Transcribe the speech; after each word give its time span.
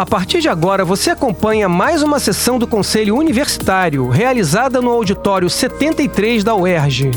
A 0.00 0.06
partir 0.06 0.40
de 0.40 0.48
agora, 0.48 0.82
você 0.82 1.10
acompanha 1.10 1.68
mais 1.68 2.02
uma 2.02 2.18
sessão 2.18 2.58
do 2.58 2.66
Conselho 2.66 3.14
Universitário, 3.14 4.08
realizada 4.08 4.80
no 4.80 4.88
auditório 4.88 5.50
73 5.50 6.42
da 6.42 6.54
UERJ. 6.54 7.10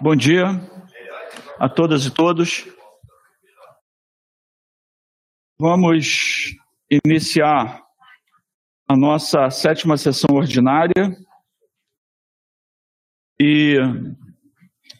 Bom 0.00 0.14
dia 0.14 0.46
a 1.58 1.68
todas 1.68 2.06
e 2.06 2.12
todos. 2.12 2.64
Vamos 5.58 6.54
iniciar 7.04 7.83
a 8.88 8.96
nossa 8.96 9.50
sétima 9.50 9.96
sessão 9.96 10.36
ordinária. 10.36 11.16
E, 13.40 13.76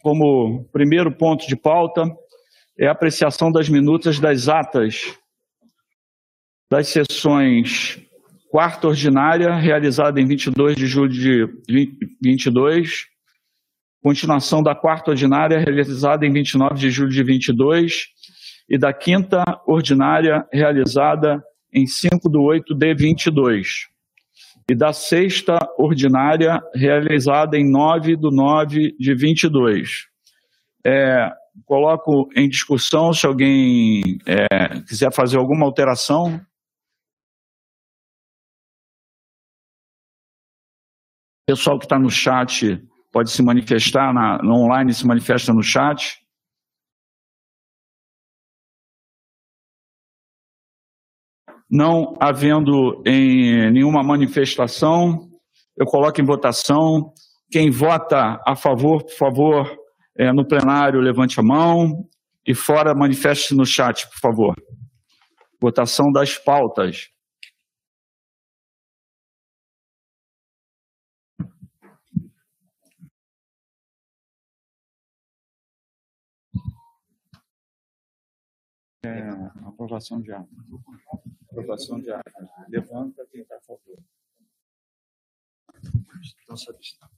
como 0.01 0.65
primeiro 0.71 1.15
ponto 1.15 1.47
de 1.47 1.55
pauta, 1.55 2.03
é 2.77 2.87
a 2.87 2.91
apreciação 2.91 3.51
das 3.51 3.69
minutas 3.69 4.19
das 4.19 4.49
atas 4.49 5.17
das 6.69 6.87
sessões 6.87 8.01
quarta 8.55 8.87
ordinária, 8.87 9.53
realizada 9.53 10.19
em 10.19 10.25
22 10.25 10.77
de 10.77 10.87
julho 10.87 11.09
de 11.09 11.45
22, 12.21 13.05
continuação 14.01 14.63
da 14.63 14.73
quarta 14.73 15.11
ordinária, 15.11 15.59
realizada 15.59 16.25
em 16.25 16.31
29 16.31 16.79
de 16.79 16.89
julho 16.89 17.09
de 17.09 17.21
22, 17.21 18.05
e 18.69 18.77
da 18.77 18.93
quinta 18.93 19.43
ordinária, 19.67 20.47
realizada 20.53 21.35
em 21.35 21.41
5 21.85 22.29
de 22.29 22.37
8 22.37 22.75
de 22.75 22.93
22 22.93 23.95
e 24.69 24.75
da 24.75 24.91
sexta 24.93 25.59
ordinária, 25.77 26.59
realizada 26.73 27.57
em 27.57 27.69
9 27.69 28.15
de 28.15 28.35
9 28.35 28.95
de 28.97 29.15
22. 29.15 30.07
É, 30.85 31.29
coloco 31.65 32.29
em 32.35 32.49
discussão 32.49 33.13
se 33.13 33.27
alguém 33.27 34.01
é, 34.25 34.81
quiser 34.87 35.13
fazer 35.13 35.37
alguma 35.37 35.65
alteração. 35.65 36.39
Pessoal 41.47 41.77
que 41.77 41.85
está 41.85 41.99
no 41.99 42.09
chat 42.09 42.81
pode 43.11 43.31
se 43.31 43.43
manifestar, 43.43 44.11
na, 44.13 44.39
no 44.39 44.63
online 44.63 44.93
se 44.93 45.05
manifesta 45.05 45.53
no 45.53 45.61
chat. 45.61 46.24
Não 51.69 52.13
havendo 52.19 53.01
em 53.05 53.71
nenhuma 53.71 54.03
manifestação, 54.03 55.29
eu 55.77 55.85
coloco 55.85 56.21
em 56.21 56.25
votação. 56.25 57.11
Quem 57.51 57.69
vota 57.69 58.39
a 58.45 58.55
favor, 58.55 59.03
por 59.03 59.17
favor, 59.17 59.77
é, 60.17 60.31
no 60.31 60.47
plenário, 60.47 61.01
levante 61.01 61.39
a 61.39 61.43
mão. 61.43 62.07
E 62.47 62.53
fora, 62.53 62.93
manifeste-se 62.95 63.55
no 63.55 63.65
chat, 63.65 64.07
por 64.09 64.19
favor. 64.19 64.55
Votação 65.61 66.11
das 66.11 66.37
pautas. 66.37 67.09
É, 79.03 79.29
aprovação 79.67 80.19
de 80.19 80.31
ato. 80.31 80.49
Aprovação 81.55 82.01
de 82.01 82.11
ato. 82.11 82.49
Levanta 82.67 83.25
quem 83.31 83.41
está 83.41 83.55
a 83.55 83.61
favor. 83.61 83.97
Então. 86.43 87.09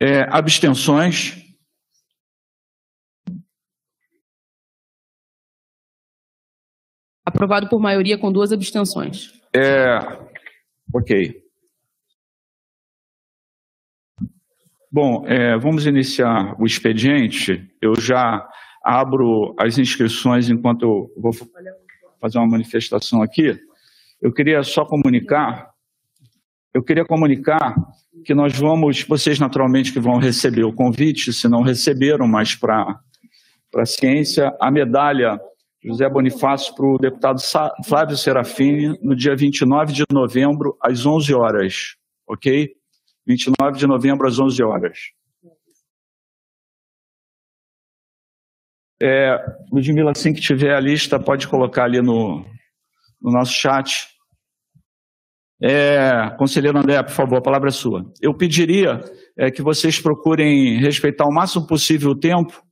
É, 0.00 0.22
abstenções. 0.30 1.49
Aprovado 7.30 7.68
por 7.68 7.78
maioria 7.78 8.18
com 8.18 8.32
duas 8.32 8.52
abstenções. 8.52 9.32
É, 9.54 10.00
ok. 10.92 11.40
Bom, 14.90 15.24
é, 15.28 15.56
vamos 15.56 15.86
iniciar 15.86 16.60
o 16.60 16.66
expediente. 16.66 17.70
Eu 17.80 17.94
já 17.94 18.44
abro 18.84 19.54
as 19.56 19.78
inscrições 19.78 20.48
enquanto 20.48 20.82
eu 20.82 21.22
vou 21.22 21.30
fazer 22.20 22.38
uma 22.38 22.48
manifestação 22.48 23.22
aqui. 23.22 23.56
Eu 24.20 24.32
queria 24.32 24.64
só 24.64 24.84
comunicar, 24.84 25.70
eu 26.74 26.82
queria 26.82 27.04
comunicar 27.04 27.76
que 28.24 28.34
nós 28.34 28.58
vamos, 28.58 29.04
vocês 29.04 29.38
naturalmente 29.38 29.92
que 29.92 30.00
vão 30.00 30.18
receber 30.18 30.64
o 30.64 30.72
convite, 30.72 31.32
se 31.32 31.48
não 31.48 31.62
receberam, 31.62 32.26
mas 32.26 32.56
para 32.56 33.00
a 33.76 33.86
ciência, 33.86 34.52
a 34.60 34.68
medalha 34.68 35.40
José 35.82 36.08
Bonifácio 36.08 36.74
para 36.74 36.86
o 36.86 36.98
deputado 36.98 37.40
Flávio 37.86 38.16
Serafini 38.16 38.98
no 39.02 39.16
dia 39.16 39.34
29 39.34 39.92
de 39.92 40.04
novembro, 40.12 40.76
às 40.80 41.06
11 41.06 41.34
horas. 41.34 41.96
Ok? 42.26 42.74
29 43.26 43.78
de 43.78 43.86
novembro, 43.86 44.26
às 44.26 44.38
11 44.38 44.62
horas. 44.62 44.98
É, 49.02 49.34
Ludmila, 49.72 50.10
assim 50.10 50.34
que 50.34 50.40
tiver 50.42 50.74
a 50.74 50.80
lista, 50.80 51.18
pode 51.18 51.48
colocar 51.48 51.84
ali 51.84 52.02
no, 52.02 52.44
no 53.20 53.32
nosso 53.32 53.52
chat. 53.54 54.08
É, 55.62 56.30
conselheiro 56.38 56.78
André, 56.78 57.02
por 57.02 57.12
favor, 57.12 57.36
a 57.36 57.42
palavra 57.42 57.68
é 57.68 57.72
sua. 57.72 58.04
Eu 58.20 58.34
pediria 58.34 59.02
é, 59.38 59.50
que 59.50 59.62
vocês 59.62 59.98
procurem 59.98 60.78
respeitar 60.78 61.24
o 61.24 61.32
máximo 61.32 61.66
possível 61.66 62.10
o 62.10 62.18
tempo, 62.18 62.62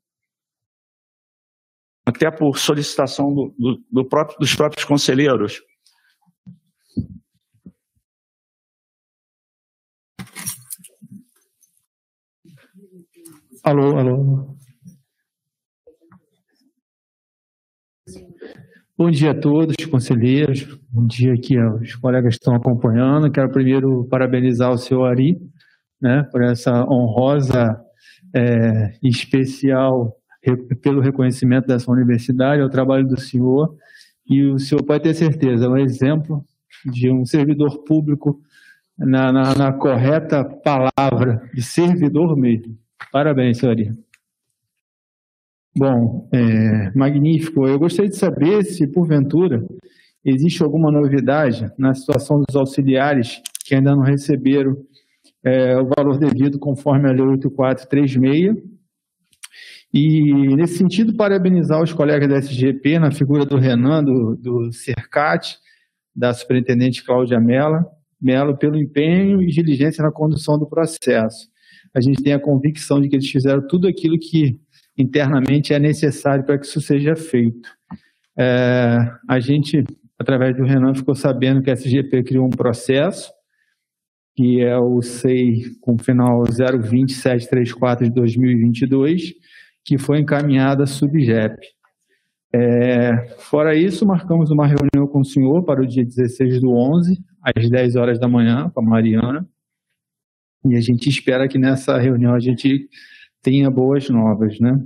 até 2.08 2.30
por 2.30 2.58
solicitação 2.58 3.34
do, 3.34 3.54
do, 3.58 3.84
do 3.92 4.08
próprio, 4.08 4.38
dos 4.38 4.54
próprios 4.54 4.82
conselheiros. 4.82 5.60
Alô, 13.62 13.98
alô. 13.98 14.56
Bom 18.96 19.10
dia 19.10 19.32
a 19.32 19.38
todos, 19.38 19.76
conselheiros. 19.90 20.64
Bom 20.88 21.06
dia 21.06 21.34
aqui 21.34 21.58
aos 21.58 21.94
colegas 21.96 22.36
que 22.36 22.40
estão 22.40 22.54
acompanhando. 22.54 23.30
Quero 23.30 23.52
primeiro 23.52 24.08
parabenizar 24.08 24.72
o 24.72 24.78
senhor 24.78 25.04
Ari, 25.04 25.38
né, 26.00 26.22
por 26.32 26.42
essa 26.42 26.72
honrosa 26.86 27.78
é, 28.34 28.98
especial 29.02 30.17
pelo 30.56 31.00
reconhecimento 31.00 31.66
dessa 31.66 31.90
universidade, 31.90 32.62
ao 32.62 32.70
trabalho 32.70 33.06
do 33.06 33.18
senhor, 33.18 33.74
e 34.28 34.44
o 34.44 34.58
senhor 34.58 34.82
pode 34.82 35.04
ter 35.04 35.14
certeza, 35.14 35.66
é 35.66 35.68
um 35.68 35.78
exemplo 35.78 36.44
de 36.84 37.10
um 37.10 37.24
servidor 37.24 37.82
público 37.84 38.40
na, 38.96 39.32
na, 39.32 39.54
na 39.54 39.72
correta 39.72 40.44
palavra, 40.44 41.42
de 41.54 41.62
servidor 41.62 42.36
mesmo. 42.36 42.76
Parabéns, 43.12 43.58
senhoria. 43.58 43.96
Bom, 45.76 46.28
é, 46.32 46.90
magnífico. 46.96 47.66
Eu 47.66 47.78
gostaria 47.78 48.10
de 48.10 48.16
saber 48.16 48.64
se, 48.64 48.86
porventura, 48.86 49.64
existe 50.24 50.62
alguma 50.62 50.90
novidade 50.90 51.70
na 51.78 51.94
situação 51.94 52.42
dos 52.46 52.56
auxiliares 52.56 53.40
que 53.64 53.74
ainda 53.74 53.94
não 53.94 54.02
receberam 54.02 54.76
é, 55.44 55.78
o 55.78 55.88
valor 55.96 56.18
devido 56.18 56.58
conforme 56.58 57.08
a 57.08 57.12
Lei 57.12 57.24
8436 57.24 58.77
e, 59.92 60.54
nesse 60.54 60.76
sentido, 60.76 61.16
parabenizar 61.16 61.82
os 61.82 61.92
colegas 61.92 62.28
da 62.28 62.36
SGP, 62.36 62.98
na 62.98 63.10
figura 63.10 63.44
do 63.44 63.56
Renan, 63.56 64.04
do, 64.04 64.36
do 64.36 64.72
CERCAT, 64.72 65.56
da 66.14 66.34
superintendente 66.34 67.04
Cláudia 67.04 67.40
Mello, 67.40 67.84
Melo, 68.20 68.58
pelo 68.58 68.76
empenho 68.76 69.40
e 69.40 69.46
diligência 69.46 70.02
na 70.02 70.10
condução 70.10 70.58
do 70.58 70.68
processo. 70.68 71.48
A 71.94 72.00
gente 72.00 72.22
tem 72.22 72.32
a 72.32 72.40
convicção 72.40 73.00
de 73.00 73.08
que 73.08 73.16
eles 73.16 73.30
fizeram 73.30 73.66
tudo 73.66 73.88
aquilo 73.88 74.18
que 74.18 74.58
internamente 74.96 75.72
é 75.72 75.78
necessário 75.78 76.44
para 76.44 76.58
que 76.58 76.66
isso 76.66 76.80
seja 76.80 77.14
feito. 77.14 77.68
É, 78.36 78.98
a 79.28 79.40
gente, 79.40 79.84
através 80.18 80.56
do 80.56 80.64
Renan, 80.64 80.94
ficou 80.94 81.14
sabendo 81.14 81.62
que 81.62 81.70
a 81.70 81.74
SGP 81.74 82.24
criou 82.24 82.46
um 82.46 82.50
processo, 82.50 83.32
que 84.36 84.60
é 84.60 84.76
o 84.76 85.00
SEI 85.00 85.62
com 85.80 85.96
final 85.96 86.42
02734 86.44 88.06
de 88.06 88.14
2022, 88.14 89.34
que 89.88 89.96
foi 89.96 90.18
encaminhada 90.20 90.84
à 90.84 90.86
Subgep. 90.86 91.56
É, 92.54 93.26
fora 93.38 93.74
isso, 93.74 94.04
marcamos 94.06 94.50
uma 94.50 94.66
reunião 94.66 95.10
com 95.10 95.20
o 95.20 95.24
senhor 95.24 95.64
para 95.64 95.80
o 95.80 95.86
dia 95.86 96.04
16 96.04 96.60
do 96.60 96.70
11, 96.70 97.16
às 97.42 97.70
10 97.70 97.96
horas 97.96 98.20
da 98.20 98.28
manhã, 98.28 98.68
com 98.68 98.80
a 98.80 98.84
Mariana. 98.84 99.48
E 100.66 100.76
a 100.76 100.80
gente 100.82 101.08
espera 101.08 101.48
que 101.48 101.58
nessa 101.58 101.96
reunião 101.96 102.34
a 102.34 102.38
gente 102.38 102.86
tenha 103.42 103.70
boas 103.70 104.10
novas, 104.10 104.60
né? 104.60 104.78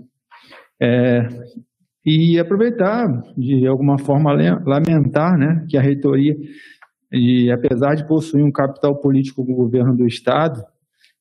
É, 0.81 1.27
e 2.07 2.39
aproveitar, 2.39 3.09
de 3.37 3.67
alguma 3.67 3.99
forma, 3.99 4.33
lamentar 4.65 5.37
né, 5.37 5.67
que 5.69 5.77
a 5.77 5.81
reitoria, 5.81 6.37
e 7.11 7.51
apesar 7.51 7.97
de 7.97 8.07
possuir 8.07 8.45
um 8.45 8.53
capital 8.53 9.01
político 9.01 9.45
com 9.45 9.53
o 9.53 9.57
governo 9.57 9.97
do 9.97 10.07
Estado, 10.07 10.63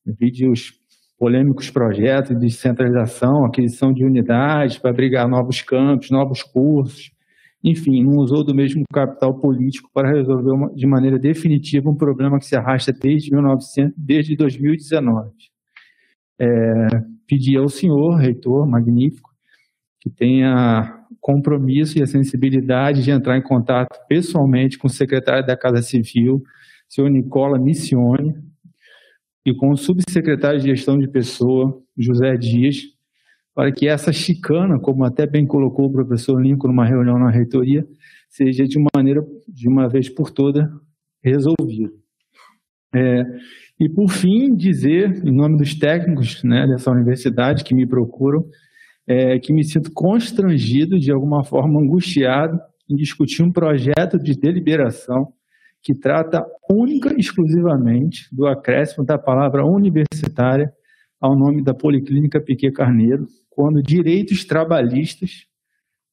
devido 0.05 0.51
os 0.51 0.80
polêmicos 1.21 1.69
projetos 1.69 2.31
de 2.31 2.47
descentralização, 2.47 3.45
aquisição 3.45 3.93
de 3.93 4.03
unidades 4.03 4.79
para 4.79 4.89
abrigar 4.89 5.29
novos 5.29 5.61
campos, 5.61 6.09
novos 6.09 6.41
cursos, 6.41 7.11
enfim, 7.63 8.03
não 8.03 8.15
usou 8.15 8.43
do 8.43 8.55
mesmo 8.55 8.81
capital 8.91 9.39
político 9.39 9.87
para 9.93 10.11
resolver 10.11 10.49
uma, 10.49 10.73
de 10.73 10.87
maneira 10.87 11.19
definitiva 11.19 11.91
um 11.91 11.95
problema 11.95 12.39
que 12.39 12.45
se 12.47 12.55
arrasta 12.55 12.91
desde, 12.91 13.29
1900, 13.31 13.93
desde 13.95 14.35
2019. 14.35 15.29
É, 16.39 16.47
pedi 17.27 17.55
ao 17.55 17.69
senhor, 17.69 18.15
reitor 18.15 18.67
magnífico, 18.67 19.29
que 19.99 20.09
tenha 20.09 21.05
compromisso 21.19 21.99
e 21.99 22.01
a 22.01 22.07
sensibilidade 22.07 23.03
de 23.03 23.11
entrar 23.11 23.37
em 23.37 23.43
contato 23.43 23.95
pessoalmente 24.09 24.75
com 24.75 24.87
o 24.87 24.89
secretário 24.89 25.45
da 25.45 25.55
Casa 25.55 25.83
Civil, 25.83 26.41
senhor 26.89 27.11
Nicola 27.11 27.59
Missione, 27.59 28.33
e 29.45 29.53
com 29.53 29.71
o 29.71 29.77
subsecretário 29.77 30.59
de 30.59 30.69
Gestão 30.69 30.97
de 30.97 31.07
Pessoa, 31.07 31.81
José 31.97 32.35
Dias, 32.37 32.77
para 33.53 33.71
que 33.71 33.87
essa 33.87 34.13
chicana, 34.13 34.79
como 34.79 35.03
até 35.03 35.27
bem 35.27 35.45
colocou 35.45 35.87
o 35.87 35.91
professor 35.91 36.41
Lincoln 36.41 36.69
numa 36.69 36.85
reunião 36.85 37.17
na 37.17 37.29
reitoria, 37.29 37.85
seja 38.29 38.63
de 38.65 38.77
maneira, 38.95 39.21
de 39.47 39.67
uma 39.67 39.89
vez 39.89 40.09
por 40.09 40.31
toda, 40.31 40.71
resolvida. 41.23 41.91
É, 42.93 43.23
e 43.79 43.89
por 43.89 44.09
fim, 44.09 44.55
dizer, 44.55 45.25
em 45.25 45.35
nome 45.35 45.57
dos 45.57 45.73
técnicos 45.75 46.43
né, 46.43 46.67
dessa 46.67 46.91
universidade 46.91 47.63
que 47.63 47.73
me 47.73 47.87
procuram, 47.87 48.45
é, 49.07 49.39
que 49.39 49.51
me 49.51 49.63
sinto 49.63 49.91
constrangido, 49.91 50.99
de 50.99 51.11
alguma 51.11 51.43
forma 51.43 51.81
angustiado, 51.81 52.59
em 52.89 52.95
discutir 52.95 53.41
um 53.41 53.51
projeto 53.51 54.17
de 54.21 54.39
deliberação 54.39 55.33
que 55.83 55.93
trata 55.93 56.45
única 56.69 57.11
e 57.13 57.19
exclusivamente 57.19 58.27
do 58.31 58.45
acréscimo 58.47 59.05
da 59.05 59.17
palavra 59.17 59.65
universitária 59.65 60.71
ao 61.19 61.35
nome 61.37 61.63
da 61.63 61.73
Policlínica 61.73 62.41
Piquet 62.41 62.71
Carneiro, 62.71 63.27
quando 63.49 63.81
direitos 63.81 64.45
trabalhistas 64.45 65.45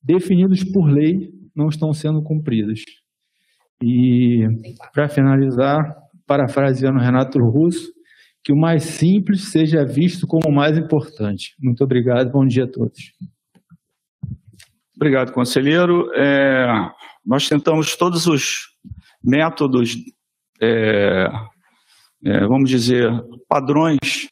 definidos 0.03 0.65
por 0.65 0.88
lei 0.88 1.31
não 1.55 1.69
estão 1.69 1.93
sendo 1.93 2.23
cumpridos. 2.23 2.85
E, 3.82 4.47
para 4.93 5.09
finalizar, 5.09 5.97
parafraseando 6.26 6.99
Renato 6.99 7.38
Russo, 7.38 7.93
que 8.44 8.53
o 8.53 8.56
mais 8.56 8.85
simples 8.85 9.50
seja 9.50 9.85
visto 9.85 10.26
como 10.26 10.49
o 10.49 10.55
mais 10.55 10.76
importante. 10.76 11.55
Muito 11.61 11.82
obrigado, 11.82 12.31
bom 12.31 12.47
dia 12.47 12.65
a 12.65 12.70
todos. 12.70 13.12
Obrigado, 14.97 15.32
conselheiro. 15.32 16.11
É, 16.15 16.67
nós 17.25 17.49
tentamos 17.49 17.94
todos 17.97 18.26
os 18.26 18.78
métodos, 19.23 19.97
é, 20.61 21.29
é, 22.25 22.41
vamos 22.47 22.69
dizer, 22.69 23.11
padrões 23.49 24.29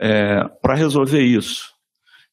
é, 0.00 0.44
para 0.62 0.74
resolver 0.74 1.22
isso. 1.22 1.70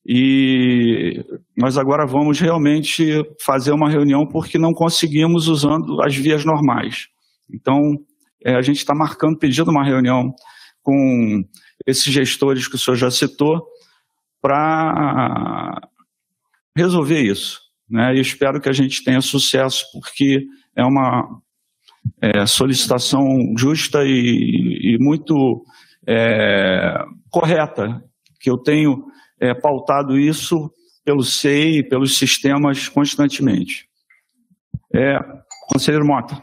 E 0.06 1.22
nós 1.56 1.78
agora 1.78 2.06
vamos 2.06 2.40
realmente 2.40 3.24
fazer 3.44 3.72
uma 3.72 3.90
reunião 3.90 4.26
porque 4.26 4.58
não 4.58 4.74
conseguimos 4.74 5.48
usando 5.48 6.02
as 6.02 6.16
vias 6.16 6.46
normais. 6.46 7.08
Então, 7.54 7.98
é, 8.44 8.56
a 8.56 8.62
gente 8.62 8.78
está 8.78 8.96
marcando, 8.96 9.38
pedindo 9.38 9.70
uma 9.70 9.84
reunião 9.84 10.34
com 10.82 11.44
esses 11.86 12.12
gestores 12.12 12.68
que 12.68 12.76
o 12.76 12.80
senhor 12.80 12.96
já 12.96 13.12
citou 13.12 13.68
para 14.42 15.82
resolver 16.76 17.22
isso. 17.22 17.60
Né? 17.90 18.16
E 18.16 18.22
espero 18.22 18.62
que 18.62 18.70
a 18.70 18.74
gente 18.74 19.04
tenha 19.04 19.20
sucesso, 19.20 19.86
porque 19.92 20.46
é 20.76 20.84
uma 20.86 21.42
é, 22.22 22.46
solicitação 22.46 23.54
justa 23.58 24.04
e, 24.04 24.96
e 24.96 24.98
muito 25.00 25.64
é, 26.08 27.04
correta, 27.30 28.04
que 28.40 28.50
eu 28.50 28.58
tenho 28.58 29.06
é, 29.40 29.54
pautado 29.54 30.18
isso 30.18 30.72
pelo 31.04 31.24
SEI 31.24 31.80
e 31.80 31.84
pelos 31.84 32.18
sistemas 32.18 32.90
constantemente. 32.90 33.88
É, 34.94 35.18
conselheiro 35.70 36.06
Mota. 36.06 36.42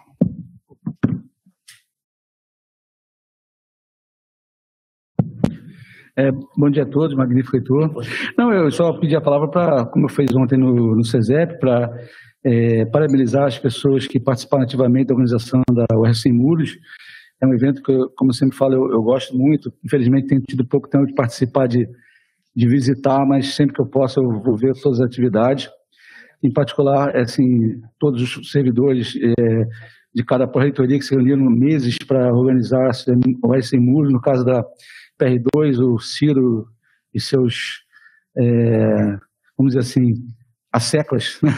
É, 6.16 6.30
bom 6.56 6.70
dia 6.70 6.84
a 6.84 6.88
todos, 6.88 7.16
magnífico 7.16 7.56
reitor. 7.56 7.90
Não, 8.38 8.52
eu 8.52 8.70
só 8.70 8.92
pedi 9.00 9.16
a 9.16 9.20
palavra 9.20 9.48
para, 9.48 9.84
como 9.86 10.04
eu 10.04 10.08
fiz 10.08 10.32
ontem 10.36 10.56
no, 10.56 10.94
no 10.94 11.04
CESEP, 11.04 11.58
para 11.58 11.90
é, 12.44 12.84
parabenizar 12.84 13.46
as 13.46 13.58
pessoas 13.58 14.06
que 14.06 14.20
participaram 14.20 14.64
ativamente 14.64 15.06
da 15.06 15.14
organização 15.14 15.62
da 15.72 15.86
UR 15.96 16.14
Sem 16.14 16.32
Muros. 16.32 16.76
É 17.40 17.46
um 17.46 17.54
evento 17.54 17.82
que, 17.82 17.92
como 18.16 18.30
eu 18.30 18.34
sempre 18.34 18.56
falo, 18.56 18.74
eu, 18.74 18.92
eu, 18.92 19.02
gosto 19.02 19.36
muito. 19.36 19.72
Infelizmente, 19.84 20.26
tenho 20.26 20.42
tido 20.42 20.66
pouco 20.66 20.88
tempo 20.88 21.06
de 21.06 21.14
participar, 21.14 21.66
de, 21.66 21.88
de 22.54 22.68
visitar, 22.68 23.24
mas 23.26 23.54
sempre 23.54 23.74
que 23.74 23.80
eu 23.80 23.86
posso, 23.86 24.20
eu 24.20 24.40
vou 24.40 24.56
ver 24.56 24.74
todas 24.82 25.00
as 25.00 25.06
atividades. 25.06 25.70
Em 26.42 26.52
particular, 26.52 27.14
é, 27.16 27.22
assim, 27.22 27.80
todos 27.98 28.36
os 28.36 28.50
servidores 28.50 29.16
é, 29.16 29.64
de 30.14 30.22
cada 30.24 30.46
reitoria 30.54 30.98
que 30.98 31.04
se 31.04 31.14
reuniram 31.14 31.50
meses 31.50 31.96
para 32.06 32.32
organizar 32.32 32.90
o 33.42 33.48
UR 33.48 33.62
Sem 33.62 33.80
Muros, 33.80 34.12
no 34.12 34.20
caso 34.20 34.44
da 34.44 34.62
PR2, 35.18 35.78
o 35.80 35.98
Ciro 35.98 36.66
e 37.12 37.20
seus, 37.20 37.84
é, 38.36 39.16
vamos 39.56 39.74
dizer 39.74 39.80
assim, 39.80 40.12
seclas, 40.80 41.38
né, 41.42 41.52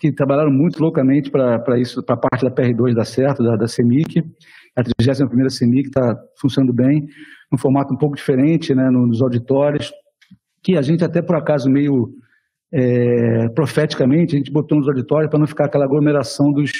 que 0.00 0.12
trabalharam 0.12 0.50
muito 0.50 0.80
loucamente 0.80 1.30
para 1.30 1.78
isso, 1.78 2.02
para 2.02 2.14
a 2.14 2.18
parte 2.18 2.44
da 2.44 2.50
PR2 2.50 2.94
dar 2.94 3.04
certo, 3.04 3.42
da, 3.42 3.56
da 3.56 3.68
CEMIC. 3.68 4.24
A 4.76 4.82
31ª 4.82 5.50
CEMIC 5.50 5.88
está 5.88 6.16
funcionando 6.40 6.72
bem, 6.72 7.06
num 7.52 7.58
formato 7.58 7.92
um 7.94 7.98
pouco 7.98 8.16
diferente, 8.16 8.74
né, 8.74 8.90
nos 8.90 9.22
auditórios, 9.22 9.92
que 10.62 10.76
a 10.76 10.82
gente 10.82 11.04
até 11.04 11.20
por 11.20 11.36
acaso 11.36 11.68
meio 11.68 12.14
é, 12.72 13.48
profeticamente, 13.50 14.34
a 14.34 14.38
gente 14.38 14.50
botou 14.50 14.78
nos 14.78 14.88
auditórios 14.88 15.30
para 15.30 15.38
não 15.38 15.46
ficar 15.46 15.66
aquela 15.66 15.84
aglomeração 15.84 16.50
dos, 16.50 16.72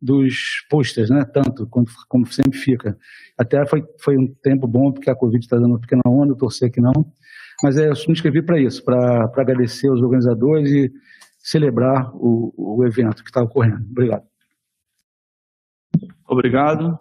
dos 0.00 0.66
posters, 0.68 1.10
né? 1.10 1.24
Tanto 1.32 1.64
como, 1.68 1.86
como 2.08 2.26
sempre 2.26 2.58
fica. 2.58 2.98
Até 3.38 3.64
foi, 3.66 3.84
foi 4.00 4.18
um 4.18 4.26
tempo 4.42 4.66
bom, 4.66 4.90
porque 4.90 5.08
a 5.08 5.14
Covid 5.14 5.44
está 5.44 5.56
dando 5.56 5.68
uma 5.68 5.80
pequena 5.80 6.02
onda, 6.08 6.34
torcer 6.34 6.72
que 6.72 6.80
não. 6.80 6.92
Mas 7.62 7.76
é, 7.76 7.86
eu 7.86 7.92
me 7.92 8.12
inscrevi 8.12 8.42
para 8.42 8.60
isso, 8.60 8.84
para 8.84 9.24
agradecer 9.36 9.88
aos 9.88 10.00
organizadores 10.00 10.70
e 10.70 10.92
celebrar 11.38 12.10
o, 12.14 12.52
o 12.56 12.84
evento 12.84 13.22
que 13.22 13.30
está 13.30 13.42
ocorrendo. 13.42 13.84
Obrigado. 13.90 14.24
Obrigado. 16.26 16.98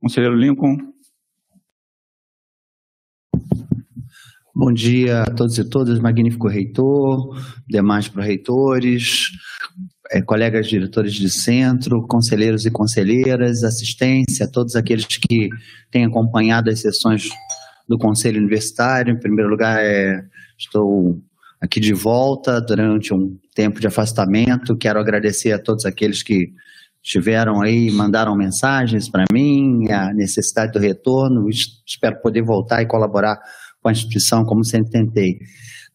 Conselheiro 0.00 0.34
Lincoln. 0.34 0.76
Bom 4.54 4.72
dia 4.72 5.22
a 5.22 5.26
todos 5.26 5.56
e 5.56 5.68
todas, 5.68 6.00
magnífico 6.00 6.48
reitor, 6.48 7.36
demais 7.68 8.08
proreitores, 8.08 9.28
é, 10.10 10.20
colegas 10.20 10.66
diretores 10.66 11.12
de 11.12 11.30
centro, 11.30 12.04
conselheiros 12.08 12.66
e 12.66 12.70
conselheiras, 12.70 13.62
assistência, 13.62 14.50
todos 14.50 14.74
aqueles 14.74 15.06
que 15.06 15.48
têm 15.92 16.04
acompanhado 16.04 16.70
as 16.70 16.80
sessões 16.80 17.28
do 17.88 17.96
Conselho 17.96 18.38
Universitário. 18.38 19.14
Em 19.14 19.18
primeiro 19.18 19.50
lugar, 19.50 19.82
é, 19.82 20.22
estou 20.58 21.20
aqui 21.60 21.80
de 21.80 21.92
volta 21.92 22.60
durante 22.60 23.14
um 23.14 23.36
tempo 23.54 23.80
de 23.80 23.86
afastamento. 23.86 24.76
Quero 24.76 25.00
agradecer 25.00 25.52
a 25.52 25.58
todos 25.58 25.84
aqueles 25.84 26.22
que 26.22 26.52
estiveram 27.02 27.62
aí, 27.62 27.90
mandaram 27.90 28.36
mensagens 28.36 29.08
para 29.08 29.24
mim, 29.32 29.90
a 29.90 30.12
necessidade 30.12 30.72
do 30.72 30.78
retorno. 30.78 31.48
Espero 31.48 32.20
poder 32.20 32.42
voltar 32.42 32.82
e 32.82 32.86
colaborar 32.86 33.40
com 33.80 33.88
a 33.88 33.92
instituição 33.92 34.44
como 34.44 34.64
sempre 34.64 34.90
tentei. 34.90 35.38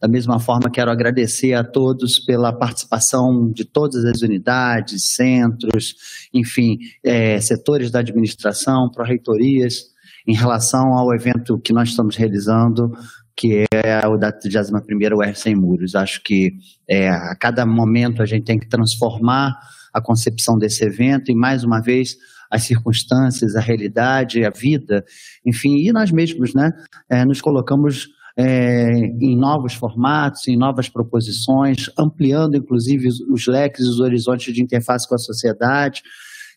Da 0.00 0.08
mesma 0.08 0.38
forma, 0.38 0.70
quero 0.70 0.90
agradecer 0.90 1.54
a 1.54 1.64
todos 1.64 2.18
pela 2.18 2.52
participação 2.52 3.50
de 3.50 3.64
todas 3.64 4.04
as 4.04 4.20
unidades, 4.20 5.14
centros, 5.14 5.94
enfim, 6.32 6.78
é, 7.02 7.40
setores 7.40 7.90
da 7.90 8.00
administração, 8.00 8.90
pró-reitorias, 8.90 9.93
em 10.26 10.34
relação 10.34 10.92
ao 10.94 11.14
evento 11.14 11.58
que 11.58 11.72
nós 11.72 11.90
estamos 11.90 12.16
realizando, 12.16 12.92
que 13.36 13.64
é 13.72 14.06
o 14.06 14.16
da 14.16 14.32
31ª 14.32 15.12
UR 15.12 15.34
Sem 15.34 15.54
Muros. 15.54 15.94
Acho 15.94 16.22
que 16.22 16.52
é, 16.88 17.08
a 17.08 17.34
cada 17.34 17.66
momento 17.66 18.22
a 18.22 18.26
gente 18.26 18.44
tem 18.44 18.58
que 18.58 18.68
transformar 18.68 19.58
a 19.92 20.00
concepção 20.00 20.58
desse 20.58 20.84
evento 20.84 21.30
e, 21.30 21.34
mais 21.34 21.64
uma 21.64 21.80
vez, 21.80 22.16
as 22.50 22.62
circunstâncias, 22.62 23.56
a 23.56 23.60
realidade, 23.60 24.44
a 24.44 24.50
vida, 24.50 25.04
enfim, 25.44 25.76
e 25.78 25.92
nós 25.92 26.10
mesmos, 26.10 26.54
né, 26.54 26.72
é, 27.08 27.24
nos 27.24 27.40
colocamos 27.40 28.08
é, 28.36 28.92
em 29.20 29.36
novos 29.36 29.74
formatos, 29.74 30.46
em 30.48 30.56
novas 30.56 30.88
proposições, 30.88 31.90
ampliando 31.98 32.56
inclusive 32.56 33.08
os 33.28 33.46
leques 33.46 33.86
os 33.86 34.00
horizontes 34.00 34.52
de 34.52 34.62
interface 34.62 35.08
com 35.08 35.14
a 35.14 35.18
sociedade. 35.18 36.02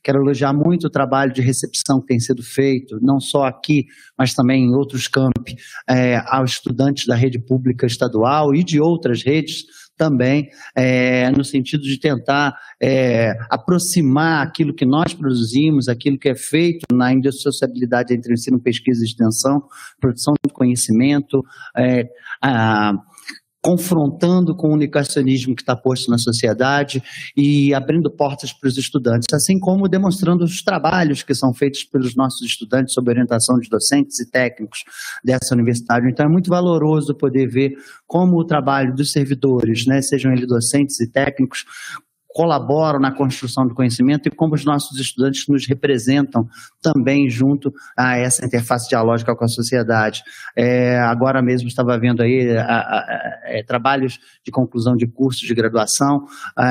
Quero 0.08 0.22
elogiar 0.22 0.54
muito 0.54 0.88
o 0.88 0.90
trabalho 0.90 1.34
de 1.34 1.42
recepção 1.42 2.00
que 2.00 2.08
tem 2.08 2.18
sido 2.18 2.42
feito, 2.42 2.98
não 3.02 3.20
só 3.20 3.44
aqui, 3.44 3.88
mas 4.18 4.34
também 4.34 4.64
em 4.64 4.74
outros 4.74 5.06
campi, 5.06 5.58
é, 5.86 6.24
aos 6.28 6.52
estudantes 6.52 7.06
da 7.06 7.14
rede 7.14 7.38
pública 7.38 7.86
estadual 7.86 8.56
e 8.56 8.64
de 8.64 8.80
outras 8.80 9.22
redes 9.22 9.66
também, 9.98 10.48
é, 10.74 11.30
no 11.32 11.44
sentido 11.44 11.84
de 11.84 12.00
tentar 12.00 12.56
é, 12.82 13.34
aproximar 13.50 14.48
aquilo 14.48 14.74
que 14.74 14.86
nós 14.86 15.14
produzimos, 15.14 15.90
aquilo 15.90 16.18
que 16.18 16.30
é 16.30 16.36
feito 16.36 16.86
na 16.96 17.12
indissociabilidade 17.12 18.14
entre 18.14 18.32
ensino, 18.32 18.62
pesquisa 18.62 19.04
e 19.04 19.08
extensão, 19.08 19.62
produção 20.00 20.36
de 20.42 20.54
conhecimento, 20.54 21.44
a, 22.42 22.94
confrontando 23.68 24.56
com 24.56 24.70
o 24.70 24.74
unicacionismo 24.74 25.54
que 25.54 25.62
está 25.62 25.76
posto 25.76 26.10
na 26.10 26.18
sociedade 26.18 27.04
e 27.36 27.74
abrindo 27.74 28.10
portas 28.10 28.54
para 28.54 28.70
os 28.70 28.78
estudantes, 28.78 29.28
assim 29.34 29.60
como 29.60 29.90
demonstrando 29.90 30.46
os 30.46 30.62
trabalhos 30.62 31.22
que 31.22 31.36
são 31.36 31.54
feitos 31.54 31.84
pelos 31.84 32.16
nossos 32.16 32.48
estudantes 32.48 32.94
sob 32.94 33.12
orientação 33.12 33.60
de 33.60 33.68
docentes 33.68 34.22
e 34.22 34.32
técnicos 34.32 34.86
dessa 35.22 35.54
universidade. 35.54 36.08
Então 36.08 36.26
é 36.26 36.30
muito 36.30 36.50
valoroso 36.50 37.14
poder 37.14 37.48
ver 37.48 37.74
como 38.08 38.38
o 38.38 38.46
trabalho 38.46 38.96
dos 38.96 39.12
servidores, 39.12 39.86
né, 39.86 40.02
sejam 40.02 40.32
eles 40.32 40.48
docentes 40.48 41.02
e 41.02 41.12
técnicos, 41.12 41.66
colaboram 42.38 43.00
na 43.00 43.12
construção 43.12 43.66
do 43.66 43.74
conhecimento 43.74 44.28
e 44.28 44.30
como 44.30 44.54
os 44.54 44.64
nossos 44.64 45.00
estudantes 45.00 45.48
nos 45.48 45.68
representam 45.68 46.48
também 46.80 47.28
junto 47.28 47.74
a 47.98 48.16
essa 48.16 48.46
interface 48.46 48.88
dialógica 48.88 49.36
com 49.36 49.44
a 49.44 49.48
sociedade. 49.48 50.22
É, 50.56 51.00
agora 51.00 51.42
mesmo 51.42 51.68
estava 51.68 51.98
vendo 51.98 52.22
aí 52.22 52.56
a, 52.56 52.62
a, 52.62 53.00
a, 53.00 53.40
é, 53.46 53.64
trabalhos 53.64 54.20
de 54.46 54.52
conclusão 54.52 54.96
de 54.96 55.08
cursos 55.08 55.48
de 55.48 55.56
graduação, 55.56 56.26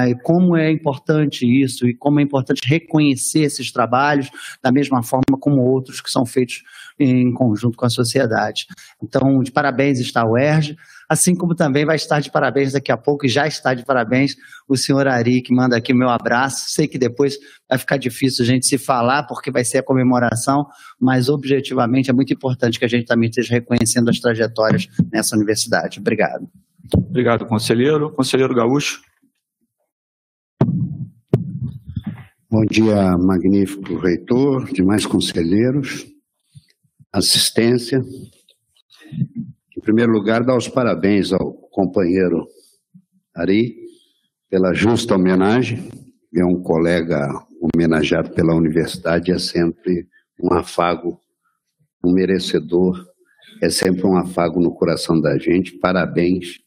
e 0.08 0.14
como 0.22 0.56
é 0.56 0.70
importante 0.70 1.44
isso 1.44 1.88
e 1.88 1.96
como 1.96 2.20
é 2.20 2.22
importante 2.22 2.60
reconhecer 2.64 3.40
esses 3.40 3.72
trabalhos 3.72 4.30
da 4.62 4.70
mesma 4.70 5.02
forma 5.02 5.36
como 5.40 5.62
outros 5.62 6.00
que 6.00 6.10
são 6.10 6.24
feitos 6.24 6.62
em 6.96 7.32
conjunto 7.32 7.76
com 7.76 7.86
a 7.86 7.90
sociedade. 7.90 8.66
Então, 9.02 9.40
de 9.42 9.50
parabéns 9.50 9.98
está 9.98 10.22
o 10.24 10.38
ERJ, 10.38 10.76
assim 11.08 11.34
como 11.34 11.54
também 11.54 11.84
vai 11.84 11.96
estar 11.96 12.20
de 12.20 12.30
parabéns 12.30 12.72
daqui 12.72 12.90
a 12.90 12.96
pouco, 12.96 13.26
e 13.26 13.28
já 13.28 13.46
está 13.46 13.74
de 13.74 13.84
parabéns 13.84 14.34
o 14.68 14.76
senhor 14.76 15.06
Ari, 15.06 15.42
que 15.42 15.54
manda 15.54 15.76
aqui 15.76 15.92
o 15.92 15.96
meu 15.96 16.08
abraço. 16.08 16.70
Sei 16.70 16.86
que 16.88 16.98
depois 16.98 17.36
vai 17.68 17.78
ficar 17.78 17.96
difícil 17.96 18.44
a 18.44 18.46
gente 18.46 18.66
se 18.66 18.78
falar, 18.78 19.24
porque 19.24 19.50
vai 19.50 19.64
ser 19.64 19.78
a 19.78 19.82
comemoração, 19.82 20.66
mas 21.00 21.28
objetivamente 21.28 22.10
é 22.10 22.12
muito 22.12 22.32
importante 22.32 22.78
que 22.78 22.84
a 22.84 22.88
gente 22.88 23.06
também 23.06 23.28
esteja 23.28 23.54
reconhecendo 23.54 24.08
as 24.08 24.18
trajetórias 24.18 24.88
nessa 25.12 25.36
universidade. 25.36 26.00
Obrigado. 26.00 26.48
Obrigado, 26.94 27.46
conselheiro. 27.46 28.12
Conselheiro 28.12 28.54
Gaúcho. 28.54 29.00
Bom 32.48 32.64
dia, 32.64 33.18
magnífico 33.18 33.96
reitor, 33.98 34.72
demais 34.72 35.04
conselheiros, 35.04 36.06
assistência, 37.12 38.00
em 39.76 39.80
primeiro 39.80 40.12
lugar, 40.12 40.42
dar 40.42 40.56
os 40.56 40.68
parabéns 40.68 41.32
ao 41.32 41.52
companheiro 41.70 42.46
Ari 43.34 43.76
pela 44.48 44.72
justa 44.72 45.14
homenagem. 45.14 45.90
É 46.34 46.44
um 46.44 46.62
colega 46.62 47.28
homenageado 47.60 48.30
pela 48.30 48.54
universidade, 48.54 49.30
é 49.30 49.38
sempre 49.38 50.06
um 50.40 50.52
afago, 50.54 51.20
um 52.04 52.12
merecedor, 52.12 53.06
é 53.62 53.68
sempre 53.68 54.06
um 54.06 54.16
afago 54.16 54.60
no 54.60 54.74
coração 54.74 55.20
da 55.20 55.38
gente. 55.38 55.78
Parabéns 55.78 56.58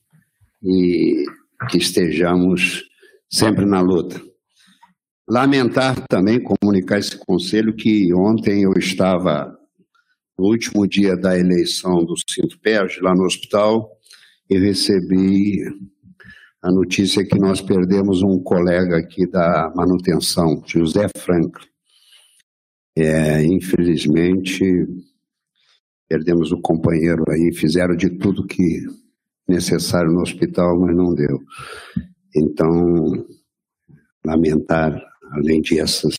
e 0.62 1.26
que 1.70 1.78
estejamos 1.78 2.84
sempre 3.30 3.66
na 3.66 3.82
luta. 3.82 4.22
Lamentar 5.28 5.96
também, 6.08 6.42
comunicar 6.42 6.98
esse 6.98 7.18
conselho, 7.18 7.76
que 7.76 8.14
ontem 8.14 8.64
eu 8.64 8.74
estava 8.74 9.59
no 10.40 10.46
último 10.46 10.88
dia 10.88 11.18
da 11.18 11.38
eleição 11.38 12.06
do 12.06 12.16
Cinto 12.30 12.58
Perge, 12.62 13.02
lá 13.02 13.14
no 13.14 13.26
hospital, 13.26 13.92
e 14.50 14.58
recebi 14.58 15.62
a 16.62 16.72
notícia 16.72 17.26
que 17.26 17.38
nós 17.38 17.62
perdemos 17.62 18.24
um 18.24 18.42
colega 18.42 18.98
aqui 18.98 19.30
da 19.30 19.72
manutenção, 19.76 20.64
José 20.66 21.08
Franklin. 21.18 21.68
É, 22.98 23.44
infelizmente, 23.44 24.64
perdemos 26.08 26.54
o 26.54 26.62
companheiro 26.62 27.24
aí, 27.30 27.54
fizeram 27.54 27.96
de 27.96 28.10
tudo 28.10 28.48
que 28.48 28.82
necessário 29.48 30.12
no 30.12 30.22
hospital, 30.22 30.80
mas 30.80 30.96
não 30.96 31.14
deu. 31.14 31.38
Então, 32.34 33.26
lamentar, 34.26 35.02
além 35.34 35.62
dessas, 35.62 36.16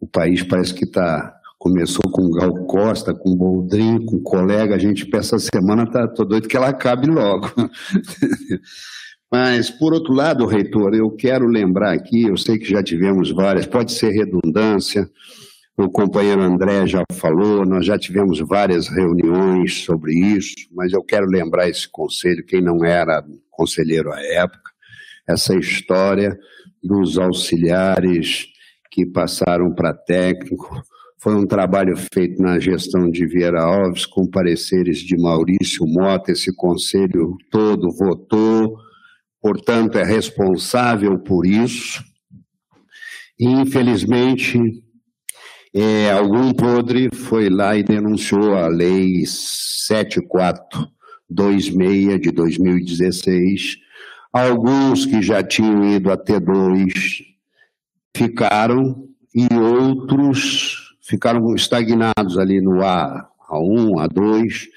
o 0.00 0.06
país 0.06 0.42
parece 0.42 0.72
que 0.72 0.84
está 0.84 1.39
começou 1.60 2.10
com 2.10 2.30
Gal 2.30 2.54
Costa, 2.64 3.12
com 3.12 3.36
Boldrin, 3.36 4.06
com 4.06 4.18
colega, 4.22 4.74
a 4.74 4.78
gente 4.78 5.06
essa 5.14 5.38
semana 5.38 5.86
tá 5.86 6.08
tô 6.08 6.24
doido 6.24 6.48
que 6.48 6.56
ela 6.56 6.70
acabe 6.70 7.06
logo. 7.06 7.52
Mas, 9.30 9.70
por 9.70 9.92
outro 9.92 10.14
lado, 10.14 10.46
reitor, 10.46 10.94
eu 10.94 11.10
quero 11.10 11.46
lembrar 11.46 11.92
aqui, 11.92 12.22
eu 12.22 12.36
sei 12.36 12.58
que 12.58 12.64
já 12.64 12.82
tivemos 12.82 13.30
várias, 13.30 13.66
pode 13.66 13.92
ser 13.92 14.10
redundância, 14.10 15.08
o 15.76 15.88
companheiro 15.90 16.40
André 16.40 16.86
já 16.86 17.04
falou, 17.12 17.64
nós 17.66 17.84
já 17.84 17.98
tivemos 17.98 18.40
várias 18.40 18.88
reuniões 18.88 19.84
sobre 19.84 20.14
isso, 20.14 20.66
mas 20.72 20.94
eu 20.94 21.02
quero 21.02 21.26
lembrar 21.26 21.68
esse 21.68 21.86
conselho, 21.88 22.44
quem 22.44 22.62
não 22.62 22.84
era 22.84 23.22
conselheiro 23.50 24.10
à 24.10 24.20
época, 24.20 24.70
essa 25.28 25.54
história 25.54 26.36
dos 26.82 27.18
auxiliares 27.18 28.46
que 28.90 29.06
passaram 29.06 29.72
para 29.74 29.92
técnico, 29.92 30.82
foi 31.22 31.34
um 31.34 31.46
trabalho 31.46 31.94
feito 32.14 32.42
na 32.42 32.58
gestão 32.58 33.10
de 33.10 33.26
Vieira 33.26 33.60
Alves, 33.60 34.06
com 34.06 34.26
pareceres 34.26 35.00
de 35.00 35.18
Maurício 35.18 35.86
Mota. 35.86 36.32
Esse 36.32 36.50
conselho 36.56 37.36
todo 37.50 37.90
votou, 37.90 38.78
portanto, 39.38 39.98
é 39.98 40.02
responsável 40.02 41.18
por 41.18 41.44
isso. 41.44 42.02
E, 43.38 43.44
infelizmente, 43.44 44.58
é, 45.74 46.10
algum 46.10 46.54
podre 46.54 47.10
foi 47.14 47.50
lá 47.50 47.76
e 47.76 47.82
denunciou 47.82 48.54
a 48.54 48.66
Lei 48.66 49.26
7426 49.26 52.18
de 52.18 52.30
2016. 52.30 53.76
Alguns 54.32 55.04
que 55.04 55.20
já 55.20 55.42
tinham 55.42 55.84
ido 55.84 56.10
a 56.10 56.16
T2 56.16 57.26
ficaram 58.16 59.06
e 59.34 59.46
outros 59.54 60.89
ficaram 61.10 61.52
estagnados 61.56 62.38
ali 62.38 62.60
no 62.60 62.84
A, 62.84 63.28
A1, 63.50 64.08
A2. 64.08 64.68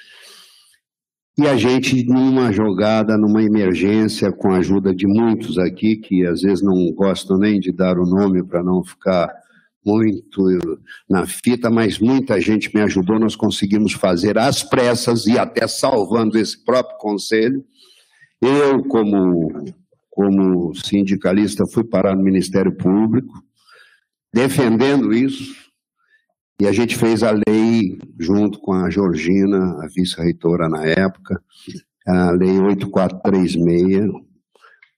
E 1.37 1.47
a 1.47 1.55
gente, 1.55 2.03
numa 2.05 2.51
jogada, 2.51 3.17
numa 3.17 3.43
emergência, 3.43 4.31
com 4.31 4.51
a 4.51 4.57
ajuda 4.57 4.93
de 4.93 5.07
muitos 5.07 5.59
aqui, 5.59 5.95
que 5.95 6.25
às 6.25 6.41
vezes 6.41 6.63
não 6.63 6.91
gostam 6.91 7.37
nem 7.37 7.59
de 7.59 7.71
dar 7.71 7.99
o 7.99 8.05
nome 8.05 8.43
para 8.43 8.63
não 8.63 8.83
ficar 8.83 9.31
muito 9.85 10.47
na 11.09 11.25
fita, 11.25 11.69
mas 11.69 11.99
muita 11.99 12.39
gente 12.39 12.73
me 12.73 12.81
ajudou, 12.81 13.19
nós 13.19 13.35
conseguimos 13.35 13.93
fazer 13.93 14.37
às 14.37 14.63
pressas 14.63 15.25
e 15.27 15.37
até 15.37 15.67
salvando 15.67 16.37
esse 16.37 16.63
próprio 16.63 16.97
conselho. 16.97 17.63
Eu, 18.41 18.83
como, 18.85 19.65
como 20.09 20.73
sindicalista, 20.75 21.65
fui 21.67 21.83
parar 21.83 22.15
no 22.15 22.23
Ministério 22.23 22.75
Público, 22.75 23.43
defendendo 24.33 25.13
isso, 25.13 25.62
e 26.63 26.67
a 26.67 26.71
gente 26.71 26.95
fez 26.95 27.23
a 27.23 27.31
lei 27.31 27.97
junto 28.17 28.57
com 28.57 28.71
a 28.71 28.89
Georgina, 28.89 29.57
a 29.83 29.87
vice-reitora 29.93 30.69
na 30.69 30.85
época, 30.85 31.43
a 32.07 32.31
lei 32.31 32.57
8436, 32.57 34.05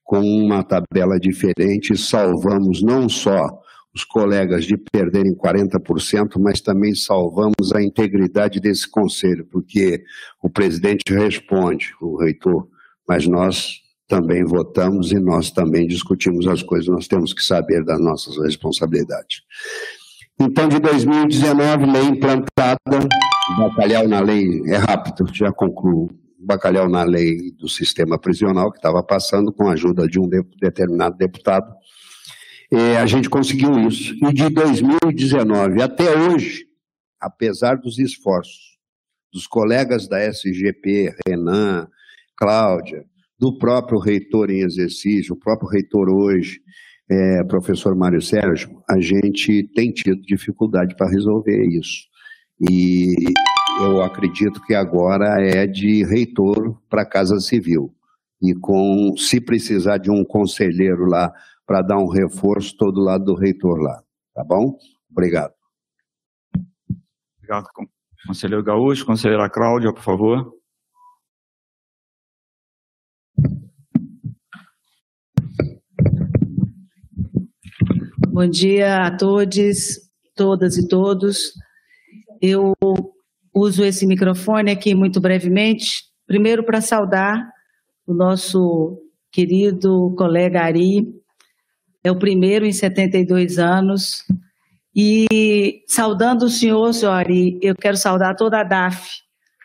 com 0.04 0.20
uma 0.20 0.62
tabela 0.62 1.18
diferente, 1.18 1.98
salvamos 1.98 2.84
não 2.84 3.08
só 3.08 3.48
os 3.92 4.04
colegas 4.04 4.64
de 4.64 4.76
perderem 4.76 5.34
40%, 5.34 6.38
mas 6.38 6.60
também 6.60 6.94
salvamos 6.94 7.72
a 7.74 7.82
integridade 7.82 8.60
desse 8.60 8.88
conselho, 8.88 9.44
porque 9.50 10.04
o 10.40 10.48
presidente 10.48 11.12
responde, 11.12 11.92
o 12.00 12.16
reitor, 12.22 12.68
mas 13.08 13.26
nós 13.26 13.80
também 14.06 14.44
votamos 14.44 15.10
e 15.10 15.18
nós 15.18 15.50
também 15.50 15.84
discutimos 15.88 16.46
as 16.46 16.62
coisas, 16.62 16.86
nós 16.86 17.08
temos 17.08 17.32
que 17.32 17.42
saber 17.42 17.84
das 17.84 17.98
nossas 17.98 18.36
responsabilidades. 18.38 19.42
Então, 20.38 20.68
de 20.68 20.78
2019, 20.78 21.86
lei 21.86 22.02
implantada, 22.02 23.08
bacalhau 23.56 24.06
na 24.06 24.20
lei, 24.20 24.62
é 24.66 24.76
rápido, 24.76 25.26
já 25.32 25.50
concluo, 25.50 26.10
bacalhau 26.38 26.88
na 26.88 27.02
lei 27.04 27.52
do 27.52 27.68
sistema 27.68 28.18
prisional, 28.18 28.70
que 28.70 28.76
estava 28.76 29.02
passando 29.02 29.50
com 29.50 29.68
a 29.68 29.72
ajuda 29.72 30.06
de 30.06 30.20
um 30.20 30.28
determinado 30.60 31.16
deputado, 31.16 31.74
e 32.70 32.96
a 32.96 33.06
gente 33.06 33.30
conseguiu 33.30 33.88
isso. 33.88 34.14
E 34.14 34.32
de 34.32 34.50
2019 34.50 35.80
até 35.80 36.14
hoje, 36.14 36.66
apesar 37.18 37.76
dos 37.76 37.98
esforços 37.98 38.76
dos 39.32 39.46
colegas 39.46 40.06
da 40.08 40.18
SGP, 40.20 41.14
Renan, 41.26 41.88
Cláudia, 42.36 43.04
do 43.38 43.56
próprio 43.58 43.98
reitor 43.98 44.50
em 44.50 44.60
exercício, 44.60 45.34
o 45.34 45.38
próprio 45.38 45.68
reitor 45.68 46.08
hoje, 46.10 46.60
é, 47.10 47.44
professor 47.44 47.94
Mário 47.94 48.20
Sérgio, 48.20 48.82
a 48.88 48.98
gente 48.98 49.62
tem 49.74 49.92
tido 49.92 50.20
dificuldade 50.22 50.94
para 50.96 51.08
resolver 51.08 51.64
isso. 51.66 52.06
E 52.68 53.14
eu 53.80 54.02
acredito 54.02 54.60
que 54.62 54.74
agora 54.74 55.40
é 55.40 55.66
de 55.66 56.04
reitor 56.04 56.80
para 56.88 57.02
a 57.02 57.08
Casa 57.08 57.38
Civil. 57.38 57.94
E 58.42 58.54
com, 58.54 59.14
se 59.16 59.40
precisar 59.40 59.98
de 59.98 60.10
um 60.10 60.24
conselheiro 60.24 61.04
lá 61.06 61.32
para 61.66 61.82
dar 61.82 61.98
um 61.98 62.08
reforço, 62.08 62.76
todo 62.76 63.00
lado 63.00 63.24
do 63.24 63.34
reitor 63.34 63.78
lá. 63.78 64.02
Tá 64.34 64.44
bom? 64.44 64.76
Obrigado. 65.10 65.52
Obrigado, 67.38 67.66
conselheiro 68.26 68.64
Gaúcho. 68.64 69.06
Conselheira 69.06 69.48
Cláudia, 69.48 69.92
por 69.92 70.02
favor. 70.02 70.52
Bom 78.36 78.46
dia 78.46 79.06
a 79.06 79.16
todos, 79.16 79.98
todas 80.36 80.76
e 80.76 80.86
todos. 80.86 81.54
Eu 82.38 82.74
uso 83.54 83.82
esse 83.82 84.06
microfone 84.06 84.70
aqui 84.70 84.94
muito 84.94 85.22
brevemente, 85.22 86.02
primeiro 86.26 86.62
para 86.62 86.82
saudar 86.82 87.50
o 88.06 88.12
nosso 88.12 89.00
querido 89.32 90.14
colega 90.18 90.60
Ari, 90.60 91.08
é 92.04 92.12
o 92.12 92.18
primeiro 92.18 92.66
em 92.66 92.72
72 92.72 93.58
anos, 93.58 94.22
e 94.94 95.82
saudando 95.88 96.42
o 96.42 96.50
senhor, 96.50 96.92
senhor 96.92 97.12
Ari, 97.12 97.58
eu 97.62 97.74
quero 97.74 97.96
saudar 97.96 98.36
toda 98.36 98.60
a 98.60 98.64
DAF, 98.64 99.12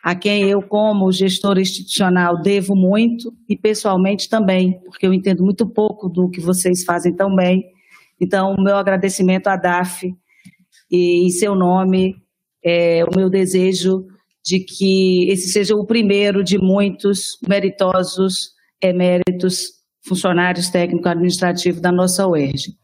a 0.02 0.14
quem 0.14 0.48
eu, 0.48 0.62
como 0.62 1.12
gestor 1.12 1.58
institucional, 1.58 2.40
devo 2.40 2.74
muito, 2.74 3.34
e 3.46 3.54
pessoalmente 3.54 4.30
também, 4.30 4.80
porque 4.86 5.06
eu 5.06 5.12
entendo 5.12 5.44
muito 5.44 5.68
pouco 5.68 6.08
do 6.08 6.30
que 6.30 6.40
vocês 6.40 6.84
fazem 6.84 7.14
tão 7.14 7.36
bem, 7.36 7.70
então, 8.20 8.54
o 8.54 8.62
meu 8.62 8.76
agradecimento 8.76 9.48
à 9.48 9.56
DAF 9.56 10.12
e 10.90 11.26
em 11.26 11.30
seu 11.30 11.54
nome, 11.54 12.14
é, 12.64 13.04
o 13.04 13.16
meu 13.16 13.28
desejo 13.28 14.06
de 14.44 14.60
que 14.60 15.28
esse 15.30 15.48
seja 15.48 15.74
o 15.74 15.86
primeiro 15.86 16.42
de 16.42 16.58
muitos 16.58 17.38
meritosos 17.48 18.50
eméritos 18.80 19.82
funcionários 20.04 20.68
técnico-administrativos 20.68 21.80
da 21.80 21.92
nossa 21.92 22.26
UERJ. 22.26 22.74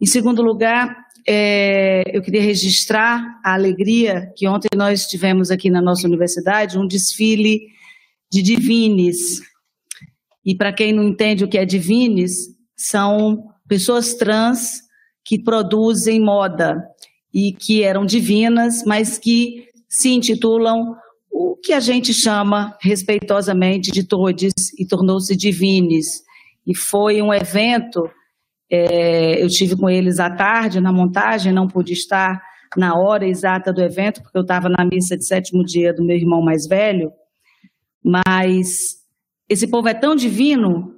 Em 0.00 0.06
segundo 0.06 0.42
lugar, 0.42 0.94
é, 1.26 2.02
eu 2.12 2.20
queria 2.20 2.42
registrar 2.42 3.40
a 3.44 3.54
alegria 3.54 4.30
que 4.36 4.46
ontem 4.48 4.68
nós 4.76 5.06
tivemos 5.06 5.50
aqui 5.50 5.70
na 5.70 5.80
nossa 5.80 6.06
universidade 6.06 6.78
um 6.78 6.86
desfile 6.86 7.60
de 8.30 8.42
divines. 8.42 9.40
E 10.44 10.54
para 10.54 10.72
quem 10.72 10.92
não 10.92 11.04
entende 11.04 11.44
o 11.44 11.48
que 11.48 11.56
é 11.56 11.64
divines, 11.64 12.48
são 12.76 13.51
pessoas 13.72 14.12
trans 14.12 14.82
que 15.24 15.42
produzem 15.42 16.20
moda 16.20 16.86
e 17.32 17.54
que 17.54 17.82
eram 17.82 18.04
divinas, 18.04 18.84
mas 18.84 19.16
que 19.16 19.66
se 19.88 20.10
intitulam 20.10 20.94
o 21.30 21.56
que 21.56 21.72
a 21.72 21.80
gente 21.80 22.12
chama 22.12 22.76
respeitosamente 22.82 23.90
de 23.90 24.04
todes 24.04 24.52
e 24.78 24.86
tornou-se 24.86 25.34
divines. 25.34 26.22
E 26.66 26.76
foi 26.76 27.22
um 27.22 27.32
evento, 27.32 28.10
é, 28.70 29.42
eu 29.42 29.48
tive 29.48 29.74
com 29.74 29.88
eles 29.88 30.20
à 30.20 30.28
tarde 30.28 30.78
na 30.78 30.92
montagem, 30.92 31.50
não 31.50 31.66
pude 31.66 31.94
estar 31.94 32.42
na 32.76 32.94
hora 32.94 33.26
exata 33.26 33.72
do 33.72 33.80
evento, 33.80 34.22
porque 34.22 34.36
eu 34.36 34.42
estava 34.42 34.68
na 34.68 34.84
missa 34.84 35.16
de 35.16 35.24
sétimo 35.24 35.64
dia 35.64 35.94
do 35.94 36.04
meu 36.04 36.16
irmão 36.18 36.42
mais 36.42 36.66
velho, 36.66 37.10
mas 38.04 38.98
esse 39.48 39.66
povo 39.66 39.88
é 39.88 39.94
tão 39.94 40.14
divino 40.14 40.94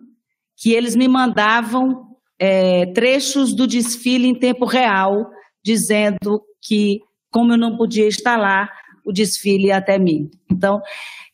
que 0.57 0.73
eles 0.73 0.97
me 0.97 1.07
mandavam 1.07 2.03
é, 2.38 2.87
trechos 2.87 3.55
do 3.55 3.67
desfile 3.67 4.26
em 4.26 4.35
tempo 4.35 4.64
real, 4.64 5.26
dizendo 5.62 6.43
que, 6.62 7.00
como 7.31 7.53
eu 7.53 7.59
não 7.59 7.76
podia 7.76 8.07
estar 8.07 8.37
lá, 8.37 8.69
o 9.05 9.12
desfile 9.12 9.71
até 9.71 9.99
mim. 9.99 10.31
Então, 10.50 10.81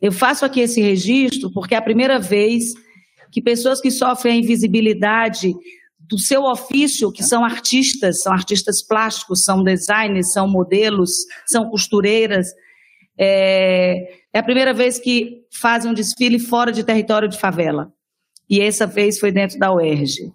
eu 0.01 0.13
faço 0.13 0.45
aqui 0.45 0.61
esse 0.61 0.81
registro 0.81 1.53
porque 1.53 1.75
é 1.75 1.79
a 1.79 1.83
primeira 1.83 2.19
vez 2.19 2.73
que 3.31 3.41
pessoas 3.41 3.81
que 3.81 3.91
sofrem 3.91 4.35
a 4.35 4.39
invisibilidade 4.39 5.55
do 6.01 6.19
seu 6.19 6.43
ofício, 6.43 7.13
que 7.13 7.23
são 7.23 7.45
artistas, 7.45 8.23
são 8.23 8.33
artistas 8.33 8.85
plásticos, 8.85 9.45
são 9.45 9.63
designers, 9.63 10.33
são 10.33 10.49
modelos, 10.49 11.11
são 11.47 11.71
costureiras, 11.71 12.49
é, 13.17 14.19
é 14.33 14.39
a 14.39 14.43
primeira 14.43 14.75
vez 14.75 14.99
que 14.99 15.43
fazem 15.53 15.91
um 15.91 15.95
desfile 15.95 16.41
fora 16.41 16.73
de 16.73 16.83
território 16.83 17.29
de 17.29 17.39
favela. 17.39 17.93
E 18.49 18.61
essa 18.61 18.87
vez 18.87 19.21
foi 19.21 19.31
dentro 19.31 19.59
da 19.59 19.73
UERJ. 19.73 20.33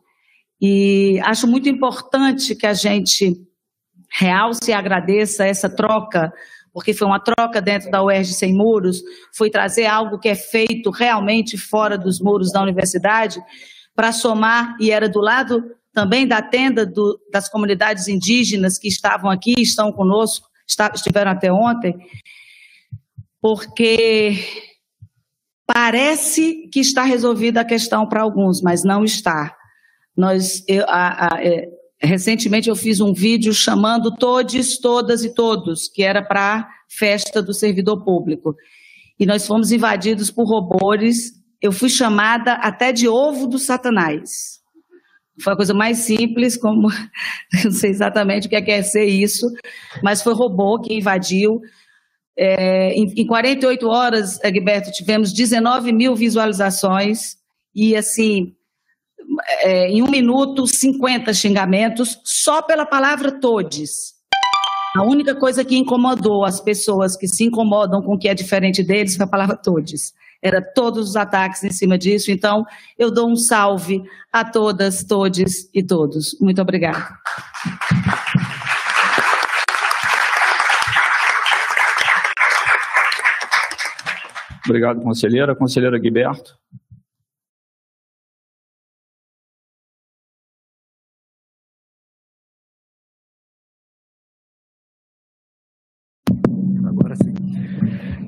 E 0.61 1.19
acho 1.23 1.47
muito 1.47 1.67
importante 1.69 2.55
que 2.55 2.65
a 2.65 2.73
gente 2.73 3.35
realce 4.11 4.71
e 4.71 4.73
agradeça 4.73 5.45
essa 5.45 5.69
troca, 5.69 6.31
porque 6.73 6.93
foi 6.93 7.07
uma 7.07 7.19
troca 7.19 7.61
dentro 7.61 7.91
da 7.91 8.03
UERJ 8.03 8.33
Sem 8.33 8.53
Muros, 8.53 9.01
foi 9.35 9.49
trazer 9.49 9.85
algo 9.85 10.19
que 10.19 10.29
é 10.29 10.35
feito 10.35 10.89
realmente 10.89 11.57
fora 11.57 11.97
dos 11.97 12.19
muros 12.19 12.51
da 12.51 12.61
universidade, 12.61 13.39
para 13.95 14.11
somar, 14.11 14.75
e 14.79 14.91
era 14.91 15.07
do 15.07 15.19
lado 15.19 15.63
também 15.93 16.27
da 16.27 16.41
tenda 16.41 16.85
do, 16.85 17.17
das 17.31 17.47
comunidades 17.47 18.09
indígenas 18.09 18.77
que 18.77 18.89
estavam 18.89 19.31
aqui, 19.31 19.55
estão 19.57 19.91
conosco, 19.93 20.49
está, 20.67 20.91
estiveram 20.93 21.31
até 21.31 21.51
ontem, 21.51 21.95
porque 23.41 24.37
parece 25.65 26.67
que 26.71 26.81
está 26.81 27.03
resolvida 27.03 27.61
a 27.61 27.65
questão 27.65 28.07
para 28.07 28.21
alguns, 28.21 28.61
mas 28.61 28.83
não 28.83 29.05
está. 29.05 29.54
Nós, 30.15 30.63
eu, 30.67 30.85
a, 30.87 31.35
a, 31.35 31.43
é, 31.43 31.67
recentemente 32.01 32.69
eu 32.69 32.75
fiz 32.75 33.01
um 33.01 33.13
vídeo 33.13 33.53
chamando 33.53 34.13
todos, 34.15 34.77
todas 34.77 35.23
e 35.23 35.33
todos, 35.33 35.87
que 35.87 36.03
era 36.03 36.23
para 36.23 36.59
a 36.59 36.67
festa 36.89 37.41
do 37.41 37.53
servidor 37.53 38.03
público. 38.03 38.55
E 39.19 39.25
nós 39.25 39.45
fomos 39.45 39.71
invadidos 39.71 40.31
por 40.31 40.47
robôs. 40.47 41.31
Eu 41.61 41.71
fui 41.71 41.89
chamada 41.89 42.53
até 42.53 42.91
de 42.91 43.07
ovo 43.07 43.47
do 43.47 43.57
satanás. 43.57 44.59
Foi 45.41 45.53
a 45.53 45.55
coisa 45.55 45.73
mais 45.73 45.99
simples, 45.99 46.55
como 46.55 46.87
não 47.63 47.71
sei 47.71 47.89
exatamente 47.89 48.47
o 48.47 48.49
que 48.49 48.55
é, 48.55 48.61
que 48.61 48.71
é 48.71 48.81
ser 48.81 49.05
isso, 49.05 49.47
mas 50.01 50.21
foi 50.21 50.33
robô 50.33 50.79
que 50.79 50.93
invadiu. 50.93 51.59
É, 52.37 52.93
em, 52.93 53.05
em 53.17 53.25
48 53.25 53.87
horas, 53.87 54.43
Egberto, 54.43 54.91
tivemos 54.91 55.33
19 55.33 55.93
mil 55.93 56.15
visualizações 56.15 57.37
e 57.73 57.95
assim 57.95 58.53
é, 59.61 59.89
em 59.89 60.01
um 60.01 60.09
minuto 60.09 60.67
50 60.67 61.33
xingamentos 61.33 62.19
só 62.23 62.61
pela 62.61 62.85
palavra 62.85 63.31
todes. 63.39 64.15
A 64.95 65.03
única 65.03 65.35
coisa 65.35 65.65
que 65.65 65.75
incomodou 65.75 66.45
as 66.45 66.61
pessoas 66.61 67.17
que 67.17 67.27
se 67.27 67.43
incomodam 67.43 68.01
com 68.01 68.13
o 68.13 68.17
que 68.17 68.29
é 68.29 68.33
diferente 68.33 68.81
deles 68.81 69.15
foi 69.15 69.25
a 69.25 69.29
palavra 69.29 69.57
todes. 69.57 70.13
Era 70.41 70.61
todos 70.61 71.09
os 71.09 71.15
ataques 71.15 71.63
em 71.63 71.71
cima 71.71 71.97
disso. 71.97 72.31
Então, 72.31 72.63
eu 72.97 73.11
dou 73.11 73.29
um 73.29 73.35
salve 73.35 74.03
a 74.31 74.45
todas, 74.45 75.03
todes 75.03 75.69
e 75.73 75.83
todos. 75.83 76.37
Muito 76.39 76.61
obrigada. 76.61 77.09
Obrigado, 84.65 85.01
conselheira. 85.01 85.55
Conselheira 85.55 85.99
Guiberto. 85.99 86.57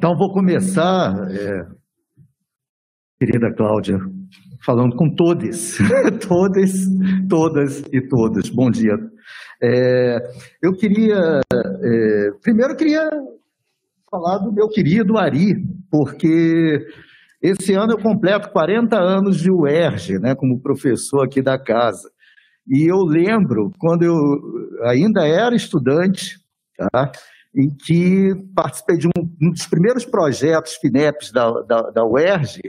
Então, 0.08 0.18
vou 0.18 0.32
começar, 0.32 1.30
é, 1.32 1.68
querida 3.20 3.54
Cláudia, 3.54 4.00
falando 4.66 4.96
com 4.96 5.14
todos, 5.14 5.78
todas, 6.26 6.72
todas 7.28 7.84
e 7.92 8.08
todos. 8.08 8.50
Bom 8.50 8.72
dia. 8.72 8.94
É, 9.62 10.18
eu 10.64 10.72
queria, 10.72 11.42
é, 11.54 12.30
primeiro 12.42 12.72
eu 12.72 12.78
queria 12.78 13.10
falar 14.10 14.38
do 14.38 14.54
meu 14.54 14.70
querido 14.70 15.18
Ari, 15.18 15.56
porque 15.92 16.88
esse 17.42 17.74
ano 17.74 17.92
eu 17.92 18.02
completo 18.02 18.50
40 18.54 18.98
anos 18.98 19.36
de 19.36 19.52
UERJ, 19.52 20.20
né, 20.20 20.36
como 20.36 20.62
professor 20.62 21.26
aqui 21.26 21.42
da 21.42 21.62
casa. 21.62 22.10
E 22.66 22.90
eu 22.90 23.00
lembro, 23.00 23.74
quando 23.78 24.04
eu 24.04 24.16
ainda 24.86 25.28
era 25.28 25.54
estudante, 25.54 26.40
tá? 26.78 27.12
Em 27.58 27.70
que 27.70 28.36
participei 28.56 28.98
de 28.98 29.08
um, 29.08 29.22
um 29.42 29.52
dos 29.52 29.66
primeiros 29.66 30.06
projetos 30.06 30.76
FINEPs 30.76 31.32
da, 31.32 31.50
da, 31.62 31.82
da 31.90 32.06
UERJ, 32.06 32.62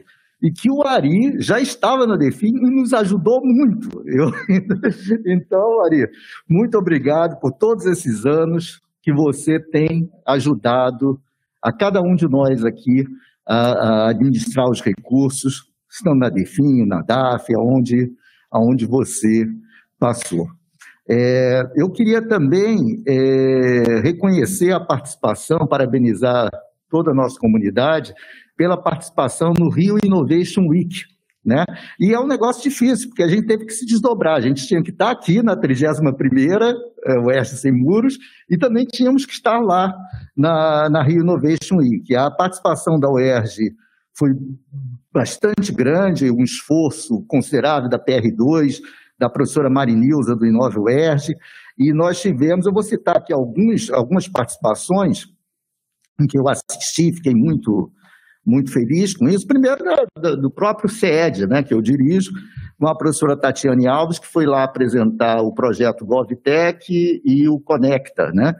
e 0.42 0.50
que 0.52 0.70
o 0.70 0.82
Ari 0.86 1.40
já 1.40 1.60
estava 1.60 2.06
na 2.06 2.16
DEFIN 2.16 2.52
e 2.54 2.80
nos 2.80 2.92
ajudou 2.94 3.40
muito. 3.42 3.88
Eu, 4.06 4.30
então, 5.26 5.84
Ari, 5.84 6.08
muito 6.48 6.78
obrigado 6.78 7.38
por 7.40 7.52
todos 7.52 7.84
esses 7.86 8.24
anos 8.24 8.80
que 9.02 9.12
você 9.12 9.58
tem 9.58 10.08
ajudado 10.26 11.20
a 11.60 11.72
cada 11.72 12.00
um 12.00 12.14
de 12.14 12.28
nós 12.28 12.64
aqui 12.64 13.04
a, 13.46 13.56
a 13.56 14.10
administrar 14.10 14.70
os 14.70 14.80
recursos, 14.80 15.68
estão 15.90 16.14
na 16.14 16.28
DEFIN, 16.28 16.86
na 16.86 17.02
DAF, 17.02 17.52
aonde, 17.54 18.12
aonde 18.50 18.86
você 18.86 19.44
Passou. 19.98 20.46
É, 21.10 21.62
eu 21.74 21.90
queria 21.90 22.20
também 22.20 23.02
é, 23.06 24.00
reconhecer 24.02 24.72
a 24.72 24.80
participação, 24.80 25.66
parabenizar 25.66 26.50
toda 26.90 27.10
a 27.10 27.14
nossa 27.14 27.38
comunidade 27.38 28.12
pela 28.56 28.76
participação 28.76 29.52
no 29.58 29.70
Rio 29.70 29.96
Innovation 30.04 30.66
Week. 30.68 31.04
Né? 31.44 31.64
E 31.98 32.12
é 32.12 32.20
um 32.20 32.26
negócio 32.26 32.62
difícil, 32.62 33.08
porque 33.08 33.22
a 33.22 33.28
gente 33.28 33.46
teve 33.46 33.64
que 33.64 33.72
se 33.72 33.86
desdobrar. 33.86 34.36
A 34.36 34.40
gente 34.40 34.66
tinha 34.66 34.82
que 34.82 34.90
estar 34.90 35.10
aqui 35.10 35.42
na 35.42 35.56
31ª 35.56 36.74
é, 37.06 37.18
Oeste 37.20 37.56
Sem 37.56 37.72
Muros 37.72 38.18
e 38.50 38.58
também 38.58 38.84
tínhamos 38.84 39.24
que 39.24 39.32
estar 39.32 39.58
lá 39.60 39.94
na, 40.36 40.90
na 40.90 41.02
Rio 41.02 41.22
Innovation 41.22 41.76
Week. 41.76 42.14
A 42.14 42.30
participação 42.30 43.00
da 43.00 43.10
UERJ 43.10 43.72
foi 44.12 44.32
bastante 45.10 45.72
grande, 45.72 46.30
um 46.30 46.42
esforço 46.42 47.24
considerável 47.26 47.88
da 47.88 47.98
PR2, 47.98 48.80
da 49.18 49.28
professora 49.28 49.68
Marinilza 49.68 50.36
do 50.36 50.46
Inove 50.46 50.78
UERJ, 50.78 51.34
e 51.78 51.92
nós 51.92 52.20
tivemos, 52.20 52.66
eu 52.66 52.72
vou 52.72 52.82
citar 52.82 53.16
aqui 53.16 53.32
alguns, 53.32 53.90
algumas 53.90 54.28
participações 54.28 55.26
em 56.20 56.26
que 56.26 56.38
eu 56.38 56.48
assisti, 56.48 57.12
fiquei 57.12 57.34
muito, 57.34 57.90
muito 58.44 58.72
feliz 58.72 59.16
com 59.16 59.28
isso. 59.28 59.46
Primeiro, 59.46 59.84
do 60.40 60.50
próprio 60.50 60.88
CED, 60.88 61.46
né, 61.46 61.62
que 61.62 61.72
eu 61.72 61.80
dirijo, 61.80 62.32
com 62.78 62.86
a 62.86 62.96
professora 62.96 63.36
Tatiane 63.36 63.86
Alves, 63.88 64.18
que 64.18 64.26
foi 64.26 64.46
lá 64.46 64.64
apresentar 64.64 65.42
o 65.42 65.52
projeto 65.52 66.06
GovTech 66.06 67.22
e 67.24 67.48
o 67.48 67.58
Conecta. 67.60 68.30
Né? 68.32 68.54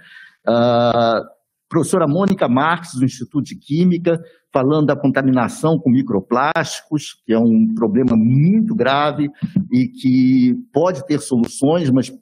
A 0.46 1.22
professora 1.68 2.06
Mônica 2.06 2.48
Marques, 2.48 2.94
do 2.94 3.04
Instituto 3.04 3.44
de 3.44 3.56
Química, 3.56 4.20
falando 4.52 4.86
da 4.86 4.96
contaminação 4.96 5.78
com 5.78 5.90
microplásticos, 5.90 7.20
que 7.26 7.32
é 7.32 7.38
um 7.38 7.74
problema 7.74 8.16
muito 8.16 8.74
grave 8.74 9.30
e 9.70 9.88
que 9.88 10.54
pode 10.72 11.06
ter 11.06 11.20
soluções, 11.20 11.90
mas 11.90 12.12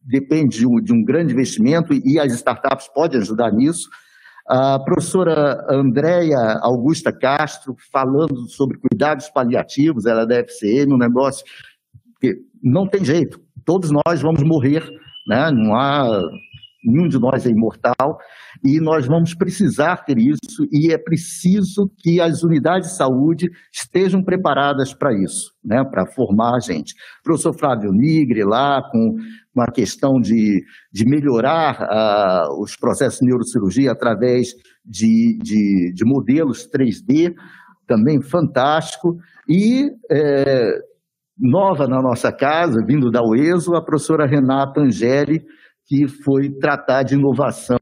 depende 0.00 0.58
de 0.58 0.66
um, 0.66 0.80
de 0.80 1.04
grande 1.04 1.32
investimento 1.32 1.92
e 1.92 2.18
as 2.18 2.32
startups 2.32 2.88
podem 2.88 3.20
ajudar 3.20 3.52
nisso. 3.52 3.88
A 4.48 4.78
professora 4.78 5.66
Andréia 5.68 6.38
Augusta 6.62 7.12
Castro, 7.12 7.74
falando 7.92 8.48
sobre 8.48 8.78
cuidados 8.78 9.28
paliativos, 9.28 10.06
ela 10.06 10.22
é 10.22 10.26
da 10.26 10.36
FCM, 10.36 10.94
um 10.94 10.98
negócio 10.98 11.44
que 12.20 12.36
não 12.62 12.86
tem 12.86 13.04
jeito, 13.04 13.40
todos 13.64 13.90
nós 13.90 14.22
vamos 14.22 14.42
morrer, 14.44 14.88
né? 15.26 15.50
não 15.50 15.74
há 15.74 16.22
nenhum 16.86 17.08
de 17.08 17.18
nós 17.18 17.44
é 17.44 17.50
imortal, 17.50 18.18
e 18.64 18.80
nós 18.80 19.06
vamos 19.06 19.34
precisar 19.34 20.04
ter 20.04 20.18
isso, 20.18 20.66
e 20.72 20.92
é 20.92 20.98
preciso 20.98 21.90
que 21.98 22.20
as 22.20 22.42
unidades 22.42 22.90
de 22.90 22.96
saúde 22.96 23.50
estejam 23.72 24.22
preparadas 24.22 24.94
para 24.94 25.12
isso, 25.12 25.52
né, 25.64 25.84
para 25.84 26.06
formar 26.06 26.56
a 26.56 26.60
gente. 26.60 26.94
O 27.20 27.24
professor 27.24 27.52
Flávio 27.58 27.92
Nigre, 27.92 28.44
lá, 28.44 28.82
com 28.90 29.16
uma 29.54 29.66
questão 29.66 30.20
de, 30.20 30.62
de 30.92 31.04
melhorar 31.06 31.80
uh, 31.80 32.62
os 32.62 32.76
processos 32.76 33.20
de 33.20 33.26
neurocirurgia 33.26 33.90
através 33.90 34.48
de, 34.84 35.38
de, 35.42 35.92
de 35.94 36.04
modelos 36.04 36.68
3D, 36.68 37.34
também 37.86 38.20
fantástico, 38.20 39.16
e 39.48 39.90
é, 40.10 40.78
nova 41.38 41.86
na 41.86 42.00
nossa 42.00 42.32
casa, 42.32 42.84
vindo 42.84 43.10
da 43.10 43.22
UESO, 43.22 43.74
a 43.74 43.84
professora 43.84 44.26
Renata 44.26 44.80
Angeli, 44.80 45.44
que 45.86 46.06
foi 46.08 46.50
tratar 46.50 47.02
de 47.02 47.14
inovação. 47.14 47.78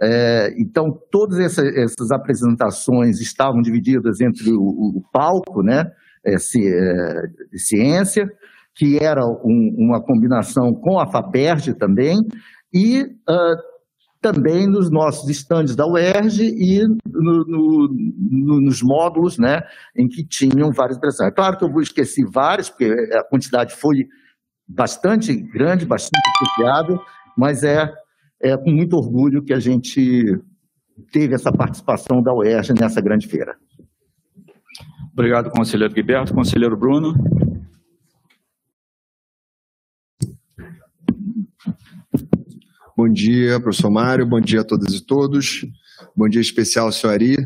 É, 0.00 0.54
então, 0.58 0.86
todas 1.10 1.38
essas, 1.38 1.64
essas, 1.76 2.10
apresentações 2.10 3.20
estavam 3.20 3.60
divididas 3.60 4.20
entre 4.20 4.52
o, 4.52 4.98
o 4.98 5.02
palco, 5.12 5.62
né, 5.62 5.84
é, 6.24 6.34
é, 6.34 6.36
de 7.50 7.58
ciência, 7.58 8.26
que 8.74 8.98
era 9.02 9.24
um, 9.24 9.74
uma 9.78 10.02
combinação 10.02 10.72
com 10.74 10.98
a 10.98 11.10
FAPERJ 11.10 11.74
também, 11.74 12.16
e 12.74 13.02
uh, 13.02 13.56
também 14.20 14.66
nos 14.66 14.90
nossos 14.90 15.30
estandes 15.30 15.76
da 15.76 15.86
UERJ 15.86 16.42
e 16.42 16.82
no, 17.06 17.44
no, 17.46 17.88
no, 17.88 18.60
nos 18.60 18.82
módulos 18.82 19.38
né, 19.38 19.60
em 19.96 20.08
que 20.08 20.26
tinham 20.26 20.70
várias 20.72 20.98
apresentações. 20.98 21.34
Claro 21.34 21.56
que 21.56 21.64
eu 21.64 21.70
vou 21.70 21.80
esquecer 21.80 22.24
várias, 22.30 22.68
porque 22.68 22.92
a 23.14 23.24
quantidade 23.24 23.74
foi 23.74 24.06
bastante 24.68 25.34
grande, 25.34 25.86
bastante 25.86 26.20
apreciável, 26.34 26.98
mas 27.36 27.62
é, 27.62 27.92
é 28.42 28.56
com 28.56 28.70
muito 28.70 28.96
orgulho 28.96 29.42
que 29.42 29.52
a 29.52 29.60
gente 29.60 30.40
teve 31.12 31.34
essa 31.34 31.52
participação 31.52 32.22
da 32.22 32.32
UERJ 32.32 32.72
nessa 32.80 33.00
grande 33.00 33.26
feira. 33.26 33.56
Obrigado, 35.12 35.50
conselheiro 35.50 35.92
Guilherme. 35.92 36.32
Conselheiro 36.32 36.76
Bruno. 36.76 37.14
Bom 42.96 43.08
dia, 43.12 43.60
professor 43.60 43.90
Mário. 43.90 44.26
Bom 44.26 44.40
dia 44.40 44.62
a 44.62 44.64
todas 44.64 44.94
e 44.94 45.04
todos. 45.04 45.66
Bom 46.16 46.28
dia 46.28 46.40
especial, 46.40 46.90
senhor 46.90 47.12
Ari. 47.12 47.36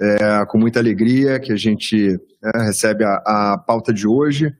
É, 0.00 0.44
com 0.46 0.58
muita 0.58 0.80
alegria 0.80 1.38
que 1.38 1.52
a 1.52 1.56
gente 1.56 2.18
é, 2.42 2.62
recebe 2.62 3.04
a, 3.04 3.52
a 3.52 3.58
pauta 3.58 3.92
de 3.92 4.08
hoje 4.08 4.52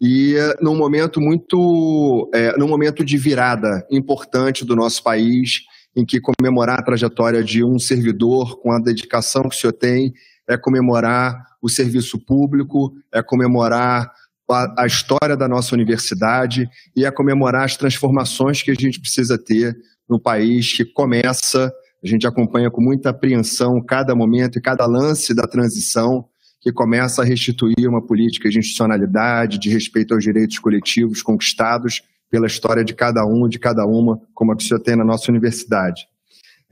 e 0.00 0.34
num 0.60 0.76
momento 0.76 1.20
muito, 1.20 2.30
é, 2.34 2.56
num 2.58 2.68
momento 2.68 3.04
de 3.04 3.16
virada 3.16 3.86
importante 3.90 4.64
do 4.64 4.74
nosso 4.74 5.02
país, 5.02 5.60
em 5.96 6.04
que 6.04 6.20
comemorar 6.20 6.80
a 6.80 6.82
trajetória 6.82 7.42
de 7.42 7.64
um 7.64 7.78
servidor 7.78 8.60
com 8.60 8.72
a 8.72 8.80
dedicação 8.80 9.42
que 9.42 9.56
o 9.56 9.58
senhor 9.58 9.72
tem 9.72 10.12
é 10.48 10.56
comemorar 10.56 11.34
o 11.62 11.68
serviço 11.68 12.18
público, 12.18 12.92
é 13.12 13.22
comemorar 13.22 14.10
a, 14.50 14.82
a 14.82 14.86
história 14.86 15.36
da 15.36 15.48
nossa 15.48 15.74
universidade 15.74 16.68
e 16.94 17.04
é 17.04 17.10
comemorar 17.10 17.64
as 17.64 17.76
transformações 17.76 18.62
que 18.62 18.70
a 18.70 18.74
gente 18.74 19.00
precisa 19.00 19.38
ter 19.38 19.74
no 20.08 20.20
país 20.20 20.76
que 20.76 20.84
começa, 20.84 21.72
a 22.02 22.06
gente 22.06 22.26
acompanha 22.26 22.70
com 22.70 22.82
muita 22.82 23.10
apreensão 23.10 23.82
cada 23.82 24.14
momento 24.14 24.58
e 24.58 24.62
cada 24.62 24.84
lance 24.84 25.34
da 25.34 25.46
transição 25.46 26.26
que 26.64 26.72
começa 26.72 27.20
a 27.20 27.24
restituir 27.26 27.86
uma 27.86 28.00
política 28.00 28.48
de 28.48 28.58
institucionalidade, 28.58 29.58
de 29.58 29.68
respeito 29.68 30.14
aos 30.14 30.24
direitos 30.24 30.58
coletivos 30.58 31.20
conquistados 31.20 32.00
pela 32.30 32.46
história 32.46 32.82
de 32.82 32.94
cada 32.94 33.22
um, 33.22 33.46
de 33.46 33.58
cada 33.58 33.84
uma, 33.84 34.18
como 34.32 34.50
a 34.50 34.56
que 34.56 34.64
senhor 34.64 34.80
tem 34.80 34.96
na 34.96 35.04
nossa 35.04 35.30
universidade. 35.30 36.06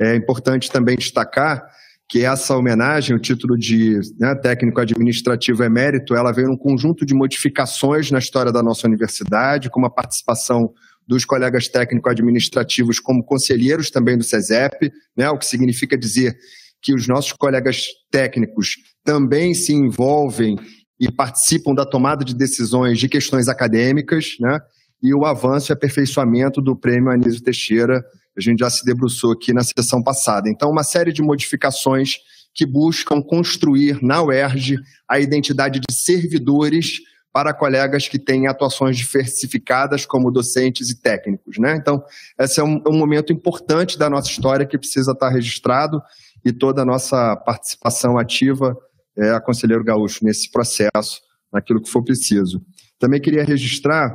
É 0.01 0.17
importante 0.17 0.73
também 0.73 0.97
destacar 0.97 1.63
que 2.09 2.25
essa 2.25 2.57
homenagem, 2.57 3.15
o 3.15 3.21
título 3.21 3.55
de 3.55 3.99
né, 4.19 4.35
técnico 4.35 4.81
administrativo 4.81 5.63
emérito, 5.63 6.15
ela 6.15 6.33
veio 6.33 6.49
num 6.49 6.57
conjunto 6.57 7.05
de 7.05 7.15
modificações 7.15 8.11
na 8.11 8.19
história 8.19 8.51
da 8.51 8.63
nossa 8.63 8.87
universidade, 8.87 9.69
com 9.69 9.79
uma 9.79 9.93
participação 9.93 10.73
dos 11.07 11.27
colegas 11.27 11.69
técnico-administrativos 11.69 12.99
como 12.99 13.23
conselheiros 13.23 13.91
também 13.91 14.17
do 14.17 14.25
SESEP, 14.25 14.91
né, 15.15 15.29
o 15.29 15.37
que 15.37 15.45
significa 15.45 15.99
dizer 15.99 16.35
que 16.83 16.95
os 16.95 17.07
nossos 17.07 17.33
colegas 17.33 17.85
técnicos 18.11 18.77
também 19.05 19.55
se 19.55 19.73
envolvem 19.73 20.57
e 20.99 21.11
participam 21.11 21.75
da 21.75 21.85
tomada 21.85 22.25
de 22.25 22.35
decisões 22.35 22.99
de 22.99 23.09
questões 23.09 23.49
acadêmicas, 23.49 24.37
né? 24.41 24.59
E 25.03 25.15
o 25.15 25.25
avanço 25.25 25.73
e 25.73 25.75
aperfeiçoamento 25.75 26.61
do 26.61 26.77
prêmio 26.77 27.11
Anísio 27.11 27.43
Teixeira, 27.43 28.05
a 28.37 28.41
gente 28.41 28.61
já 28.61 28.71
se 28.71 28.85
debruçou 28.85 29.33
aqui 29.33 29.53
na 29.53 29.63
sessão 29.63 30.03
passada. 30.03 30.49
Então, 30.49 30.71
uma 30.71 30.85
série 30.85 31.13
de 31.13 31.23
modificações 31.23 32.19
que 32.55 32.65
buscam 32.65 33.21
construir 33.21 34.03
na 34.03 34.23
UERJ 34.23 34.77
a 35.09 35.19
identidade 35.19 35.81
de 35.81 35.95
servidores 35.95 37.01
para 37.33 37.55
colegas 37.55 38.07
que 38.07 38.19
têm 38.19 38.47
atuações 38.47 38.97
diversificadas 38.97 40.05
como 40.05 40.31
docentes 40.31 40.91
e 40.91 41.01
técnicos. 41.01 41.59
Né? 41.59 41.77
Então, 41.77 42.03
esse 42.39 42.61
é 42.61 42.63
um, 42.63 42.81
um 42.87 42.97
momento 42.97 43.33
importante 43.33 43.99
da 43.99 44.11
nossa 44.11 44.31
história 44.31 44.67
que 44.67 44.79
precisa 44.79 45.13
estar 45.13 45.31
registrado 45.31 46.01
e 46.45 46.53
toda 46.53 46.83
a 46.83 46.85
nossa 46.85 47.37
participação 47.37 48.19
ativa 48.19 48.77
é, 49.17 49.31
a 49.31 49.41
Conselheiro 49.41 49.85
Gaúcho 49.85 50.25
nesse 50.25 50.51
processo, 50.51 51.21
naquilo 51.53 51.83
que 51.83 51.91
for 51.91 52.03
preciso. 52.03 52.61
Também 52.99 53.21
queria 53.21 53.45
registrar 53.45 54.11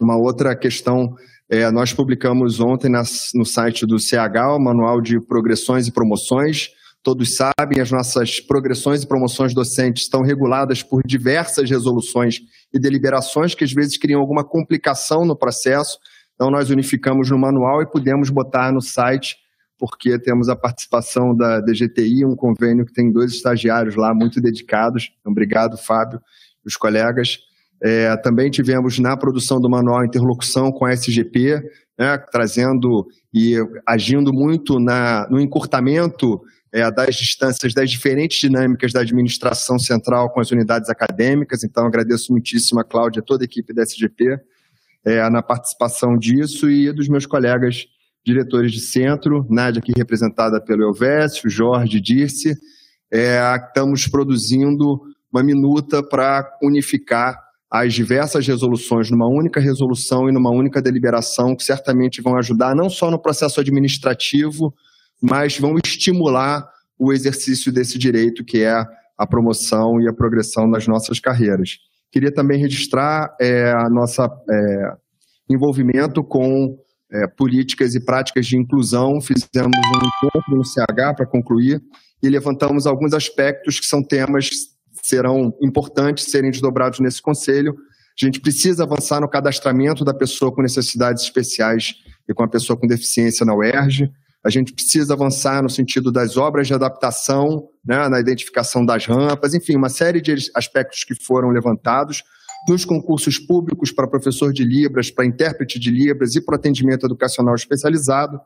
uma 0.00 0.16
outra 0.16 0.56
questão. 0.56 1.14
É, 1.50 1.70
nós 1.70 1.92
publicamos 1.92 2.60
ontem 2.60 2.90
nas, 2.90 3.30
no 3.34 3.44
site 3.44 3.86
do 3.86 3.98
CH 3.98 4.56
o 4.56 4.58
Manual 4.58 5.00
de 5.00 5.20
Progressões 5.20 5.86
e 5.86 5.92
Promoções. 5.92 6.70
Todos 7.02 7.36
sabem, 7.36 7.80
as 7.82 7.90
nossas 7.90 8.40
progressões 8.40 9.02
e 9.02 9.06
promoções 9.06 9.52
docentes 9.52 10.04
estão 10.04 10.22
reguladas 10.22 10.82
por 10.82 11.02
diversas 11.04 11.68
resoluções 11.68 12.38
e 12.72 12.78
deliberações 12.78 13.54
que 13.54 13.62
às 13.62 13.72
vezes 13.72 13.98
criam 13.98 14.20
alguma 14.20 14.42
complicação 14.42 15.24
no 15.26 15.36
processo. 15.36 15.98
Então, 16.34 16.50
nós 16.50 16.70
unificamos 16.70 17.30
no 17.30 17.38
manual 17.38 17.82
e 17.82 17.90
pudemos 17.90 18.30
botar 18.30 18.72
no 18.72 18.80
site 18.80 19.36
porque 19.84 20.18
temos 20.18 20.48
a 20.48 20.56
participação 20.56 21.36
da 21.36 21.60
DGTI, 21.60 22.24
um 22.24 22.34
convênio 22.34 22.86
que 22.86 22.92
tem 22.94 23.12
dois 23.12 23.32
estagiários 23.32 23.96
lá 23.96 24.14
muito 24.14 24.40
dedicados. 24.40 25.12
Então, 25.20 25.30
obrigado, 25.30 25.76
Fábio 25.76 26.22
e 26.64 26.68
os 26.68 26.74
colegas. 26.74 27.38
É, 27.82 28.16
também 28.16 28.50
tivemos 28.50 28.98
na 28.98 29.14
produção 29.14 29.60
do 29.60 29.68
manual 29.68 30.02
interlocução 30.02 30.72
com 30.72 30.86
a 30.86 30.92
SGP, 30.94 31.62
né, 31.98 32.16
trazendo 32.32 33.06
e 33.30 33.56
agindo 33.86 34.32
muito 34.32 34.80
na, 34.80 35.28
no 35.28 35.38
encurtamento 35.38 36.40
é, 36.72 36.90
das 36.90 37.16
distâncias 37.16 37.74
das 37.74 37.90
diferentes 37.90 38.38
dinâmicas 38.38 38.90
da 38.90 39.00
administração 39.00 39.78
central 39.78 40.30
com 40.30 40.40
as 40.40 40.50
unidades 40.50 40.88
acadêmicas. 40.88 41.62
Então, 41.62 41.84
agradeço 41.84 42.32
muitíssimo 42.32 42.80
a 42.80 42.84
Cláudia 42.84 43.20
toda 43.20 43.44
a 43.44 43.46
equipe 43.46 43.74
da 43.74 43.82
SGP. 43.82 44.40
é, 45.04 45.28
na 45.28 45.42
participação 45.42 46.16
disso 46.16 46.70
e 46.70 46.90
dos 46.90 47.06
meus 47.06 47.26
colegas 47.26 47.84
diretores 48.24 48.72
de 48.72 48.80
centro, 48.80 49.46
Nádia 49.50 49.80
aqui 49.80 49.92
representada 49.96 50.60
pelo 50.62 50.82
Elvésio, 50.82 51.50
Jorge, 51.50 52.00
Dirce, 52.00 52.54
é, 53.12 53.38
estamos 53.56 54.08
produzindo 54.08 55.00
uma 55.32 55.42
minuta 55.42 56.02
para 56.02 56.48
unificar 56.62 57.38
as 57.70 57.92
diversas 57.92 58.46
resoluções 58.46 59.10
numa 59.10 59.26
única 59.28 59.60
resolução 59.60 60.28
e 60.28 60.32
numa 60.32 60.50
única 60.50 60.80
deliberação, 60.80 61.56
que 61.56 61.64
certamente 61.64 62.22
vão 62.22 62.36
ajudar 62.38 62.74
não 62.74 62.88
só 62.88 63.10
no 63.10 63.20
processo 63.20 63.60
administrativo, 63.60 64.72
mas 65.20 65.58
vão 65.58 65.74
estimular 65.84 66.64
o 66.98 67.12
exercício 67.12 67.72
desse 67.72 67.98
direito, 67.98 68.44
que 68.44 68.62
é 68.62 68.74
a 69.18 69.26
promoção 69.26 70.00
e 70.00 70.08
a 70.08 70.12
progressão 70.12 70.68
nas 70.68 70.86
nossas 70.86 71.18
carreiras. 71.18 71.78
Queria 72.12 72.32
também 72.32 72.60
registrar 72.60 73.34
é, 73.40 73.72
a 73.72 73.88
nossa 73.90 74.24
é, 74.24 74.92
envolvimento 75.50 76.22
com 76.22 76.78
é, 77.14 77.26
políticas 77.28 77.94
e 77.94 78.04
práticas 78.04 78.46
de 78.46 78.56
inclusão. 78.56 79.20
Fizemos 79.20 79.76
um 79.76 80.26
encontro 80.26 80.56
no 80.56 80.64
CH 80.64 81.14
para 81.16 81.26
concluir 81.26 81.80
e 82.22 82.28
levantamos 82.28 82.86
alguns 82.86 83.14
aspectos 83.14 83.78
que 83.78 83.86
são 83.86 84.02
temas 84.02 84.48
que 84.48 84.56
serão 85.02 85.54
importantes 85.62 86.30
serem 86.30 86.50
desdobrados 86.50 86.98
nesse 86.98 87.22
conselho. 87.22 87.74
A 88.20 88.24
gente 88.24 88.40
precisa 88.40 88.84
avançar 88.84 89.20
no 89.20 89.28
cadastramento 89.28 90.04
da 90.04 90.14
pessoa 90.14 90.52
com 90.52 90.62
necessidades 90.62 91.22
especiais 91.22 91.94
e 92.28 92.34
com 92.34 92.42
a 92.42 92.48
pessoa 92.48 92.78
com 92.78 92.86
deficiência 92.86 93.46
na 93.46 93.54
UERJ. 93.54 94.10
A 94.44 94.50
gente 94.50 94.72
precisa 94.72 95.14
avançar 95.14 95.62
no 95.62 95.70
sentido 95.70 96.12
das 96.12 96.36
obras 96.36 96.66
de 96.66 96.74
adaptação, 96.74 97.68
né, 97.84 98.08
na 98.08 98.20
identificação 98.20 98.84
das 98.84 99.06
rampas, 99.06 99.54
enfim, 99.54 99.76
uma 99.76 99.88
série 99.88 100.20
de 100.20 100.34
aspectos 100.54 101.04
que 101.04 101.14
foram 101.14 101.48
levantados 101.48 102.22
nos 102.68 102.84
concursos 102.84 103.38
públicos 103.38 103.92
para 103.92 104.06
professor 104.06 104.52
de 104.52 104.64
Libras, 104.64 105.10
para 105.10 105.26
intérprete 105.26 105.78
de 105.78 105.90
Libras 105.90 106.34
e 106.34 106.40
para 106.40 106.56
atendimento 106.56 107.06
educacional 107.06 107.54
especializado, 107.54 108.40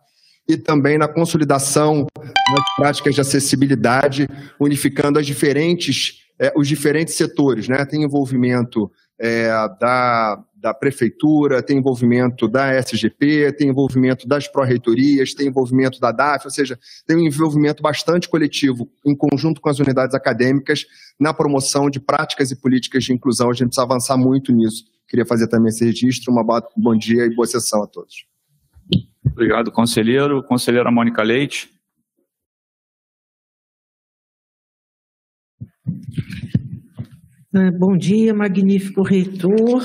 e 0.48 0.56
também 0.56 0.96
na 0.96 1.06
consolidação 1.06 2.06
das 2.16 2.74
práticas 2.76 3.14
de 3.14 3.20
acessibilidade, 3.20 4.26
unificando 4.58 5.18
as 5.18 5.26
diferentes, 5.26 6.24
eh, 6.38 6.52
os 6.56 6.66
diferentes 6.66 7.14
setores. 7.14 7.68
Né? 7.68 7.84
Tem 7.84 8.02
envolvimento 8.02 8.90
é, 9.18 9.48
da, 9.80 10.44
da 10.54 10.72
prefeitura, 10.72 11.62
tem 11.62 11.78
envolvimento 11.78 12.46
da 12.46 12.72
SGP, 12.74 13.52
tem 13.52 13.68
envolvimento 13.68 14.28
das 14.28 14.46
pró-reitorias, 14.46 15.34
tem 15.34 15.48
envolvimento 15.48 15.98
da 15.98 16.12
DAF, 16.12 16.46
ou 16.46 16.50
seja, 16.50 16.78
tem 17.06 17.16
um 17.16 17.26
envolvimento 17.26 17.82
bastante 17.82 18.28
coletivo 18.28 18.88
em 19.04 19.14
conjunto 19.14 19.60
com 19.60 19.68
as 19.68 19.78
unidades 19.78 20.14
acadêmicas 20.14 20.86
na 21.18 21.34
promoção 21.34 21.90
de 21.90 21.98
práticas 21.98 22.50
e 22.50 22.56
políticas 22.56 23.04
de 23.04 23.12
inclusão. 23.12 23.50
A 23.50 23.54
gente 23.54 23.68
precisa 23.68 23.82
avançar 23.82 24.16
muito 24.16 24.52
nisso. 24.52 24.84
Queria 25.08 25.26
fazer 25.26 25.48
também 25.48 25.68
esse 25.70 25.84
registro. 25.84 26.32
Uma 26.32 26.44
bom 26.76 26.96
dia 26.96 27.24
e 27.24 27.34
boa 27.34 27.46
sessão 27.46 27.82
a 27.82 27.86
todos. 27.86 28.26
Obrigado, 29.24 29.72
conselheiro. 29.72 30.42
Conselheira 30.42 30.90
Mônica 30.90 31.22
Leite. 31.22 31.70
É, 37.54 37.70
bom 37.70 37.96
dia, 37.96 38.34
magnífico 38.34 39.00
reitor, 39.00 39.82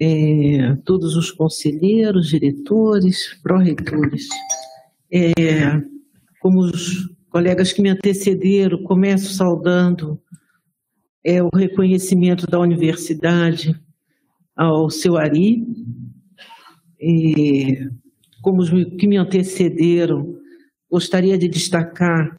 é, 0.00 0.74
todos 0.82 1.14
os 1.14 1.30
conselheiros, 1.30 2.28
diretores, 2.28 3.38
pró-reitores. 3.42 4.26
É, 5.12 5.32
como 6.40 6.60
os 6.60 7.06
colegas 7.28 7.70
que 7.70 7.82
me 7.82 7.90
antecederam, 7.90 8.82
começo 8.82 9.34
saudando 9.34 10.18
é, 11.22 11.42
o 11.42 11.50
reconhecimento 11.54 12.46
da 12.46 12.58
universidade 12.58 13.78
ao 14.56 14.88
seu 14.88 15.18
Ari, 15.18 15.66
e, 16.98 17.90
como 18.40 18.62
os 18.62 18.70
que 18.70 19.06
me 19.06 19.18
antecederam, 19.18 20.34
gostaria 20.90 21.36
de 21.36 21.46
destacar 21.46 22.38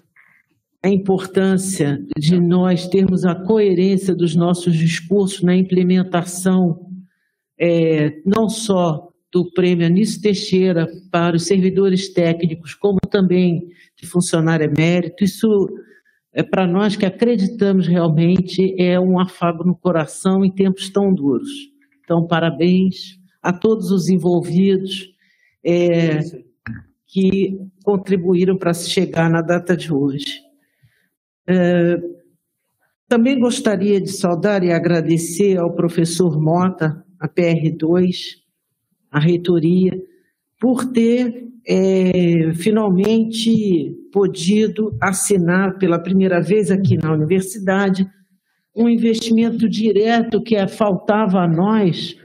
a 0.84 0.90
importância 0.90 2.00
de 2.18 2.40
nós 2.40 2.88
termos 2.88 3.26
a 3.26 3.36
coerência 3.36 4.16
dos 4.16 4.36
nossos 4.36 4.76
discursos 4.76 5.42
na 5.42 5.56
implementação 5.56 6.88
é, 7.60 8.22
não 8.26 8.48
só 8.48 9.10
do 9.32 9.52
prêmio 9.52 9.86
Anísio 9.86 10.22
Teixeira 10.22 10.88
para 11.12 11.36
os 11.36 11.46
servidores 11.46 12.14
técnicos, 12.14 12.74
como 12.74 13.00
também 13.10 13.68
de 14.00 14.08
funcionário 14.08 14.66
emérito. 14.66 15.24
Isso, 15.24 15.48
é 16.34 16.44
para 16.44 16.68
nós 16.68 16.96
que 16.96 17.06
acreditamos 17.06 17.88
realmente, 17.88 18.76
é 18.80 19.00
um 19.00 19.20
afago 19.20 19.64
no 19.64 19.76
coração 19.76 20.46
em 20.46 20.52
tempos 20.52 20.90
tão 20.90 21.14
duros. 21.14 21.50
Então, 22.04 22.26
parabéns 22.26 23.20
a 23.42 23.52
todos 23.52 23.92
os 23.92 24.08
envolvidos 24.08 25.10
é, 25.64 26.20
que 27.06 27.60
contribuíram 27.84 28.58
para 28.58 28.74
se 28.74 28.90
chegar 28.90 29.30
na 29.30 29.42
data 29.42 29.76
de 29.76 29.94
hoje. 29.94 30.47
É, 31.48 31.98
também 33.08 33.40
gostaria 33.40 34.02
de 34.02 34.12
saudar 34.12 34.64
e 34.64 34.72
agradecer 34.72 35.58
ao 35.58 35.74
professor 35.74 36.40
Mota, 36.40 37.04
a 37.20 37.28
PR2, 37.28 38.16
a 39.10 39.20
reitoria, 39.20 39.94
por 40.60 40.86
ter 40.92 41.48
é, 41.66 42.54
finalmente 42.54 43.96
podido 44.12 44.96
assinar 45.02 45.78
pela 45.78 46.00
primeira 46.00 46.42
vez 46.42 46.70
aqui 46.70 46.98
na 46.98 47.14
universidade 47.14 48.08
um 48.76 48.88
investimento 48.88 49.68
direto 49.68 50.42
que 50.42 50.56
faltava 50.68 51.40
a 51.40 51.48
nós 51.48 52.16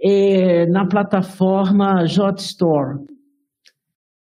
é, 0.00 0.66
na 0.66 0.86
plataforma 0.86 2.04
JotStore. 2.06 3.00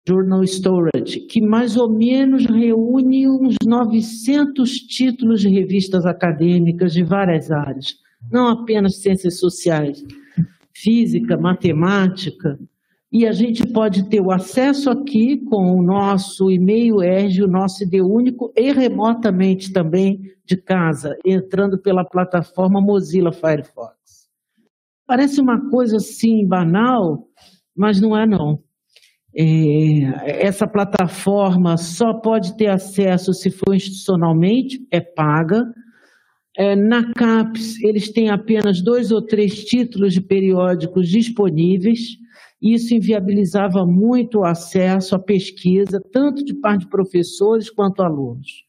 Journal 0.06 0.42
Storage, 0.42 1.20
que 1.28 1.40
mais 1.40 1.76
ou 1.76 1.88
menos 1.88 2.44
reúne 2.44 3.28
uns 3.28 3.54
900 3.64 4.70
títulos 4.78 5.40
de 5.40 5.48
revistas 5.48 6.04
acadêmicas 6.04 6.92
de 6.92 7.04
várias 7.04 7.50
áreas, 7.50 7.96
não 8.30 8.48
apenas 8.48 9.00
ciências 9.00 9.38
sociais, 9.38 10.04
física, 10.72 11.36
matemática, 11.36 12.58
e 13.12 13.26
a 13.26 13.32
gente 13.32 13.64
pode 13.66 14.08
ter 14.08 14.20
o 14.20 14.30
acesso 14.30 14.88
aqui 14.88 15.36
com 15.44 15.78
o 15.78 15.82
nosso 15.82 16.50
e-mail 16.50 17.02
ERG, 17.02 17.42
o 17.42 17.46
nosso 17.46 17.84
ID 17.84 18.00
único, 18.00 18.50
e 18.56 18.72
remotamente 18.72 19.70
também 19.70 20.18
de 20.46 20.56
casa, 20.56 21.16
entrando 21.24 21.78
pela 21.78 22.04
plataforma 22.04 22.80
Mozilla 22.80 23.30
Firefox. 23.30 24.30
Parece 25.06 25.40
uma 25.42 25.68
coisa 25.68 25.98
assim 25.98 26.46
banal, 26.46 27.28
mas 27.76 28.00
não 28.00 28.16
é 28.16 28.26
não. 28.26 28.62
É, 29.34 30.46
essa 30.46 30.66
plataforma 30.66 31.76
só 31.76 32.12
pode 32.12 32.56
ter 32.56 32.66
acesso 32.66 33.32
se 33.32 33.50
for 33.50 33.74
institucionalmente, 33.74 34.86
é 34.90 35.00
paga. 35.00 35.64
É, 36.56 36.76
na 36.76 37.10
CAPES, 37.14 37.82
eles 37.82 38.12
têm 38.12 38.28
apenas 38.28 38.82
dois 38.82 39.10
ou 39.10 39.22
três 39.22 39.64
títulos 39.64 40.12
de 40.12 40.20
periódicos 40.20 41.08
disponíveis. 41.08 42.18
Isso 42.60 42.94
inviabilizava 42.94 43.86
muito 43.86 44.40
o 44.40 44.44
acesso 44.44 45.14
à 45.14 45.18
pesquisa, 45.18 46.00
tanto 46.12 46.44
de 46.44 46.54
parte 46.54 46.82
de 46.82 46.90
professores 46.90 47.70
quanto 47.70 48.02
alunos. 48.02 48.64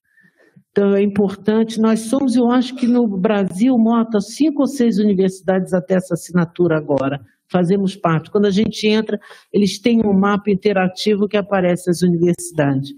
Então, 0.72 0.96
é 0.96 1.04
importante. 1.04 1.80
Nós 1.80 2.00
somos, 2.00 2.36
eu 2.36 2.50
acho 2.50 2.74
que 2.76 2.88
no 2.88 3.06
Brasil, 3.06 3.78
Mota, 3.78 4.22
cinco 4.22 4.62
ou 4.62 4.68
seis 4.68 4.98
universidades 4.98 5.74
até 5.74 5.96
essa 5.96 6.14
assinatura 6.14 6.78
agora 6.78 7.20
fazemos 7.54 7.96
parte. 7.96 8.32
Quando 8.32 8.48
a 8.48 8.52
gente 8.52 8.88
entra, 8.88 9.20
eles 9.54 9.80
têm 9.80 10.02
um 10.04 10.12
mapa 10.12 10.50
interativo 10.50 11.28
que 11.28 11.38
aparece 11.38 11.90
as 11.90 12.02
universidades. 12.02 12.90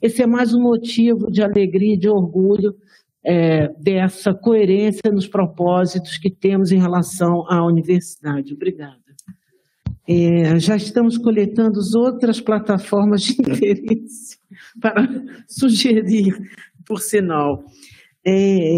Esse 0.00 0.22
é 0.22 0.26
mais 0.26 0.52
um 0.52 0.60
motivo 0.60 1.30
de 1.30 1.42
alegria 1.42 1.96
de 1.96 2.08
orgulho 2.08 2.74
é, 3.24 3.68
dessa 3.80 4.34
coerência 4.34 5.10
nos 5.10 5.26
propósitos 5.26 6.18
que 6.18 6.30
temos 6.30 6.70
em 6.70 6.78
relação 6.78 7.50
à 7.50 7.64
universidade. 7.64 8.52
Obrigada. 8.52 8.98
É, 10.06 10.58
já 10.58 10.76
estamos 10.76 11.16
coletando 11.16 11.80
outras 11.96 12.38
plataformas 12.38 13.22
de 13.22 13.32
interesse 13.40 14.36
para 14.78 15.08
sugerir, 15.48 16.36
por 16.86 17.00
sinal. 17.00 17.64
É, 18.26 18.76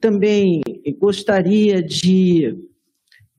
também 0.00 0.60
gostaria 1.00 1.82
de 1.82 2.56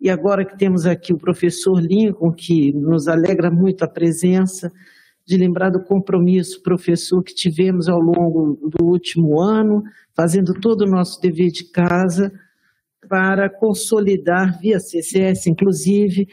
e 0.04 0.10
agora 0.10 0.44
que 0.44 0.58
temos 0.58 0.86
aqui 0.86 1.14
o 1.14 1.18
professor 1.18 1.80
Lincoln, 1.80 2.34
que 2.34 2.74
nos 2.74 3.08
alegra 3.08 3.50
muito 3.50 3.86
a 3.86 3.88
presença, 3.88 4.70
de 5.26 5.38
lembrar 5.38 5.70
do 5.70 5.82
compromisso, 5.82 6.62
professor, 6.62 7.24
que 7.24 7.34
tivemos 7.34 7.88
ao 7.88 8.02
longo 8.02 8.70
do 8.70 8.84
último 8.84 9.40
ano, 9.40 9.82
fazendo 10.14 10.54
todo 10.60 10.82
o 10.82 10.90
nosso 10.90 11.22
dever 11.22 11.52
de 11.52 11.72
casa 11.72 12.34
para 13.08 13.50
consolidar, 13.50 14.60
via 14.60 14.78
CCS, 14.78 15.48
inclusive, 15.48 16.28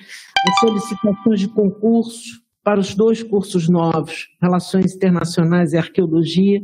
as 0.49 0.59
solicitações 0.59 1.39
de 1.39 1.49
concurso 1.49 2.43
para 2.65 2.81
os 2.81 2.93
dois 2.93 3.23
cursos 3.23 3.69
novos, 3.69 4.31
Relações 4.43 4.97
Internacionais 4.97 5.73
e 5.73 5.79
Arqueologia, 5.79 6.61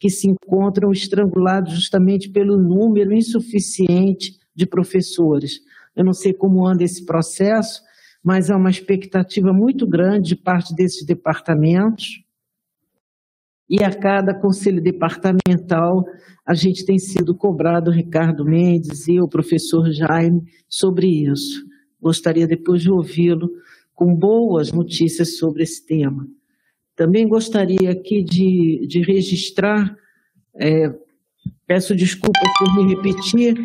que 0.00 0.10
se 0.10 0.28
encontram 0.28 0.90
estrangulados 0.90 1.72
justamente 1.72 2.28
pelo 2.28 2.58
número 2.58 3.12
insuficiente 3.12 4.32
de 4.52 4.66
professores. 4.66 5.60
Eu 5.98 6.04
não 6.04 6.12
sei 6.12 6.32
como 6.32 6.64
anda 6.64 6.84
esse 6.84 7.04
processo, 7.04 7.82
mas 8.22 8.50
há 8.50 8.56
uma 8.56 8.70
expectativa 8.70 9.52
muito 9.52 9.84
grande 9.84 10.28
de 10.28 10.36
parte 10.36 10.72
desses 10.72 11.04
departamentos. 11.04 12.22
E 13.68 13.82
a 13.82 13.92
cada 13.92 14.32
conselho 14.32 14.80
departamental, 14.80 16.04
a 16.46 16.54
gente 16.54 16.86
tem 16.86 17.00
sido 17.00 17.34
cobrado, 17.34 17.90
Ricardo 17.90 18.44
Mendes 18.44 19.08
e 19.08 19.20
o 19.20 19.26
professor 19.26 19.90
Jaime, 19.90 20.44
sobre 20.68 21.08
isso. 21.08 21.66
Gostaria 22.00 22.46
depois 22.46 22.80
de 22.80 22.92
ouvi-lo 22.92 23.50
com 23.92 24.14
boas 24.14 24.70
notícias 24.70 25.36
sobre 25.36 25.64
esse 25.64 25.84
tema. 25.84 26.28
Também 26.94 27.26
gostaria 27.26 27.90
aqui 27.90 28.22
de, 28.22 28.86
de 28.86 29.02
registrar, 29.02 29.96
é, 30.54 30.94
peço 31.66 31.94
desculpa 31.96 32.38
por 32.56 32.76
me 32.76 32.94
repetir, 32.94 33.56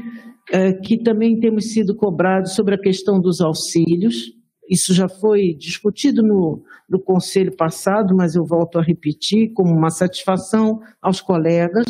que 0.84 1.02
também 1.02 1.40
temos 1.40 1.72
sido 1.72 1.96
cobrados 1.96 2.54
sobre 2.54 2.76
a 2.76 2.80
questão 2.80 3.20
dos 3.20 3.42
auxílios. 3.42 4.32
Isso 4.70 4.94
já 4.94 5.08
foi 5.08 5.54
discutido 5.58 6.24
no, 6.24 6.64
no 6.90 7.00
conselho 7.00 7.56
passado, 7.56 8.16
mas 8.16 8.36
eu 8.36 8.46
volto 8.46 8.80
a 8.80 8.84
repetir 8.84 9.52
como 9.54 9.74
uma 9.74 9.90
satisfação 9.90 10.80
aos 11.02 11.22
colegas 11.22 11.86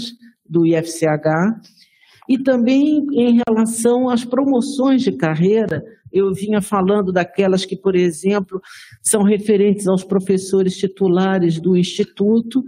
do 0.47 0.65
IFCH. 0.65 1.27
E 2.27 2.37
também 2.37 3.05
em 3.13 3.41
relação 3.47 4.09
às 4.09 4.23
promoções 4.23 5.01
de 5.01 5.11
carreira, 5.11 5.83
eu 6.11 6.31
vinha 6.31 6.61
falando 6.61 7.11
daquelas 7.11 7.65
que, 7.65 7.75
por 7.75 7.95
exemplo, 7.95 8.61
são 9.01 9.23
referentes 9.23 9.87
aos 9.87 10.03
professores 10.03 10.77
titulares 10.77 11.59
do 11.59 11.75
Instituto, 11.75 12.63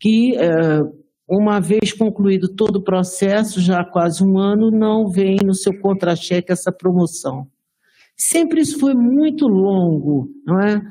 que, 0.00 0.34
é, 0.36 0.80
uma 1.28 1.60
vez 1.60 1.92
concluído 1.92 2.54
todo 2.54 2.76
o 2.76 2.84
processo, 2.84 3.60
já 3.60 3.80
há 3.80 3.84
quase 3.84 4.24
um 4.24 4.38
ano, 4.38 4.70
não 4.70 5.08
vem 5.10 5.36
no 5.44 5.54
seu 5.54 5.76
contra-cheque 5.80 6.52
essa 6.52 6.70
promoção. 6.70 7.46
Sempre 8.16 8.60
isso 8.60 8.78
foi 8.78 8.94
muito 8.94 9.46
longo, 9.46 10.28
não 10.46 10.60
é? 10.60 10.82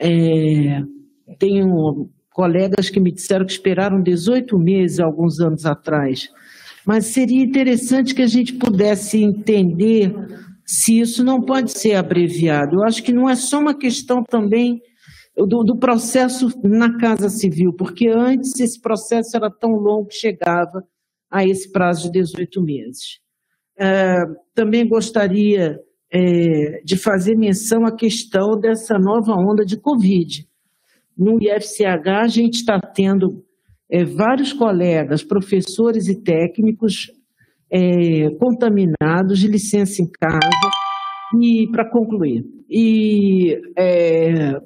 é 0.00 0.82
tenho 1.38 2.08
colegas 2.30 2.90
que 2.90 3.00
me 3.00 3.12
disseram 3.12 3.46
que 3.46 3.52
esperaram 3.52 4.02
18 4.02 4.58
meses 4.58 5.00
alguns 5.00 5.40
anos 5.40 5.64
atrás. 5.64 6.28
Mas 6.84 7.06
seria 7.06 7.42
interessante 7.42 8.14
que 8.14 8.22
a 8.22 8.26
gente 8.26 8.52
pudesse 8.54 9.22
entender 9.22 10.14
se 10.64 11.00
isso 11.00 11.24
não 11.24 11.40
pode 11.40 11.72
ser 11.72 11.94
abreviado. 11.94 12.76
Eu 12.76 12.84
acho 12.84 13.02
que 13.02 13.12
não 13.12 13.28
é 13.28 13.34
só 13.34 13.58
uma 13.58 13.76
questão 13.76 14.22
também 14.22 14.80
do, 15.36 15.62
do, 15.62 15.76
processo 15.76 16.48
na 16.64 16.96
Casa 16.98 17.28
Civil, 17.28 17.72
porque 17.76 18.08
antes 18.08 18.58
esse 18.58 18.80
processo 18.80 19.36
era 19.36 19.50
tão 19.50 19.72
longo 19.72 20.06
que 20.06 20.14
chegava 20.14 20.82
a 21.30 21.44
esse 21.44 21.70
prazo 21.70 22.10
de 22.10 22.20
18 22.20 22.62
meses. 22.62 23.20
É, 23.78 24.24
também 24.54 24.88
gostaria 24.88 25.78
é, 26.10 26.80
de 26.82 26.96
fazer 26.96 27.36
menção 27.36 27.84
à 27.84 27.94
questão 27.94 28.58
dessa 28.58 28.98
nova 28.98 29.34
onda 29.34 29.64
de 29.64 29.78
Covid. 29.78 30.46
No 31.16 31.38
IFCH, 31.40 32.08
a 32.08 32.28
gente 32.28 32.54
está 32.54 32.80
tendo 32.80 33.44
é, 33.90 34.04
vários 34.04 34.52
colegas, 34.52 35.22
professores 35.22 36.08
e 36.08 36.22
técnicos 36.22 37.10
é, 37.70 38.30
contaminados 38.38 39.38
de 39.38 39.48
licença 39.48 40.00
em 40.00 40.08
casa. 40.10 40.70
E 41.40 41.68
para 41.70 41.90
concluir, 41.90 42.44
e, 42.70 43.60
é, 43.76 44.58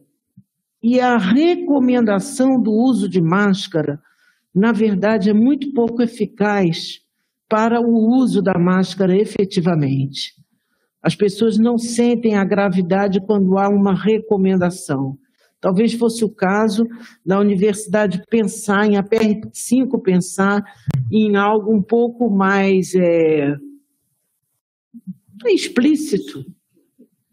e 0.83 0.99
a 0.99 1.17
recomendação 1.17 2.61
do 2.61 2.73
uso 2.73 3.09
de 3.09 3.21
máscara, 3.21 4.01
na 4.55 4.73
verdade, 4.73 5.31
é 5.31 5.35
muito 5.35 5.73
pouco 5.73 6.03
eficaz 6.03 7.01
para 7.49 7.81
o 7.81 8.17
uso 8.17 8.41
da 8.41 8.59
máscara 8.59 9.17
efetivamente. 9.17 10.35
As 11.03 11.15
pessoas 11.15 11.59
não 11.59 11.79
sentem 11.79 12.37
a 12.37 12.45
gravidade 12.45 13.21
quando 13.21 13.59
há 13.59 13.69
uma 13.69 13.95
recomendação. 13.95 15.19
Talvez 15.61 15.93
fosse 15.93 16.25
o 16.25 16.35
caso 16.35 16.87
da 17.25 17.39
universidade 17.39 18.23
pensar, 18.31 18.87
em 18.87 18.97
a 18.97 19.03
PR5 19.03 20.01
pensar 20.03 20.63
em 21.13 21.37
algo 21.37 21.75
um 21.75 21.83
pouco 21.83 22.31
mais 22.31 22.95
é, 22.95 23.55
explícito, 25.47 26.45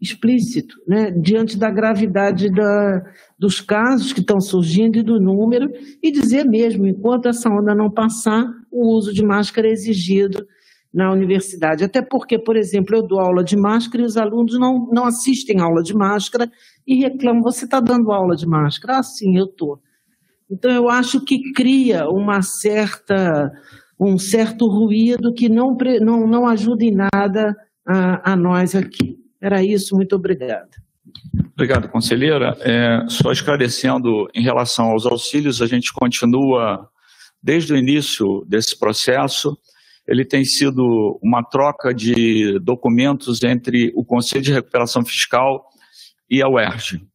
explícito, 0.00 0.76
né? 0.86 1.10
diante 1.10 1.58
da 1.58 1.70
gravidade 1.70 2.50
da, 2.50 3.02
dos 3.38 3.60
casos 3.60 4.12
que 4.12 4.20
estão 4.20 4.40
surgindo 4.40 4.98
e 4.98 5.02
do 5.02 5.18
número, 5.18 5.70
e 6.02 6.10
dizer 6.12 6.44
mesmo, 6.44 6.86
enquanto 6.86 7.28
essa 7.28 7.48
onda 7.48 7.74
não 7.74 7.90
passar, 7.90 8.46
o 8.70 8.94
uso 8.94 9.12
de 9.12 9.24
máscara 9.24 9.66
é 9.66 9.72
exigido 9.72 10.46
na 10.92 11.12
universidade. 11.12 11.84
Até 11.84 12.00
porque, 12.00 12.38
por 12.38 12.56
exemplo, 12.56 12.96
eu 12.96 13.06
dou 13.06 13.20
aula 13.20 13.42
de 13.42 13.56
máscara 13.56 14.02
e 14.02 14.06
os 14.06 14.16
alunos 14.16 14.58
não, 14.58 14.88
não 14.92 15.04
assistem 15.04 15.60
aula 15.60 15.82
de 15.82 15.94
máscara 15.94 16.50
e 16.86 16.96
reclamam: 16.96 17.42
você 17.42 17.64
está 17.64 17.80
dando 17.80 18.12
aula 18.12 18.36
de 18.36 18.46
máscara? 18.46 18.98
Ah, 18.98 19.02
sim, 19.02 19.36
eu 19.36 19.46
estou. 19.46 19.80
Então, 20.50 20.70
eu 20.70 20.88
acho 20.88 21.24
que 21.24 21.52
cria 21.52 22.08
uma 22.08 22.40
certa, 22.40 23.52
um 24.00 24.16
certo 24.16 24.66
ruído 24.66 25.34
que 25.34 25.48
não, 25.48 25.76
não, 26.00 26.26
não 26.26 26.46
ajuda 26.46 26.84
em 26.84 26.94
nada 26.94 27.54
a, 27.86 28.32
a 28.32 28.36
nós 28.36 28.74
aqui. 28.74 29.18
Era 29.40 29.62
isso, 29.62 29.94
muito 29.94 30.16
obrigada. 30.16 30.68
Obrigado, 31.52 31.88
conselheira. 31.88 32.56
É, 32.60 33.08
só 33.08 33.32
esclarecendo 33.32 34.28
em 34.34 34.42
relação 34.42 34.86
aos 34.86 35.06
auxílios, 35.06 35.62
a 35.62 35.66
gente 35.66 35.92
continua 35.92 36.88
desde 37.42 37.72
o 37.72 37.76
início 37.76 38.44
desse 38.46 38.78
processo 38.78 39.56
ele 40.08 40.24
tem 40.24 40.42
sido 40.42 41.20
uma 41.22 41.42
troca 41.42 41.92
de 41.92 42.58
documentos 42.60 43.42
entre 43.42 43.92
o 43.94 44.02
Conselho 44.02 44.42
de 44.42 44.52
Recuperação 44.52 45.04
Fiscal 45.04 45.62
e 46.30 46.42
a 46.42 46.48
UERJ, 46.48 47.06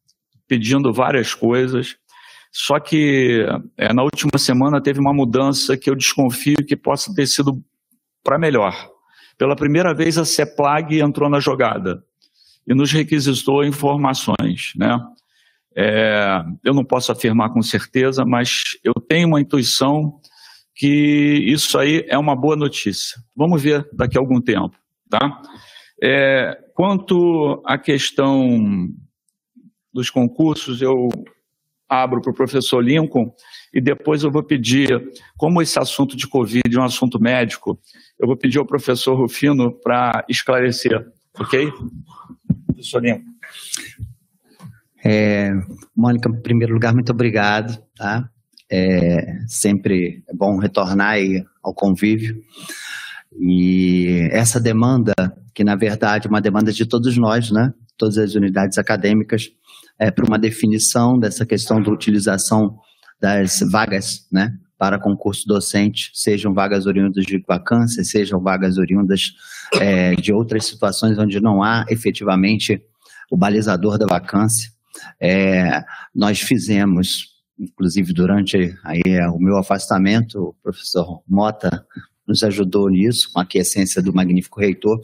pedindo 0.46 0.92
várias 0.92 1.34
coisas. 1.34 1.96
Só 2.52 2.78
que 2.78 3.44
é, 3.76 3.92
na 3.92 4.04
última 4.04 4.38
semana 4.38 4.80
teve 4.80 5.00
uma 5.00 5.12
mudança 5.12 5.76
que 5.76 5.90
eu 5.90 5.96
desconfio 5.96 6.64
que 6.64 6.76
possa 6.76 7.12
ter 7.12 7.26
sido 7.26 7.60
para 8.22 8.38
melhor. 8.38 8.72
Pela 9.36 9.56
primeira 9.56 9.92
vez 9.92 10.16
a 10.16 10.24
CEPLAG 10.24 11.00
entrou 11.00 11.28
na 11.28 11.40
jogada 11.40 12.00
e 12.66 12.74
nos 12.74 12.92
requisitou 12.92 13.64
informações, 13.64 14.72
né? 14.76 14.98
É, 15.76 16.44
eu 16.64 16.72
não 16.72 16.84
posso 16.84 17.10
afirmar 17.10 17.50
com 17.52 17.60
certeza, 17.60 18.24
mas 18.24 18.62
eu 18.84 18.94
tenho 18.94 19.26
uma 19.26 19.40
intuição 19.40 20.20
que 20.74 21.44
isso 21.46 21.78
aí 21.78 22.04
é 22.08 22.16
uma 22.16 22.36
boa 22.36 22.56
notícia. 22.56 23.20
Vamos 23.34 23.62
ver 23.62 23.88
daqui 23.92 24.16
a 24.16 24.20
algum 24.20 24.40
tempo, 24.40 24.76
tá? 25.10 25.40
É, 26.02 26.56
quanto 26.74 27.62
à 27.64 27.78
questão 27.78 28.88
dos 29.92 30.10
concursos, 30.10 30.82
eu 30.82 31.08
abro 31.88 32.20
para 32.20 32.32
o 32.32 32.34
professor 32.34 32.82
Lincoln 32.82 33.32
e 33.72 33.80
depois 33.80 34.24
eu 34.24 34.30
vou 34.30 34.42
pedir, 34.42 35.12
como 35.36 35.62
esse 35.62 35.78
assunto 35.78 36.16
de 36.16 36.26
Covid 36.26 36.62
é 36.74 36.80
um 36.80 36.84
assunto 36.84 37.20
médico, 37.20 37.78
eu 38.18 38.26
vou 38.26 38.36
pedir 38.36 38.58
ao 38.58 38.66
professor 38.66 39.14
Rufino 39.14 39.72
para 39.72 40.24
esclarecer, 40.28 41.06
ok? 41.38 41.72
Professor. 42.74 43.02
É, 45.04 45.50
Mônica, 45.96 46.28
em 46.28 46.42
primeiro 46.42 46.74
lugar, 46.74 46.94
muito 46.94 47.12
obrigado, 47.12 47.78
tá? 47.96 48.28
É 48.70 49.38
sempre 49.46 50.24
é 50.28 50.34
bom 50.34 50.58
retornar 50.58 51.16
ao 51.62 51.74
convívio. 51.74 52.40
E 53.38 54.28
essa 54.30 54.60
demanda, 54.60 55.12
que 55.54 55.62
na 55.64 55.76
verdade 55.76 56.26
é 56.26 56.30
uma 56.30 56.40
demanda 56.40 56.72
de 56.72 56.86
todos 56.86 57.16
nós, 57.16 57.50
né? 57.50 57.72
todas 57.96 58.18
as 58.18 58.34
unidades 58.34 58.78
acadêmicas, 58.78 59.50
é 59.98 60.10
para 60.10 60.26
uma 60.26 60.38
definição 60.38 61.18
dessa 61.18 61.46
questão 61.46 61.80
da 61.80 61.92
utilização 61.92 62.76
das 63.20 63.60
vagas 63.70 64.26
né? 64.32 64.52
Para 64.84 64.98
concurso 64.98 65.48
docente, 65.48 66.10
sejam 66.12 66.52
vagas 66.52 66.84
oriundas 66.84 67.24
de 67.24 67.42
vacância, 67.48 68.04
sejam 68.04 68.38
vagas 68.38 68.76
oriundas 68.76 69.32
é, 69.80 70.14
de 70.14 70.30
outras 70.30 70.66
situações 70.66 71.18
onde 71.18 71.40
não 71.40 71.62
há 71.62 71.86
efetivamente 71.88 72.82
o 73.30 73.36
balizador 73.36 73.96
da 73.96 74.04
vacância. 74.04 74.70
É, 75.18 75.82
nós 76.14 76.38
fizemos 76.38 77.32
inclusive 77.58 78.12
durante 78.12 78.76
aí 78.84 79.00
o 79.32 79.38
meu 79.38 79.56
afastamento, 79.56 80.48
o 80.48 80.54
professor 80.62 81.22
Mota 81.26 81.86
nos 82.28 82.42
ajudou 82.42 82.90
nisso, 82.90 83.32
com 83.32 83.40
a 83.40 83.42
aquiescência 83.42 84.02
do 84.02 84.12
magnífico 84.12 84.60
reitor, 84.60 85.00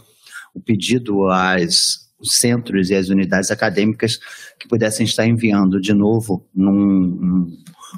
o 0.53 0.61
pedido 0.61 1.26
às 1.31 2.11
os 2.18 2.37
centros 2.37 2.91
e 2.91 2.95
as 2.95 3.09
unidades 3.09 3.51
acadêmicas 3.51 4.18
que 4.59 4.68
pudessem 4.68 5.07
estar 5.07 5.26
enviando 5.26 5.81
de 5.81 5.95
novo 5.95 6.47
num, 6.55 7.57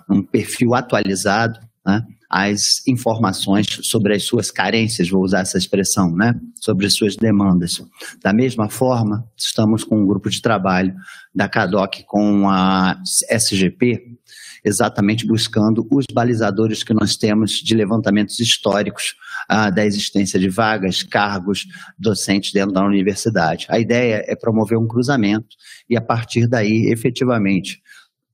num 0.08 0.22
perfil 0.22 0.74
atualizado 0.74 1.58
né, 1.84 2.02
as 2.30 2.86
informações 2.86 3.66
sobre 3.82 4.14
as 4.14 4.24
suas 4.24 4.50
carências, 4.50 5.10
vou 5.10 5.22
usar 5.22 5.40
essa 5.40 5.58
expressão, 5.58 6.10
né, 6.14 6.34
sobre 6.60 6.86
as 6.86 6.94
suas 6.94 7.16
demandas. 7.16 7.82
Da 8.22 8.32
mesma 8.32 8.68
forma, 8.68 9.26
estamos 9.36 9.84
com 9.84 10.00
um 10.00 10.06
grupo 10.06 10.30
de 10.30 10.40
trabalho 10.40 10.94
da 11.34 11.48
CADOC 11.48 12.04
com 12.06 12.48
a 12.48 12.98
SGP, 13.30 14.18
exatamente 14.64 15.26
buscando 15.26 15.86
os 15.90 16.06
balizadores 16.12 16.84
que 16.84 16.94
nós 16.94 17.16
temos 17.16 17.52
de 17.52 17.74
levantamentos 17.74 18.38
históricos 18.38 19.14
ah, 19.48 19.70
da 19.70 19.84
existência 19.84 20.38
de 20.38 20.48
vagas, 20.48 21.02
cargos, 21.02 21.66
docentes 21.98 22.52
dentro 22.52 22.72
da 22.72 22.84
universidade. 22.84 23.66
A 23.68 23.78
ideia 23.78 24.24
é 24.26 24.36
promover 24.36 24.78
um 24.78 24.86
cruzamento 24.86 25.56
e, 25.90 25.96
a 25.96 26.00
partir 26.00 26.46
daí, 26.46 26.86
efetivamente, 26.92 27.82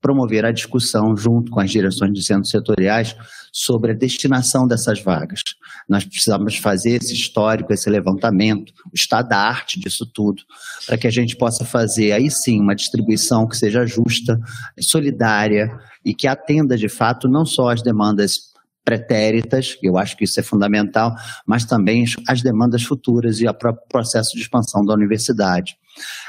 promover 0.01 0.45
a 0.45 0.51
discussão 0.51 1.15
junto 1.15 1.51
com 1.51 1.59
as 1.59 1.71
direções 1.71 2.13
de 2.13 2.23
centros 2.23 2.49
setoriais 2.49 3.15
sobre 3.51 3.91
a 3.91 3.95
destinação 3.95 4.67
dessas 4.67 5.01
vagas. 5.01 5.41
Nós 5.87 6.05
precisamos 6.05 6.57
fazer 6.57 7.01
esse 7.01 7.13
histórico, 7.13 7.73
esse 7.73 7.89
levantamento, 7.89 8.71
o 8.85 8.95
estado 8.95 9.29
da 9.29 9.37
arte 9.37 9.79
disso 9.79 10.05
tudo, 10.05 10.43
para 10.85 10.97
que 10.97 11.07
a 11.07 11.11
gente 11.11 11.35
possa 11.35 11.65
fazer 11.65 12.11
aí 12.11 12.29
sim 12.29 12.59
uma 12.59 12.75
distribuição 12.75 13.47
que 13.47 13.57
seja 13.57 13.85
justa, 13.85 14.39
solidária 14.79 15.69
e 16.05 16.13
que 16.13 16.27
atenda 16.27 16.77
de 16.77 16.87
fato 16.87 17.27
não 17.27 17.45
só 17.45 17.69
as 17.69 17.81
demandas 17.81 18.49
pretéritas, 18.89 19.77
eu 19.83 19.97
acho 19.97 20.17
que 20.17 20.23
isso 20.23 20.39
é 20.39 20.43
fundamental, 20.43 21.13
mas 21.45 21.63
também 21.63 22.05
as 22.27 22.41
demandas 22.41 22.81
futuras 22.81 23.39
e 23.39 23.47
o 23.47 23.53
processo 23.87 24.35
de 24.35 24.41
expansão 24.41 24.83
da 24.83 24.93
universidade. 24.93 25.77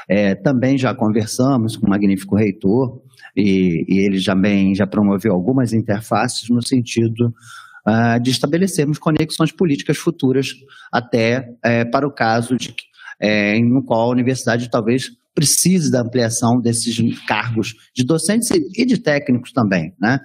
É, 0.07 0.35
também 0.35 0.77
já 0.77 0.93
conversamos 0.93 1.75
com 1.75 1.87
o 1.87 1.89
magnífico 1.89 2.35
reitor, 2.35 3.01
e, 3.35 3.85
e 3.87 3.99
ele 4.05 4.23
também 4.23 4.73
já 4.75 4.85
promoveu 4.85 5.33
algumas 5.33 5.73
interfaces 5.73 6.49
no 6.49 6.65
sentido 6.65 7.33
uh, 7.87 8.21
de 8.21 8.31
estabelecermos 8.31 8.97
conexões 8.97 9.51
políticas 9.51 9.97
futuras 9.97 10.49
até 10.91 11.49
é, 11.63 11.85
para 11.85 12.07
o 12.07 12.13
caso 12.13 12.57
de, 12.57 12.73
é, 13.19 13.59
no 13.59 13.83
qual 13.83 14.09
a 14.09 14.11
universidade 14.11 14.69
talvez 14.69 15.09
precise 15.33 15.89
da 15.89 16.01
ampliação 16.01 16.59
desses 16.59 16.97
cargos 17.25 17.73
de 17.95 18.03
docentes 18.03 18.49
e 18.51 18.85
de 18.85 18.97
técnicos 18.97 19.53
também, 19.53 19.93
né? 19.99 20.19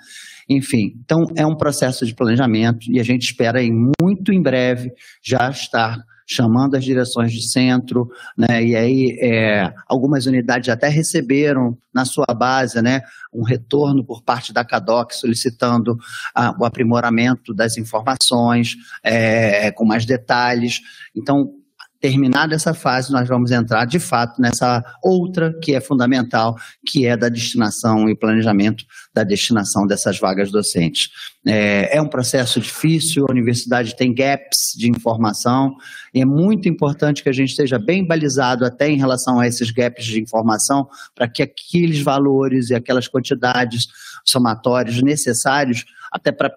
Enfim, 0.48 0.94
então 1.04 1.24
é 1.36 1.46
um 1.46 1.56
processo 1.56 2.04
de 2.04 2.14
planejamento 2.14 2.90
e 2.90 2.98
a 2.98 3.02
gente 3.02 3.22
espera 3.22 3.62
em 3.62 3.72
muito 4.00 4.32
em 4.32 4.42
breve 4.42 4.90
já 5.22 5.48
estar 5.48 5.96
chamando 6.26 6.74
as 6.74 6.84
direções 6.84 7.32
de 7.32 7.42
centro, 7.42 8.10
né? 8.36 8.62
E 8.64 8.74
aí 8.74 9.18
é, 9.20 9.72
algumas 9.86 10.26
unidades 10.26 10.68
até 10.68 10.88
receberam 10.88 11.78
na 11.94 12.04
sua 12.04 12.26
base, 12.34 12.82
né, 12.82 13.00
um 13.32 13.42
retorno 13.42 14.04
por 14.04 14.22
parte 14.22 14.52
da 14.52 14.62
CADOC 14.62 15.14
solicitando 15.14 15.96
a, 16.34 16.54
o 16.60 16.64
aprimoramento 16.64 17.54
das 17.54 17.78
informações 17.78 18.76
é, 19.02 19.70
com 19.70 19.86
mais 19.86 20.04
detalhes. 20.04 20.82
Então 21.14 21.54
terminada 22.00 22.54
essa 22.54 22.74
fase, 22.74 23.12
nós 23.12 23.28
vamos 23.28 23.50
entrar 23.50 23.84
de 23.84 23.98
fato 23.98 24.40
nessa 24.40 24.84
outra 25.02 25.52
que 25.62 25.74
é 25.74 25.80
fundamental, 25.80 26.56
que 26.86 27.06
é 27.06 27.16
da 27.16 27.28
destinação 27.28 28.08
e 28.08 28.16
planejamento 28.16 28.84
da 29.14 29.24
destinação 29.24 29.86
dessas 29.86 30.18
vagas 30.18 30.50
docentes. 30.50 31.10
É, 31.46 31.96
é, 31.96 32.02
um 32.02 32.08
processo 32.08 32.60
difícil, 32.60 33.24
a 33.28 33.32
universidade 33.32 33.96
tem 33.96 34.14
gaps 34.14 34.74
de 34.76 34.90
informação, 34.90 35.76
e 36.12 36.20
é 36.20 36.24
muito 36.24 36.68
importante 36.68 37.22
que 37.22 37.28
a 37.28 37.32
gente 37.32 37.50
esteja 37.50 37.78
bem 37.78 38.06
balizado 38.06 38.64
até 38.64 38.88
em 38.88 38.96
relação 38.96 39.38
a 39.38 39.46
esses 39.46 39.70
gaps 39.70 40.04
de 40.04 40.20
informação, 40.20 40.88
para 41.14 41.28
que 41.28 41.42
aqueles 41.42 42.00
valores 42.00 42.70
e 42.70 42.74
aquelas 42.74 43.08
quantidades 43.08 43.86
somatórios 44.24 45.00
necessários, 45.02 45.84
até 46.10 46.32
para 46.32 46.52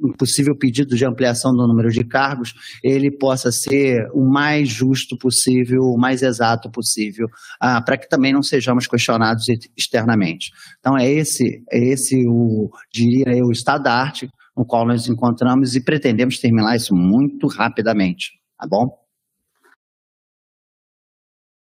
um 0.00 0.12
possível 0.12 0.56
pedido 0.56 0.96
de 0.96 1.04
ampliação 1.04 1.54
do 1.54 1.66
número 1.66 1.90
de 1.90 2.04
cargos, 2.04 2.54
ele 2.82 3.10
possa 3.10 3.52
ser 3.52 4.08
o 4.12 4.24
mais 4.24 4.68
justo 4.68 5.16
possível, 5.16 5.82
o 5.82 5.98
mais 5.98 6.22
exato 6.22 6.70
possível, 6.70 7.28
ah, 7.60 7.80
para 7.80 7.96
que 7.96 8.08
também 8.08 8.32
não 8.32 8.42
sejamos 8.42 8.86
questionados 8.86 9.46
externamente. 9.76 10.50
Então 10.78 10.98
é 10.98 11.08
esse, 11.08 11.62
é 11.70 11.78
esse 11.78 12.26
o, 12.26 12.70
diria 12.92 13.36
eu, 13.36 13.46
o 13.46 13.52
estado 13.52 13.84
da 13.84 13.94
arte 13.94 14.28
no 14.56 14.64
qual 14.64 14.86
nós 14.86 15.08
encontramos 15.08 15.74
e 15.74 15.84
pretendemos 15.84 16.38
terminar 16.38 16.76
isso 16.76 16.94
muito 16.94 17.46
rapidamente, 17.46 18.32
tá 18.58 18.66
bom? 18.66 18.86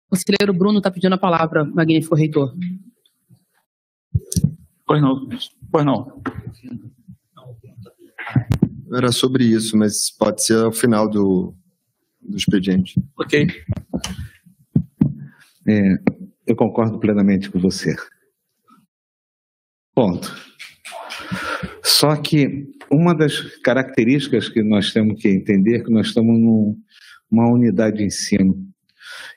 O 0.07 0.15
conselheiro 0.15 0.53
Bruno 0.53 0.79
está 0.79 0.89
pedindo 0.89 1.13
a 1.13 1.19
palavra, 1.19 1.65
magnífico 1.65 2.15
reitor. 2.15 2.53
Pois 4.85 5.01
não, 5.01 5.29
pois 5.71 5.85
não. 5.85 6.21
Era 8.93 9.11
sobre 9.11 9.43
isso, 9.43 9.77
mas 9.77 10.09
pode 10.11 10.43
ser 10.43 10.63
ao 10.63 10.71
final 10.71 11.09
do, 11.09 11.53
do 12.21 12.37
expediente. 12.37 12.99
Ok. 13.17 13.47
É, 15.67 15.95
eu 16.47 16.55
concordo 16.55 16.99
plenamente 16.99 17.49
com 17.49 17.59
você. 17.59 17.95
Ponto. 19.93 20.33
Só 21.83 22.15
que 22.15 22.67
uma 22.91 23.13
das 23.13 23.39
características 23.57 24.49
que 24.49 24.63
nós 24.63 24.91
temos 24.91 25.21
que 25.21 25.27
entender 25.27 25.77
é 25.77 25.83
que 25.83 25.91
nós 25.91 26.07
estamos 26.07 26.39
numa 26.39 27.51
unidade 27.51 27.97
de 27.97 28.05
ensino. 28.05 28.55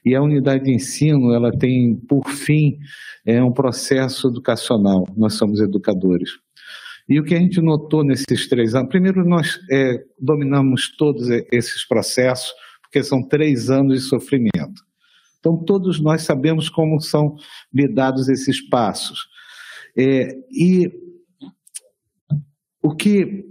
E 0.04 0.14
a 0.14 0.22
unidade 0.22 0.64
de 0.64 0.72
ensino, 0.72 1.32
ela 1.32 1.52
tem, 1.52 1.94
por 1.94 2.28
fim, 2.28 2.78
é 3.26 3.42
um 3.42 3.52
processo 3.52 4.28
educacional. 4.28 5.06
Nós 5.16 5.34
somos 5.34 5.60
educadores. 5.60 6.30
E 7.12 7.20
o 7.20 7.24
que 7.24 7.34
a 7.34 7.38
gente 7.38 7.60
notou 7.60 8.02
nesses 8.02 8.48
três 8.48 8.74
anos, 8.74 8.88
primeiro 8.88 9.22
nós 9.22 9.60
é, 9.70 10.02
dominamos 10.18 10.96
todos 10.96 11.28
esses 11.52 11.86
processos, 11.86 12.54
porque 12.80 13.02
são 13.02 13.22
três 13.28 13.68
anos 13.68 14.00
de 14.00 14.08
sofrimento. 14.08 14.82
Então 15.38 15.62
todos 15.62 16.00
nós 16.00 16.22
sabemos 16.22 16.70
como 16.70 16.98
são 17.02 17.36
lidados 17.70 18.30
esses 18.30 18.66
passos. 18.66 19.26
É, 19.94 20.34
e 20.50 20.90
o 22.82 22.96
que, 22.96 23.44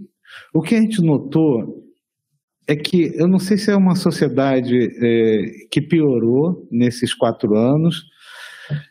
o 0.55 0.63
que 0.63 0.73
a 0.73 0.81
gente 0.81 0.99
notou 0.99 1.85
é 2.67 2.75
que 2.75 3.11
eu 3.13 3.27
não 3.27 3.37
sei 3.37 3.59
se 3.59 3.69
é 3.69 3.75
uma 3.75 3.93
sociedade 3.93 4.75
é, 4.75 5.67
que 5.69 5.81
piorou 5.81 6.67
nesses 6.71 7.13
quatro 7.13 7.55
anos, 7.55 8.05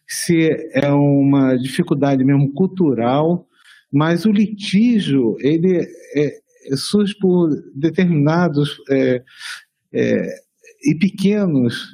se 0.07 0.49
é 0.75 0.93
uma 0.93 1.57
dificuldade 1.57 2.25
mesmo 2.25 2.53
cultural 2.53 3.50
mas 3.93 4.25
o 4.25 4.33
litígio 4.33 5.37
ele 5.41 5.79
é, 5.79 5.89
é, 6.17 6.77
surge 6.77 7.15
por 7.19 7.51
determinados 7.75 8.77
é, 8.91 9.23
é, 9.93 10.35
e 10.85 10.95
pequenos 10.95 11.89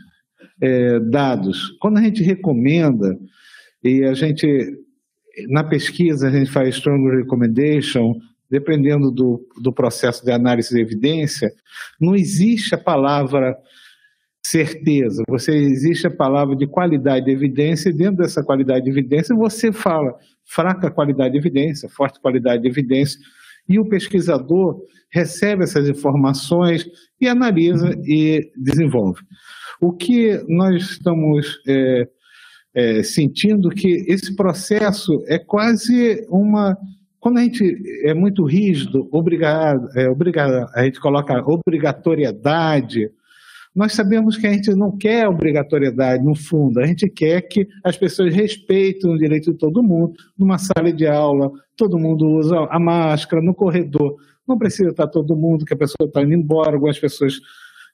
dados. 1.11 1.77
Quando 1.81 1.99
a 1.99 2.03
gente 2.03 2.23
recomenda 2.23 3.15
e 3.85 4.03
a 4.05 4.15
gente 4.15 4.47
na 5.51 5.63
pesquisa 5.63 6.29
a 6.29 6.31
gente 6.31 6.51
faz 6.51 6.77
strong 6.77 7.15
recommendation, 7.15 8.19
dependendo 8.51 9.11
do, 9.11 9.47
do 9.61 9.73
processo 9.73 10.25
de 10.25 10.33
análise 10.33 10.75
de 10.75 10.81
evidência, 10.81 11.53
não 12.01 12.15
existe 12.15 12.75
a 12.75 12.79
palavra 12.79 13.57
certeza, 14.47 15.25
você 15.29 15.53
existe 15.53 16.07
a 16.07 16.11
palavra 16.11 16.55
de 16.55 16.67
qualidade 16.67 17.27
de 17.27 17.33
evidência, 17.33 17.91
e 17.91 17.93
dentro 17.93 18.19
dessa 18.19 18.45
qualidade 18.45 18.85
de 18.85 18.91
evidência 18.91 19.35
você 19.35 19.73
fala 19.73 20.15
fraca 20.47 20.91
qualidade 20.91 21.33
de 21.33 21.39
evidência, 21.39 21.89
forte 21.89 22.21
qualidade 22.21 22.63
de 22.63 22.69
evidência, 22.69 23.19
e 23.69 23.79
o 23.79 23.89
pesquisador 23.89 24.81
recebe 25.11 25.65
essas 25.65 25.89
informações 25.89 26.87
e 27.21 27.29
analisa 27.29 27.95
e 28.05 28.51
desenvolve. 28.57 29.21
O 29.81 29.93
que 29.93 30.41
nós 30.49 30.91
estamos 30.91 31.59
é, 31.67 32.09
é, 32.75 33.03
sentindo 33.03 33.71
que 33.71 34.05
esse 34.09 34.35
processo 34.37 35.23
é 35.27 35.39
quase 35.39 36.25
uma 36.29 36.77
quando 37.19 37.39
a 37.39 37.43
gente 37.43 37.77
é 38.05 38.15
muito 38.15 38.45
rígido, 38.45 39.09
obrigado, 39.11 39.89
é, 39.97 40.09
obrigado, 40.09 40.71
a 40.73 40.85
gente 40.85 41.01
coloca 41.01 41.43
obrigatoriedade, 41.45 43.11
nós 43.77 43.93
sabemos 43.93 44.39
que 44.39 44.47
a 44.47 44.53
gente 44.53 44.75
não 44.75 44.97
quer 44.97 45.29
obrigatoriedade, 45.29 46.25
no 46.25 46.35
fundo, 46.35 46.81
a 46.81 46.87
gente 46.87 47.11
quer 47.11 47.43
que 47.43 47.69
as 47.85 47.95
pessoas 47.95 48.35
respeitem 48.35 49.13
o 49.13 49.19
direito 49.19 49.53
de 49.53 49.59
todo 49.59 49.83
mundo. 49.83 50.15
Numa 50.37 50.57
sala 50.57 50.91
de 50.91 51.07
aula, 51.07 51.53
todo 51.77 51.99
mundo 51.99 52.27
usa 52.27 52.57
a 52.71 52.81
máscara, 52.81 53.43
no 53.43 53.55
corredor, 53.55 54.17
não 54.49 54.57
precisa 54.57 54.89
estar 54.89 55.07
todo 55.09 55.37
mundo, 55.37 55.67
que 55.67 55.75
a 55.75 55.77
pessoa 55.77 56.07
está 56.07 56.23
indo 56.23 56.33
embora, 56.33 56.73
algumas 56.73 56.99
pessoas 56.99 57.39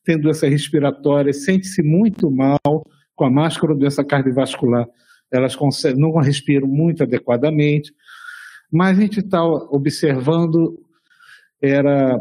têm 0.04 0.16
doença 0.16 0.46
respiratória, 0.46 1.32
sentem-se 1.32 1.82
muito 1.82 2.30
mal 2.30 2.86
com 3.16 3.24
a 3.24 3.30
máscara 3.30 3.72
ou 3.72 3.78
doença 3.78 4.04
cardiovascular, 4.04 4.86
elas 5.32 5.56
não 5.96 6.14
respiram 6.20 6.68
muito 6.68 7.02
adequadamente, 7.02 7.92
mas 8.70 8.96
a 8.96 9.00
gente 9.00 9.18
está 9.18 9.44
observando 9.44 10.78
era 11.60 12.20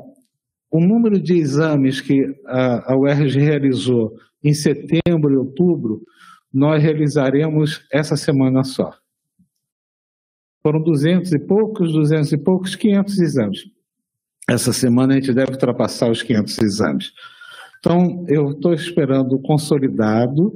o 0.71 0.79
número 0.79 1.21
de 1.21 1.37
exames 1.37 1.99
que 1.99 2.33
a, 2.45 2.95
UERJ 2.95 3.39
realizou 3.39 4.15
em 4.41 4.53
setembro 4.53 5.33
e 5.33 5.37
outubro, 5.37 6.01
nós 6.51 6.81
realizaremos 6.81 7.85
essa 7.91 8.15
semana 8.15 8.63
só. 8.63 8.93
Foram 10.63 10.81
duzentos 10.81 11.33
e 11.33 11.39
poucos, 11.39 11.91
duzentos 11.91 12.31
e 12.31 12.37
poucos, 12.37 12.75
500 12.75 13.19
exames. 13.19 13.59
Essa 14.49 14.71
semana 14.71 15.13
a 15.13 15.15
gente 15.15 15.33
deve 15.33 15.51
ultrapassar 15.51 16.09
os 16.09 16.23
500 16.23 16.57
exames. 16.59 17.13
Então, 17.79 18.25
eu 18.27 18.51
estou 18.51 18.73
esperando 18.73 19.33
o 19.33 19.41
consolidado 19.41 20.53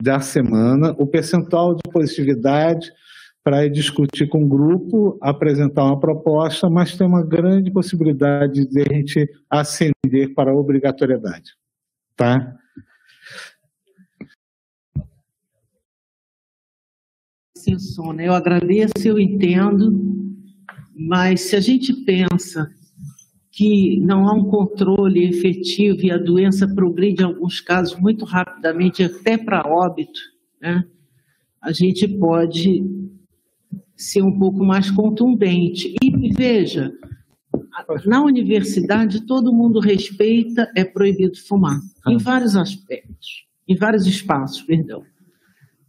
da 0.00 0.20
semana. 0.20 0.94
O 0.98 1.06
percentual 1.06 1.74
de 1.74 1.82
positividade 1.92 2.90
para 3.44 3.68
discutir 3.68 4.26
com 4.26 4.42
o 4.42 4.48
grupo, 4.48 5.18
apresentar 5.20 5.84
uma 5.84 6.00
proposta, 6.00 6.70
mas 6.70 6.96
tem 6.96 7.06
uma 7.06 7.22
grande 7.22 7.70
possibilidade 7.70 8.66
de 8.66 8.80
a 8.80 8.84
gente 8.90 9.28
ascender 9.50 10.32
para 10.34 10.50
a 10.50 10.54
obrigatoriedade. 10.54 11.52
Tá? 12.16 12.56
Sim, 17.54 17.76
Eu 18.18 18.32
agradeço, 18.32 18.94
eu 19.04 19.18
entendo, 19.18 19.92
mas 20.96 21.42
se 21.42 21.54
a 21.54 21.60
gente 21.60 21.92
pensa 22.04 22.70
que 23.52 24.00
não 24.00 24.26
há 24.26 24.32
um 24.32 24.48
controle 24.48 25.28
efetivo 25.28 26.00
e 26.02 26.10
a 26.10 26.16
doença 26.16 26.66
progride 26.66 27.22
em 27.22 27.26
alguns 27.26 27.60
casos 27.60 27.98
muito 28.00 28.24
rapidamente, 28.24 29.04
até 29.04 29.36
para 29.36 29.68
óbito, 29.68 30.18
né? 30.60 30.84
a 31.60 31.72
gente 31.72 32.08
pode 32.08 32.82
ser 33.96 34.22
um 34.22 34.38
pouco 34.38 34.64
mais 34.64 34.90
contundente. 34.90 35.94
E 36.02 36.32
veja, 36.32 36.92
na 38.06 38.22
universidade 38.22 39.26
todo 39.26 39.52
mundo 39.52 39.80
respeita, 39.80 40.70
é 40.76 40.84
proibido 40.84 41.38
fumar, 41.46 41.80
em 42.08 42.18
vários 42.18 42.56
aspectos, 42.56 43.46
em 43.68 43.76
vários 43.76 44.06
espaços, 44.06 44.62
perdão. 44.62 45.02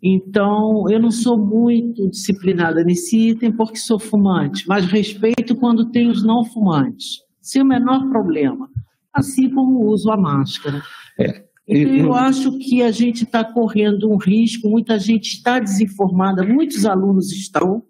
Então, 0.02 0.88
eu 0.90 1.00
não 1.00 1.10
sou 1.10 1.38
muito 1.38 2.08
disciplinada 2.10 2.84
nesse 2.84 3.30
item 3.30 3.52
porque 3.52 3.78
sou 3.78 3.98
fumante, 3.98 4.68
mas 4.68 4.86
respeito 4.86 5.56
quando 5.56 5.90
tem 5.90 6.08
os 6.08 6.24
não 6.24 6.44
fumantes 6.44 7.26
sem 7.46 7.62
o 7.62 7.66
menor 7.66 8.10
problema, 8.10 8.68
assim 9.14 9.48
como 9.52 9.86
uso 9.86 10.10
a 10.10 10.18
máscara. 10.18 10.82
É. 11.20 11.46
Então, 11.68 11.96
eu 11.96 12.14
acho 12.14 12.58
que 12.58 12.82
a 12.82 12.92
gente 12.92 13.24
está 13.24 13.44
correndo 13.44 14.12
um 14.12 14.18
risco, 14.18 14.68
muita 14.68 14.98
gente 14.98 15.34
está 15.34 15.60
desinformada, 15.60 16.44
muitos 16.44 16.88
alunos 16.88 17.32
estão, 17.32 17.84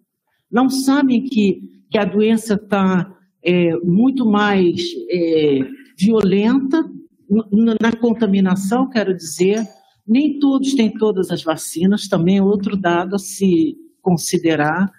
não 0.56 0.70
sabem 0.70 1.22
que, 1.22 1.62
que 1.92 1.98
a 1.98 2.06
doença 2.06 2.54
está 2.54 3.14
é, 3.44 3.76
muito 3.80 4.26
mais 4.26 4.82
é, 5.10 5.60
violenta 6.00 6.82
na 7.82 7.92
contaminação, 7.92 8.90
quero 8.90 9.14
dizer. 9.14 9.68
Nem 10.08 10.40
todos 10.40 10.74
têm 10.74 10.94
todas 10.94 11.30
as 11.30 11.44
vacinas, 11.44 12.08
também 12.08 12.38
é 12.38 12.42
outro 12.42 12.78
dado 12.78 13.16
a 13.16 13.20
se 13.20 13.76
considerar. 14.02 14.90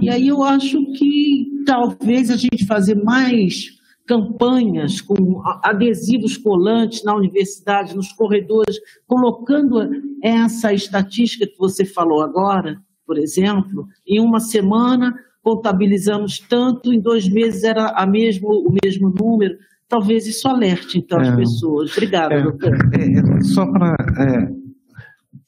E 0.00 0.08
aí 0.08 0.28
eu 0.28 0.44
acho 0.44 0.92
que 0.92 1.64
talvez 1.66 2.30
a 2.30 2.36
gente 2.36 2.66
fazer 2.66 2.94
mais 2.94 3.74
campanhas 4.06 5.00
com 5.00 5.42
adesivos 5.64 6.36
colantes 6.36 7.02
na 7.02 7.16
universidade, 7.16 7.96
nos 7.96 8.12
corredores, 8.12 8.78
colocando 9.08 9.90
essa 10.22 10.72
estatística 10.72 11.48
que 11.48 11.58
você 11.58 11.84
falou 11.84 12.22
agora, 12.22 12.80
por 13.06 13.18
exemplo, 13.18 13.86
em 14.06 14.20
uma 14.20 14.40
semana 14.40 15.14
contabilizamos 15.46 16.40
tanto, 16.40 16.92
em 16.92 17.00
dois 17.00 17.28
meses 17.28 17.62
era 17.62 17.90
a 17.90 18.04
mesmo, 18.04 18.48
o 18.48 18.74
mesmo 18.84 19.10
número. 19.10 19.54
Talvez 19.88 20.26
isso 20.26 20.48
alerte, 20.48 20.98
então, 20.98 21.20
as 21.20 21.28
é, 21.28 21.36
pessoas. 21.36 21.92
Obrigada, 21.92 22.34
é, 22.34 22.42
doutor. 22.42 22.74
É, 22.74 23.40
só 23.42 23.64
para. 23.70 23.94
É, 24.18 24.66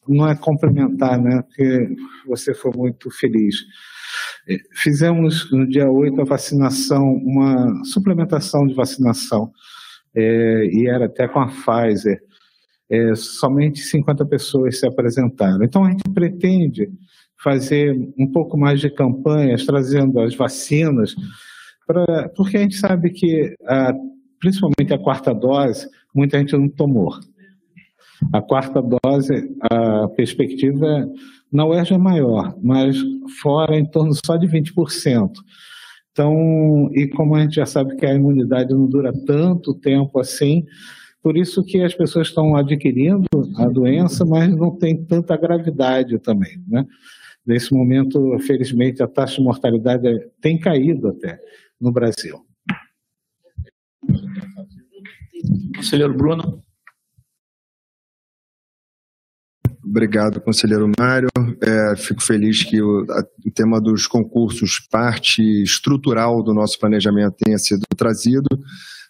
não 0.08 0.28
é 0.28 0.36
complementar, 0.36 1.20
né? 1.20 1.42
Porque 1.42 1.96
você 2.28 2.54
foi 2.54 2.70
muito 2.76 3.10
feliz. 3.10 3.56
Fizemos 4.74 5.50
no 5.50 5.68
dia 5.68 5.90
8 5.90 6.20
a 6.20 6.24
vacinação, 6.24 7.02
uma 7.02 7.84
suplementação 7.84 8.66
de 8.66 8.74
vacinação, 8.74 9.50
é, 10.16 10.64
e 10.66 10.88
era 10.88 11.06
até 11.06 11.26
com 11.26 11.40
a 11.40 11.48
Pfizer. 11.48 12.20
É, 12.90 13.14
somente 13.16 13.80
50 13.80 14.24
pessoas 14.26 14.78
se 14.78 14.86
apresentaram. 14.86 15.62
Então 15.62 15.84
a 15.84 15.90
gente 15.90 16.04
pretende 16.14 16.88
fazer 17.42 17.94
um 18.18 18.30
pouco 18.30 18.58
mais 18.58 18.80
de 18.80 18.90
campanhas, 18.90 19.64
trazendo 19.64 20.20
as 20.20 20.34
vacinas, 20.34 21.14
pra, 21.86 22.28
porque 22.36 22.56
a 22.56 22.60
gente 22.60 22.76
sabe 22.76 23.10
que, 23.10 23.54
a, 23.66 23.92
principalmente 24.40 24.92
a 24.92 24.98
quarta 24.98 25.32
dose, 25.32 25.88
muita 26.14 26.38
gente 26.38 26.56
não 26.56 26.68
tomou. 26.68 27.14
A 28.32 28.42
quarta 28.42 28.82
dose, 28.82 29.56
a 29.70 30.08
perspectiva 30.08 31.08
na 31.52 31.64
UERJ 31.64 31.94
é 31.94 31.98
maior, 31.98 32.54
mas 32.60 32.96
fora 33.40 33.78
em 33.78 33.86
torno 33.86 34.12
só 34.24 34.36
de 34.36 34.46
20%. 34.48 35.30
Então, 36.10 36.90
e 36.92 37.06
como 37.06 37.36
a 37.36 37.40
gente 37.40 37.54
já 37.54 37.66
sabe 37.66 37.94
que 37.94 38.04
a 38.04 38.14
imunidade 38.14 38.74
não 38.74 38.88
dura 38.88 39.12
tanto 39.24 39.72
tempo 39.72 40.18
assim, 40.18 40.64
por 41.22 41.36
isso 41.36 41.62
que 41.62 41.80
as 41.80 41.94
pessoas 41.94 42.28
estão 42.28 42.56
adquirindo 42.56 43.26
a 43.56 43.66
doença, 43.66 44.24
mas 44.24 44.54
não 44.54 44.76
tem 44.76 45.04
tanta 45.04 45.36
gravidade 45.36 46.18
também, 46.18 46.60
né? 46.66 46.84
Nesse 47.48 47.72
momento, 47.72 48.38
felizmente, 48.40 49.02
a 49.02 49.08
taxa 49.08 49.36
de 49.36 49.42
mortalidade 49.42 50.06
tem 50.38 50.60
caído 50.60 51.08
até 51.08 51.40
no 51.80 51.90
Brasil. 51.90 52.44
Conselheiro 55.74 56.12
Bruno. 56.12 56.62
Obrigado, 59.82 60.42
conselheiro 60.42 60.92
Mário. 60.98 61.30
É, 61.62 61.96
fico 61.96 62.22
feliz 62.22 62.62
que 62.64 62.82
o, 62.82 63.06
a, 63.10 63.24
o, 63.46 63.50
tema 63.50 63.80
dos 63.80 64.06
concursos, 64.06 64.86
parte 64.90 65.40
estrutural 65.62 66.42
do 66.42 66.52
nosso 66.52 66.78
planejamento, 66.78 67.36
tenha 67.42 67.56
sido 67.56 67.80
trazido. 67.96 68.46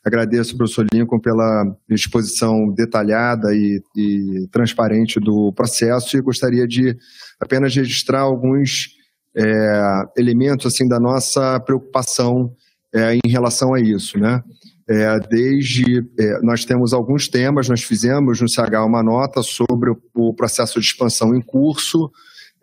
Agradeço 0.05 0.57
professor 0.57 0.86
Lincoln 0.92 1.18
pela 1.18 1.76
exposição 1.90 2.72
detalhada 2.72 3.55
e, 3.55 3.82
e 3.96 4.49
transparente 4.51 5.18
do 5.20 5.53
processo 5.53 6.16
e 6.16 6.22
gostaria 6.22 6.66
de 6.66 6.96
apenas 7.40 7.74
registrar 7.74 8.20
alguns 8.20 8.96
é, 9.36 10.03
elementos 10.16 10.66
assim 10.66 10.88
da 10.88 10.99
nossa 10.99 11.61
preocupação 11.61 12.53
é, 12.94 13.14
em 13.14 13.30
relação 13.30 13.74
a 13.74 13.80
isso, 13.80 14.18
né? 14.18 14.42
É, 14.90 15.18
desde 15.28 15.99
é, 16.18 16.40
nós 16.40 16.64
temos 16.64 16.94
alguns 16.94 17.28
temas, 17.28 17.68
nós 17.68 17.82
fizemos 17.82 18.40
no 18.40 18.49
CH 18.49 18.86
uma 18.86 19.03
nota 19.03 19.42
sobre 19.42 19.90
o, 19.90 19.99
o 20.14 20.34
processo 20.34 20.80
de 20.80 20.86
expansão 20.86 21.34
em 21.34 21.42
curso, 21.42 22.11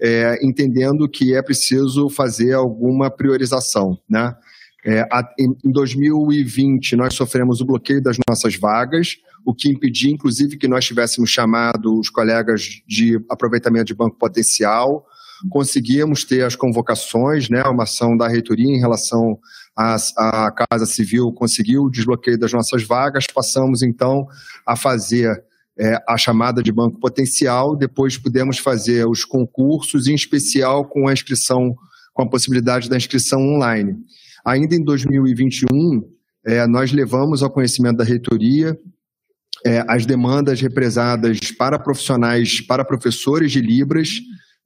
é, 0.01 0.43
entendendo 0.43 1.07
que 1.07 1.35
é 1.35 1.41
preciso 1.43 2.09
fazer 2.09 2.53
alguma 2.53 3.11
priorização. 3.11 3.95
Né? 4.09 4.33
É, 4.85 5.03
em, 5.39 5.57
em 5.65 5.71
2020, 5.71 6.95
nós 6.95 7.15
sofremos 7.15 7.59
o 7.59 7.65
bloqueio 7.65 8.03
das 8.03 8.17
nossas 8.29 8.55
vagas, 8.55 9.17
o 9.43 9.53
que 9.53 9.67
impediu, 9.67 10.11
inclusive, 10.11 10.57
que 10.57 10.67
nós 10.67 10.85
tivéssemos 10.85 11.31
chamado 11.31 11.99
os 11.99 12.07
colegas 12.07 12.83
de 12.87 13.19
aproveitamento 13.27 13.85
de 13.85 13.95
banco 13.95 14.15
potencial, 14.15 15.03
conseguimos 15.49 16.23
ter 16.23 16.43
as 16.43 16.55
convocações, 16.55 17.49
né, 17.49 17.63
uma 17.63 17.83
ação 17.83 18.15
da 18.15 18.27
reitoria 18.27 18.69
em 18.69 18.79
relação 18.79 19.39
à, 19.75 19.95
à 20.17 20.51
Casa 20.51 20.85
Civil 20.85 21.31
conseguiu 21.33 21.83
o 21.83 21.89
desbloqueio 21.89 22.37
das 22.37 22.53
nossas 22.53 22.83
vagas, 22.83 23.25
passamos 23.27 23.81
então 23.81 24.27
a 24.65 24.75
fazer 24.75 25.43
é, 25.77 25.97
a 26.07 26.15
chamada 26.15 26.61
de 26.63 26.71
banco 26.71 26.99
potencial, 26.99 27.75
depois 27.75 28.17
pudemos 28.17 28.59
fazer 28.59 29.07
os 29.07 29.25
concursos, 29.25 30.07
em 30.07 30.15
especial 30.15 30.85
com 30.85 31.07
a 31.07 31.13
inscrição, 31.13 31.75
com 32.13 32.23
a 32.23 32.29
possibilidade 32.29 32.87
da 32.87 32.95
inscrição 32.95 33.41
online. 33.41 33.97
Ainda 34.45 34.75
em 34.75 34.83
2021, 34.83 36.07
é, 36.45 36.67
nós 36.67 36.91
levamos 36.91 37.41
ao 37.41 37.49
conhecimento 37.49 37.97
da 37.97 38.03
reitoria 38.03 38.77
é, 39.65 39.83
as 39.87 40.05
demandas 40.05 40.61
represadas 40.61 41.39
para 41.57 41.79
profissionais, 41.79 42.61
para 42.61 42.85
professores 42.85 43.51
de 43.51 43.59
Libras, 43.59 44.09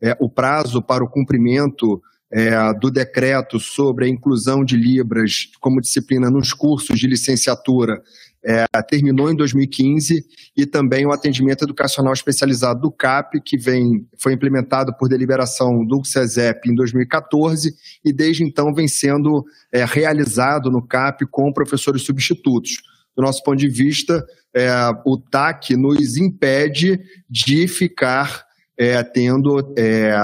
é, 0.02 0.16
o 0.20 0.30
prazo 0.30 0.82
para 0.82 1.04
o 1.04 1.10
cumprimento 1.10 2.02
é, 2.32 2.52
do 2.74 2.92
decreto 2.92 3.60
sobre 3.60 4.06
a 4.06 4.10
inclusão 4.10 4.64
de 4.66 4.76
Libras 4.76 5.48
como 5.62 5.82
disciplina 5.82 6.30
nos 6.30 6.54
cursos 6.54 7.00
de 7.00 7.08
licenciatura 7.08 8.02
é, 8.44 8.66
terminou 8.88 9.30
em 9.30 9.36
2015 9.36 10.24
e 10.56 10.66
também 10.66 11.06
o 11.06 11.12
atendimento 11.12 11.64
educacional 11.64 12.14
especializado 12.14 12.82
do 12.82 12.92
CAP, 12.92 13.42
que 13.42 13.58
vem, 13.58 14.08
foi 14.18 14.34
implementado 14.34 14.96
por 14.98 15.10
deliberação 15.10 15.86
do 15.86 16.04
SESEP 16.04 16.70
em 16.70 16.76
2014 16.76 17.74
e 18.04 18.14
desde 18.14 18.44
então 18.44 18.74
vem 18.74 18.88
sendo 18.88 19.44
é, 19.74 19.84
realizado 19.86 20.72
no 20.72 20.86
CAP 20.86 21.26
com 21.30 21.52
professores 21.52 22.04
substitutos. 22.04 22.82
Do 23.16 23.24
nosso 23.24 23.44
ponto 23.44 23.58
de 23.58 23.68
vista, 23.68 24.26
é, 24.56 24.72
o 25.06 25.18
TAC 25.18 25.76
nos 25.76 26.18
impede 26.18 27.00
de 27.30 27.68
ficar 27.68 28.46
é, 28.78 29.04
tendo 29.04 29.74
é, 29.78 30.16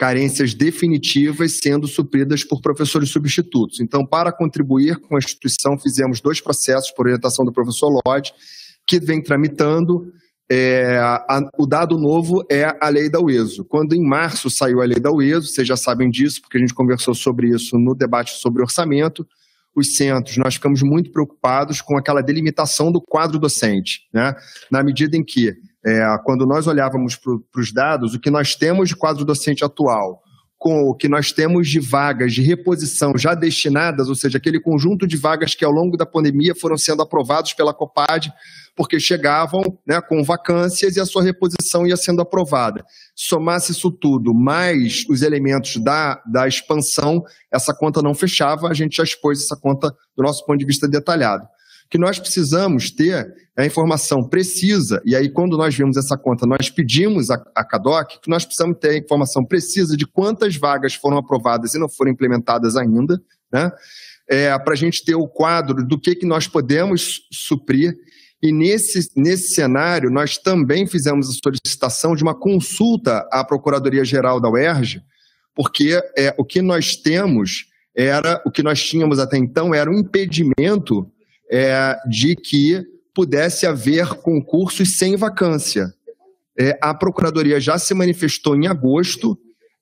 carências 0.00 0.54
definitivas 0.54 1.58
sendo 1.58 1.86
supridas 1.86 2.42
por 2.42 2.62
professores 2.62 3.10
substitutos. 3.10 3.80
Então, 3.80 4.06
para 4.06 4.32
contribuir 4.32 4.96
com 4.96 5.14
a 5.14 5.18
instituição, 5.18 5.78
fizemos 5.78 6.22
dois 6.22 6.40
processos 6.40 6.90
por 6.90 7.04
orientação 7.04 7.44
do 7.44 7.52
professor 7.52 8.00
Lodge, 8.06 8.32
que 8.86 8.98
vem 8.98 9.22
tramitando. 9.22 10.10
É, 10.50 10.96
a, 10.96 11.42
o 11.58 11.66
dado 11.66 11.98
novo 11.98 12.42
é 12.50 12.74
a 12.80 12.88
lei 12.88 13.10
da 13.10 13.20
UESO. 13.20 13.62
Quando 13.62 13.92
em 13.92 14.02
março 14.02 14.48
saiu 14.48 14.80
a 14.80 14.86
lei 14.86 14.98
da 14.98 15.12
UESO, 15.12 15.48
vocês 15.48 15.68
já 15.68 15.76
sabem 15.76 16.08
disso, 16.08 16.40
porque 16.40 16.56
a 16.56 16.60
gente 16.60 16.72
conversou 16.72 17.14
sobre 17.14 17.50
isso 17.50 17.76
no 17.76 17.94
debate 17.94 18.30
sobre 18.40 18.62
orçamento, 18.62 19.28
os 19.76 19.96
centros, 19.96 20.38
nós 20.38 20.54
ficamos 20.54 20.82
muito 20.82 21.12
preocupados 21.12 21.82
com 21.82 21.98
aquela 21.98 22.22
delimitação 22.22 22.90
do 22.90 23.02
quadro 23.02 23.38
docente, 23.38 24.08
né? 24.14 24.34
na 24.70 24.82
medida 24.82 25.14
em 25.14 25.22
que 25.22 25.54
é, 25.84 26.18
quando 26.24 26.46
nós 26.46 26.66
olhávamos 26.66 27.16
para 27.16 27.60
os 27.60 27.72
dados, 27.72 28.14
o 28.14 28.20
que 28.20 28.30
nós 28.30 28.54
temos 28.54 28.88
de 28.88 28.96
quadro 28.96 29.24
docente 29.24 29.64
atual, 29.64 30.22
com 30.58 30.82
o 30.90 30.94
que 30.94 31.08
nós 31.08 31.32
temos 31.32 31.68
de 31.68 31.80
vagas 31.80 32.34
de 32.34 32.42
reposição 32.42 33.12
já 33.16 33.34
destinadas, 33.34 34.10
ou 34.10 34.14
seja, 34.14 34.36
aquele 34.36 34.60
conjunto 34.60 35.06
de 35.06 35.16
vagas 35.16 35.54
que 35.54 35.64
ao 35.64 35.72
longo 35.72 35.96
da 35.96 36.04
pandemia 36.04 36.54
foram 36.54 36.76
sendo 36.76 37.00
aprovados 37.00 37.54
pela 37.54 37.72
Copad, 37.72 38.30
porque 38.76 39.00
chegavam 39.00 39.62
né, 39.86 40.02
com 40.02 40.22
vacâncias 40.22 40.96
e 40.96 41.00
a 41.00 41.06
sua 41.06 41.22
reposição 41.22 41.86
ia 41.86 41.96
sendo 41.96 42.20
aprovada. 42.20 42.84
Somasse 43.16 43.72
isso 43.72 43.90
tudo, 43.90 44.34
mais 44.34 45.06
os 45.08 45.22
elementos 45.22 45.78
da, 45.78 46.22
da 46.30 46.46
expansão, 46.46 47.22
essa 47.50 47.74
conta 47.74 48.02
não 48.02 48.14
fechava, 48.14 48.68
a 48.68 48.74
gente 48.74 48.96
já 48.96 49.02
expôs 49.02 49.42
essa 49.42 49.56
conta 49.56 49.90
do 50.14 50.22
nosso 50.22 50.44
ponto 50.44 50.58
de 50.58 50.66
vista 50.66 50.86
detalhado 50.86 51.48
que 51.90 51.98
nós 51.98 52.20
precisamos 52.20 52.90
ter 52.90 53.26
a 53.58 53.66
informação 53.66 54.20
precisa, 54.22 55.02
e 55.04 55.16
aí 55.16 55.28
quando 55.28 55.56
nós 55.56 55.74
vemos 55.74 55.96
essa 55.96 56.16
conta, 56.16 56.46
nós 56.46 56.70
pedimos 56.70 57.30
a, 57.30 57.34
a 57.54 57.64
CADOC 57.64 58.20
que 58.22 58.30
nós 58.30 58.44
precisamos 58.44 58.78
ter 58.78 58.90
a 58.90 58.98
informação 58.98 59.44
precisa 59.44 59.96
de 59.96 60.06
quantas 60.06 60.56
vagas 60.56 60.94
foram 60.94 61.18
aprovadas 61.18 61.74
e 61.74 61.78
não 61.78 61.88
foram 61.88 62.12
implementadas 62.12 62.76
ainda, 62.76 63.20
né? 63.52 63.70
É, 64.28 64.56
para 64.60 64.74
a 64.74 64.76
gente 64.76 65.04
ter 65.04 65.16
o 65.16 65.26
quadro 65.26 65.84
do 65.84 65.98
que, 65.98 66.14
que 66.14 66.24
nós 66.24 66.46
podemos 66.46 67.22
suprir. 67.32 67.92
E 68.40 68.52
nesse, 68.52 69.10
nesse 69.16 69.54
cenário, 69.54 70.08
nós 70.08 70.38
também 70.38 70.86
fizemos 70.86 71.28
a 71.28 71.32
solicitação 71.32 72.14
de 72.14 72.22
uma 72.22 72.38
consulta 72.38 73.26
à 73.32 73.44
Procuradoria-Geral 73.44 74.40
da 74.40 74.48
UERJ, 74.48 75.02
porque 75.52 76.00
é, 76.16 76.32
o 76.38 76.44
que 76.44 76.62
nós 76.62 76.94
temos 76.94 77.66
era, 77.94 78.40
o 78.46 78.52
que 78.52 78.62
nós 78.62 78.80
tínhamos 78.80 79.18
até 79.18 79.36
então 79.36 79.74
era 79.74 79.90
um 79.90 79.98
impedimento 79.98 81.10
é, 81.50 81.96
de 82.08 82.36
que 82.36 82.82
pudesse 83.14 83.66
haver 83.66 84.08
concursos 84.16 84.96
sem 84.96 85.16
vacância. 85.16 85.92
É, 86.58 86.78
a 86.80 86.94
Procuradoria 86.94 87.58
já 87.58 87.78
se 87.78 87.92
manifestou 87.92 88.54
em 88.54 88.66
agosto 88.66 89.38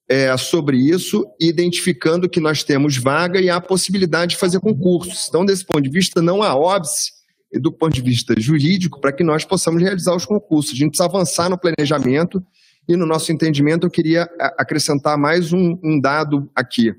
é, 0.08 0.34
sobre 0.38 0.78
isso, 0.78 1.26
identificando 1.38 2.28
que 2.28 2.40
nós 2.40 2.64
temos 2.64 2.96
vaga 2.96 3.40
e 3.40 3.50
há 3.50 3.60
possibilidade 3.60 4.30
de 4.30 4.38
fazer 4.38 4.58
concursos. 4.58 5.26
Então, 5.28 5.44
desse 5.44 5.64
ponto 5.64 5.82
de 5.82 5.90
vista, 5.90 6.22
não 6.22 6.42
há 6.42 6.56
óbice 6.56 7.12
do 7.60 7.70
ponto 7.72 7.94
de 7.94 8.02
vista 8.02 8.34
jurídico 8.38 9.00
para 9.00 9.12
que 9.12 9.24
nós 9.24 9.44
possamos 9.44 9.82
realizar 9.82 10.14
os 10.14 10.24
concursos. 10.24 10.72
A 10.72 10.76
gente 10.76 10.90
precisa 10.90 11.04
avançar 11.04 11.50
no 11.50 11.58
planejamento 11.58 12.42
e, 12.88 12.96
no 12.96 13.06
nosso 13.06 13.30
entendimento, 13.32 13.86
eu 13.86 13.90
queria 13.90 14.28
acrescentar 14.58 15.18
mais 15.18 15.52
um, 15.52 15.78
um 15.82 16.00
dado 16.00 16.50
aqui 16.54 16.94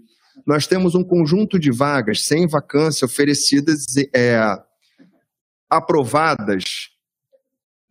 nós 0.45 0.67
temos 0.67 0.95
um 0.95 1.03
conjunto 1.03 1.59
de 1.59 1.71
vagas 1.71 2.25
sem 2.25 2.47
vacância 2.47 3.05
oferecidas, 3.05 3.85
é, 4.13 4.39
aprovadas 5.69 6.89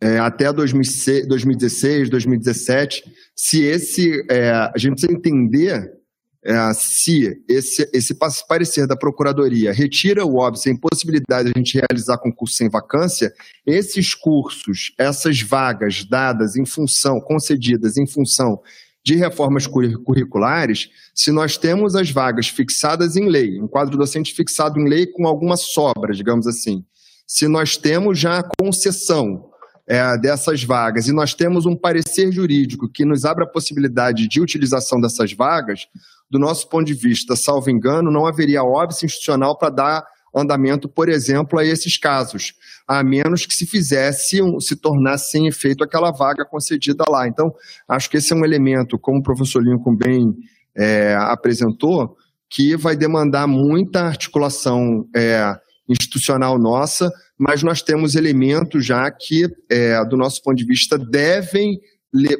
é, 0.01 0.17
até 0.17 0.51
2016, 0.51 2.09
2017. 2.09 3.03
Se 3.35 3.63
esse, 3.63 4.25
é, 4.29 4.51
a 4.51 4.73
gente 4.77 4.93
precisa 4.93 5.13
entender 5.13 5.99
é, 6.43 6.73
se 6.73 7.43
esse, 7.49 7.89
esse 7.93 8.15
parecer 8.47 8.87
da 8.87 8.95
Procuradoria 8.95 9.73
retira 9.73 10.25
o 10.25 10.37
óbvio 10.37 10.61
sem 10.61 10.75
possibilidade 10.75 11.51
de 11.51 11.53
a 11.53 11.59
gente 11.59 11.77
realizar 11.77 12.17
concurso 12.17 12.55
sem 12.55 12.69
vacância, 12.69 13.33
esses 13.65 14.15
cursos, 14.15 14.93
essas 14.97 15.41
vagas 15.41 16.05
dadas 16.05 16.55
em 16.55 16.65
função, 16.65 17.19
concedidas 17.19 17.97
em 17.97 18.07
função 18.07 18.61
de 19.03 19.15
reformas 19.15 19.65
curriculares, 19.65 20.89
se 21.15 21.31
nós 21.31 21.57
temos 21.57 21.95
as 21.95 22.11
vagas 22.11 22.47
fixadas 22.47 23.15
em 23.15 23.29
lei, 23.29 23.59
um 23.59 23.67
quadro 23.67 23.97
docente 23.97 24.33
fixado 24.33 24.79
em 24.79 24.87
lei 24.87 25.07
com 25.07 25.25
alguma 25.25 25.57
sobra, 25.57 26.13
digamos 26.13 26.45
assim, 26.45 26.83
se 27.25 27.47
nós 27.47 27.77
temos 27.77 28.19
já 28.19 28.39
a 28.39 28.49
concessão 28.59 29.49
é, 29.87 30.17
dessas 30.17 30.63
vagas 30.63 31.07
e 31.07 31.11
nós 31.11 31.33
temos 31.33 31.65
um 31.65 31.75
parecer 31.75 32.31
jurídico 32.31 32.89
que 32.89 33.05
nos 33.05 33.25
abre 33.25 33.43
a 33.43 33.47
possibilidade 33.47 34.27
de 34.27 34.41
utilização 34.41 34.99
dessas 35.01 35.33
vagas, 35.33 35.87
do 36.29 36.37
nosso 36.37 36.69
ponto 36.69 36.85
de 36.85 36.93
vista, 36.93 37.35
salvo 37.35 37.69
engano, 37.71 38.11
não 38.11 38.27
haveria 38.27 38.63
óbice 38.63 39.05
institucional 39.05 39.57
para 39.57 39.69
dar 39.69 40.07
andamento, 40.35 40.87
por 40.87 41.09
exemplo, 41.09 41.57
a 41.57 41.65
esses 41.65 41.97
casos 41.97 42.53
a 42.89 43.03
menos 43.03 43.45
que 43.45 43.53
se 43.53 43.67
fizesse, 43.67 44.39
se 44.61 44.75
tornasse 44.75 45.29
sem 45.29 45.45
efeito 45.45 45.83
aquela 45.83 46.09
vaga 46.09 46.43
concedida 46.43 47.03
lá. 47.07 47.27
Então, 47.27 47.53
acho 47.87 48.09
que 48.09 48.17
esse 48.17 48.33
é 48.33 48.35
um 48.35 48.43
elemento, 48.43 48.97
como 48.97 49.19
o 49.19 49.23
professor 49.23 49.63
Lincoln 49.63 49.95
bem 49.95 50.33
é, 50.75 51.13
apresentou, 51.15 52.17
que 52.49 52.75
vai 52.75 52.95
demandar 52.95 53.45
muita 53.45 54.01
articulação 54.01 55.07
é, 55.15 55.55
institucional 55.87 56.57
nossa, 56.57 57.11
mas 57.37 57.61
nós 57.61 57.83
temos 57.83 58.15
elementos 58.15 58.83
já 58.83 59.09
que, 59.11 59.47
é, 59.69 60.03
do 60.05 60.17
nosso 60.17 60.41
ponto 60.41 60.57
de 60.57 60.65
vista, 60.65 60.97
devem 60.97 61.79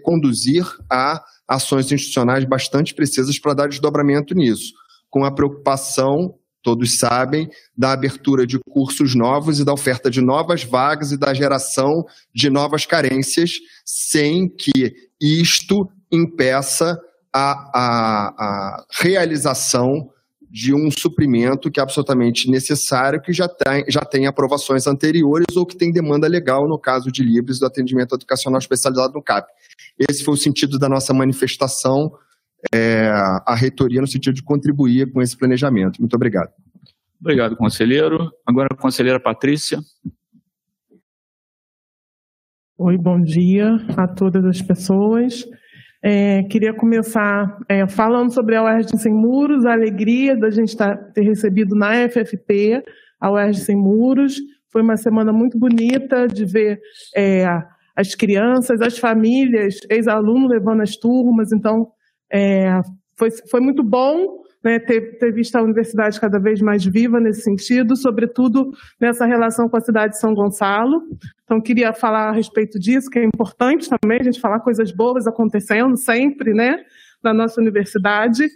conduzir 0.01 0.65
a 0.91 1.23
ações 1.47 1.91
institucionais 1.91 2.43
bastante 2.43 2.95
precisas 2.95 3.37
para 3.37 3.53
dar 3.53 3.69
desdobramento 3.69 4.33
nisso, 4.33 4.73
com 5.11 5.23
a 5.23 5.31
preocupação 5.31 6.33
todos 6.61 6.99
sabem, 6.99 7.49
da 7.77 7.91
abertura 7.93 8.45
de 8.45 8.59
cursos 8.59 9.15
novos 9.15 9.59
e 9.59 9.65
da 9.65 9.73
oferta 9.73 10.09
de 10.09 10.21
novas 10.21 10.63
vagas 10.63 11.11
e 11.11 11.17
da 11.17 11.33
geração 11.33 12.03
de 12.33 12.49
novas 12.49 12.85
carências, 12.85 13.53
sem 13.85 14.47
que 14.47 14.93
isto 15.21 15.89
impeça 16.11 16.97
a, 17.33 17.51
a, 17.51 18.27
a 18.37 18.85
realização 18.99 20.09
de 20.51 20.73
um 20.73 20.89
suprimento 20.89 21.69
que 21.69 21.79
é 21.79 21.83
absolutamente 21.83 22.49
necessário, 22.49 23.21
que 23.21 23.31
já 23.31 23.47
tem, 23.47 23.85
já 23.87 24.01
tem 24.01 24.25
aprovações 24.25 24.87
anteriores 24.87 25.55
ou 25.55 25.65
que 25.65 25.77
tem 25.77 25.91
demanda 25.91 26.27
legal 26.27 26.67
no 26.67 26.79
caso 26.79 27.11
de 27.11 27.21
Libres 27.21 27.59
do 27.59 27.67
atendimento 27.67 28.15
educacional 28.15 28.57
especializado 28.57 29.13
no 29.13 29.21
CAP. 29.21 29.47
Esse 30.09 30.23
foi 30.23 30.33
o 30.33 30.37
sentido 30.37 30.79
da 30.79 30.89
nossa 30.89 31.13
manifestação 31.13 32.11
é, 32.73 33.09
a 33.45 33.55
reitoria 33.55 34.01
no 34.01 34.07
sentido 34.07 34.33
de 34.33 34.43
contribuir 34.43 35.11
com 35.11 35.21
esse 35.21 35.37
planejamento. 35.37 35.99
Muito 35.99 36.15
obrigado. 36.15 36.51
Obrigado, 37.19 37.55
conselheiro. 37.55 38.31
Agora 38.45 38.69
a 38.71 38.75
conselheira 38.75 39.19
Patrícia. 39.19 39.79
Oi, 42.77 42.97
bom 42.97 43.21
dia 43.21 43.75
a 43.97 44.07
todas 44.07 44.45
as 44.45 44.61
pessoas. 44.61 45.45
É, 46.01 46.43
queria 46.43 46.73
começar 46.73 47.59
é, 47.67 47.85
falando 47.85 48.33
sobre 48.33 48.55
a 48.55 48.63
UERJ 48.63 48.97
Sem 48.97 49.13
Muros, 49.13 49.65
a 49.65 49.73
alegria 49.73 50.37
da 50.37 50.49
gente 50.49 50.77
tá, 50.77 50.95
ter 50.95 51.23
recebido 51.23 51.75
na 51.75 52.07
FFP 52.07 52.81
a 53.19 53.29
UERJ 53.29 53.59
Sem 53.59 53.75
Muros. 53.75 54.39
Foi 54.71 54.81
uma 54.81 54.95
semana 54.95 55.33
muito 55.33 55.59
bonita 55.59 56.25
de 56.25 56.45
ver 56.45 56.79
é, 57.13 57.45
as 57.93 58.15
crianças, 58.15 58.79
as 58.79 58.97
famílias, 58.97 59.75
ex-alunos 59.89 60.49
levando 60.49 60.81
as 60.81 60.95
turmas. 60.95 61.51
Então, 61.51 61.91
é, 62.31 62.81
foi, 63.15 63.29
foi 63.49 63.59
muito 63.59 63.83
bom 63.83 64.39
né, 64.63 64.79
ter, 64.79 65.17
ter 65.17 65.31
visto 65.31 65.55
a 65.55 65.61
universidade 65.61 66.19
cada 66.19 66.39
vez 66.39 66.61
mais 66.61 66.85
viva 66.85 67.19
nesse 67.19 67.41
sentido, 67.41 67.95
sobretudo 67.95 68.71
nessa 68.99 69.25
relação 69.25 69.69
com 69.69 69.77
a 69.77 69.81
cidade 69.81 70.13
de 70.13 70.19
São 70.19 70.33
Gonçalo. 70.33 71.01
Então, 71.43 71.61
queria 71.61 71.93
falar 71.93 72.29
a 72.29 72.31
respeito 72.31 72.77
disso, 72.77 73.09
que 73.09 73.19
é 73.19 73.23
importante 73.23 73.89
também 73.89 74.19
a 74.19 74.23
gente 74.23 74.39
falar 74.39 74.59
coisas 74.59 74.91
boas 74.91 75.27
acontecendo 75.27 75.95
sempre, 75.97 76.53
né, 76.53 76.83
na 77.23 77.33
nossa 77.33 77.59
universidade. 77.59 78.47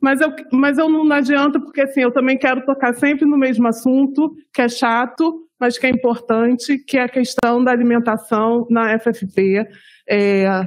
Mas 0.00 0.20
eu, 0.20 0.34
mas 0.52 0.78
eu 0.78 0.88
não, 0.88 1.10
adianta, 1.12 1.60
porque 1.60 1.80
assim, 1.80 2.00
eu 2.00 2.10
também 2.10 2.36
quero 2.36 2.64
tocar 2.64 2.92
sempre 2.94 3.24
no 3.24 3.38
mesmo 3.38 3.68
assunto, 3.68 4.34
que 4.52 4.60
é 4.60 4.68
chato, 4.68 5.46
mas 5.60 5.78
que 5.78 5.86
é 5.86 5.90
importante, 5.90 6.76
que 6.76 6.98
é 6.98 7.04
a 7.04 7.08
questão 7.08 7.62
da 7.62 7.70
alimentação 7.70 8.66
na 8.68 8.98
FFP. 8.98 9.64
É, 10.08 10.66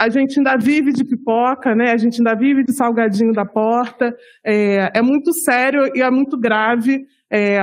a 0.00 0.08
gente 0.08 0.38
ainda 0.38 0.56
vive 0.56 0.94
de 0.94 1.04
pipoca, 1.04 1.74
né? 1.74 1.92
A 1.92 1.96
gente 1.98 2.20
ainda 2.20 2.34
vive 2.34 2.64
de 2.64 2.72
salgadinho 2.72 3.34
da 3.34 3.44
porta. 3.44 4.16
É, 4.42 4.98
é 4.98 5.02
muito 5.02 5.30
sério 5.34 5.92
e 5.94 6.00
é 6.00 6.10
muito 6.10 6.38
grave. 6.38 7.04
É, 7.30 7.58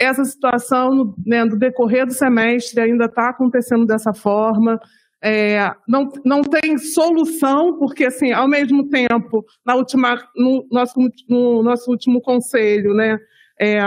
essa 0.00 0.24
situação 0.24 1.12
né, 1.26 1.44
do 1.44 1.58
decorrer 1.58 2.06
do 2.06 2.12
semestre 2.12 2.80
ainda 2.80 3.06
está 3.06 3.30
acontecendo 3.30 3.84
dessa 3.84 4.14
forma. 4.14 4.78
É, 5.20 5.68
não, 5.88 6.08
não 6.24 6.42
tem 6.42 6.78
solução, 6.78 7.76
porque, 7.76 8.04
assim, 8.04 8.30
ao 8.30 8.46
mesmo 8.46 8.88
tempo, 8.88 9.44
na 9.66 9.74
última, 9.74 10.16
no, 10.36 10.64
nosso, 10.70 10.94
no 11.28 11.60
nosso 11.64 11.90
último 11.90 12.20
conselho, 12.20 12.94
né, 12.94 13.18
é, 13.60 13.80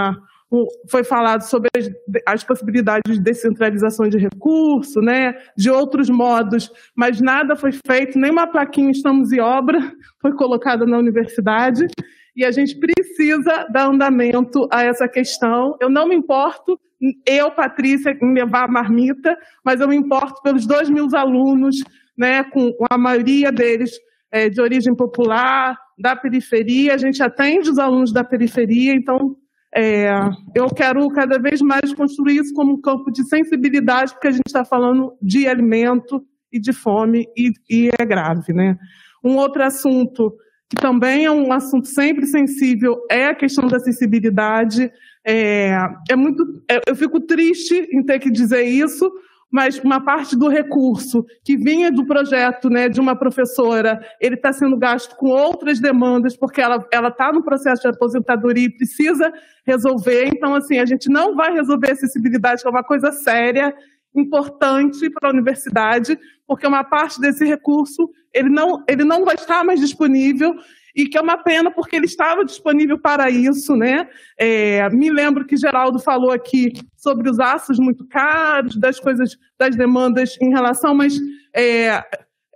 foi 0.89 1.03
falado 1.03 1.41
sobre 1.41 1.69
as, 1.75 1.89
as, 2.27 2.43
possibilidades 2.43 3.15
de 3.15 3.21
descentralização 3.21 4.07
de 4.07 4.17
recurso, 4.17 5.01
né, 5.01 5.35
de 5.57 5.69
outros 5.69 6.09
modos, 6.09 6.71
mas 6.95 7.19
nada 7.19 7.55
foi 7.55 7.71
feito, 7.85 8.19
nem 8.19 8.31
uma 8.31 8.47
plaquinha 8.47 8.91
estamos 8.91 9.31
em 9.31 9.39
obra 9.39 9.79
foi 10.21 10.33
colocada 10.33 10.85
na 10.85 10.97
universidade, 10.97 11.87
e 12.35 12.43
a 12.43 12.51
gente 12.51 12.79
precisa 12.79 13.67
dar 13.71 13.87
andamento 13.87 14.67
a 14.71 14.83
essa 14.83 15.07
questão. 15.07 15.77
Eu 15.79 15.89
não 15.89 16.07
me 16.07 16.15
importo, 16.15 16.79
eu, 17.27 17.51
Patrícia, 17.51 18.17
em 18.19 18.33
levar 18.33 18.63
a 18.63 18.71
marmita, 18.71 19.37
mas 19.63 19.81
eu 19.81 19.87
me 19.87 19.95
importo 19.95 20.41
pelos 20.41 20.65
dois 20.65 20.89
mil 20.89 21.07
alunos, 21.13 21.83
né, 22.17 22.43
com 22.43 22.73
a 22.91 22.97
maioria 22.97 23.51
deles 23.51 23.91
é, 24.31 24.49
de 24.49 24.59
origem 24.61 24.95
popular, 24.95 25.77
da 25.97 26.15
periferia, 26.15 26.95
a 26.95 26.97
gente 26.97 27.21
atende 27.21 27.69
os 27.69 27.77
alunos 27.77 28.11
da 28.11 28.23
periferia, 28.23 28.93
então 28.93 29.35
é, 29.75 30.09
eu 30.53 30.67
quero 30.67 31.07
cada 31.09 31.39
vez 31.39 31.61
mais 31.61 31.93
construir 31.93 32.37
isso 32.37 32.53
como 32.53 32.73
um 32.73 32.81
campo 32.81 33.11
de 33.11 33.27
sensibilidade, 33.27 34.13
porque 34.13 34.27
a 34.27 34.31
gente 34.31 34.47
está 34.47 34.63
falando 34.63 35.13
de 35.21 35.47
alimento 35.47 36.23
e 36.51 36.59
de 36.59 36.71
fome, 36.71 37.27
e, 37.35 37.51
e, 37.69 37.89
é 37.99 38.05
grave. 38.05 38.53
Né? 38.53 38.77
Um 39.23 39.35
outro 39.37 39.63
assunto 39.63 40.35
que 40.69 40.75
também 40.79 41.25
é 41.25 41.31
um 41.31 41.51
assunto 41.51 41.87
sempre 41.87 42.25
sensível, 42.27 42.97
é 43.09 43.27
a 43.27 43.35
questão 43.35 43.67
da 43.67 43.77
acessibilidade. 43.77 44.91
É, 45.25 45.77
é 46.09 46.15
muito, 46.15 46.43
é, 46.69 46.79
eu 46.87 46.95
fico 46.95 47.19
triste 47.19 47.87
em 47.91 48.03
ter 48.03 48.19
que 48.19 48.31
dizer 48.31 48.63
isso, 48.63 49.11
mas 49.53 49.77
uma 49.77 50.03
parte 50.03 50.35
do 50.35 50.47
recurso 50.47 51.23
que 51.43 51.55
vinha 51.55 51.91
do 51.91 52.03
projeto 52.07 52.71
né, 52.71 52.89
de 52.89 52.99
uma 52.99 53.15
professora, 53.15 54.03
ele 54.19 54.33
está 54.33 54.51
sendo 54.51 54.75
gasto 54.75 55.15
com 55.15 55.27
outras 55.27 55.79
demandas, 55.79 56.35
porque 56.35 56.59
ela 56.59 56.83
está 57.07 57.31
no 57.31 57.43
processo 57.43 57.83
de 57.83 57.87
aposentadoria 57.87 58.65
e 58.65 58.75
precisa 58.75 59.31
resolver. 59.63 60.25
Então, 60.25 60.55
assim, 60.55 60.79
a 60.79 60.85
gente 60.87 61.07
não 61.07 61.35
vai 61.35 61.53
resolver 61.53 61.91
acessibilidade, 61.91 62.63
que 62.63 62.67
é 62.67 62.71
uma 62.71 62.83
coisa 62.83 63.11
séria, 63.11 63.75
importante 64.15 65.07
para 65.11 65.29
a 65.29 65.31
universidade, 65.31 66.17
porque 66.47 66.65
uma 66.65 66.83
parte 66.83 67.21
desse 67.21 67.45
recurso 67.45 68.09
ele 68.33 68.49
não, 68.49 68.83
ele 68.89 69.03
não 69.03 69.23
vai 69.23 69.35
estar 69.35 69.63
mais 69.63 69.79
disponível 69.79 70.55
e 70.95 71.05
que 71.05 71.17
é 71.17 71.21
uma 71.21 71.37
pena 71.37 71.71
porque 71.71 71.95
ele 71.95 72.05
estava 72.05 72.45
disponível 72.45 72.99
para 72.99 73.29
isso, 73.29 73.75
né? 73.75 74.07
É, 74.37 74.87
me 74.89 75.09
lembro 75.09 75.45
que 75.45 75.57
Geraldo 75.57 75.99
falou 75.99 76.31
aqui 76.31 76.71
sobre 76.95 77.29
os 77.29 77.39
aços 77.39 77.79
muito 77.79 78.05
caros, 78.07 78.77
das 78.77 78.99
coisas, 78.99 79.37
das 79.57 79.75
demandas 79.75 80.37
em 80.41 80.49
relação, 80.49 80.93
mas 80.93 81.17
é, 81.55 82.03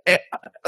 é, 0.08 0.22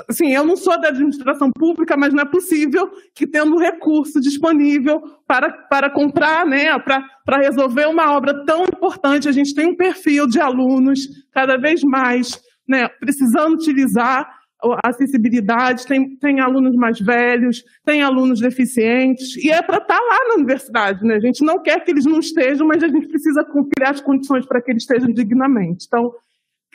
assim, 0.06 0.34
eu 0.34 0.44
não 0.44 0.54
sou 0.54 0.78
da 0.78 0.88
administração 0.88 1.50
pública, 1.50 1.96
mas 1.96 2.12
não 2.12 2.22
é 2.22 2.26
possível 2.26 2.90
que 3.14 3.26
tendo 3.26 3.56
recurso 3.56 4.20
disponível 4.20 5.00
para, 5.26 5.50
para 5.50 5.88
comprar, 5.88 6.44
né, 6.44 6.78
para, 6.78 7.38
resolver 7.38 7.86
uma 7.86 8.12
obra 8.12 8.44
tão 8.44 8.64
importante, 8.64 9.28
a 9.28 9.32
gente 9.32 9.54
tem 9.54 9.66
um 9.66 9.76
perfil 9.76 10.26
de 10.26 10.38
alunos 10.38 11.08
cada 11.32 11.56
vez 11.56 11.82
mais 11.82 12.38
né, 12.68 12.86
precisando 12.88 13.54
utilizar 13.54 14.39
acessibilidade, 14.84 15.86
tem, 15.86 16.16
tem 16.16 16.40
alunos 16.40 16.74
mais 16.74 17.00
velhos, 17.00 17.64
tem 17.84 18.02
alunos 18.02 18.40
deficientes, 18.40 19.36
e 19.36 19.50
é 19.50 19.62
para 19.62 19.78
estar 19.78 19.96
tá 19.96 20.00
lá 20.00 20.28
na 20.28 20.34
universidade, 20.34 21.04
né? 21.04 21.14
A 21.14 21.20
gente 21.20 21.44
não 21.44 21.62
quer 21.62 21.82
que 21.84 21.90
eles 21.90 22.04
não 22.04 22.20
estejam, 22.20 22.66
mas 22.66 22.82
a 22.82 22.88
gente 22.88 23.08
precisa 23.08 23.44
criar 23.44 23.90
as 23.90 24.00
condições 24.00 24.46
para 24.46 24.60
que 24.60 24.70
eles 24.70 24.82
estejam 24.82 25.12
dignamente. 25.12 25.86
Então, 25.86 26.12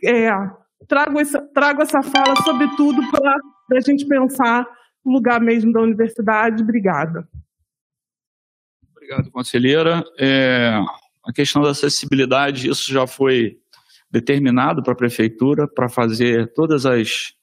é, 0.04 0.30
trago, 0.88 1.20
essa, 1.20 1.42
trago 1.54 1.82
essa 1.82 2.02
fala, 2.02 2.36
sobretudo, 2.44 3.02
para 3.12 3.38
a 3.72 3.82
gente 3.82 4.06
pensar 4.06 4.68
o 5.04 5.12
lugar 5.12 5.40
mesmo 5.40 5.72
da 5.72 5.82
universidade. 5.82 6.64
Obrigada. 6.64 7.28
Obrigado, 8.92 9.30
conselheira. 9.30 10.04
É, 10.20 10.80
a 11.24 11.32
questão 11.32 11.62
da 11.62 11.70
acessibilidade, 11.70 12.68
isso 12.70 12.92
já 12.92 13.06
foi 13.06 13.58
determinado 14.10 14.82
para 14.82 14.94
a 14.94 14.98
prefeitura 14.98 15.68
para 15.68 15.90
fazer 15.90 16.54
todas 16.54 16.86
as 16.86 17.34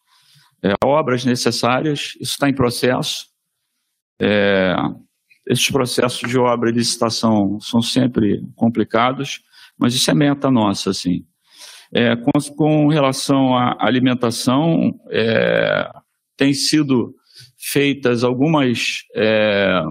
é, 0.65 0.75
obras 0.85 1.25
necessárias, 1.25 2.15
isso 2.21 2.33
está 2.33 2.49
em 2.49 2.55
processo. 2.55 3.27
É, 4.21 4.75
esses 5.49 5.69
processos 5.71 6.29
de 6.29 6.39
obra 6.39 6.71
e 6.71 6.73
licitação 6.73 7.59
são 7.61 7.83
sempre 7.83 8.43
complicados, 8.55 9.43
mas 9.77 9.95
isso 9.95 10.11
é 10.11 10.15
meta 10.15 10.51
nossa, 10.51 10.91
assim. 10.91 11.25
É, 11.93 12.17
com, 12.17 12.55
com, 12.57 12.89
relação 12.89 13.55
à 13.57 13.77
alimentação, 13.81 14.99
é, 15.11 15.91
tem 16.37 16.55
sido 16.55 17.15
feitas 17.59 18.25
algumas 18.25 19.05
é, 19.15 19.83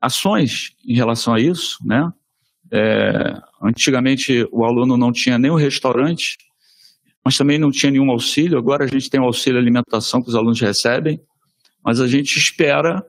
ações 0.00 0.72
em 0.86 0.94
relação 0.94 1.34
a 1.34 1.40
isso, 1.40 1.78
né? 1.84 2.10
É, 2.70 3.34
antigamente 3.62 4.46
o 4.50 4.64
aluno 4.64 4.96
não 4.96 5.12
tinha 5.12 5.38
nem 5.38 5.50
o 5.50 5.56
restaurante, 5.56 6.36
mas 7.24 7.36
também 7.36 7.58
não 7.58 7.70
tinha 7.70 7.92
nenhum 7.92 8.10
auxílio. 8.10 8.58
Agora 8.58 8.84
a 8.84 8.86
gente 8.86 9.08
tem 9.08 9.20
o 9.20 9.24
auxílio 9.24 9.58
alimentação 9.58 10.22
que 10.22 10.28
os 10.28 10.34
alunos 10.34 10.60
recebem, 10.60 11.20
mas 11.84 12.00
a 12.00 12.06
gente 12.06 12.36
espera 12.36 13.04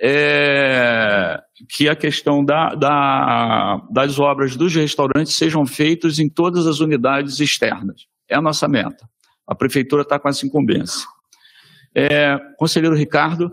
é, 0.00 1.40
que 1.70 1.88
a 1.88 1.96
questão 1.96 2.44
da, 2.44 2.74
da, 2.74 3.80
das 3.90 4.18
obras 4.18 4.56
dos 4.56 4.74
restaurantes 4.74 5.34
sejam 5.34 5.66
feitas 5.66 6.18
em 6.18 6.28
todas 6.28 6.66
as 6.66 6.80
unidades 6.80 7.40
externas. 7.40 8.06
É 8.28 8.36
a 8.36 8.42
nossa 8.42 8.68
meta. 8.68 9.08
A 9.46 9.54
prefeitura 9.54 10.02
está 10.02 10.18
com 10.18 10.28
essa 10.28 10.44
incumbência. 10.44 11.06
É, 11.94 12.38
conselheiro 12.58 12.94
Ricardo. 12.94 13.50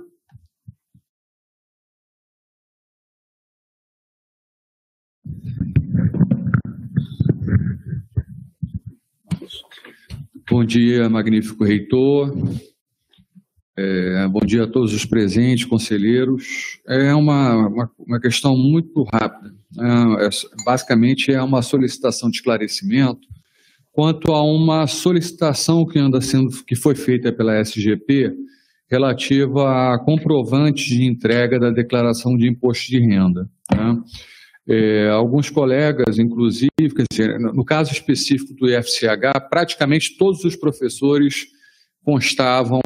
Bom 10.53 10.63
dia, 10.63 11.09
magnífico 11.09 11.63
reitor. 11.63 12.31
É, 13.75 14.27
bom 14.27 14.41
dia 14.45 14.65
a 14.65 14.67
todos 14.67 14.93
os 14.93 15.03
presentes, 15.03 15.65
conselheiros. 15.65 16.79
É 16.87 17.11
uma, 17.15 17.67
uma, 17.67 17.91
uma 17.97 18.19
questão 18.19 18.55
muito 18.55 19.01
rápida. 19.11 19.51
Né? 19.75 20.27
É, 20.27 20.29
basicamente, 20.63 21.31
é 21.31 21.41
uma 21.41 21.63
solicitação 21.63 22.29
de 22.29 22.35
esclarecimento 22.37 23.27
quanto 23.91 24.31
a 24.31 24.43
uma 24.43 24.85
solicitação 24.85 25.87
que 25.87 25.97
anda 25.97 26.21
sendo, 26.21 26.49
que 26.67 26.75
foi 26.75 26.93
feita 26.93 27.33
pela 27.33 27.59
SGP 27.59 28.31
relativa 28.87 29.95
a 29.95 29.97
comprovantes 30.05 30.85
de 30.85 31.03
entrega 31.03 31.59
da 31.59 31.71
declaração 31.71 32.37
de 32.37 32.47
imposto 32.47 32.91
de 32.91 32.99
renda. 32.99 33.49
Né? 33.71 33.97
É, 34.67 35.09
alguns 35.09 35.49
colegas, 35.49 36.17
inclusive, 36.17 36.69
dizer, 37.11 37.37
no 37.39 37.65
caso 37.65 37.91
específico 37.91 38.53
do 38.53 38.69
IFCH, 38.69 39.49
praticamente 39.49 40.17
todos 40.17 40.43
os 40.45 40.55
professores 40.55 41.47
constavam 42.03 42.81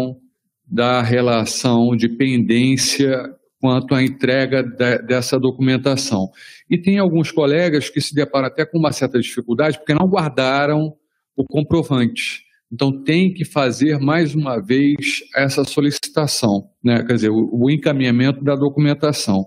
da 0.65 1.01
relação 1.01 1.95
de 1.95 2.09
pendência 2.09 3.35
quanto 3.59 3.95
à 3.95 4.03
entrega 4.03 4.63
de, 4.63 4.99
dessa 5.03 5.39
documentação. 5.39 6.29
E 6.69 6.79
tem 6.79 6.97
alguns 6.97 7.31
colegas 7.31 7.89
que 7.89 8.01
se 8.01 8.13
deparam 8.13 8.47
até 8.47 8.65
com 8.65 8.77
uma 8.77 8.91
certa 8.91 9.19
dificuldade 9.19 9.77
porque 9.77 9.93
não 9.93 10.07
guardaram 10.07 10.93
o 11.35 11.43
comprovante. 11.43 12.43
Então 12.71 13.03
tem 13.03 13.33
que 13.33 13.45
fazer 13.45 13.97
mais 13.99 14.35
uma 14.35 14.61
vez 14.61 15.21
essa 15.35 15.63
solicitação, 15.63 16.69
né? 16.83 17.03
quer 17.03 17.13
dizer, 17.13 17.29
o, 17.29 17.49
o 17.51 17.69
encaminhamento 17.69 18.43
da 18.43 18.55
documentação. 18.55 19.45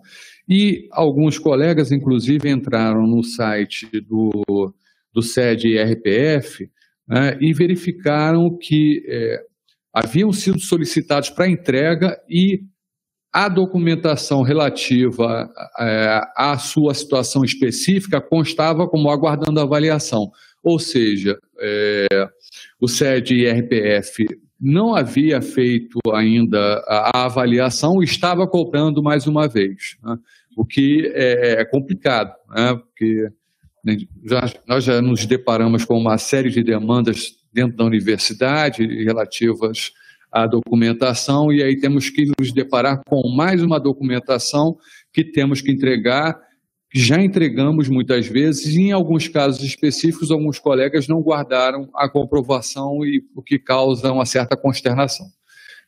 E 0.51 0.89
alguns 0.91 1.39
colegas, 1.39 1.93
inclusive, 1.93 2.51
entraram 2.51 3.07
no 3.07 3.23
site 3.23 3.89
do, 4.01 4.75
do 5.13 5.23
SED 5.23 5.79
RPF 5.81 6.69
né, 7.07 7.39
e 7.41 7.53
verificaram 7.55 8.59
que 8.59 9.05
é, 9.07 9.45
haviam 9.95 10.33
sido 10.33 10.59
solicitados 10.59 11.31
para 11.31 11.49
entrega 11.49 12.21
e 12.29 12.65
a 13.33 13.49
documentação 13.49 14.43
relativa 14.43 15.49
é, 15.79 16.21
à 16.37 16.59
sua 16.59 16.95
situação 16.95 17.45
específica 17.45 18.21
constava 18.21 18.89
como 18.89 19.09
aguardando 19.09 19.61
avaliação. 19.61 20.33
Ou 20.65 20.81
seja, 20.81 21.39
é, 21.61 22.29
o 22.81 22.89
SED 22.89 23.49
RPF 23.49 24.27
não 24.61 24.95
havia 24.97 25.41
feito 25.41 25.99
ainda 26.13 26.85
a 26.87 27.25
avaliação 27.25 28.03
estava 28.03 28.49
cobrando 28.49 29.01
mais 29.01 29.29
uma 29.29 29.49
vez. 29.49 29.97
Né? 30.03 30.19
O 30.57 30.65
que 30.65 31.11
é, 31.15 31.61
é 31.61 31.65
complicado, 31.65 32.35
né? 32.51 32.75
porque 32.75 33.29
né, 33.85 33.97
já, 34.25 34.53
nós 34.67 34.85
já 34.85 35.01
nos 35.01 35.25
deparamos 35.27 35.85
com 35.85 35.99
uma 35.99 36.19
série 36.19 36.51
de 36.51 36.63
demandas 36.63 37.37
dentro 37.53 37.77
da 37.77 37.85
universidade 37.85 38.85
relativas 39.05 39.93
à 40.31 40.47
documentação, 40.47 41.53
e 41.53 41.63
aí 41.63 41.79
temos 41.79 42.09
que 42.09 42.31
nos 42.39 42.53
deparar 42.53 43.01
com 43.07 43.29
mais 43.29 43.63
uma 43.63 43.81
documentação 43.81 44.77
que 45.13 45.25
temos 45.25 45.61
que 45.61 45.73
entregar, 45.73 46.39
já 46.93 47.21
entregamos 47.23 47.89
muitas 47.89 48.27
vezes, 48.27 48.75
e 48.75 48.83
em 48.83 48.93
alguns 48.93 49.29
casos 49.29 49.63
específicos, 49.63 50.31
alguns 50.31 50.59
colegas 50.59 51.09
não 51.09 51.21
guardaram 51.21 51.89
a 51.95 52.09
comprovação, 52.09 53.05
e 53.05 53.23
o 53.35 53.43
que 53.43 53.59
causa 53.59 54.13
uma 54.13 54.27
certa 54.27 54.57
consternação. 54.57 55.27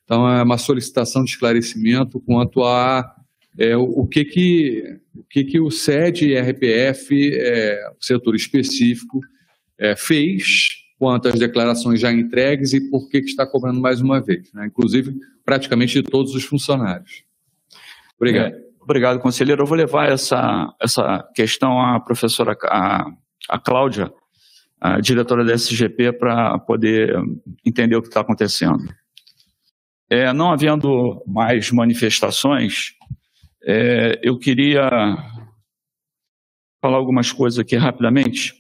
Então, 0.05 0.29
é 0.29 0.43
uma 0.43 0.59
solicitação 0.59 1.23
de 1.25 1.31
esclarecimento 1.31 2.21
quanto 2.21 2.65
a 2.65 3.15
é, 3.59 3.77
o, 3.77 4.07
que 4.07 4.25
que 4.25 4.99
o 5.15 5.25
que 5.25 5.45
que 5.45 5.61
o 5.61 5.71
SED 5.71 6.27
e 6.27 6.39
RPF, 6.39 7.35
é, 7.35 7.91
o 7.91 8.05
setor 8.05 8.35
específico, 8.35 9.21
é, 9.79 9.95
fez 9.97 10.83
às 11.25 11.39
declarações 11.39 12.01
já 12.01 12.13
entregues 12.13 12.73
e 12.73 12.81
por 12.89 13.09
que, 13.09 13.21
que 13.21 13.29
está 13.29 13.45
cobrando 13.45 13.81
mais 13.81 14.01
uma 14.01 14.21
vez, 14.21 14.53
né? 14.53 14.67
inclusive 14.67 15.13
praticamente 15.45 16.01
de 16.01 16.09
todos 16.09 16.35
os 16.35 16.45
funcionários. 16.45 17.25
Obrigado. 18.17 18.55
É, 18.55 18.59
obrigado, 18.81 19.19
conselheiro. 19.19 19.63
Eu 19.63 19.67
vou 19.67 19.77
levar 19.77 20.09
essa, 20.09 20.73
essa 20.81 21.29
questão 21.35 21.81
à 21.81 21.99
professora 21.99 22.57
a, 22.67 23.11
a 23.49 23.59
Cláudia, 23.59 24.13
a 24.81 25.01
diretora 25.01 25.45
da 25.45 25.55
SGP, 25.55 26.13
para 26.13 26.57
poder 26.61 27.17
entender 27.67 27.97
o 27.97 28.03
que 28.03 28.09
está 28.09 28.21
acontecendo. 28.21 28.85
É, 30.09 30.33
não 30.33 30.53
havendo 30.53 31.23
mais 31.27 31.73
manifestações, 31.73 32.93
é, 33.65 34.21
eu 34.23 34.39
queria 34.39 34.89
falar 36.81 36.97
algumas 36.97 37.31
coisas 37.31 37.59
aqui 37.59 37.77
rapidamente. 37.77 38.55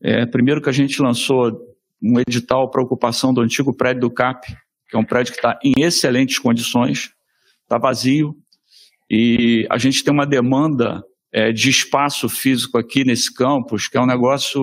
É, 0.00 0.26
primeiro 0.26 0.62
que 0.62 0.68
a 0.68 0.72
gente 0.72 1.00
lançou 1.02 1.58
um 2.02 2.20
edital 2.20 2.70
para 2.70 2.82
ocupação 2.82 3.32
do 3.32 3.40
antigo 3.40 3.74
prédio 3.74 4.02
do 4.02 4.10
CAP, 4.10 4.46
que 4.88 4.96
é 4.96 4.98
um 4.98 5.04
prédio 5.04 5.32
que 5.32 5.38
está 5.38 5.58
em 5.62 5.72
excelentes 5.78 6.38
condições. 6.38 7.10
está 7.62 7.78
vazio 7.78 8.36
e 9.10 9.66
a 9.70 9.78
gente 9.78 10.04
tem 10.04 10.12
uma 10.12 10.26
demanda 10.26 11.02
é, 11.32 11.52
de 11.52 11.68
espaço 11.68 12.28
físico 12.28 12.78
aqui 12.78 13.04
nesse 13.04 13.32
campus 13.32 13.88
que 13.88 13.96
é 13.96 14.00
um 14.00 14.06
negócio 14.06 14.62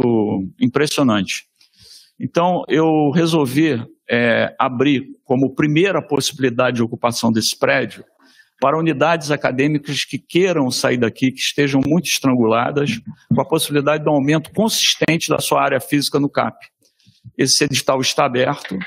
impressionante. 0.59 1.45
Então, 2.19 2.63
eu 2.67 3.09
resolvi 3.09 3.83
é, 4.09 4.55
abrir 4.59 5.07
como 5.23 5.55
primeira 5.55 6.01
possibilidade 6.01 6.77
de 6.77 6.83
ocupação 6.83 7.31
desse 7.31 7.57
prédio 7.57 8.03
para 8.61 8.77
unidades 8.77 9.31
acadêmicas 9.31 10.05
que 10.05 10.19
queiram 10.19 10.69
sair 10.69 10.97
daqui, 10.97 11.31
que 11.31 11.39
estejam 11.39 11.81
muito 11.83 12.05
estranguladas, 12.05 13.01
com 13.33 13.41
a 13.41 13.45
possibilidade 13.45 14.03
de 14.03 14.09
um 14.09 14.13
aumento 14.13 14.51
consistente 14.53 15.29
da 15.29 15.39
sua 15.39 15.63
área 15.63 15.79
física 15.79 16.19
no 16.19 16.29
CAP. 16.29 16.67
Esse 17.35 17.63
edital 17.63 17.99
está 17.99 18.23
aberto. 18.23 18.77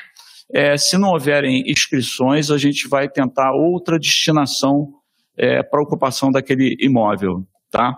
É, 0.55 0.77
se 0.77 0.97
não 0.97 1.09
houverem 1.09 1.68
inscrições, 1.68 2.53
a 2.53 2.57
gente 2.57 2.87
vai 2.87 3.09
tentar 3.09 3.51
outra 3.51 3.99
destinação 3.99 4.93
é, 5.37 5.61
para 5.64 5.83
ocupação 5.83 6.31
daquele 6.31 6.77
imóvel. 6.79 7.45
Tá? 7.68 7.97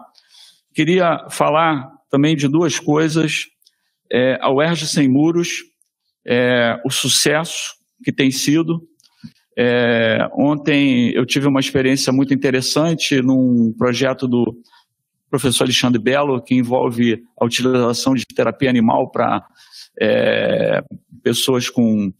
Queria 0.74 1.26
falar 1.28 1.90
também 2.10 2.34
de 2.34 2.48
duas 2.48 2.80
coisas. 2.80 3.48
É, 4.10 4.38
a 4.40 4.50
UERJ 4.50 4.86
Sem 4.86 5.08
Muros, 5.08 5.62
é, 6.26 6.80
o 6.86 6.90
sucesso 6.90 7.74
que 8.02 8.10
tem 8.10 8.30
sido, 8.30 8.80
é, 9.58 10.28
ontem 10.34 11.10
eu 11.12 11.24
tive 11.24 11.46
uma 11.46 11.60
experiência 11.60 12.12
muito 12.12 12.34
interessante 12.34 13.22
num 13.22 13.72
projeto 13.72 14.28
do 14.28 14.54
professor 15.30 15.64
Alexandre 15.64 16.00
Belo, 16.00 16.42
que 16.42 16.54
envolve 16.54 17.22
a 17.40 17.44
utilização 17.44 18.14
de 18.14 18.24
terapia 18.26 18.68
animal 18.68 19.10
para 19.10 19.46
é, 20.00 20.82
pessoas 21.22 21.70
com 21.70 22.12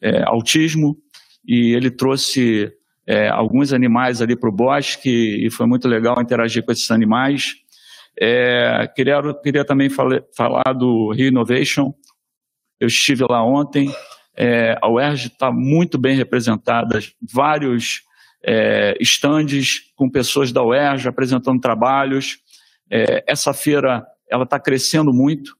é, 0.00 0.22
autismo, 0.24 0.96
e 1.46 1.74
ele 1.74 1.90
trouxe 1.90 2.72
é, 3.06 3.28
alguns 3.28 3.72
animais 3.72 4.22
ali 4.22 4.36
para 4.36 4.48
o 4.48 4.54
bosque, 4.54 5.44
e 5.44 5.50
foi 5.50 5.66
muito 5.66 5.88
legal 5.88 6.20
interagir 6.20 6.64
com 6.64 6.72
esses 6.72 6.90
animais. 6.90 7.54
É, 8.18 8.88
queria, 8.94 9.20
queria 9.42 9.64
também 9.64 9.90
falar 9.90 10.72
do 10.72 11.12
Rio 11.12 11.28
Innovation, 11.28 11.92
eu 12.80 12.86
estive 12.86 13.24
lá 13.28 13.44
ontem, 13.44 13.92
é, 14.36 14.76
a 14.82 14.88
UERJ 14.88 15.28
está 15.28 15.52
muito 15.52 15.98
bem 15.98 16.16
representada, 16.16 16.98
vários 17.32 18.02
é, 18.44 18.94
estandes 19.00 19.92
com 19.96 20.10
pessoas 20.10 20.52
da 20.52 20.62
UERJ 20.62 21.08
apresentando 21.08 21.60
trabalhos. 21.60 22.38
É, 22.90 23.24
essa 23.26 23.52
feira 23.54 24.04
ela 24.30 24.44
está 24.44 24.58
crescendo 24.58 25.12
muito. 25.12 25.56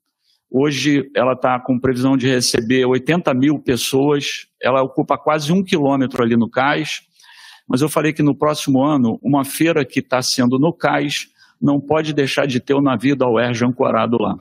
Hoje 0.50 1.10
ela 1.16 1.32
está 1.32 1.58
com 1.58 1.80
previsão 1.80 2.16
de 2.16 2.28
receber 2.28 2.84
80 2.84 3.32
mil 3.34 3.58
pessoas. 3.58 4.46
Ela 4.62 4.82
ocupa 4.82 5.16
quase 5.16 5.52
um 5.52 5.62
quilômetro 5.62 6.22
ali 6.22 6.36
no 6.36 6.48
cais. 6.48 7.02
Mas 7.66 7.80
eu 7.80 7.88
falei 7.88 8.12
que 8.12 8.22
no 8.22 8.36
próximo 8.36 8.82
ano, 8.84 9.18
uma 9.22 9.44
feira 9.44 9.84
que 9.84 10.00
está 10.00 10.20
sendo 10.20 10.58
no 10.58 10.72
cais 10.72 11.28
não 11.60 11.80
pode 11.80 12.12
deixar 12.12 12.46
de 12.46 12.60
ter 12.60 12.74
o 12.74 12.82
navio 12.82 13.16
da 13.16 13.28
UERJ 13.28 13.64
ancorado 13.64 14.18
lá. 14.20 14.36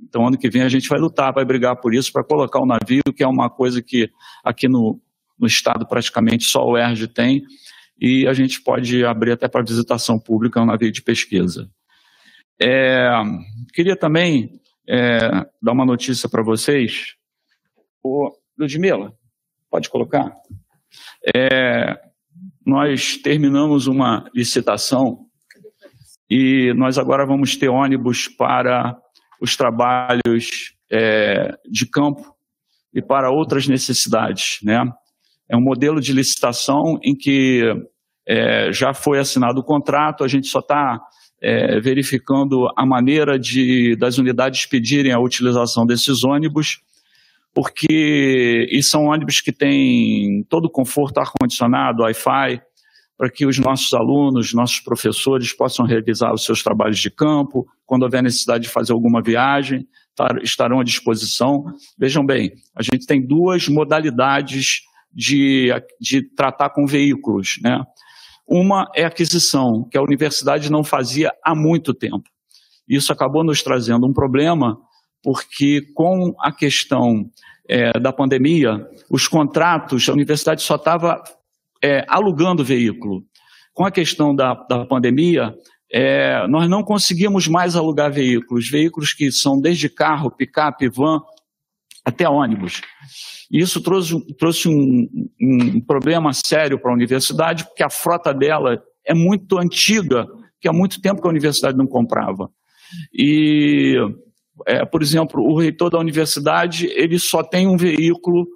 Então, 0.00 0.26
ano 0.26 0.38
que 0.38 0.50
vem 0.50 0.62
a 0.62 0.68
gente 0.68 0.88
vai 0.88 0.98
lutar, 0.98 1.32
vai 1.32 1.44
brigar 1.44 1.76
por 1.80 1.94
isso, 1.94 2.12
para 2.12 2.24
colocar 2.24 2.60
o 2.60 2.66
navio, 2.66 3.02
que 3.14 3.22
é 3.22 3.26
uma 3.26 3.48
coisa 3.48 3.82
que 3.82 4.10
aqui 4.42 4.68
no, 4.68 5.00
no 5.38 5.46
estado 5.46 5.86
praticamente 5.86 6.44
só 6.44 6.64
o 6.64 6.76
ERG 6.76 7.08
tem, 7.08 7.42
e 8.00 8.26
a 8.26 8.32
gente 8.32 8.60
pode 8.62 9.04
abrir 9.04 9.32
até 9.32 9.48
para 9.48 9.62
visitação 9.62 10.18
pública, 10.18 10.60
é 10.60 10.62
um 10.62 10.66
navio 10.66 10.90
de 10.90 11.02
pesquisa. 11.02 11.70
É, 12.60 13.08
queria 13.72 13.96
também 13.96 14.60
é, 14.88 15.18
dar 15.62 15.72
uma 15.72 15.86
notícia 15.86 16.28
para 16.28 16.42
vocês. 16.42 17.14
O, 18.02 18.30
Ludmila, 18.58 19.12
pode 19.70 19.88
colocar? 19.88 20.32
É, 21.34 21.98
nós 22.64 23.16
terminamos 23.16 23.86
uma 23.86 24.28
licitação 24.34 25.26
e 26.30 26.72
nós 26.74 26.98
agora 26.98 27.26
vamos 27.26 27.56
ter 27.56 27.68
ônibus 27.68 28.28
para 28.28 28.96
os 29.40 29.56
trabalhos 29.56 30.74
é, 30.90 31.56
de 31.70 31.86
campo 31.86 32.34
e 32.92 33.02
para 33.02 33.30
outras 33.30 33.66
necessidades. 33.66 34.58
Né? 34.62 34.82
É 35.48 35.56
um 35.56 35.60
modelo 35.60 36.00
de 36.00 36.12
licitação 36.12 36.98
em 37.02 37.14
que 37.14 37.62
é, 38.26 38.72
já 38.72 38.94
foi 38.94 39.18
assinado 39.18 39.60
o 39.60 39.64
contrato, 39.64 40.24
a 40.24 40.28
gente 40.28 40.46
só 40.46 40.60
está 40.60 41.00
é, 41.42 41.78
verificando 41.80 42.68
a 42.76 42.86
maneira 42.86 43.38
de, 43.38 43.96
das 43.96 44.16
unidades 44.16 44.66
pedirem 44.66 45.12
a 45.12 45.20
utilização 45.20 45.84
desses 45.84 46.24
ônibus, 46.24 46.80
porque 47.52 48.66
e 48.70 48.82
são 48.82 49.04
ônibus 49.04 49.40
que 49.40 49.52
têm 49.52 50.42
todo 50.48 50.64
o 50.66 50.70
conforto, 50.70 51.18
ar-condicionado, 51.18 52.02
Wi-Fi, 52.02 52.62
para 53.16 53.30
que 53.30 53.46
os 53.46 53.58
nossos 53.58 53.92
alunos, 53.94 54.52
nossos 54.52 54.80
professores 54.80 55.52
possam 55.52 55.86
realizar 55.86 56.32
os 56.32 56.44
seus 56.44 56.62
trabalhos 56.62 56.98
de 56.98 57.10
campo, 57.10 57.66
quando 57.86 58.02
houver 58.02 58.22
necessidade 58.22 58.64
de 58.64 58.70
fazer 58.70 58.92
alguma 58.92 59.22
viagem, 59.22 59.86
estarão 60.42 60.80
à 60.80 60.84
disposição. 60.84 61.64
Vejam 61.98 62.24
bem, 62.24 62.52
a 62.74 62.82
gente 62.82 63.06
tem 63.06 63.24
duas 63.24 63.68
modalidades 63.68 64.82
de, 65.12 65.70
de 66.00 66.22
tratar 66.34 66.70
com 66.70 66.86
veículos. 66.86 67.58
Né? 67.62 67.80
Uma 68.46 68.90
é 68.94 69.04
aquisição, 69.04 69.88
que 69.90 69.96
a 69.96 70.02
universidade 70.02 70.70
não 70.70 70.82
fazia 70.82 71.30
há 71.42 71.54
muito 71.54 71.94
tempo. 71.94 72.28
Isso 72.88 73.12
acabou 73.12 73.44
nos 73.44 73.62
trazendo 73.62 74.06
um 74.06 74.12
problema, 74.12 74.76
porque 75.22 75.80
com 75.94 76.34
a 76.38 76.52
questão 76.52 77.30
é, 77.68 77.98
da 77.98 78.12
pandemia, 78.12 78.86
os 79.08 79.26
contratos, 79.26 80.08
a 80.08 80.12
universidade 80.12 80.62
só 80.62 80.74
estava 80.74 81.22
é, 81.84 82.02
alugando 82.08 82.64
veículo. 82.64 83.22
Com 83.74 83.84
a 83.84 83.90
questão 83.90 84.34
da, 84.34 84.54
da 84.54 84.86
pandemia, 84.86 85.54
é, 85.92 86.46
nós 86.46 86.66
não 86.68 86.82
conseguimos 86.82 87.46
mais 87.46 87.76
alugar 87.76 88.10
veículos, 88.10 88.70
veículos 88.70 89.12
que 89.12 89.30
são 89.30 89.60
desde 89.60 89.90
carro, 89.90 90.30
picape, 90.30 90.88
van, 90.88 91.20
até 92.02 92.26
ônibus. 92.26 92.80
Isso 93.50 93.82
trouxe, 93.82 94.18
trouxe 94.36 94.68
um, 94.68 95.08
um 95.40 95.80
problema 95.80 96.32
sério 96.32 96.78
para 96.78 96.90
a 96.90 96.94
universidade, 96.94 97.64
porque 97.66 97.82
a 97.82 97.90
frota 97.90 98.32
dela 98.32 98.82
é 99.06 99.12
muito 99.12 99.58
antiga, 99.58 100.26
que 100.60 100.68
há 100.68 100.72
muito 100.72 101.02
tempo 101.02 101.20
que 101.20 101.28
a 101.28 101.30
universidade 101.30 101.76
não 101.76 101.86
comprava. 101.86 102.48
E, 103.12 103.94
é, 104.66 104.86
por 104.86 105.02
exemplo, 105.02 105.42
o 105.42 105.58
reitor 105.58 105.90
da 105.90 105.98
universidade 105.98 106.86
ele 106.86 107.18
só 107.18 107.42
tem 107.42 107.66
um 107.66 107.76
veículo 107.76 108.46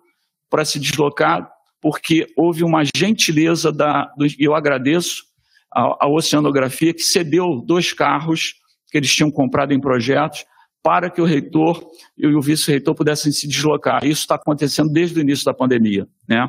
para 0.48 0.64
se 0.64 0.78
deslocar 0.78 1.46
porque 1.80 2.26
houve 2.36 2.64
uma 2.64 2.82
gentileza 2.96 3.72
da, 3.72 4.10
e 4.20 4.44
eu 4.44 4.54
agradeço 4.54 5.22
a 5.70 6.08
Oceanografia 6.08 6.94
que 6.94 7.02
cedeu 7.02 7.62
dois 7.64 7.92
carros 7.92 8.54
que 8.90 8.96
eles 8.96 9.14
tinham 9.14 9.30
comprado 9.30 9.72
em 9.72 9.80
projetos 9.80 10.44
para 10.82 11.10
que 11.10 11.20
o 11.20 11.24
reitor 11.24 11.84
e 12.16 12.26
o 12.26 12.40
vice-reitor 12.40 12.94
pudessem 12.94 13.30
se 13.30 13.46
deslocar. 13.46 14.04
Isso 14.04 14.22
está 14.22 14.36
acontecendo 14.36 14.90
desde 14.90 15.18
o 15.18 15.22
início 15.22 15.44
da 15.44 15.52
pandemia, 15.52 16.08
né? 16.26 16.48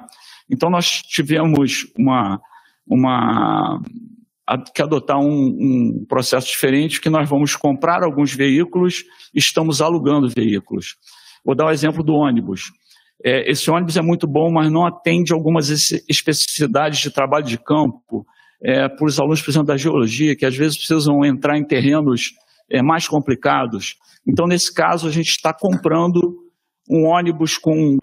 Então 0.50 0.70
nós 0.70 1.02
tivemos 1.02 1.86
uma, 1.98 2.40
uma 2.88 3.82
que 4.74 4.82
adotar 4.82 5.20
um, 5.20 5.28
um, 5.28 6.06
processo 6.08 6.48
diferente, 6.48 7.02
que 7.02 7.10
nós 7.10 7.30
vamos 7.30 7.56
comprar 7.56 8.04
alguns 8.04 8.34
veículos, 8.34 9.04
estamos 9.34 9.82
alugando 9.82 10.30
veículos. 10.30 10.96
Vou 11.46 11.54
dar 11.54 11.66
o 11.66 11.72
exemplo 11.72 12.04
do 12.04 12.14
ônibus. 12.14 12.72
É, 13.24 13.50
esse 13.52 13.70
ônibus 13.70 13.98
é 13.98 14.02
muito 14.02 14.26
bom, 14.26 14.52
mas 14.52 14.72
não 14.72 14.86
atende 14.86 15.34
algumas 15.34 15.70
especificidades 16.08 17.00
de 17.00 17.12
trabalho 17.12 17.46
de 17.46 17.58
campo 17.58 18.26
é, 18.62 18.88
para 18.88 19.06
os 19.06 19.20
alunos, 19.20 19.42
por 19.42 19.52
exemplo, 19.52 19.68
da 19.68 19.78
geologia, 19.78 20.36
que 20.36 20.46
às 20.46 20.56
vezes 20.56 20.78
precisam 20.78 21.24
entrar 21.26 21.58
em 21.58 21.66
terrenos 21.66 22.32
é, 22.70 22.82
mais 22.82 23.08
complicados. 23.08 23.96
Então, 24.28 24.48
nesse 24.48 24.74
caso, 24.74 25.08
a 25.08 25.12
gente 25.12 25.30
está 25.30 25.54
comprando 25.54 26.38
um 26.90 27.06
ônibus 27.06 27.58
com 27.58 27.98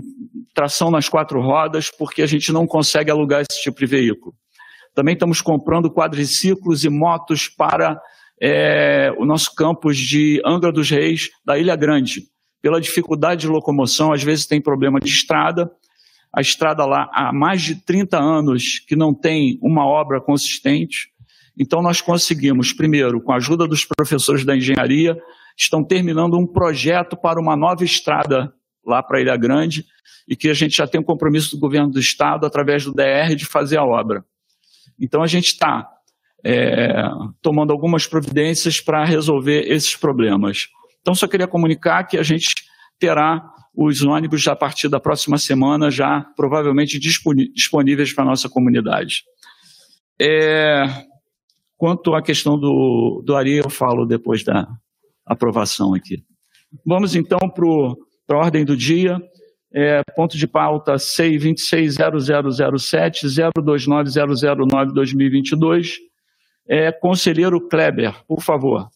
tração 0.55 0.91
nas 0.91 1.09
quatro 1.09 1.41
rodas, 1.41 1.91
porque 1.91 2.23
a 2.23 2.27
gente 2.27 2.53
não 2.53 2.67
consegue 2.67 3.11
alugar 3.11 3.43
esse 3.43 3.63
tipo 3.63 3.79
de 3.79 3.87
veículo. 3.87 4.35
Também 4.95 5.15
estamos 5.15 5.41
comprando 5.41 5.91
quadriciclos 5.91 6.85
e 6.85 6.89
motos 6.89 7.49
para 7.49 8.01
é, 8.41 9.11
o 9.19 9.27
nosso 9.27 9.55
campus 9.55 9.97
de 9.97 10.41
Angra 10.45 10.73
dos 10.73 10.91
Reis, 10.91 11.31
da 11.45 11.59
Ilha 11.59 11.77
Grande 11.77 12.23
pela 12.67 12.81
dificuldade 12.81 13.43
de 13.43 13.47
locomoção, 13.47 14.13
às 14.13 14.25
vezes 14.25 14.45
tem 14.45 14.61
problema 14.61 14.99
de 14.99 15.09
estrada. 15.09 15.71
A 16.35 16.41
estrada 16.41 16.85
lá 16.85 17.09
há 17.15 17.33
mais 17.33 17.63
de 17.63 17.77
30 17.77 18.19
anos 18.19 18.81
que 18.81 18.97
não 18.97 19.15
tem 19.15 19.57
uma 19.63 19.87
obra 19.87 20.21
consistente. 20.21 21.13
Então 21.57 21.81
nós 21.81 22.01
conseguimos, 22.01 22.73
primeiro, 22.73 23.23
com 23.23 23.31
a 23.31 23.37
ajuda 23.37 23.69
dos 23.69 23.85
professores 23.85 24.45
da 24.45 24.57
engenharia, 24.57 25.17
estão 25.57 25.85
terminando 25.85 26.37
um 26.37 26.45
projeto 26.45 27.17
para 27.17 27.41
uma 27.41 27.57
nova 27.57 27.85
estrada 27.85 28.53
lá 28.85 29.01
para 29.01 29.21
Ilha 29.21 29.37
Grande 29.37 29.87
e 30.27 30.35
que 30.35 30.49
a 30.49 30.55
gente 30.55 30.77
já 30.77 30.89
tem 30.89 31.01
um 31.01 31.05
compromisso 31.05 31.55
do 31.55 31.61
governo 31.61 31.93
do 31.93 32.01
estado 32.01 32.47
através 32.47 32.85
do 32.85 32.93
DR 32.93 33.33
de 33.37 33.47
fazer 33.47 33.77
a 33.77 33.85
obra. 33.85 34.25
Então 35.01 35.23
a 35.23 35.29
gente 35.29 35.53
está 35.53 35.89
é, 36.45 37.01
tomando 37.41 37.73
algumas 37.73 38.09
providências 38.09 38.81
para 38.81 39.05
resolver 39.05 39.71
esses 39.71 39.95
problemas. 39.95 40.67
Então, 41.07 41.15
só 41.15 41.29
queria 41.29 41.47
comunicar 41.47 42.03
que 42.03 42.19
a 42.19 42.23
gente 42.25 42.53
terá 42.99 43.41
os 43.73 44.03
ônibus 44.03 44.45
a 44.49 44.57
partir 44.57 44.89
da 44.89 44.99
próxima 44.99 45.39
semana, 45.39 45.89
já 45.89 46.27
provavelmente 46.35 46.99
disponíveis 46.99 48.13
para 48.13 48.25
a 48.25 48.27
nossa 48.27 48.49
comunidade. 48.49 49.23
É, 50.21 50.83
quanto 51.77 52.13
à 52.13 52.21
questão 52.21 52.59
do, 52.59 53.23
do 53.25 53.37
Ari, 53.37 53.59
eu 53.59 53.71
falo 53.71 54.05
depois 54.05 54.43
da 54.43 54.67
aprovação 55.25 55.95
aqui. 55.95 56.25
Vamos 56.85 57.15
então 57.15 57.39
para 58.27 58.37
a 58.37 58.41
ordem 58.41 58.65
do 58.65 58.77
dia. 58.77 59.17
É, 59.73 60.03
ponto 60.17 60.37
de 60.37 60.49
pauta 60.49 60.99
C 60.99 61.39
260007 61.39 63.29
029 63.29 64.93
2022. 64.93 65.99
É, 66.69 66.91
conselheiro 66.91 67.61
Kleber, 67.69 68.13
por 68.27 68.43
favor. 68.43 68.89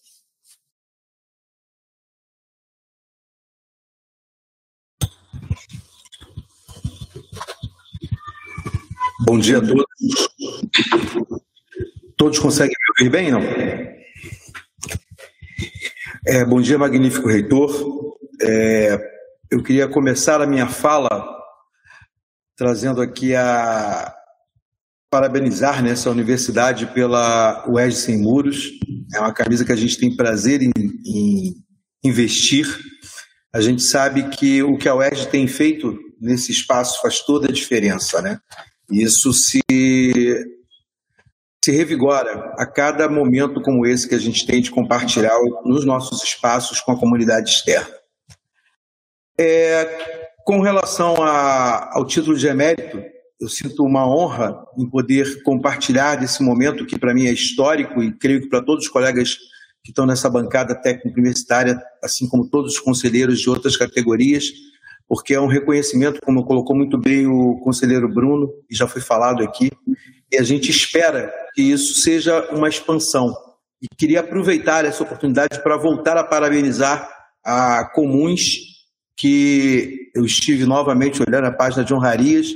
Bom 9.30 9.38
dia 9.38 9.58
a 9.58 9.60
todos. 9.60 9.84
Todos 12.16 12.38
conseguem 12.40 12.74
me 12.74 13.06
ouvir 13.06 13.10
bem, 13.12 13.30
não? 13.30 13.40
É, 16.26 16.44
bom 16.44 16.60
dia, 16.60 16.76
magnífico 16.76 17.28
reitor. 17.28 17.70
É, 18.42 18.98
eu 19.48 19.62
queria 19.62 19.86
começar 19.86 20.40
a 20.40 20.48
minha 20.48 20.66
fala 20.66 21.08
trazendo 22.56 23.00
aqui 23.00 23.32
a 23.36 24.12
parabenizar 25.08 25.80
né, 25.80 25.94
universidade 26.08 26.86
pela 26.86 27.64
UERJ 27.68 27.96
Sem 27.96 28.18
Muros. 28.18 28.68
É 29.14 29.20
uma 29.20 29.32
camisa 29.32 29.64
que 29.64 29.70
a 29.70 29.76
gente 29.76 29.96
tem 29.96 30.16
prazer 30.16 30.60
em, 30.60 30.72
em 31.06 31.54
investir. 32.02 32.66
A 33.54 33.60
gente 33.60 33.84
sabe 33.84 34.28
que 34.30 34.60
o 34.64 34.76
que 34.76 34.88
a 34.88 34.94
UERJ 34.96 35.26
tem 35.26 35.46
feito 35.46 35.96
nesse 36.20 36.50
espaço 36.50 37.00
faz 37.00 37.20
toda 37.20 37.46
a 37.46 37.52
diferença, 37.52 38.20
né? 38.20 38.40
Isso 38.90 39.32
se, 39.32 39.60
se 39.70 41.70
revigora 41.70 42.54
a 42.58 42.66
cada 42.66 43.08
momento 43.08 43.62
como 43.62 43.86
esse 43.86 44.08
que 44.08 44.14
a 44.14 44.18
gente 44.18 44.46
tem 44.46 44.60
de 44.60 44.70
compartilhar 44.70 45.38
nos 45.64 45.84
nossos 45.84 46.22
espaços 46.22 46.80
com 46.80 46.92
a 46.92 46.98
comunidade 46.98 47.50
externa. 47.50 47.94
É, 49.38 50.28
com 50.44 50.60
relação 50.60 51.22
a, 51.22 51.96
ao 51.96 52.04
título 52.04 52.36
de 52.36 52.46
emérito, 52.46 53.02
eu 53.40 53.48
sinto 53.48 53.84
uma 53.84 54.06
honra 54.06 54.66
em 54.76 54.88
poder 54.88 55.42
compartilhar 55.42 56.16
desse 56.16 56.42
momento 56.42 56.84
que 56.84 56.98
para 56.98 57.14
mim 57.14 57.26
é 57.26 57.32
histórico 57.32 58.02
e 58.02 58.12
creio 58.12 58.42
que 58.42 58.48
para 58.48 58.62
todos 58.62 58.84
os 58.84 58.90
colegas 58.90 59.38
que 59.82 59.90
estão 59.90 60.04
nessa 60.04 60.28
bancada 60.28 60.74
técnica 60.74 61.18
universitária, 61.18 61.80
assim 62.04 62.28
como 62.28 62.50
todos 62.50 62.74
os 62.74 62.80
conselheiros 62.80 63.40
de 63.40 63.48
outras 63.48 63.78
categorias, 63.78 64.44
porque 65.10 65.34
é 65.34 65.40
um 65.40 65.48
reconhecimento, 65.48 66.20
como 66.20 66.44
colocou 66.44 66.76
muito 66.76 66.96
bem 66.96 67.26
o 67.26 67.58
conselheiro 67.64 68.08
Bruno, 68.08 68.48
e 68.70 68.76
já 68.76 68.86
foi 68.86 69.02
falado 69.02 69.42
aqui, 69.42 69.68
e 70.30 70.38
a 70.38 70.44
gente 70.44 70.70
espera 70.70 71.34
que 71.52 71.62
isso 71.62 72.00
seja 72.00 72.48
uma 72.52 72.68
expansão. 72.68 73.34
E 73.82 73.88
queria 73.96 74.20
aproveitar 74.20 74.84
essa 74.84 75.02
oportunidade 75.02 75.60
para 75.64 75.76
voltar 75.76 76.16
a 76.16 76.22
parabenizar 76.22 77.10
a 77.44 77.90
Comuns, 77.92 78.60
que 79.16 80.12
eu 80.14 80.24
estive 80.24 80.64
novamente 80.64 81.20
olhando 81.20 81.46
a 81.46 81.52
página 81.52 81.82
de 81.82 81.92
honrarias, 81.92 82.46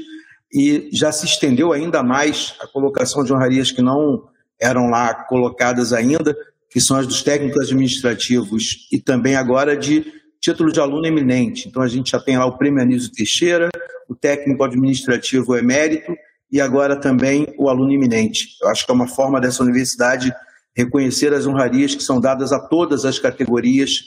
e 0.52 0.88
já 0.92 1.11
se 1.11 1.26
estendeu 1.26 1.72
ainda 1.72 2.05
mais 2.05 2.55
a 2.61 2.68
colocação 2.68 3.24
de 3.24 3.32
honrarias 3.32 3.72
que 3.72 3.82
não 3.82 4.28
eram 4.61 4.86
lá 4.90 5.12
colocadas 5.24 5.92
ainda, 5.92 6.36
que 6.70 6.80
são 6.80 6.96
as 6.96 7.05
dos 7.09 7.20
técnicos 7.20 7.64
administrativos 7.64 8.86
e 8.92 9.00
também 9.00 9.34
agora 9.34 9.76
de 9.76 10.22
título 10.45 10.70
de 10.70 10.78
aluno 10.78 11.07
eminente. 11.07 11.66
Então, 11.66 11.82
a 11.82 11.88
gente 11.88 12.11
já 12.11 12.20
tem 12.20 12.36
lá 12.36 12.45
o 12.45 12.59
prêmio 12.59 12.82
Anísio 12.82 13.11
Teixeira, 13.11 13.70
o 14.07 14.14
técnico 14.14 14.62
administrativo 14.62 15.57
emérito 15.57 16.14
e 16.53 16.61
agora 16.61 17.01
também 17.01 17.55
o 17.59 17.70
aluno 17.70 17.90
eminente. 17.90 18.49
Eu 18.61 18.68
acho 18.68 18.84
que 18.84 18.92
é 18.92 18.95
uma 18.95 19.09
forma 19.09 19.40
dessa 19.40 19.62
universidade 19.62 20.30
reconhecer 20.76 21.32
as 21.32 21.47
honrarias 21.47 21.95
que 21.95 22.03
são 22.03 22.20
dadas 22.20 22.53
a 22.53 22.61
todas 22.61 23.07
as 23.07 23.18
categorias 23.18 24.03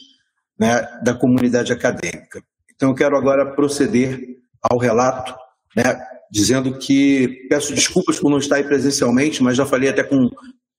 né, 0.60 0.88
da 1.04 1.16
comunidade 1.16 1.74
acadêmica. 1.74 2.44
Então, 2.76 2.90
eu 2.90 2.96
quero 2.96 3.18
agora 3.18 3.56
proceder 3.56 4.20
ao 4.62 4.78
relato, 4.78 5.34
né, 5.76 6.00
dizendo 6.32 6.78
que 6.78 7.48
peço 7.50 7.74
desculpas 7.74 8.20
por 8.20 8.30
não 8.30 8.38
estar 8.38 8.58
aí 8.58 8.64
presencialmente, 8.64 9.42
mas 9.42 9.58
já 9.58 9.66
falei 9.66 9.90
até 9.90 10.04
com, 10.04 10.30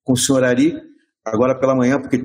com 0.04 0.12
o 0.12 0.16
senhor 0.16 0.44
Ari, 0.44 0.76
agora 1.24 1.58
pela 1.58 1.74
manhã, 1.74 2.00
porque 2.00 2.24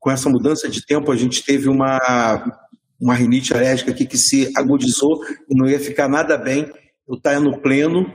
com 0.00 0.10
essa 0.10 0.30
mudança 0.30 0.68
de 0.68 0.84
tempo, 0.84 1.12
a 1.12 1.16
gente 1.16 1.44
teve 1.44 1.68
uma, 1.68 2.64
uma 2.98 3.14
rinite 3.14 3.52
alérgica 3.52 3.90
aqui 3.90 4.06
que 4.06 4.16
se 4.16 4.50
agudizou 4.56 5.20
e 5.48 5.54
não 5.54 5.68
ia 5.68 5.78
ficar 5.78 6.08
nada 6.08 6.38
bem. 6.38 6.72
Eu 7.06 7.16
estava 7.16 7.38
no 7.38 7.60
pleno, 7.60 8.10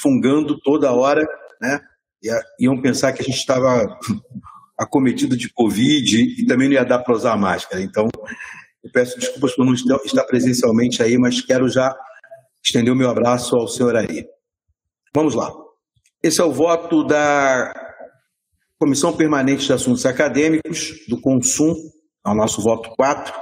fungando 0.00 0.58
toda 0.60 0.92
hora, 0.92 1.26
né? 1.60 1.78
E 2.22 2.64
iam 2.64 2.80
pensar 2.80 3.12
que 3.12 3.20
a 3.20 3.24
gente 3.24 3.36
estava 3.36 3.86
acometido 4.78 5.36
de 5.36 5.52
Covid 5.52 6.40
e 6.40 6.46
também 6.46 6.68
não 6.68 6.74
ia 6.74 6.84
dar 6.84 7.00
para 7.00 7.14
usar 7.14 7.36
máscara. 7.36 7.82
Então, 7.82 8.08
eu 8.82 8.90
peço 8.90 9.18
desculpas 9.18 9.54
por 9.54 9.66
não 9.66 9.74
estar 9.74 10.24
presencialmente 10.24 11.02
aí, 11.02 11.18
mas 11.18 11.42
quero 11.42 11.68
já 11.68 11.94
estender 12.64 12.92
o 12.92 12.96
meu 12.96 13.10
abraço 13.10 13.56
ao 13.56 13.68
senhor 13.68 13.94
aí. 13.94 14.26
Vamos 15.14 15.34
lá. 15.34 15.52
Esse 16.22 16.40
é 16.40 16.44
o 16.44 16.52
voto 16.52 17.04
da 17.04 17.89
Comissão 18.80 19.14
Permanente 19.14 19.66
de 19.66 19.72
Assuntos 19.74 20.06
Acadêmicos, 20.06 21.04
do 21.06 21.20
CONSUM, 21.20 21.74
é 22.26 22.30
o 22.30 22.34
nosso 22.34 22.62
voto 22.62 22.88
4. 22.96 23.34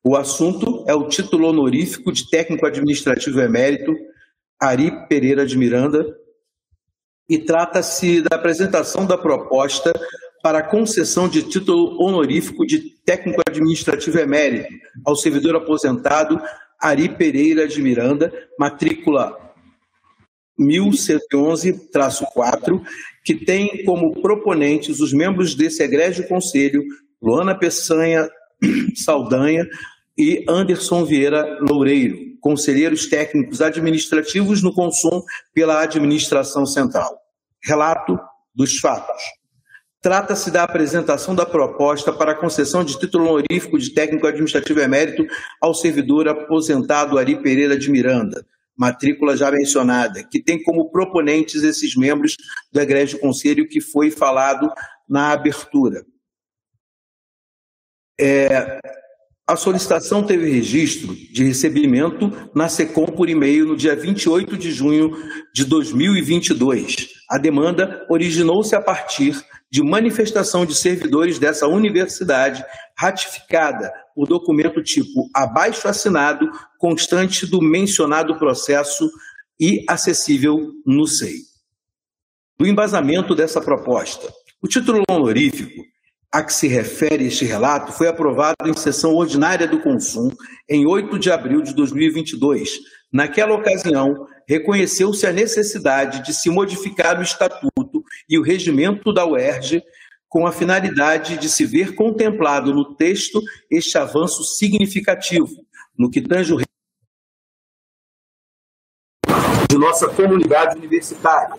O 0.03 0.17
assunto 0.17 0.83
é 0.89 0.93
o 0.93 1.07
título 1.07 1.47
honorífico 1.47 2.11
de 2.11 2.29
técnico 2.29 2.65
administrativo 2.65 3.39
emérito 3.39 3.95
Ari 4.59 5.07
Pereira 5.07 5.45
de 5.45 5.57
Miranda 5.57 6.05
e 7.29 7.39
trata-se 7.39 8.23
da 8.23 8.35
apresentação 8.35 9.05
da 9.05 9.17
proposta 9.17 9.93
para 10.41 10.63
concessão 10.63 11.29
de 11.29 11.43
título 11.43 12.01
honorífico 12.01 12.65
de 12.65 12.79
técnico 13.05 13.41
administrativo 13.47 14.17
emérito 14.19 14.73
ao 15.05 15.15
servidor 15.15 15.55
aposentado 15.55 16.41
Ari 16.79 17.09
Pereira 17.09 17.67
de 17.67 17.79
Miranda, 17.81 18.33
matrícula 18.57 19.37
1111-4, 20.59 22.81
que 23.23 23.35
tem 23.35 23.85
como 23.85 24.19
proponentes 24.21 24.99
os 24.99 25.13
membros 25.13 25.55
desse 25.55 25.81
egrégio 25.83 26.27
conselho, 26.27 26.83
Luana 27.21 27.55
Peçanha 27.55 28.27
Saldanha 28.95 29.67
e 30.17 30.43
Anderson 30.47 31.05
Vieira 31.05 31.59
Loureiro, 31.61 32.17
conselheiros 32.39 33.07
técnicos 33.07 33.61
administrativos 33.61 34.61
no 34.61 34.73
consumo 34.73 35.23
pela 35.53 35.81
administração 35.81 36.65
central. 36.65 37.17
Relato 37.63 38.19
dos 38.53 38.77
fatos. 38.79 39.40
Trata-se 40.01 40.49
da 40.49 40.63
apresentação 40.63 41.35
da 41.35 41.45
proposta 41.45 42.11
para 42.11 42.31
a 42.31 42.35
concessão 42.35 42.83
de 42.83 42.97
título 42.97 43.27
honorífico 43.27 43.77
de 43.77 43.93
técnico 43.93 44.25
administrativo 44.25 44.79
emérito 44.79 45.23
ao 45.61 45.75
servidor 45.75 46.27
aposentado 46.27 47.19
Ari 47.19 47.39
Pereira 47.39 47.77
de 47.77 47.91
Miranda, 47.91 48.43
matrícula 48.75 49.37
já 49.37 49.51
mencionada, 49.51 50.23
que 50.23 50.41
tem 50.41 50.61
como 50.63 50.89
proponentes 50.89 51.61
esses 51.61 51.95
membros 51.95 52.35
do 52.71 52.81
Egrégio 52.81 53.19
Conselho 53.19 53.67
que 53.67 53.79
foi 53.79 54.09
falado 54.09 54.73
na 55.07 55.33
abertura. 55.33 56.03
É, 58.19 58.79
a 59.45 59.55
solicitação 59.55 60.23
teve 60.23 60.49
registro 60.49 61.13
de 61.13 61.43
recebimento 61.43 62.31
na 62.55 62.67
SECOM 62.67 63.05
por 63.05 63.29
e-mail 63.29 63.67
no 63.67 63.77
dia 63.77 63.95
28 63.95 64.57
de 64.57 64.71
junho 64.71 65.15
de 65.53 65.63
2022. 65.63 67.09
A 67.29 67.37
demanda 67.37 68.03
originou-se 68.09 68.75
a 68.75 68.81
partir 68.81 69.39
de 69.71 69.81
manifestação 69.81 70.65
de 70.65 70.75
servidores 70.75 71.39
dessa 71.39 71.65
universidade, 71.67 72.63
ratificada 72.97 73.91
por 74.13 74.27
documento 74.27 74.83
tipo 74.83 75.29
abaixo 75.33 75.87
assinado, 75.87 76.51
constante 76.77 77.47
do 77.47 77.61
mencionado 77.61 78.37
processo 78.37 79.09
e 79.59 79.85
acessível 79.87 80.71
no 80.85 81.07
SEI. 81.07 81.37
Do 82.59 82.67
embasamento 82.67 83.33
dessa 83.33 83.61
proposta, 83.61 84.31
o 84.61 84.67
título 84.67 85.03
honorífico 85.09 85.81
a 86.31 86.43
que 86.43 86.53
se 86.53 86.67
refere 86.67 87.25
este 87.25 87.43
relato 87.43 87.91
foi 87.91 88.07
aprovado 88.07 88.67
em 88.67 88.73
sessão 88.77 89.15
ordinária 89.15 89.67
do 89.67 89.81
Consumo 89.81 90.31
em 90.69 90.85
8 90.85 91.19
de 91.19 91.31
abril 91.31 91.61
de 91.61 91.73
2022. 91.73 92.79
Naquela 93.11 93.53
ocasião, 93.53 94.27
reconheceu-se 94.47 95.25
a 95.25 95.33
necessidade 95.33 96.23
de 96.23 96.33
se 96.33 96.49
modificar 96.49 97.19
o 97.19 97.23
estatuto 97.23 97.80
e 98.29 98.37
o 98.37 98.41
regimento 98.41 99.13
da 99.13 99.25
UERJ 99.25 99.83
com 100.27 100.47
a 100.47 100.51
finalidade 100.51 101.37
de 101.37 101.49
se 101.49 101.65
ver 101.65 101.93
contemplado 101.93 102.73
no 102.73 102.95
texto 102.95 103.41
este 103.69 103.97
avanço 103.97 104.43
significativo 104.43 105.49
no 105.97 106.09
que 106.09 106.21
tange 106.21 106.53
o 106.53 106.57
de 109.69 109.77
nossa 109.77 110.09
comunidade 110.09 110.77
universitária, 110.77 111.57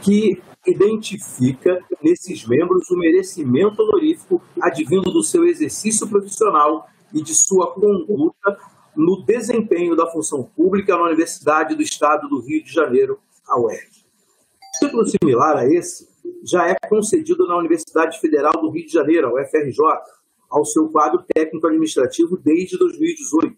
que 0.00 0.40
identifica 0.66 1.84
nesses 2.00 2.46
membros 2.46 2.88
o 2.90 2.96
merecimento 2.96 3.82
honorífico 3.82 4.40
advindo 4.60 5.10
do 5.10 5.24
seu 5.24 5.44
exercício 5.44 6.06
profissional 6.08 6.86
e 7.12 7.20
de 7.20 7.34
sua 7.34 7.72
conduta 7.74 8.56
no 8.94 9.24
desempenho 9.24 9.96
da 9.96 10.06
função 10.06 10.44
pública 10.44 10.96
na 10.96 11.04
Universidade 11.04 11.74
do 11.74 11.82
Estado 11.82 12.28
do 12.28 12.40
Rio 12.40 12.62
de 12.62 12.72
Janeiro, 12.72 13.18
a 13.48 13.58
UERJ. 13.58 14.01
Título 14.82 15.06
similar 15.06 15.56
a 15.58 15.64
esse 15.64 16.08
já 16.42 16.66
é 16.66 16.74
concedido 16.88 17.46
na 17.46 17.56
Universidade 17.56 18.18
Federal 18.18 18.52
do 18.60 18.68
Rio 18.68 18.84
de 18.84 18.92
Janeiro, 18.92 19.28
a 19.28 19.40
UFRJ, 19.40 19.78
ao 20.50 20.64
seu 20.64 20.88
quadro 20.88 21.24
técnico-administrativo 21.32 22.36
desde 22.36 22.76
2018. 22.76 23.56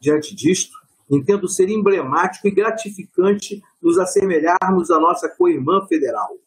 Diante 0.00 0.34
disto, 0.34 0.74
entendo 1.10 1.46
ser 1.46 1.68
emblemático 1.68 2.48
e 2.48 2.50
gratificante 2.50 3.62
nos 3.82 3.98
assemelharmos 3.98 4.90
à 4.90 4.98
nossa 4.98 5.28
co-irmã 5.28 5.86
federal, 5.86 6.38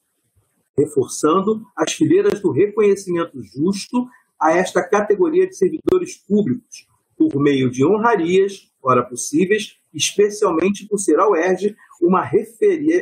reforçando 0.75 1.61
as 1.77 1.93
fileiras 1.93 2.39
do 2.39 2.49
reconhecimento 2.49 3.39
justo 3.43 4.07
a 4.41 4.53
esta 4.53 4.81
categoria 4.81 5.45
de 5.45 5.55
servidores 5.55 6.17
públicos, 6.17 6.87
por 7.15 7.39
meio 7.39 7.69
de 7.69 7.85
honrarias, 7.85 8.71
ora 8.81 9.03
possíveis, 9.03 9.77
especialmente 9.93 10.87
por 10.87 10.97
ser 10.97 11.19
a 11.19 11.29
UERJ 11.29 11.75
uma, 12.01 12.27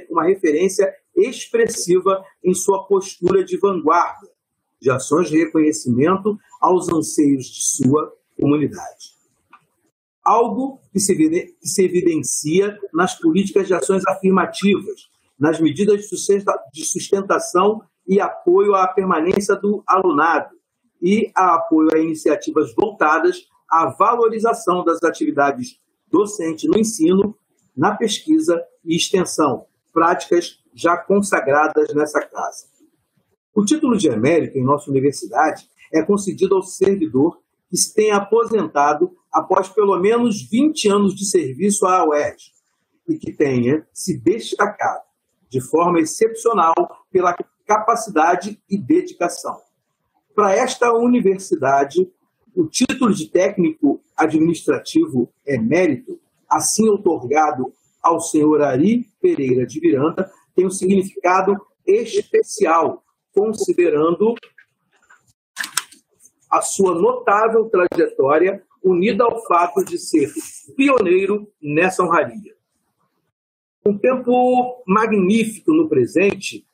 uma 0.09 0.23
referência 0.25 0.93
expressiva 1.15 2.23
em 2.43 2.53
sua 2.53 2.85
postura 2.85 3.43
de 3.43 3.57
vanguarda, 3.57 4.27
de 4.81 4.89
ações 4.89 5.29
de 5.29 5.37
reconhecimento 5.37 6.37
aos 6.59 6.91
anseios 6.91 7.45
de 7.45 7.65
sua 7.65 8.13
comunidade. 8.39 9.13
Algo 10.23 10.79
que 10.91 10.99
se, 10.99 11.13
evidencia 11.83 12.77
nas 12.93 13.19
políticas 13.19 13.67
de 13.67 13.73
ações 13.73 14.03
afirmativas, 14.07 15.09
nas 15.37 15.59
medidas 15.59 16.07
de 16.71 16.85
sustentação 16.85 17.81
e 18.07 18.19
apoio 18.19 18.75
à 18.75 18.87
permanência 18.87 19.55
do 19.55 19.83
alunado 19.85 20.55
e 21.01 21.31
a 21.35 21.55
apoio 21.55 21.89
a 21.93 21.99
iniciativas 21.99 22.73
voltadas 22.73 23.47
à 23.69 23.87
valorização 23.87 24.83
das 24.83 25.03
atividades 25.03 25.79
docente 26.09 26.67
no 26.67 26.77
ensino, 26.77 27.35
na 27.75 27.95
pesquisa 27.95 28.63
e 28.85 28.95
extensão, 28.95 29.65
práticas 29.91 30.62
já 30.73 30.97
consagradas 30.97 31.93
nessa 31.93 32.21
casa. 32.21 32.67
O 33.53 33.63
título 33.63 33.97
de 33.97 34.07
emérito 34.07 34.57
em 34.57 34.63
nossa 34.63 34.89
universidade 34.89 35.69
é 35.93 36.01
concedido 36.01 36.55
ao 36.55 36.63
servidor 36.63 37.39
que 37.69 37.77
se 37.77 37.93
tenha 37.93 38.17
aposentado 38.17 39.15
após 39.31 39.69
pelo 39.69 39.99
menos 39.99 40.47
20 40.49 40.89
anos 40.89 41.15
de 41.15 41.25
serviço 41.25 41.85
à 41.85 42.07
UERJ 42.07 42.51
e 43.07 43.17
que 43.17 43.31
tenha 43.31 43.85
se 43.93 44.17
destacado 44.19 45.03
de 45.49 45.61
forma 45.61 45.99
excepcional 45.99 46.73
pela 47.11 47.35
capacidade 47.65 48.59
e 48.69 48.77
dedicação. 48.77 49.55
Para 50.35 50.55
esta 50.55 50.91
universidade, 50.93 52.11
o 52.55 52.65
título 52.65 53.13
de 53.13 53.29
técnico 53.29 54.01
administrativo 54.17 55.31
emérito, 55.45 56.19
assim 56.49 56.89
otorgado 56.89 57.71
ao 58.01 58.19
senhor 58.19 58.61
Ari 58.61 59.07
Pereira 59.21 59.65
de 59.65 59.79
Miranda, 59.79 60.29
tem 60.55 60.65
um 60.65 60.71
significado 60.71 61.55
especial, 61.85 63.03
considerando 63.33 64.35
a 66.49 66.61
sua 66.61 66.93
notável 66.93 67.69
trajetória 67.69 68.63
unida 68.83 69.23
ao 69.23 69.43
fato 69.45 69.83
de 69.83 69.97
ser 69.97 70.31
pioneiro 70.75 71.47
nessa 71.61 72.03
honraria. 72.03 72.53
Um 73.85 73.97
tempo 73.97 74.83
magnífico 74.85 75.73
no 75.73 75.89
presente 75.89 76.65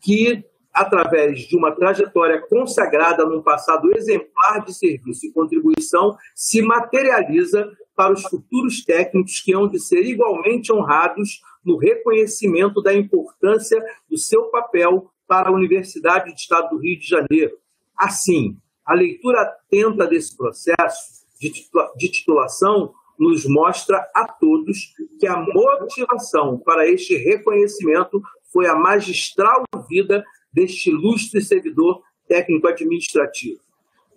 que, 0.00 0.44
através 0.72 1.40
de 1.40 1.56
uma 1.56 1.72
trajetória 1.72 2.40
consagrada 2.48 3.24
num 3.24 3.42
passado 3.42 3.94
exemplar 3.96 4.64
de 4.64 4.74
serviço 4.74 5.26
e 5.26 5.32
contribuição, 5.32 6.16
se 6.34 6.60
materializa 6.60 7.70
para 7.94 8.12
os 8.12 8.22
futuros 8.22 8.84
técnicos 8.84 9.40
que 9.40 9.54
hão 9.54 9.68
de 9.68 9.78
ser 9.78 10.02
igualmente 10.02 10.72
honrados 10.72 11.40
no 11.68 11.76
reconhecimento 11.76 12.80
da 12.80 12.94
importância 12.94 13.78
do 14.08 14.16
seu 14.16 14.44
papel 14.44 15.10
para 15.26 15.50
a 15.50 15.52
Universidade 15.52 16.30
do 16.30 16.34
Estado 16.34 16.70
do 16.70 16.78
Rio 16.78 16.98
de 16.98 17.06
Janeiro. 17.06 17.58
Assim, 17.94 18.56
a 18.86 18.94
leitura 18.94 19.42
atenta 19.42 20.06
desse 20.06 20.34
processo 20.34 21.26
de 21.38 22.10
titulação 22.10 22.94
nos 23.18 23.44
mostra 23.44 23.98
a 24.14 24.26
todos 24.26 24.94
que 25.20 25.26
a 25.26 25.36
motivação 25.36 26.58
para 26.58 26.88
este 26.88 27.14
reconhecimento 27.16 28.22
foi 28.50 28.66
a 28.66 28.74
magistral 28.74 29.64
vida 29.88 30.24
deste 30.50 30.88
ilustre 30.88 31.42
servidor 31.42 32.02
técnico-administrativo 32.26 33.60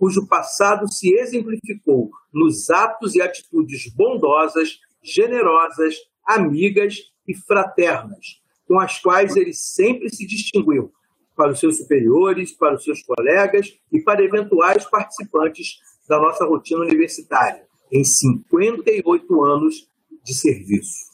cujo 0.01 0.25
passado 0.25 0.91
se 0.91 1.13
exemplificou 1.13 2.09
nos 2.33 2.71
atos 2.71 3.13
e 3.13 3.21
atitudes 3.21 3.87
bondosas, 3.93 4.79
generosas, 5.03 5.95
amigas 6.25 6.95
e 7.31 7.35
fraternas, 7.35 8.41
com 8.67 8.79
as 8.79 8.99
quais 8.99 9.35
ele 9.35 9.53
sempre 9.53 10.09
se 10.09 10.25
distinguiu 10.25 10.91
para 11.35 11.51
os 11.51 11.59
seus 11.59 11.77
superiores, 11.77 12.51
para 12.51 12.75
os 12.75 12.83
seus 12.83 13.01
colegas 13.01 13.73
e 13.91 14.01
para 14.01 14.23
eventuais 14.23 14.85
participantes 14.85 15.79
da 16.07 16.19
nossa 16.19 16.45
rotina 16.45 16.81
universitária, 16.81 17.65
em 17.91 18.03
58 18.03 19.43
anos 19.43 19.89
de 20.23 20.33
serviço. 20.33 21.11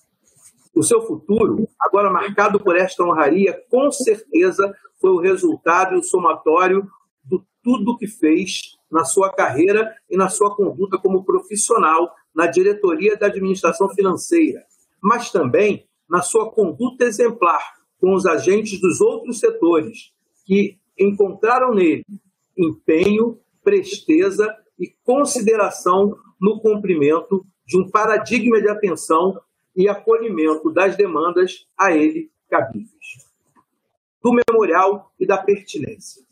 O 0.74 0.84
seu 0.84 1.02
futuro, 1.02 1.68
agora 1.80 2.12
marcado 2.12 2.60
por 2.60 2.76
esta 2.76 3.04
honraria, 3.04 3.64
com 3.70 3.92
certeza 3.92 4.76
foi 5.00 5.12
o 5.12 5.20
resultado 5.20 5.96
e 5.96 6.00
o 6.00 6.04
somatório 6.04 6.88
do 7.24 7.44
tudo 7.64 7.98
que 7.98 8.08
fez 8.08 8.78
na 8.90 9.04
sua 9.04 9.32
carreira 9.32 9.96
e 10.10 10.18
na 10.18 10.30
sua 10.30 10.56
conduta 10.56 10.98
como 10.98 11.24
profissional 11.24 12.14
na 12.34 12.48
diretoria 12.48 13.18
da 13.18 13.28
administração 13.28 13.90
financeira, 13.90 14.64
mas 15.02 15.32
também 15.32 15.87
na 16.10 16.22
sua 16.22 16.52
conduta 16.52 17.06
exemplar 17.06 17.62
com 18.00 18.14
os 18.14 18.26
agentes 18.26 18.80
dos 18.80 19.02
outros 19.02 19.40
setores, 19.40 20.14
que 20.46 20.78
encontraram 20.98 21.74
nele 21.74 22.04
empenho, 22.58 23.40
presteza 23.64 24.56
e 24.80 24.88
consideração 25.04 26.16
no 26.40 26.60
cumprimento 26.60 27.46
de 27.66 27.78
um 27.78 27.90
paradigma 27.90 28.62
de 28.62 28.70
atenção 28.70 29.40
e 29.76 29.88
acolhimento 29.88 30.72
das 30.72 30.96
demandas 30.96 31.68
a 31.78 31.92
ele 31.92 32.32
cabíveis. 32.50 33.28
Do 34.24 34.32
memorial 34.34 35.12
e 35.20 35.26
da 35.26 35.38
pertinência. 35.38 36.26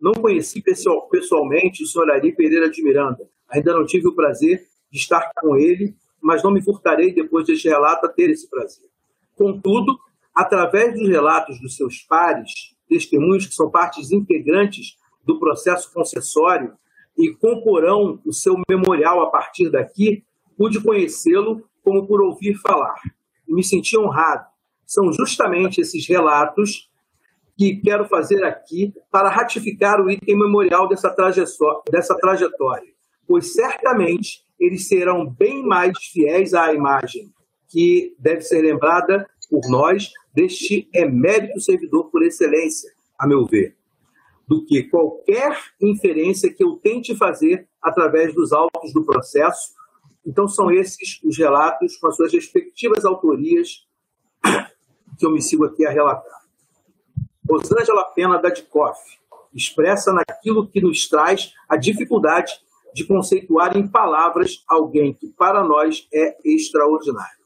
Não 0.00 0.12
conheci 0.12 0.62
pessoal, 0.62 1.08
pessoalmente 1.08 1.82
o 1.82 1.86
senhor 1.86 2.10
Ari 2.10 2.32
Pereira 2.34 2.70
de 2.70 2.82
Miranda. 2.82 3.28
Ainda 3.48 3.72
não 3.72 3.86
tive 3.86 4.08
o 4.08 4.14
prazer 4.14 4.66
de 4.90 4.98
estar 4.98 5.30
com 5.40 5.56
ele, 5.56 5.94
mas 6.20 6.42
não 6.42 6.50
me 6.50 6.62
furtarei, 6.62 7.12
depois 7.12 7.46
deste 7.46 7.68
relato, 7.68 8.06
a 8.06 8.08
ter 8.08 8.30
esse 8.30 8.48
prazer. 8.48 8.86
Contudo, 9.36 9.98
através 10.34 10.98
dos 10.98 11.08
relatos 11.08 11.60
dos 11.60 11.76
seus 11.76 11.98
pares, 12.02 12.50
testemunhos 12.88 13.46
que 13.46 13.54
são 13.54 13.70
partes 13.70 14.10
integrantes 14.10 14.96
do 15.24 15.38
processo 15.38 15.92
concessório 15.92 16.72
e 17.18 17.34
comporão 17.34 18.20
o 18.24 18.32
seu 18.32 18.56
memorial 18.68 19.20
a 19.22 19.30
partir 19.30 19.70
daqui, 19.70 20.24
pude 20.56 20.80
conhecê-lo 20.80 21.62
como 21.84 22.06
por 22.06 22.22
ouvir 22.22 22.54
falar. 22.54 23.00
E 23.46 23.52
me 23.52 23.62
senti 23.62 23.96
honrado. 23.98 24.46
São 24.86 25.12
justamente 25.12 25.80
esses 25.80 26.06
relatos 26.06 26.90
que 27.56 27.76
quero 27.76 28.06
fazer 28.06 28.44
aqui 28.44 28.92
para 29.10 29.28
ratificar 29.28 30.00
o 30.00 30.10
item 30.10 30.38
memorial 30.38 30.88
dessa 30.88 31.10
trajetória, 31.10 32.92
pois 33.26 33.52
certamente 33.52 34.44
eles 34.58 34.86
serão 34.88 35.28
bem 35.28 35.62
mais 35.62 35.96
fiéis 36.12 36.54
à 36.54 36.72
imagem 36.72 37.32
que 37.68 38.14
deve 38.18 38.42
ser 38.42 38.62
lembrada 38.62 39.28
por 39.48 39.60
nós 39.68 40.10
deste 40.34 40.88
emérito 40.92 41.60
servidor 41.60 42.10
por 42.10 42.22
excelência, 42.22 42.92
a 43.18 43.26
meu 43.26 43.46
ver, 43.46 43.76
do 44.46 44.64
que 44.64 44.84
qualquer 44.84 45.58
inferência 45.80 46.52
que 46.52 46.62
eu 46.62 46.76
tente 46.76 47.16
fazer 47.16 47.68
através 47.80 48.34
dos 48.34 48.52
autos 48.52 48.92
do 48.92 49.04
processo. 49.04 49.74
Então, 50.24 50.46
são 50.48 50.70
esses 50.70 51.20
os 51.24 51.36
relatos 51.36 51.96
com 51.96 52.08
as 52.08 52.16
suas 52.16 52.32
respectivas 52.32 53.04
autorias 53.04 53.86
que 55.18 55.24
eu 55.24 55.30
me 55.30 55.40
sigo 55.40 55.64
aqui 55.64 55.86
a 55.86 55.90
relatar. 55.90 56.42
Rosângela 57.48 58.04
Pena 58.06 58.38
Dadikoff 58.38 59.00
expressa 59.54 60.12
naquilo 60.12 60.68
que 60.68 60.80
nos 60.80 61.08
traz 61.08 61.54
a 61.68 61.76
dificuldade 61.76 62.52
de 62.92 63.04
conceituar 63.04 63.76
em 63.76 63.86
palavras 63.86 64.64
alguém 64.68 65.12
que 65.14 65.28
para 65.28 65.62
nós 65.62 66.06
é 66.12 66.36
extraordinário. 66.44 67.45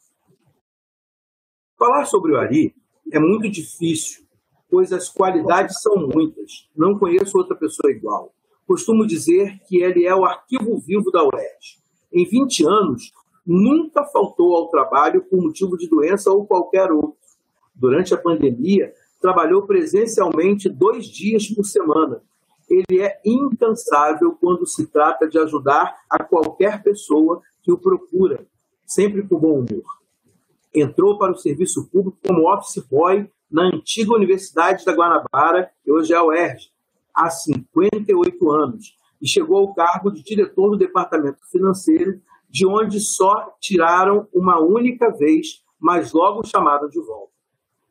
Falar 1.81 2.05
sobre 2.05 2.32
o 2.32 2.36
Ari 2.36 2.74
é 3.11 3.19
muito 3.19 3.48
difícil, 3.48 4.27
pois 4.70 4.93
as 4.93 5.09
qualidades 5.09 5.81
são 5.81 6.07
muitas. 6.07 6.69
Não 6.77 6.98
conheço 6.98 7.39
outra 7.39 7.57
pessoa 7.57 7.90
igual. 7.90 8.35
Costumo 8.66 9.07
dizer 9.07 9.59
que 9.66 9.82
ele 9.82 10.05
é 10.05 10.15
o 10.15 10.27
arquivo 10.27 10.77
vivo 10.77 11.11
da 11.11 11.23
UERJ. 11.24 11.81
Em 12.12 12.27
20 12.27 12.66
anos, 12.66 13.12
nunca 13.47 14.05
faltou 14.05 14.55
ao 14.55 14.69
trabalho 14.69 15.23
por 15.23 15.40
motivo 15.40 15.78
de 15.78 15.89
doença 15.89 16.31
ou 16.31 16.47
qualquer 16.47 16.93
outro. 16.93 17.16
Durante 17.74 18.12
a 18.12 18.19
pandemia, 18.19 18.93
trabalhou 19.19 19.62
presencialmente 19.62 20.69
dois 20.69 21.07
dias 21.07 21.48
por 21.48 21.65
semana, 21.65 22.20
ele 22.69 23.01
é 23.01 23.19
incansável 23.24 24.36
quando 24.39 24.66
se 24.66 24.86
trata 24.86 25.27
de 25.27 25.39
ajudar 25.39 26.02
a 26.11 26.23
qualquer 26.23 26.82
pessoa 26.82 27.40
que 27.62 27.73
o 27.73 27.78
procura, 27.78 28.47
sempre 28.86 29.27
com 29.27 29.39
bom 29.39 29.61
humor. 29.61 30.00
Entrou 30.75 31.19
para 31.19 31.33
o 31.33 31.39
serviço 31.39 31.89
público 31.91 32.19
como 32.25 32.49
office 32.53 32.85
boy 32.89 33.29
na 33.51 33.65
antiga 33.65 34.15
Universidade 34.15 34.85
da 34.85 34.93
Guanabara, 34.93 35.71
que 35.83 35.91
hoje 35.91 36.13
é 36.13 36.17
a 36.17 36.25
UERJ, 36.25 36.71
há 37.15 37.29
58 37.29 38.51
anos, 38.51 38.97
e 39.21 39.29
chegou 39.29 39.59
ao 39.59 39.75
cargo 39.75 40.11
de 40.11 40.23
diretor 40.23 40.71
do 40.71 40.77
departamento 40.77 41.41
financeiro, 41.51 42.21
de 42.49 42.67
onde 42.67 43.01
só 43.01 43.55
tiraram 43.61 44.29
uma 44.33 44.61
única 44.61 45.11
vez, 45.11 45.63
mas 45.79 46.13
logo 46.13 46.47
chamaram 46.47 46.89
de 46.89 47.01
volta. 47.01 47.33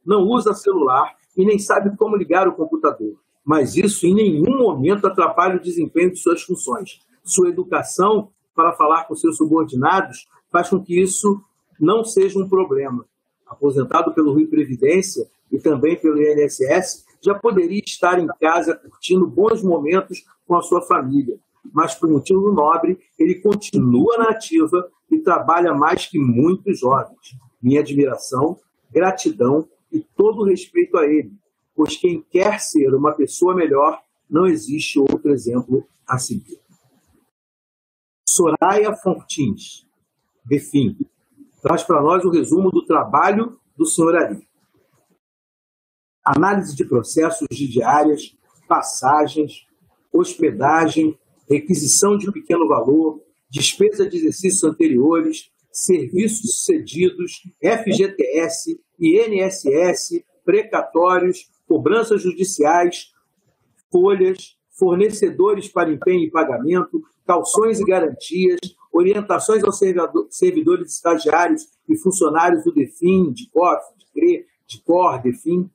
Não 0.06 0.23
usa 0.23 0.53
celular 0.53 1.15
e 1.38 1.45
nem 1.45 1.60
sabe 1.60 1.95
como 1.97 2.15
ligar 2.15 2.47
o 2.47 2.56
computador, 2.56 3.19
mas 3.43 3.76
isso 3.76 4.06
em 4.07 4.14
nenhum 4.14 4.57
momento 4.57 5.06
atrapalha 5.06 5.57
o 5.57 5.61
desempenho 5.61 6.11
de 6.11 6.19
suas 6.19 6.41
funções. 6.41 7.01
Sua 7.23 7.49
educação 7.49 8.30
para 8.56 8.73
falar 8.73 9.06
com 9.06 9.15
seus 9.15 9.38
subordinados 9.38 10.27
faz 10.51 10.69
com 10.69 10.81
que 10.81 10.99
isso 10.99 11.41
não 11.80 12.03
seja 12.03 12.39
um 12.39 12.47
problema. 12.47 13.06
Aposentado 13.47 14.14
pelo 14.14 14.34
Rio 14.34 14.49
Previdência 14.49 15.27
e 15.51 15.57
também 15.57 15.95
pelo 15.95 16.22
INSS, 16.22 17.06
já 17.22 17.34
poderia 17.34 17.81
estar 17.85 18.19
em 18.19 18.27
casa 18.39 18.76
curtindo 18.76 19.27
bons 19.27 19.64
momentos 19.64 20.23
com 20.45 20.56
a 20.56 20.61
sua 20.61 20.81
família. 20.81 21.39
Mas, 21.73 21.95
por 21.95 22.10
motivo 22.10 22.51
nobre, 22.51 22.97
ele 23.18 23.35
continua 23.35 24.18
na 24.18 24.30
ativa 24.30 24.89
e 25.11 25.19
trabalha 25.19 25.73
mais 25.73 26.06
que 26.06 26.19
muitos 26.19 26.80
jovens. 26.80 27.35
Minha 27.61 27.81
admiração, 27.81 28.57
gratidão 28.91 29.68
e 29.91 29.99
todo 29.99 30.43
respeito 30.43 30.97
a 30.97 31.06
ele, 31.06 31.34
pois 31.76 31.97
quem 31.97 32.22
quer 32.30 32.60
ser 32.60 32.93
uma 32.93 33.14
pessoa 33.14 33.56
melhor, 33.56 34.01
não 34.30 34.45
existe 34.45 34.99
outro 34.99 35.31
exemplo 35.31 35.85
a 36.07 36.18
seguir. 36.18 36.60
Soraya 38.27 38.95
Fontins, 38.95 39.88
Defim, 40.45 40.97
traz 41.61 41.84
para 41.84 42.02
nós 42.02 42.23
o 42.23 42.30
resumo 42.30 42.72
do 42.72 42.86
trabalho 42.86 43.60
do 43.76 43.86
senhor 43.86 44.15
Ari. 44.15 44.48
Análise 46.23 46.76
de 46.76 46.86
processos 46.86 47.48
de 47.49 47.68
diárias, 47.68 48.36
passagens, 48.68 49.65
hospedagem, 50.11 51.18
requisição 51.49 52.18
de 52.18 52.31
pequeno 52.31 52.68
valor, 52.68 53.22
despesa 53.49 54.07
de 54.07 54.18
exercícios 54.18 54.64
anteriores, 54.64 55.52
serviços 55.72 56.65
cedidos, 56.65 57.41
FGTS, 57.61 58.80
INSS, 58.99 60.23
precatórios, 60.44 61.49
cobranças 61.68 62.22
judiciais, 62.22 63.11
folhas, 63.91 64.57
fornecedores 64.72 65.68
para 65.68 65.91
empenho 65.91 66.23
e 66.23 66.31
pagamento, 66.31 67.02
calções 67.26 67.80
e 67.80 67.86
garantias, 67.86 68.60
orientações 68.91 69.63
aos 69.63 69.79
servidores 70.29 70.93
estagiários 70.93 71.67
e 71.87 71.97
funcionários 71.97 72.63
do 72.63 72.73
DEFIN, 72.73 73.31
de 73.31 73.49
COF, 73.49 73.81
de 73.97 74.05
CRE, 74.11 74.45
de 74.67 74.81
COR, 74.83 75.21
DEFIN, 75.21 75.69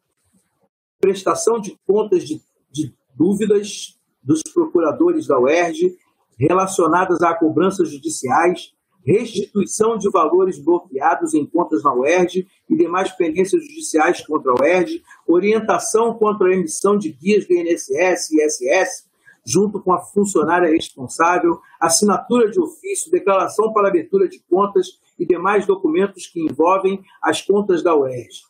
prestação 1.00 1.60
de 1.60 1.78
contas 1.86 2.24
de, 2.24 2.40
de 2.70 2.94
dúvidas 3.14 3.98
dos 4.22 4.42
procuradores 4.52 5.26
da 5.26 5.38
UERJ 5.38 5.96
relacionadas 6.38 7.22
a 7.22 7.34
cobranças 7.34 7.90
judiciais, 7.90 8.72
restituição 9.04 9.98
de 9.98 10.10
valores 10.10 10.58
bloqueados 10.58 11.34
em 11.34 11.44
contas 11.44 11.82
na 11.82 11.94
UERJ 11.94 12.46
e 12.70 12.76
demais 12.76 13.12
pendências 13.12 13.62
judiciais 13.62 14.24
contra 14.26 14.52
a 14.52 14.62
UERJ, 14.62 15.02
orientação 15.26 16.14
contra 16.14 16.48
a 16.48 16.54
emissão 16.54 16.96
de 16.96 17.12
guias 17.12 17.46
do 17.46 17.52
INSS 17.52 18.30
e 18.30 18.44
ISS, 18.44 19.06
junto 19.44 19.80
com 19.80 19.92
a 19.92 19.98
funcionária 19.98 20.70
responsável, 20.70 21.60
assinatura 21.78 22.50
de 22.50 22.58
ofício, 22.58 23.10
declaração 23.10 23.72
para 23.72 23.88
abertura 23.88 24.28
de 24.28 24.40
contas 24.48 24.98
e 25.18 25.26
demais 25.26 25.66
documentos 25.66 26.26
que 26.26 26.40
envolvem 26.40 27.02
as 27.22 27.42
contas 27.42 27.82
da 27.82 27.94
UERJ, 27.94 28.42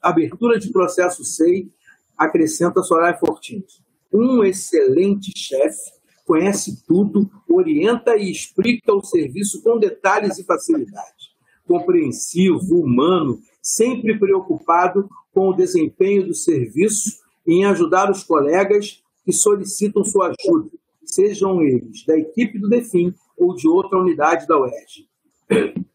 abertura 0.00 0.58
de 0.58 0.72
processo 0.72 1.24
SEI, 1.24 1.70
acrescenta 2.16 2.82
Soraya 2.82 3.18
Fortins. 3.18 3.82
Um 4.12 4.42
excelente 4.42 5.32
chefe 5.36 5.92
conhece 6.24 6.84
tudo, 6.86 7.30
orienta 7.48 8.16
e 8.16 8.30
explica 8.30 8.94
o 8.94 9.02
serviço 9.02 9.62
com 9.62 9.78
detalhes 9.78 10.38
e 10.38 10.44
facilidade. 10.44 11.32
Compreensivo, 11.66 12.80
humano, 12.80 13.38
sempre 13.60 14.18
preocupado 14.18 15.08
com 15.32 15.48
o 15.48 15.54
desempenho 15.54 16.26
do 16.26 16.34
serviço 16.34 17.22
em 17.46 17.64
ajudar 17.64 18.10
os 18.10 18.22
colegas 18.22 19.01
que 19.24 19.32
solicitam 19.32 20.04
sua 20.04 20.32
ajuda, 20.38 20.70
sejam 21.04 21.62
eles 21.62 22.04
da 22.04 22.16
equipe 22.16 22.58
do 22.58 22.68
DEFIN 22.68 23.14
ou 23.36 23.54
de 23.54 23.68
outra 23.68 23.98
unidade 23.98 24.46
da 24.46 24.58
UERJ. 24.58 25.08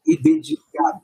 E 0.06 0.16
dedicado. 0.16 1.02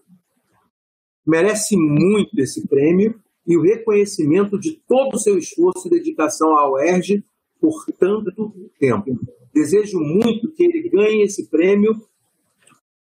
Merece 1.26 1.76
muito 1.76 2.40
esse 2.40 2.68
prêmio 2.68 3.22
e 3.46 3.58
o 3.58 3.62
reconhecimento 3.62 4.58
de 4.58 4.82
todo 4.88 5.16
o 5.16 5.20
seu 5.20 5.38
esforço 5.38 5.88
e 5.88 5.92
dedicação 5.92 6.56
à 6.58 6.70
UERJ 6.72 7.24
por 7.60 7.86
tanto 8.00 8.54
tempo. 8.80 9.20
Desejo 9.54 10.00
muito 10.00 10.52
que 10.54 10.64
ele 10.64 10.90
ganhe 10.90 11.24
esse 11.24 11.50
prêmio 11.50 12.02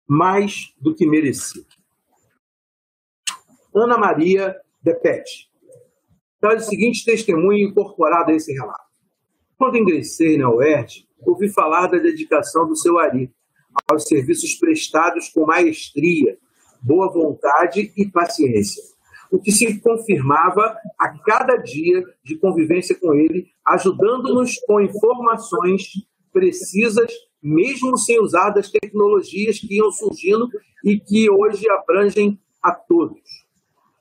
mais 0.08 0.74
do 0.80 0.96
que 0.96 1.06
merecido. 1.06 1.68
Ana 3.74 3.98
Maria 3.98 4.56
Depete 4.82 5.52
traz 6.40 6.66
o 6.66 6.70
seguinte 6.70 7.04
testemunho 7.04 7.70
incorporado 7.70 8.32
a 8.32 8.36
esse 8.36 8.54
relato. 8.54 8.87
Quando 9.58 9.78
ingressei 9.78 10.38
na 10.38 10.50
UERJ, 10.52 11.08
ouvi 11.26 11.50
falar 11.50 11.88
da 11.88 11.98
dedicação 11.98 12.68
do 12.68 12.76
seu 12.76 13.00
Ari 13.00 13.32
aos 13.90 14.04
serviços 14.04 14.56
prestados 14.56 15.30
com 15.30 15.46
maestria, 15.46 16.38
boa 16.82 17.12
vontade 17.12 17.92
e 17.96 18.06
paciência 18.10 18.98
o 19.32 19.40
que 19.40 19.52
se 19.52 19.80
confirmava 19.80 20.78
a 20.98 21.10
cada 21.20 21.56
dia 21.58 22.04
de 22.24 22.38
convivência 22.38 22.96
com 22.96 23.14
ele, 23.14 23.48
ajudando-nos 23.66 24.60
com 24.66 24.80
informações 24.80 25.84
precisas, 26.32 27.12
mesmo 27.42 27.98
sem 27.98 28.20
usar 28.20 28.52
das 28.52 28.70
tecnologias 28.70 29.60
que 29.60 29.76
iam 29.76 29.92
surgindo 29.92 30.50
e 30.84 31.00
que 31.00 31.30
hoje 31.30 31.70
abrangem 31.70 32.40
a 32.62 32.72
todos. 32.72 33.46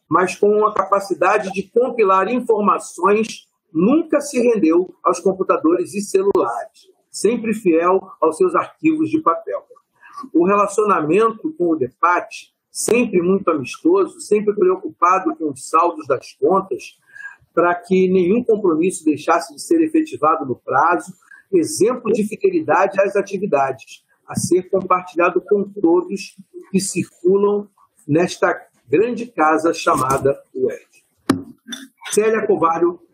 Mas 0.09 0.37
com 0.37 0.65
a 0.67 0.73
capacidade 0.73 1.53
de 1.53 1.65
compilar 1.65 2.33
informações, 2.33 3.47
nunca 3.77 4.23
se 4.23 4.41
rendeu 4.41 4.95
aos 5.05 5.21
computadores 5.21 5.93
e 5.93 6.01
celulares, 6.01 6.89
sempre 7.11 7.53
fiel 7.53 8.01
aos 8.19 8.39
seus 8.39 8.55
arquivos 8.55 9.11
de 9.11 9.21
papel. 9.21 9.63
O 10.33 10.47
relacionamento 10.47 11.53
com 11.53 11.73
o 11.73 11.77
DEPAT 11.77 12.55
sempre 12.71 13.21
muito 13.21 13.51
amistoso, 13.51 14.19
sempre 14.19 14.55
preocupado 14.55 15.37
com 15.37 15.51
os 15.51 15.69
saldos 15.69 16.07
das 16.07 16.33
contas, 16.33 16.99
para 17.55 17.75
que 17.75 18.09
nenhum 18.09 18.43
compromisso 18.43 19.05
deixasse 19.05 19.55
de 19.55 19.61
ser 19.61 19.83
efetivado 19.83 20.47
no 20.47 20.57
prazo, 20.57 21.13
exemplo 21.53 22.11
de 22.13 22.27
fidelidade 22.27 22.99
às 23.01 23.15
atividades, 23.15 24.05
a 24.27 24.35
ser 24.35 24.71
compartilhado 24.71 25.41
com 25.43 25.65
todos 25.65 26.37
que 26.71 26.81
circulam 26.81 27.69
nesta 28.09 28.59
grande 28.89 29.27
casa 29.27 29.73
chamada 29.75 30.43
UED. 30.55 31.05
Célia 32.11 32.47
Covalho, 32.47 33.06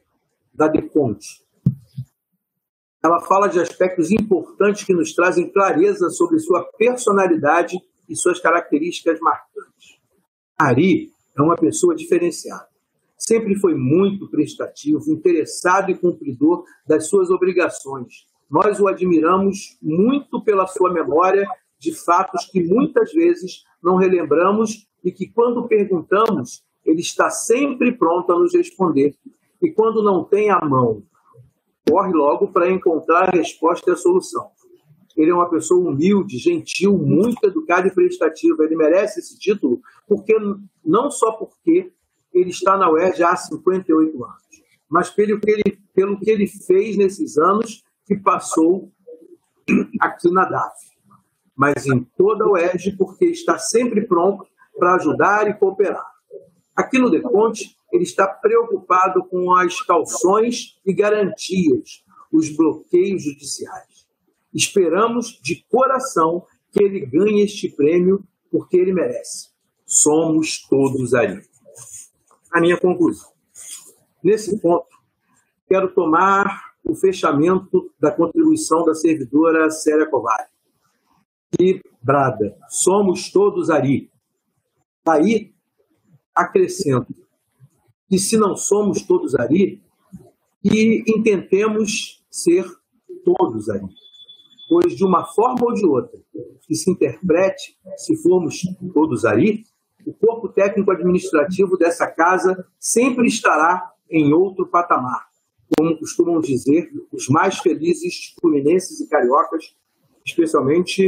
da 0.52 0.68
Deconte. 0.68 1.42
Ela 3.02 3.20
fala 3.20 3.48
de 3.48 3.58
aspectos 3.58 4.10
importantes 4.10 4.84
que 4.84 4.94
nos 4.94 5.12
trazem 5.12 5.50
clareza 5.50 6.08
sobre 6.10 6.38
sua 6.38 6.64
personalidade 6.78 7.80
e 8.08 8.14
suas 8.14 8.38
características 8.38 9.18
marcantes. 9.20 9.98
Ari 10.56 11.10
é 11.36 11.42
uma 11.42 11.56
pessoa 11.56 11.96
diferenciada. 11.96 12.68
Sempre 13.18 13.54
foi 13.56 13.74
muito 13.74 14.28
prestativo, 14.28 15.10
interessado 15.10 15.90
e 15.90 15.98
cumpridor 15.98 16.64
das 16.86 17.08
suas 17.08 17.30
obrigações. 17.30 18.26
Nós 18.50 18.78
o 18.78 18.86
admiramos 18.86 19.78
muito 19.80 20.42
pela 20.42 20.66
sua 20.66 20.92
memória 20.92 21.46
de 21.78 21.92
fatos 21.92 22.44
que 22.46 22.62
muitas 22.62 23.12
vezes 23.12 23.64
não 23.82 23.96
relembramos 23.96 24.86
e 25.02 25.10
que, 25.10 25.26
quando 25.26 25.66
perguntamos, 25.66 26.62
ele 26.84 27.00
está 27.00 27.30
sempre 27.30 27.92
pronto 27.92 28.32
a 28.32 28.38
nos 28.38 28.54
responder. 28.54 29.14
E 29.62 29.70
quando 29.70 30.02
não 30.02 30.24
tem 30.24 30.50
a 30.50 30.60
mão, 30.60 31.02
corre 31.88 32.12
logo 32.12 32.48
para 32.48 32.70
encontrar 32.70 33.28
a 33.28 33.36
resposta 33.36 33.90
e 33.90 33.94
a 33.94 33.96
solução. 33.96 34.50
Ele 35.16 35.30
é 35.30 35.34
uma 35.34 35.48
pessoa 35.48 35.90
humilde, 35.90 36.38
gentil, 36.38 36.96
muito 36.96 37.44
educada 37.46 37.86
e 37.86 37.94
prestativa. 37.94 38.64
Ele 38.64 38.76
merece 38.76 39.20
esse 39.20 39.38
título 39.38 39.80
porque 40.08 40.34
não 40.84 41.10
só 41.10 41.32
porque 41.32 41.92
ele 42.32 42.50
está 42.50 42.76
na 42.76 42.90
UERJ 42.90 43.22
há 43.22 43.36
58 43.36 44.24
anos, 44.24 44.42
mas 44.88 45.10
pelo 45.10 45.38
que 45.38 45.50
ele, 45.50 45.78
pelo 45.94 46.18
que 46.18 46.30
ele 46.30 46.46
fez 46.46 46.96
nesses 46.96 47.36
anos 47.36 47.84
que 48.06 48.16
passou 48.16 48.90
aqui 50.00 50.30
na 50.30 50.46
DAF. 50.46 50.74
Mas 51.54 51.86
em 51.86 52.02
toda 52.16 52.44
a 52.44 52.50
UERJ, 52.50 52.96
porque 52.96 53.26
está 53.26 53.58
sempre 53.58 54.06
pronto 54.06 54.46
para 54.78 54.94
ajudar 54.94 55.48
e 55.48 55.54
cooperar. 55.54 56.10
Aqui 56.74 56.98
no 56.98 57.10
Deconte, 57.10 57.76
ele 57.92 58.04
está 58.04 58.26
preocupado 58.26 59.22
com 59.28 59.54
as 59.54 59.80
calções 59.82 60.80
e 60.84 60.94
garantias, 60.94 62.02
os 62.32 62.48
bloqueios 62.56 63.22
judiciais. 63.22 64.06
Esperamos 64.52 65.38
de 65.42 65.64
coração 65.68 66.46
que 66.72 66.82
ele 66.82 67.04
ganhe 67.04 67.42
este 67.42 67.68
prêmio 67.68 68.24
porque 68.50 68.78
ele 68.78 68.94
merece. 68.94 69.50
Somos 69.84 70.66
todos 70.66 71.12
ali. 71.12 71.42
A 72.50 72.60
minha 72.60 72.78
conclusão. 72.78 73.30
Nesse 74.24 74.58
ponto, 74.58 74.88
quero 75.68 75.92
tomar 75.94 76.72
o 76.82 76.94
fechamento 76.94 77.92
da 78.00 78.10
contribuição 78.10 78.84
da 78.84 78.94
servidora 78.94 79.70
Célia 79.70 80.06
Covari, 80.06 80.48
que 81.50 81.82
brada, 82.02 82.56
somos 82.68 83.30
todos 83.30 83.70
ali. 83.70 84.10
Aí, 85.06 85.52
acrescento 86.34 87.21
que 88.12 88.18
se 88.18 88.36
não 88.36 88.54
somos 88.54 89.00
todos 89.00 89.34
ali, 89.34 89.80
que 90.62 91.02
intentemos 91.08 92.22
ser 92.30 92.66
todos 93.24 93.70
ali. 93.70 93.88
Pois, 94.68 94.94
de 94.94 95.02
uma 95.02 95.24
forma 95.24 95.62
ou 95.62 95.72
de 95.72 95.86
outra, 95.86 96.20
que 96.60 96.74
se 96.74 96.90
interprete, 96.90 97.74
se 97.96 98.14
formos 98.22 98.60
todos 98.92 99.24
ali, 99.24 99.64
o 100.04 100.12
corpo 100.12 100.50
técnico 100.50 100.90
administrativo 100.90 101.78
dessa 101.78 102.06
casa 102.06 102.66
sempre 102.78 103.26
estará 103.26 103.90
em 104.10 104.34
outro 104.34 104.66
patamar. 104.66 105.28
Como 105.74 105.98
costumam 105.98 106.38
dizer, 106.38 106.90
os 107.10 107.30
mais 107.30 107.60
felizes 107.60 108.34
fluminenses 108.38 109.00
e 109.00 109.08
cariocas, 109.08 109.74
especialmente 110.22 111.02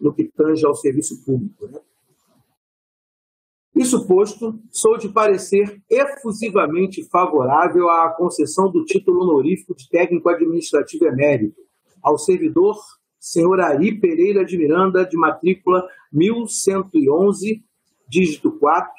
no 0.00 0.14
que 0.14 0.22
tange 0.22 0.64
ao 0.64 0.76
serviço 0.76 1.20
público. 1.24 1.66
Né? 1.66 1.80
Isso 3.74 4.06
posto, 4.06 4.58
sou 4.70 4.96
de 4.96 5.08
parecer 5.08 5.82
efusivamente 5.90 7.02
favorável 7.08 7.90
à 7.90 8.08
concessão 8.10 8.70
do 8.70 8.84
título 8.84 9.22
honorífico 9.22 9.74
de 9.74 9.88
técnico 9.88 10.28
administrativo 10.28 11.06
emérito 11.06 11.60
ao 12.00 12.16
servidor 12.16 12.76
senhor 13.24 13.58
Ari 13.58 13.98
Pereira 13.98 14.44
de 14.44 14.58
Miranda, 14.58 15.02
de 15.06 15.16
matrícula 15.16 15.88
1111, 16.12 17.64
dígito 18.06 18.52
4, 18.52 18.92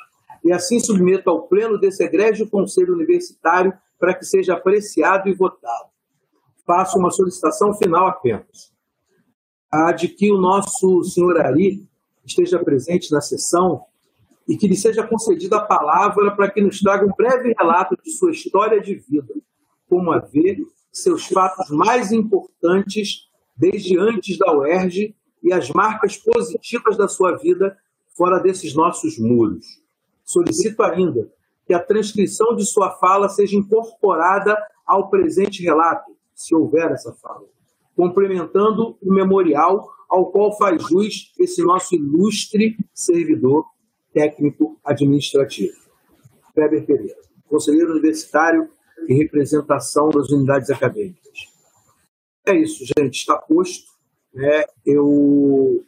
e 0.44 0.52
assim 0.52 0.80
submeto 0.80 1.30
ao 1.30 1.48
pleno 1.48 1.78
desse 1.80 2.04
egrégio 2.04 2.50
Conselho 2.50 2.96
Universitário 2.96 3.72
para 4.00 4.16
que 4.16 4.26
seja 4.26 4.56
apreciado 4.56 5.30
e 5.30 5.34
votado. 5.34 5.90
Faço 6.66 6.98
uma 6.98 7.12
solicitação 7.12 7.76
final 7.76 8.08
apenas. 8.08 8.74
A 9.72 9.92
de 9.92 10.08
que 10.08 10.32
o 10.32 10.42
nosso 10.42 11.04
senhor 11.04 11.40
Ari 11.40 11.88
esteja 12.26 12.58
presente 12.58 13.12
na 13.12 13.22
sessão 13.22 13.86
e 14.48 14.56
que 14.56 14.68
lhe 14.68 14.76
seja 14.76 15.06
concedida 15.06 15.58
a 15.58 15.66
palavra 15.66 16.36
para 16.36 16.50
que 16.50 16.62
nos 16.62 16.80
traga 16.80 17.06
um 17.06 17.14
breve 17.16 17.54
relato 17.58 17.98
de 18.04 18.12
sua 18.12 18.32
história 18.32 18.80
de 18.80 18.96
vida, 18.96 19.34
como 19.90 20.12
a 20.12 20.20
ver 20.20 20.60
seus 20.92 21.26
fatos 21.28 21.70
mais 21.70 22.12
importantes 22.12 23.28
desde 23.58 23.98
antes 23.98 24.38
da 24.38 24.56
UERJ 24.56 25.16
e 25.44 25.54
as 25.54 25.70
marcas 25.70 26.18
positivas 26.18 26.98
da 26.98 27.08
sua 27.08 27.36
vida 27.38 27.78
fora 28.16 28.40
desses 28.40 28.74
nossos 28.74 29.18
muros. 29.20 29.66
Solicito 30.24 30.82
ainda 30.84 31.30
que 31.66 31.74
a 31.74 31.80
transcrição 31.80 32.56
de 32.56 32.66
sua 32.66 32.92
fala 32.92 33.28
seja 33.30 33.58
incorporada 33.58 34.58
ao 34.86 35.10
presente 35.10 35.64
relato, 35.64 36.16
se 36.34 36.54
houver 36.56 36.92
essa 36.92 37.14
fala, 37.14 37.46
complementando 37.96 38.98
o 39.02 39.14
memorial 39.14 39.90
ao 40.10 40.32
qual 40.32 40.56
faz 40.58 40.82
jus 40.84 41.34
esse 41.40 41.64
nosso 41.64 41.96
ilustre 41.96 42.78
servidor 42.94 43.66
técnico 44.16 44.80
administrativo. 44.84 45.76
Weber 46.58 46.86
Pereira, 46.86 47.20
conselheiro 47.50 47.92
universitário 47.92 48.70
e 49.10 49.14
representação 49.14 50.10
das 50.10 50.30
unidades 50.30 50.70
acadêmicas. 50.70 51.50
É 52.46 52.56
isso, 52.56 52.86
gente, 52.98 53.16
está 53.16 53.38
posto. 53.38 53.92
Né? 54.34 54.64
Eu 54.86 55.84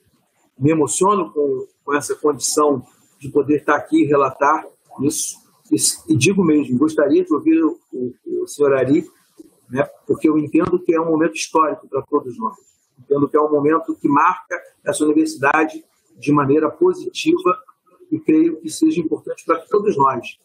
me 0.60 0.72
emociono 0.72 1.32
com, 1.32 1.68
com 1.86 1.96
essa 1.96 2.16
condição 2.16 2.86
de 3.18 3.30
poder 3.30 3.62
estar 3.62 3.78
aqui 3.78 4.04
e 4.04 4.06
relatar 4.06 4.68
isso. 5.02 5.38
E, 5.72 5.78
e 6.14 6.18
digo 6.18 6.44
mesmo, 6.44 6.78
gostaria 6.78 7.24
de 7.24 7.34
ouvir 7.34 7.64
o, 7.64 7.80
o, 7.94 8.44
o 8.44 8.48
senhor 8.48 8.74
Ari, 8.74 9.10
né? 9.70 9.88
porque 10.06 10.28
eu 10.28 10.38
entendo 10.38 10.80
que 10.80 10.94
é 10.94 11.00
um 11.00 11.10
momento 11.10 11.36
histórico 11.36 11.88
para 11.88 12.02
todos 12.02 12.38
nós. 12.38 12.56
Entendo 13.00 13.30
que 13.30 13.38
é 13.38 13.42
um 13.42 13.52
momento 13.52 13.96
que 13.96 14.10
marca 14.10 14.60
essa 14.86 15.06
universidade 15.06 15.86
de 16.18 16.32
maneira 16.32 16.70
positiva 16.70 17.58
e 18.12 18.20
creio 18.20 18.60
que 18.60 18.70
seja 18.70 19.00
importante 19.00 19.44
para 19.46 19.60
todos 19.60 19.98
nós 19.98 20.38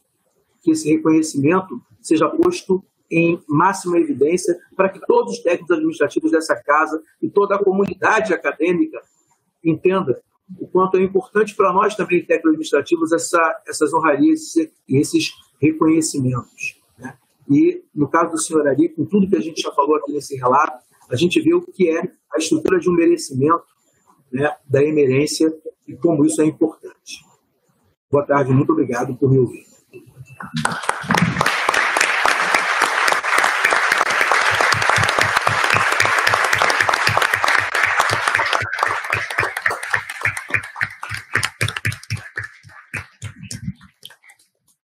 que 0.62 0.70
esse 0.70 0.88
reconhecimento 0.88 1.80
seja 2.00 2.28
posto 2.28 2.84
em 3.10 3.42
máxima 3.46 3.98
evidência 3.98 4.58
para 4.74 4.88
que 4.88 5.00
todos 5.06 5.34
os 5.34 5.38
técnicos 5.40 5.72
administrativos 5.72 6.30
dessa 6.30 6.56
casa 6.56 7.02
e 7.20 7.28
toda 7.28 7.56
a 7.56 7.62
comunidade 7.62 8.32
acadêmica 8.32 9.02
entenda 9.62 10.22
o 10.58 10.66
quanto 10.66 10.96
é 10.96 11.02
importante 11.02 11.54
para 11.54 11.72
nós 11.72 11.94
também, 11.94 12.24
técnicos 12.24 12.50
administrativos, 12.50 13.12
essa, 13.12 13.62
essas 13.66 13.92
honrarias 13.92 14.54
e 14.56 14.70
esses 14.88 15.32
reconhecimentos. 15.60 16.80
Né? 16.98 17.16
E, 17.50 17.82
no 17.94 18.08
caso 18.08 18.32
do 18.32 18.38
senhor 18.38 18.66
Ari, 18.66 18.88
com 18.88 19.04
tudo 19.04 19.28
que 19.28 19.36
a 19.36 19.40
gente 19.40 19.60
já 19.60 19.72
falou 19.72 19.96
aqui 19.96 20.12
nesse 20.12 20.36
relato, 20.36 20.82
a 21.10 21.16
gente 21.16 21.40
vê 21.40 21.54
o 21.54 21.60
que 21.60 21.90
é 21.90 22.02
a 22.34 22.38
estrutura 22.38 22.78
de 22.78 22.88
um 22.88 22.94
merecimento 22.94 23.64
né, 24.32 24.54
da 24.68 24.82
emerência 24.82 25.52
e 25.86 25.94
como 25.94 26.24
isso 26.24 26.40
é 26.40 26.46
importante. 26.46 27.31
Boa 28.12 28.26
tarde, 28.26 28.52
muito 28.52 28.70
obrigado 28.70 29.16
por 29.16 29.30
me 29.30 29.38
ouvir. 29.38 29.64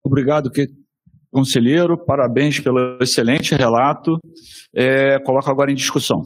Obrigado, 0.01 0.49
que, 0.49 0.69
conselheiro. 1.29 1.97
Parabéns 1.97 2.61
pelo 2.61 2.97
excelente 3.01 3.53
relato. 3.53 4.17
É, 4.73 5.19
coloco 5.19 5.51
agora 5.51 5.69
em 5.69 5.75
discussão. 5.75 6.23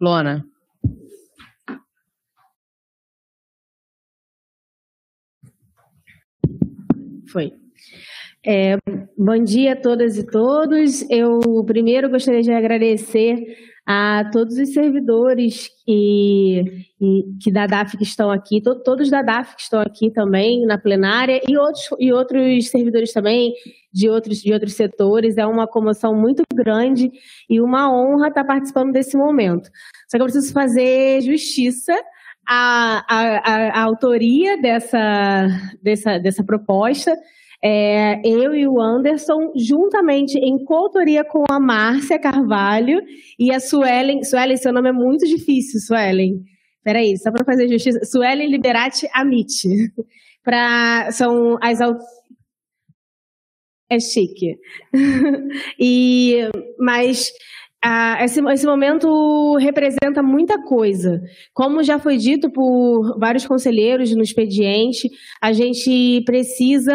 Lona. 0.00 0.46
Foi. 7.30 7.52
É, 8.44 8.76
bom 9.18 9.42
dia 9.42 9.72
a 9.72 9.76
todas 9.76 10.16
e 10.16 10.24
todos. 10.24 11.04
Eu 11.10 11.40
primeiro 11.66 12.08
gostaria 12.08 12.42
de 12.42 12.52
agradecer 12.52 13.44
a 13.84 14.28
todos 14.32 14.56
os 14.56 14.72
servidores 14.72 15.68
e, 15.86 16.60
e, 17.00 17.24
que 17.40 17.52
da 17.52 17.66
DAF 17.66 17.96
que 17.96 18.02
estão 18.02 18.30
aqui, 18.30 18.60
to, 18.60 18.82
todos 18.82 19.10
da 19.10 19.22
DAF 19.22 19.54
que 19.56 19.62
estão 19.62 19.80
aqui 19.80 20.10
também 20.10 20.64
na 20.66 20.76
plenária 20.76 21.40
e 21.48 21.56
outros, 21.56 21.88
e 21.98 22.12
outros 22.12 22.68
servidores 22.68 23.12
também 23.12 23.52
de 23.92 24.08
outros, 24.08 24.38
de 24.38 24.52
outros 24.52 24.74
setores. 24.74 25.36
É 25.36 25.46
uma 25.46 25.66
comoção 25.66 26.14
muito 26.14 26.42
grande 26.54 27.10
e 27.50 27.60
uma 27.60 27.92
honra 27.92 28.28
estar 28.28 28.44
participando 28.44 28.92
desse 28.92 29.16
momento. 29.16 29.68
Só 30.08 30.18
que 30.18 30.22
eu 30.22 30.26
preciso 30.26 30.52
fazer 30.52 31.20
justiça 31.22 31.96
à, 32.46 33.04
à, 33.08 33.80
à 33.80 33.82
autoria 33.82 34.60
dessa, 34.60 35.46
dessa, 35.82 36.18
dessa 36.18 36.44
proposta 36.44 37.12
é, 37.62 38.20
eu 38.24 38.54
e 38.54 38.66
o 38.68 38.80
Anderson, 38.80 39.52
juntamente 39.56 40.38
em 40.38 40.62
coautoria 40.64 41.24
com 41.24 41.44
a 41.50 41.58
Márcia 41.58 42.18
Carvalho 42.18 43.00
e 43.38 43.52
a 43.52 43.58
Suelen. 43.58 44.22
Suelen, 44.22 44.56
seu 44.56 44.72
nome 44.72 44.90
é 44.90 44.92
muito 44.92 45.26
difícil, 45.26 45.80
Suelen. 45.80 46.42
Peraí, 46.84 47.16
só 47.16 47.32
para 47.32 47.44
fazer 47.44 47.68
justiça. 47.68 47.98
Suelen 48.04 48.48
Liberati 48.48 49.08
Amit. 49.12 49.52
Pra, 50.44 51.10
são 51.10 51.58
as. 51.60 51.80
É 53.90 53.98
chique. 53.98 54.54
e, 55.80 56.48
mas 56.78 57.32
ah, 57.88 58.18
esse, 58.24 58.40
esse 58.40 58.66
momento 58.66 59.56
representa 59.58 60.20
muita 60.20 60.60
coisa. 60.60 61.22
Como 61.54 61.84
já 61.84 62.00
foi 62.00 62.16
dito 62.16 62.50
por 62.50 63.16
vários 63.16 63.46
conselheiros 63.46 64.12
no 64.12 64.24
expediente, 64.24 65.08
a 65.40 65.52
gente 65.52 66.20
precisa 66.26 66.92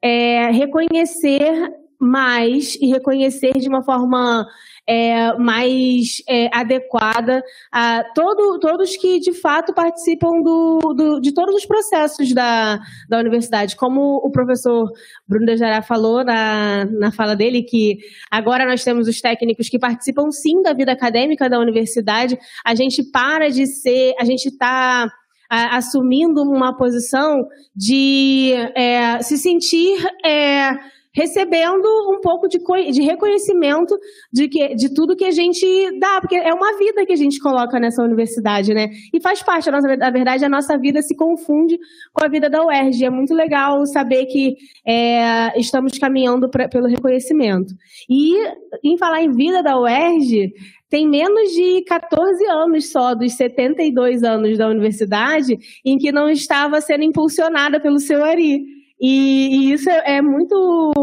é, 0.00 0.52
reconhecer 0.52 1.68
mais 2.00 2.76
e 2.76 2.86
reconhecer 2.86 3.54
de 3.54 3.68
uma 3.68 3.82
forma 3.82 4.46
é, 4.86 5.36
mais 5.38 6.22
é, 6.28 6.48
adequada 6.52 7.42
a 7.70 8.04
todo, 8.14 8.58
todos 8.58 8.96
que 8.96 9.20
de 9.20 9.32
fato 9.32 9.72
participam 9.72 10.42
do, 10.42 10.94
do, 10.94 11.20
de 11.20 11.32
todos 11.32 11.54
os 11.54 11.66
processos 11.66 12.32
da, 12.34 12.80
da 13.08 13.18
universidade. 13.18 13.76
Como 13.76 14.16
o 14.16 14.30
professor 14.30 14.90
Bruno 15.26 15.46
Dejará 15.46 15.82
falou 15.82 16.24
na, 16.24 16.84
na 16.86 17.12
fala 17.12 17.36
dele, 17.36 17.62
que 17.62 17.98
agora 18.30 18.66
nós 18.66 18.82
temos 18.82 19.08
os 19.08 19.20
técnicos 19.20 19.68
que 19.68 19.78
participam 19.78 20.30
sim 20.30 20.62
da 20.62 20.72
vida 20.72 20.92
acadêmica 20.92 21.48
da 21.48 21.58
universidade, 21.58 22.38
a 22.64 22.74
gente 22.74 23.02
para 23.02 23.50
de 23.50 23.66
ser, 23.66 24.14
a 24.18 24.24
gente 24.24 24.46
está 24.46 25.10
assumindo 25.48 26.42
uma 26.42 26.74
posição 26.74 27.46
de 27.76 28.52
é, 28.74 29.20
se 29.20 29.36
sentir 29.36 30.02
é, 30.24 30.70
recebendo 31.14 31.86
um 32.10 32.20
pouco 32.20 32.48
de, 32.48 32.58
de 32.90 33.02
reconhecimento 33.02 33.94
de, 34.32 34.48
que, 34.48 34.74
de 34.74 34.94
tudo 34.94 35.16
que 35.16 35.24
a 35.24 35.30
gente 35.30 35.66
dá, 35.98 36.20
porque 36.20 36.36
é 36.36 36.52
uma 36.54 36.76
vida 36.78 37.04
que 37.04 37.12
a 37.12 37.16
gente 37.16 37.38
coloca 37.38 37.78
nessa 37.78 38.02
universidade, 38.02 38.72
né? 38.72 38.88
E 39.12 39.20
faz 39.20 39.42
parte, 39.42 39.66
da 39.66 39.72
nossa, 39.72 39.96
na 39.96 40.10
verdade, 40.10 40.44
a 40.44 40.48
nossa 40.48 40.78
vida 40.78 41.02
se 41.02 41.14
confunde 41.14 41.78
com 42.12 42.24
a 42.24 42.28
vida 42.28 42.48
da 42.48 42.64
UERJ. 42.64 43.04
É 43.04 43.10
muito 43.10 43.34
legal 43.34 43.84
saber 43.86 44.26
que 44.26 44.56
é, 44.86 45.58
estamos 45.58 45.98
caminhando 45.98 46.48
pra, 46.48 46.68
pelo 46.68 46.86
reconhecimento. 46.86 47.74
E, 48.08 48.36
em 48.82 48.96
falar 48.96 49.22
em 49.22 49.32
vida 49.32 49.62
da 49.62 49.78
UERJ, 49.78 50.52
tem 50.88 51.08
menos 51.08 51.50
de 51.52 51.82
14 51.86 52.44
anos 52.48 52.90
só, 52.90 53.14
dos 53.14 53.32
72 53.32 54.22
anos 54.22 54.58
da 54.58 54.68
universidade, 54.68 55.56
em 55.84 55.96
que 55.96 56.12
não 56.12 56.28
estava 56.28 56.80
sendo 56.80 57.02
impulsionada 57.02 57.80
pelo 57.80 57.98
seu 57.98 58.22
Ari. 58.22 58.81
E, 59.02 59.70
e, 59.70 59.72
isso 59.72 59.90
é, 59.90 60.18
é, 60.18 60.22
muito 60.22 61.02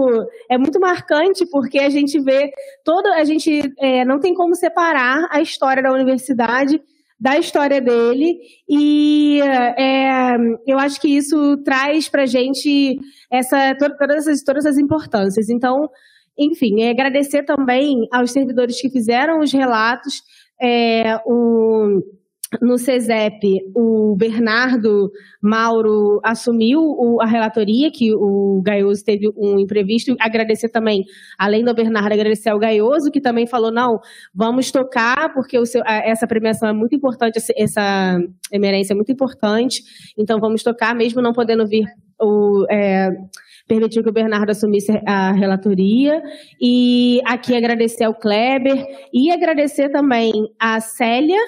é 0.50 0.58
muito 0.58 0.80
marcante 0.80 1.46
porque 1.52 1.80
a 1.80 1.90
gente 1.90 2.18
vê 2.22 2.50
toda 2.86 3.14
a 3.16 3.26
gente 3.26 3.62
é, 3.78 4.06
não 4.06 4.20
tem 4.22 4.34
como 4.34 4.56
separar 4.56 5.28
a 5.30 5.42
história 5.42 5.84
da 5.84 5.92
universidade 5.92 6.82
da 7.20 7.38
história 7.38 7.82
dele 7.82 8.40
e 8.70 9.42
é, 9.42 10.38
eu 10.66 10.80
acho 10.80 11.02
que 11.02 11.10
isso 11.10 11.58
traz 11.66 12.08
para 12.08 12.26
gente 12.26 12.98
essa 13.30 13.76
todas 13.76 14.26
essas 14.26 14.44
todas 14.44 14.66
as 14.66 14.78
importâncias. 14.78 15.50
Então, 15.50 15.90
enfim, 16.38 16.82
é 16.82 16.92
agradecer 16.92 17.44
também 17.44 18.08
aos 18.14 18.32
servidores 18.32 18.80
que 18.80 18.90
fizeram 18.90 19.42
os 19.42 19.52
relatos. 19.52 20.22
É, 20.62 21.18
o, 21.26 22.02
no 22.62 22.78
CESEP, 22.80 23.60
o 23.76 24.16
Bernardo 24.16 25.12
Mauro 25.42 26.20
assumiu 26.24 27.22
a 27.22 27.26
relatoria, 27.26 27.92
que 27.92 28.14
o 28.14 28.62
Gaioso 28.64 29.04
teve 29.06 29.30
um 29.38 29.60
imprevisto. 29.60 30.16
Agradecer 30.20 30.70
também, 30.70 31.06
além 31.38 31.64
do 31.64 31.74
Bernardo, 31.76 32.12
agradecer 32.12 32.50
ao 32.50 32.58
Gaioso, 32.58 33.12
que 33.12 33.22
também 33.22 33.46
falou: 33.46 33.72
não, 33.72 34.00
vamos 34.34 34.72
tocar, 34.72 35.32
porque 35.34 35.64
seu, 35.66 35.84
essa 35.86 36.26
premiação 36.26 36.70
é 36.70 36.74
muito 36.74 36.96
importante, 36.96 37.40
essa 37.56 38.20
emerência 38.52 38.94
é 38.94 38.96
muito 38.96 39.12
importante, 39.12 39.84
então 40.18 40.40
vamos 40.40 40.64
tocar, 40.64 40.96
mesmo 40.96 41.22
não 41.22 41.34
podendo 41.34 41.68
vir 41.68 41.86
o. 42.20 42.66
É, 42.70 43.12
permitiu 43.68 44.02
que 44.02 44.10
o 44.10 44.14
Bernardo 44.14 44.50
assumisse 44.50 44.92
a 45.06 45.32
relatoria. 45.32 46.24
E 46.60 47.22
aqui 47.24 47.56
agradecer 47.56 48.04
ao 48.06 48.16
Kleber 48.16 48.84
e 49.14 49.32
agradecer 49.32 49.90
também 49.90 50.32
a 50.60 50.80
Célia, 50.80 51.40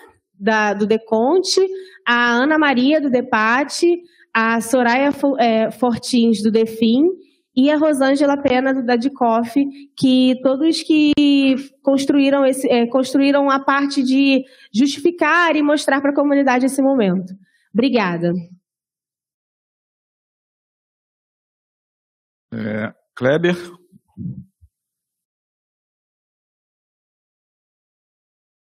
da, 0.41 0.73
do 0.73 0.87
Deconte, 0.87 1.61
a 2.05 2.31
Ana 2.31 2.57
Maria 2.57 2.99
do 2.99 3.11
Depate, 3.11 4.01
a 4.33 4.59
Soraya 4.59 5.11
é, 5.37 5.69
Fortins 5.69 6.41
do 6.41 6.51
Defim 6.51 7.07
e 7.55 7.69
a 7.69 7.77
Rosângela 7.77 8.37
Pena 8.37 8.73
do 8.73 8.83
Dadicoff, 8.83 9.53
que 9.95 10.39
todos 10.41 10.81
que 10.81 11.55
construíram, 11.83 12.45
esse, 12.45 12.67
é, 12.67 12.87
construíram 12.87 13.49
a 13.49 13.59
parte 13.59 14.01
de 14.01 14.43
justificar 14.73 15.55
e 15.55 15.61
mostrar 15.61 16.01
para 16.01 16.11
a 16.11 16.15
comunidade 16.15 16.65
esse 16.65 16.81
momento. 16.81 17.33
Obrigada. 17.73 18.33
É, 22.53 22.93
Kleber. 23.15 23.55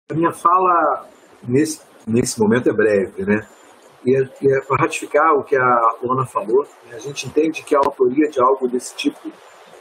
A 0.09 0.13
minha 0.13 0.31
fala 0.31 1.07
nesse, 1.43 1.81
nesse 2.07 2.39
momento 2.39 2.69
é 2.69 2.73
breve, 2.73 3.25
né? 3.25 3.47
E 4.05 4.15
é, 4.15 4.21
é 4.21 4.61
para 4.61 4.83
ratificar 4.83 5.33
o 5.35 5.43
que 5.43 5.55
a 5.55 5.95
Luana 6.01 6.25
falou, 6.25 6.67
né? 6.89 6.95
a 6.95 6.99
gente 6.99 7.27
entende 7.27 7.63
que 7.63 7.75
a 7.75 7.79
autoria 7.79 8.29
de 8.29 8.41
algo 8.41 8.67
desse 8.67 8.95
tipo, 8.95 9.31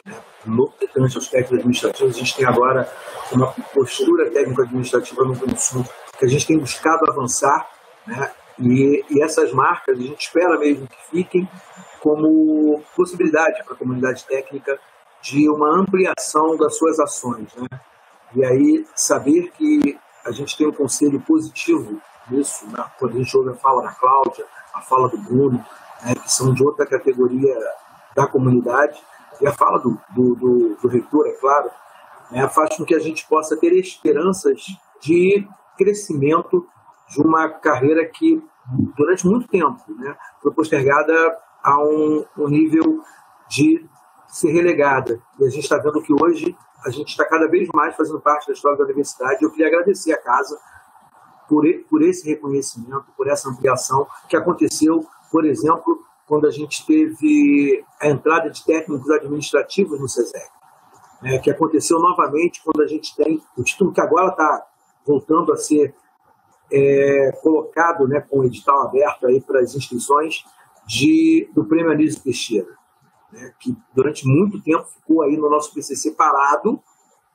né, 0.04 0.14
no 0.44 0.68
tocante 0.68 1.16
aos 1.16 1.28
técnicos 1.28 1.58
administrativos, 1.58 2.14
a 2.14 2.18
gente 2.18 2.36
tem 2.36 2.46
agora 2.46 2.90
uma 3.32 3.50
postura 3.74 4.30
técnico-administrativa 4.30 5.24
no 5.24 5.56
Sul 5.56 5.84
que 6.18 6.26
a 6.26 6.28
gente 6.28 6.46
tem 6.46 6.58
buscado 6.58 7.10
avançar, 7.10 7.66
né? 8.06 8.30
E, 8.58 9.02
e 9.08 9.22
essas 9.22 9.52
marcas 9.52 9.98
a 9.98 10.02
gente 10.02 10.20
espera 10.20 10.58
mesmo 10.58 10.86
que 10.86 11.10
fiquem 11.10 11.48
como 12.00 12.82
possibilidade 12.94 13.64
para 13.64 13.74
a 13.74 13.76
comunidade 13.76 14.26
técnica 14.26 14.78
de 15.22 15.48
uma 15.48 15.80
ampliação 15.80 16.56
das 16.58 16.76
suas 16.76 16.98
ações, 17.00 17.48
né? 17.54 17.66
E 18.34 18.44
aí 18.44 18.86
saber 18.94 19.50
que 19.56 19.98
a 20.24 20.30
gente 20.30 20.56
tem 20.56 20.66
um 20.66 20.72
conselho 20.72 21.20
positivo 21.20 22.00
nisso, 22.28 22.66
né? 22.68 22.84
quando 22.98 23.14
a 23.14 23.18
gente 23.18 23.36
ouve 23.36 23.50
a 23.50 23.54
fala 23.54 23.82
da 23.82 23.92
Cláudia, 23.92 24.44
a 24.74 24.80
fala 24.80 25.08
do 25.08 25.18
Bruno, 25.18 25.64
né? 26.04 26.14
que 26.14 26.30
são 26.30 26.52
de 26.52 26.62
outra 26.62 26.86
categoria 26.86 27.56
da 28.14 28.26
comunidade, 28.26 29.00
e 29.40 29.46
a 29.46 29.52
fala 29.52 29.78
do, 29.78 29.98
do, 30.10 30.34
do, 30.34 30.76
do 30.76 30.88
reitor, 30.88 31.26
é 31.26 31.32
claro, 31.32 31.70
né? 32.30 32.48
faz 32.48 32.76
com 32.76 32.84
que 32.84 32.94
a 32.94 32.98
gente 32.98 33.26
possa 33.26 33.56
ter 33.56 33.72
esperanças 33.72 34.60
de 35.00 35.46
crescimento 35.76 36.66
de 37.08 37.20
uma 37.20 37.48
carreira 37.48 38.04
que, 38.06 38.42
durante 38.96 39.26
muito 39.26 39.48
tempo, 39.48 39.82
né? 39.98 40.14
foi 40.42 40.52
postergada 40.52 41.12
a 41.62 41.78
um, 41.82 42.24
um 42.36 42.48
nível 42.48 43.02
de 43.48 43.84
ser 44.28 44.52
relegada. 44.52 45.20
E 45.38 45.44
a 45.44 45.48
gente 45.48 45.64
está 45.64 45.76
vendo 45.76 46.02
que 46.02 46.12
hoje 46.12 46.56
a 46.84 46.90
gente 46.90 47.08
está 47.08 47.24
cada 47.24 47.46
vez 47.46 47.68
mais 47.74 47.96
fazendo 47.96 48.20
parte 48.20 48.46
da 48.46 48.52
história 48.52 48.78
da 48.78 48.84
universidade. 48.84 49.42
Eu 49.42 49.50
queria 49.50 49.68
agradecer 49.68 50.12
a 50.12 50.18
casa 50.18 50.58
por, 51.48 51.64
por 51.88 52.02
esse 52.02 52.28
reconhecimento, 52.28 53.06
por 53.16 53.28
essa 53.28 53.48
ampliação 53.48 54.06
que 54.28 54.36
aconteceu, 54.36 55.04
por 55.30 55.44
exemplo, 55.44 56.04
quando 56.26 56.46
a 56.46 56.50
gente 56.50 56.86
teve 56.86 57.84
a 58.00 58.08
entrada 58.08 58.48
de 58.50 58.64
técnicos 58.64 59.10
administrativos 59.10 60.00
no 60.00 60.08
SESEC, 60.08 60.48
né, 61.20 61.38
que 61.38 61.50
aconteceu 61.50 61.98
novamente 61.98 62.62
quando 62.62 62.82
a 62.82 62.86
gente 62.86 63.14
tem 63.16 63.42
o 63.56 63.62
título 63.62 63.92
que 63.92 64.00
agora 64.00 64.28
está 64.28 64.66
voltando 65.04 65.52
a 65.52 65.56
ser 65.56 65.94
é, 66.72 67.32
colocado 67.42 68.06
né, 68.06 68.20
com 68.20 68.38
o 68.40 68.44
edital 68.44 68.86
aberto 68.86 69.26
aí 69.26 69.40
para 69.40 69.60
as 69.60 69.74
inscrições 69.74 70.44
de, 70.86 71.50
do 71.52 71.64
Prêmio 71.64 71.90
Anísio 71.90 72.22
Teixeira 72.22 72.79
né, 73.32 73.52
que 73.60 73.76
durante 73.94 74.26
muito 74.26 74.60
tempo 74.62 74.84
ficou 74.84 75.22
aí 75.22 75.36
no 75.36 75.48
nosso 75.48 75.72
PCC 75.72 76.12
parado, 76.12 76.80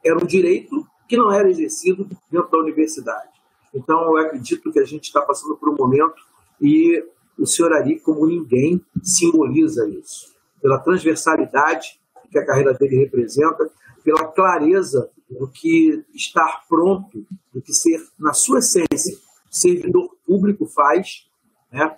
era 0.04 0.18
um 0.18 0.26
direito 0.26 0.86
que 1.08 1.18
não 1.18 1.32
era 1.32 1.50
exercido 1.50 2.08
dentro 2.32 2.50
da 2.50 2.60
universidade. 2.60 3.30
Então, 3.74 4.02
eu 4.04 4.18
acredito 4.18 4.72
que 4.72 4.80
a 4.80 4.86
gente 4.86 5.04
está 5.04 5.22
passando 5.22 5.56
por 5.58 5.70
um 5.70 5.76
momento 5.76 6.16
e 6.62 7.04
o 7.38 7.46
senhor 7.46 7.74
Ari, 7.74 8.00
como 8.00 8.26
ninguém, 8.26 8.84
simboliza 9.04 9.88
isso. 9.90 10.34
Pela 10.62 10.80
transversalidade 10.80 12.00
que 12.32 12.40
a 12.40 12.46
carreira 12.46 12.74
dele 12.74 12.98
representa, 12.98 13.70
pela 14.04 14.26
clareza 14.28 15.10
do 15.30 15.48
que 15.48 16.04
estar 16.14 16.66
pronto, 16.68 17.26
do 17.54 17.62
que 17.62 17.74
ser, 17.74 18.02
na 18.18 18.34
sua 18.34 18.60
essência, 18.60 19.18
servidor 19.50 20.16
público 20.26 20.66
faz, 20.66 21.28
né? 21.72 21.96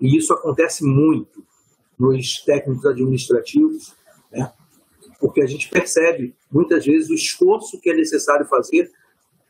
e 0.00 0.16
isso 0.16 0.32
acontece 0.32 0.84
muito 0.84 1.44
nos 2.02 2.40
técnicos 2.40 2.84
administrativos, 2.84 3.94
né? 4.32 4.52
porque 5.20 5.40
a 5.40 5.46
gente 5.46 5.68
percebe 5.68 6.34
muitas 6.50 6.84
vezes 6.84 7.08
o 7.10 7.14
esforço 7.14 7.80
que 7.80 7.90
é 7.90 7.94
necessário 7.94 8.44
fazer 8.46 8.90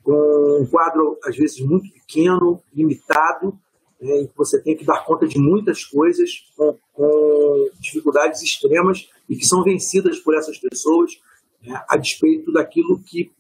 com 0.03 0.59
um 0.61 0.66
quadro, 0.66 1.19
às 1.24 1.35
vezes, 1.35 1.61
muito 1.61 1.91
pequeno, 1.91 2.62
limitado, 2.74 3.59
né? 3.99 4.20
em 4.20 4.27
que 4.27 4.37
você 4.37 4.61
tem 4.61 4.77
que 4.77 4.85
dar 4.85 5.03
conta 5.05 5.27
de 5.27 5.39
muitas 5.39 5.83
coisas 5.85 6.45
com, 6.55 6.77
com 6.93 7.70
dificuldades 7.81 8.43
extremas 8.43 9.09
e 9.29 9.37
que 9.37 9.47
são 9.47 9.65
vencidas 9.65 10.19
por 10.19 10.37
essas 10.37 10.59
pessoas 10.59 11.19
né? 11.62 11.83
a 11.89 11.97
despeito 11.97 12.53
daquilo 12.53 13.03
que 13.03 13.33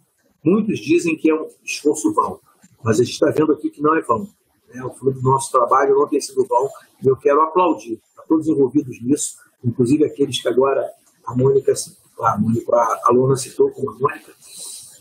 muitos 0.42 0.78
dizem 0.78 1.16
que 1.16 1.28
é 1.28 1.34
um 1.34 1.48
esforço 1.62 2.14
vão. 2.14 2.40
Mas 2.82 2.98
a 2.98 3.04
gente 3.04 3.12
está 3.12 3.30
vendo 3.30 3.52
aqui 3.52 3.68
que 3.68 3.82
não 3.82 3.94
é 3.94 4.00
vão. 4.00 4.26
Né? 4.72 4.84
O 4.84 4.90
fruto 4.90 5.20
do 5.20 5.30
nosso 5.30 5.50
trabalho 5.50 5.94
não 5.94 6.08
tem 6.08 6.20
sido 6.20 6.44
vão 6.46 6.68
e 7.02 7.08
eu 7.08 7.16
quero 7.16 7.42
aplaudir 7.42 8.00
todos 8.28 8.48
envolvidos 8.48 9.00
nisso, 9.02 9.36
inclusive 9.62 10.04
aqueles 10.04 10.40
que 10.40 10.48
agora 10.48 10.88
a 11.26 11.34
Mônica, 11.34 11.72
a, 12.20 12.38
Mônica, 12.38 12.74
a 12.74 13.00
aluna 13.06 13.36
citou 13.36 13.70
como 13.70 13.90
a 13.90 13.94
Mônica, 13.94 14.32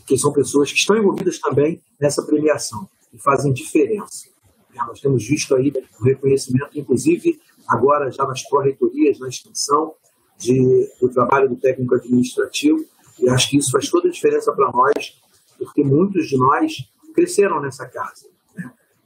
que 0.06 0.18
são 0.18 0.34
pessoas 0.34 0.72
que 0.72 0.78
estão 0.78 0.98
envolvidas 0.98 1.40
também 1.40 1.82
nessa 2.00 2.24
premiação 2.24 2.90
e 3.14 3.18
fazem 3.18 3.54
diferença. 3.54 4.28
É, 4.74 4.78
nós 4.86 5.00
temos 5.00 5.26
visto 5.26 5.56
aí 5.56 5.72
o 6.00 6.04
reconhecimento, 6.04 6.78
inclusive 6.78 7.40
agora 7.68 8.12
já 8.12 8.26
nas 8.26 8.44
pró-reitorias, 8.48 9.20
na 9.20 9.30
extensão 9.30 9.94
de, 10.38 10.90
do 11.00 11.10
trabalho 11.10 11.50
do 11.50 11.56
técnico 11.56 11.96
administrativo, 11.96 12.84
e 13.20 13.30
acho 13.30 13.50
que 13.50 13.58
isso 13.58 13.72
faz 13.72 13.90
toda 13.90 14.08
a 14.08 14.12
diferença 14.12 14.52
para 14.52 14.72
nós, 14.72 15.22
porque 15.58 15.84
muitos 15.84 16.28
de 16.28 16.38
nós 16.38 16.90
cresceram 17.14 17.62
nessa 17.62 17.86
casa. 17.86 18.31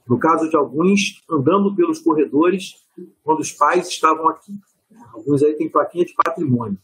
No 0.08 0.20
caso 0.20 0.50
de 0.50 0.56
alguns, 0.56 1.24
andando 1.30 1.76
pelos 1.76 2.00
corredores 2.00 2.76
quando 3.24 3.40
os 3.40 3.52
pais 3.52 3.88
estavam 3.88 4.28
aqui. 4.30 4.54
Alguns 5.14 5.44
aí 5.44 5.54
têm 5.54 5.70
plaquinha 5.70 6.06
de 6.06 6.14
patrimônio. 6.14 6.78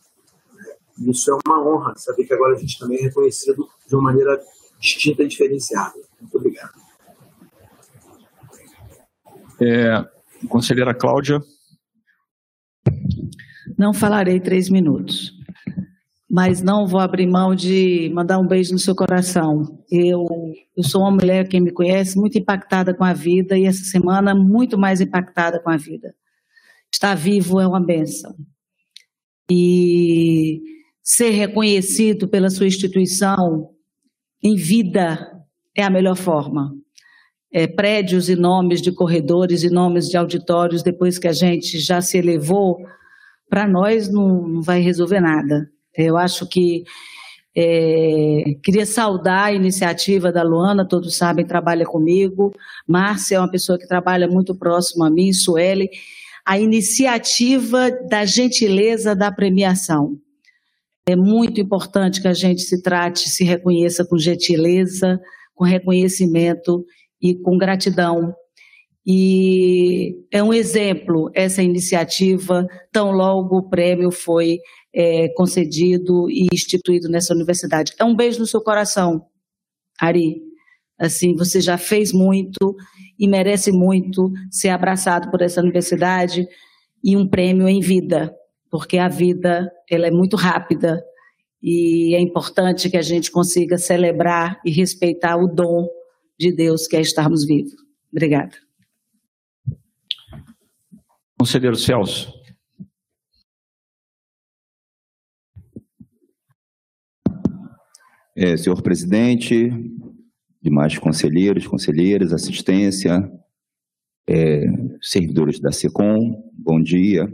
Isso 1.08 1.32
é 1.32 1.38
uma 1.46 1.66
honra, 1.66 1.96
saber 1.96 2.26
que 2.26 2.34
agora 2.34 2.54
a 2.54 2.60
gente 2.60 2.78
também 2.78 3.00
é 3.00 3.04
reconhecido 3.04 3.68
de 3.88 3.96
uma 3.96 4.04
maneira 4.04 4.42
distinta 4.80 5.24
e 5.24 5.28
diferenciada. 5.28 5.96
Muito 6.20 6.38
obrigado. 6.38 6.74
É, 9.62 10.06
conselheira 10.48 10.94
Cláudia. 10.94 11.42
Não 13.78 13.94
falarei 13.94 14.40
três 14.40 14.70
minutos. 14.70 15.32
Mas 16.32 16.62
não 16.62 16.88
vou 16.88 17.02
abrir 17.02 17.28
mão 17.28 17.54
de 17.54 18.10
mandar 18.14 18.40
um 18.40 18.48
beijo 18.48 18.72
no 18.72 18.80
seu 18.80 18.96
coração. 18.96 19.84
Eu, 19.92 20.26
eu 20.78 20.82
sou 20.82 21.02
uma 21.02 21.12
mulher, 21.12 21.46
quem 21.50 21.60
me 21.60 21.74
conhece, 21.74 22.18
muito 22.18 22.38
impactada 22.40 22.94
com 22.94 23.04
a 23.04 23.12
vida 23.12 23.58
e 23.58 23.66
essa 23.66 23.84
semana 23.84 24.34
muito 24.34 24.78
mais 24.78 25.02
impactada 25.02 25.60
com 25.60 25.70
a 25.70 25.76
vida. 25.76 26.16
Estar 26.90 27.16
vivo 27.16 27.60
é 27.60 27.68
uma 27.68 27.86
benção. 27.86 28.34
E 29.52 30.62
ser 31.04 31.32
reconhecido 31.32 32.30
pela 32.30 32.50
sua 32.50 32.66
instituição 32.66 33.72
em 34.42 34.56
vida 34.56 35.30
é 35.76 35.84
a 35.84 35.90
melhor 35.90 36.16
forma. 36.16 36.72
É, 37.52 37.68
prédios 37.68 38.30
e 38.30 38.38
nomes 38.38 38.82
de 38.82 38.94
corredores 38.94 39.64
e 39.64 39.70
nomes 39.70 40.08
de 40.08 40.16
auditórios, 40.16 40.82
depois 40.82 41.20
que 41.20 41.28
a 41.28 41.34
gente 41.34 41.78
já 41.78 42.00
se 42.00 42.18
elevou, 42.18 42.78
para 43.50 43.68
nós 43.68 44.10
não, 44.10 44.48
não 44.48 44.62
vai 44.62 44.80
resolver 44.80 45.20
nada. 45.20 45.70
Eu 45.96 46.18
acho 46.18 46.48
que 46.48 46.84
é, 47.56 48.56
queria 48.64 48.86
saudar 48.86 49.46
a 49.46 49.54
iniciativa 49.54 50.32
da 50.32 50.42
Luana, 50.42 50.88
todos 50.88 51.18
sabem, 51.18 51.46
trabalha 51.46 51.86
comigo. 51.86 52.54
Márcia 52.88 53.36
é 53.36 53.40
uma 53.40 53.52
pessoa 53.52 53.78
que 53.78 53.88
trabalha 53.88 54.28
muito 54.28 54.56
próximo 54.56 55.04
a 55.04 55.10
mim, 55.10 55.34
Sueli. 55.34 55.90
A 56.46 56.60
iniciativa 56.60 57.92
da 58.10 58.26
gentileza 58.26 59.16
da 59.16 59.32
premiação. 59.32 60.18
É 61.06 61.16
muito 61.16 61.60
importante 61.60 62.22
que 62.22 62.28
a 62.28 62.34
gente 62.34 62.62
se 62.62 62.82
trate, 62.82 63.30
se 63.30 63.44
reconheça 63.44 64.06
com 64.06 64.18
gentileza, 64.18 65.20
com 65.54 65.66
reconhecimento 65.66 66.86
e 67.22 67.36
com 67.36 67.58
gratidão. 67.58 68.34
E 69.06 70.16
é 70.32 70.42
um 70.44 70.54
exemplo 70.54 71.30
essa 71.34 71.62
iniciativa, 71.62 72.68
tão 72.92 73.12
logo 73.12 73.58
o 73.58 73.70
prêmio 73.70 74.12
foi 74.12 74.60
é, 74.94 75.30
concedido 75.30 76.30
e 76.30 76.48
instituído 76.54 77.10
nessa 77.10 77.34
universidade. 77.34 77.94
É 78.00 78.04
um 78.04 78.16
beijo 78.16 78.40
no 78.40 78.48
seu 78.48 78.62
coração, 78.62 79.26
Ari. 80.00 80.42
Assim, 81.00 81.36
você 81.36 81.60
já 81.60 81.78
fez 81.78 82.14
muito 82.14 82.76
e 83.18 83.28
merece 83.28 83.72
muito 83.72 84.32
ser 84.52 84.70
abraçado 84.70 85.32
por 85.32 85.42
essa 85.42 85.60
universidade 85.60 86.48
e 87.04 87.18
um 87.18 87.28
prêmio 87.28 87.68
em 87.68 87.80
vida, 87.80 88.36
porque 88.70 88.98
a 89.00 89.08
vida 89.08 89.72
ela 89.90 90.06
é 90.06 90.12
muito 90.12 90.36
rápida 90.36 91.04
e 91.62 92.16
é 92.16 92.20
importante 92.20 92.90
que 92.90 92.98
a 92.98 93.02
gente 93.02 93.32
consiga 93.32 93.78
celebrar 93.78 94.60
e 94.66 94.72
respeitar 94.72 95.38
o 95.38 95.48
dom 95.48 95.88
de 96.38 96.52
Deus 96.52 96.88
que 96.88 96.96
é 96.96 97.02
estarmos 97.02 97.46
vivos. 97.46 97.74
Obrigada. 98.12 98.56
Conselheiro 101.38 101.76
Celso. 101.76 102.41
É, 108.36 108.56
senhor 108.56 108.82
presidente, 108.82 109.70
demais 110.62 110.98
conselheiros, 110.98 111.68
conselheiras, 111.68 112.32
assistência, 112.32 113.30
é, 114.26 114.66
servidores 115.02 115.60
da 115.60 115.72
SECOM, 115.72 116.50
bom 116.54 116.82
dia. 116.82 117.28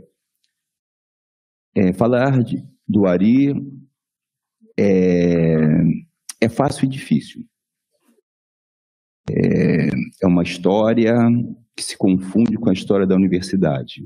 É, 1.75 1.93
falar 1.93 2.43
de, 2.43 2.63
do 2.87 3.05
Ari 3.05 3.53
é, 4.75 5.83
é 6.41 6.49
fácil 6.49 6.85
e 6.85 6.89
difícil. 6.89 7.45
É, 9.29 9.89
é 10.23 10.27
uma 10.27 10.41
história 10.41 11.13
que 11.75 11.83
se 11.83 11.95
confunde 11.95 12.57
com 12.57 12.69
a 12.71 12.73
história 12.73 13.05
da 13.05 13.15
universidade. 13.15 14.01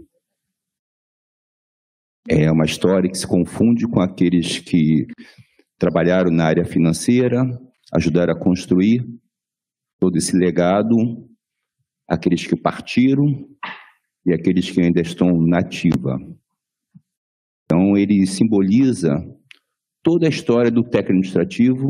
É 2.27 2.51
uma 2.51 2.65
história 2.65 3.09
que 3.09 3.18
se 3.18 3.26
confunde 3.26 3.88
com 3.88 4.01
aqueles 4.01 4.59
que 4.59 5.07
trabalharam 5.82 6.30
na 6.30 6.45
área 6.45 6.64
financeira, 6.64 7.41
ajudaram 7.91 8.34
a 8.34 8.40
construir 8.40 9.03
todo 9.99 10.16
esse 10.16 10.38
legado, 10.38 10.95
aqueles 12.08 12.45
que 12.45 12.56
partiram 12.56 13.26
e 14.24 14.32
aqueles 14.32 14.70
que 14.70 14.80
ainda 14.80 15.02
estão 15.02 15.41
na 15.41 15.58
ativa. 15.58 16.20
Então, 17.66 17.98
ele 17.98 18.28
simboliza 18.28 19.12
toda 20.03 20.28
a 20.28 20.30
história 20.30 20.70
do 20.70 20.84
técnico 20.84 21.14
administrativo, 21.14 21.88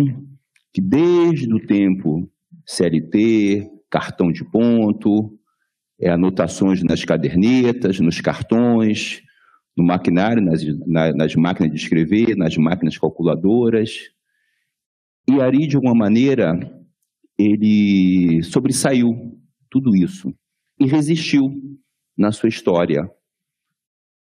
que 0.73 0.79
desde 0.79 1.53
o 1.53 1.59
tempo 1.59 2.31
CLT, 2.65 3.69
cartão 3.89 4.31
de 4.31 4.45
ponto, 4.45 5.37
é, 5.99 6.09
anotações 6.09 6.81
nas 6.81 7.03
cadernetas, 7.03 7.99
nos 7.99 8.21
cartões, 8.21 9.21
no 9.75 9.83
maquinário, 9.83 10.41
nas, 10.41 10.63
na, 10.85 11.13
nas 11.13 11.35
máquinas 11.35 11.71
de 11.71 11.77
escrever, 11.77 12.35
nas 12.35 12.55
máquinas 12.57 12.97
calculadoras. 12.97 14.11
E 15.29 15.39
Ari, 15.39 15.67
de 15.67 15.75
alguma 15.75 15.95
maneira, 15.95 16.53
ele 17.37 18.43
sobressaiu 18.43 19.39
tudo 19.69 19.95
isso 19.95 20.33
e 20.79 20.85
resistiu 20.85 21.49
na 22.17 22.31
sua 22.31 22.49
história. 22.49 23.09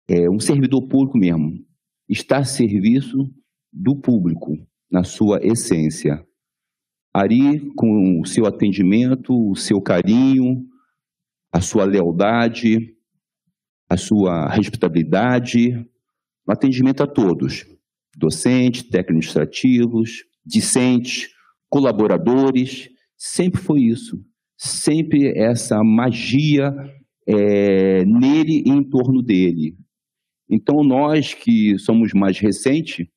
É 0.09 0.29
um 0.29 0.41
servidor 0.41 0.87
público 0.89 1.17
mesmo, 1.17 1.65
está 2.09 2.39
a 2.39 2.45
serviço 2.45 3.33
do 3.73 3.97
público, 3.97 4.57
na 4.91 5.05
sua 5.05 5.39
essência. 5.43 6.25
Ari, 7.15 7.61
com 7.77 8.21
o 8.21 8.27
seu 8.27 8.47
atendimento, 8.47 9.33
o 9.33 9.55
seu 9.57 9.81
carinho, 9.81 10.67
a 11.53 11.61
sua 11.61 11.85
lealdade, 11.85 12.95
a 13.91 13.97
sua 13.97 14.49
respeitabilidade 14.49 15.73
no 16.47 16.53
atendimento 16.53 17.03
a 17.03 17.09
todos, 17.09 17.67
docentes, 18.17 18.85
técnicos 18.85 19.37
administrativos, 19.37 20.25
discentes, 20.47 21.29
colaboradores, 21.69 22.89
sempre 23.17 23.61
foi 23.61 23.81
isso, 23.81 24.25
sempre 24.57 25.37
essa 25.37 25.83
magia 25.83 26.73
é, 27.27 28.05
nele 28.05 28.63
e 28.65 28.71
em 28.71 28.83
torno 28.89 29.23
dele. 29.23 29.77
Então 30.49 30.85
nós 30.85 31.35
que 31.35 31.77
somos 31.79 32.13
mais 32.13 32.39
recentes, 32.39 33.09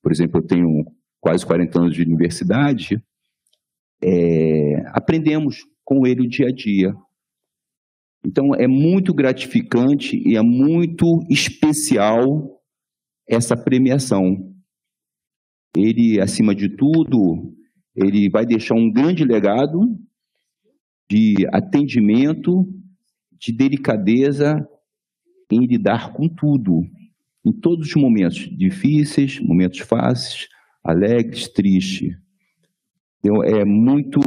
por 0.00 0.12
exemplo, 0.12 0.40
eu 0.40 0.46
tenho 0.46 0.84
quase 1.20 1.44
40 1.44 1.80
anos 1.80 1.94
de 1.94 2.02
universidade, 2.02 3.02
é, 4.02 4.82
aprendemos 4.92 5.64
com 5.84 6.06
ele 6.06 6.22
o 6.22 6.28
dia 6.28 6.46
a 6.46 6.52
dia, 6.52 6.94
então 8.24 8.54
é 8.54 8.66
muito 8.68 9.12
gratificante 9.12 10.16
e 10.24 10.36
é 10.36 10.42
muito 10.42 11.20
especial 11.28 12.60
essa 13.28 13.56
premiação. 13.56 14.52
Ele, 15.76 16.20
acima 16.20 16.54
de 16.54 16.68
tudo, 16.68 17.52
ele 17.96 18.28
vai 18.30 18.46
deixar 18.46 18.74
um 18.74 18.90
grande 18.90 19.24
legado 19.24 19.80
de 21.10 21.46
atendimento, 21.52 22.64
de 23.32 23.52
delicadeza 23.52 24.54
em 25.50 25.66
lidar 25.66 26.12
com 26.12 26.28
tudo, 26.28 26.82
em 27.44 27.52
todos 27.52 27.88
os 27.88 27.94
momentos 27.94 28.48
difíceis, 28.56 29.40
momentos 29.40 29.80
fáceis, 29.80 30.46
alegres, 30.84 31.48
tristes. 31.48 32.16
Então, 33.18 33.42
é 33.42 33.64
muito, 33.64 34.20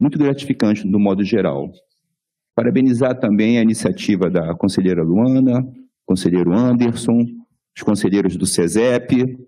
muito 0.00 0.18
gratificante 0.18 0.86
no 0.86 0.98
modo 0.98 1.22
geral. 1.22 1.70
Parabenizar 2.58 3.16
também 3.20 3.56
a 3.56 3.62
iniciativa 3.62 4.28
da 4.28 4.52
conselheira 4.52 5.00
Luana, 5.00 5.64
conselheiro 6.04 6.52
Anderson, 6.52 7.24
os 7.72 7.84
conselheiros 7.84 8.36
do 8.36 8.46
CESEP, 8.46 9.38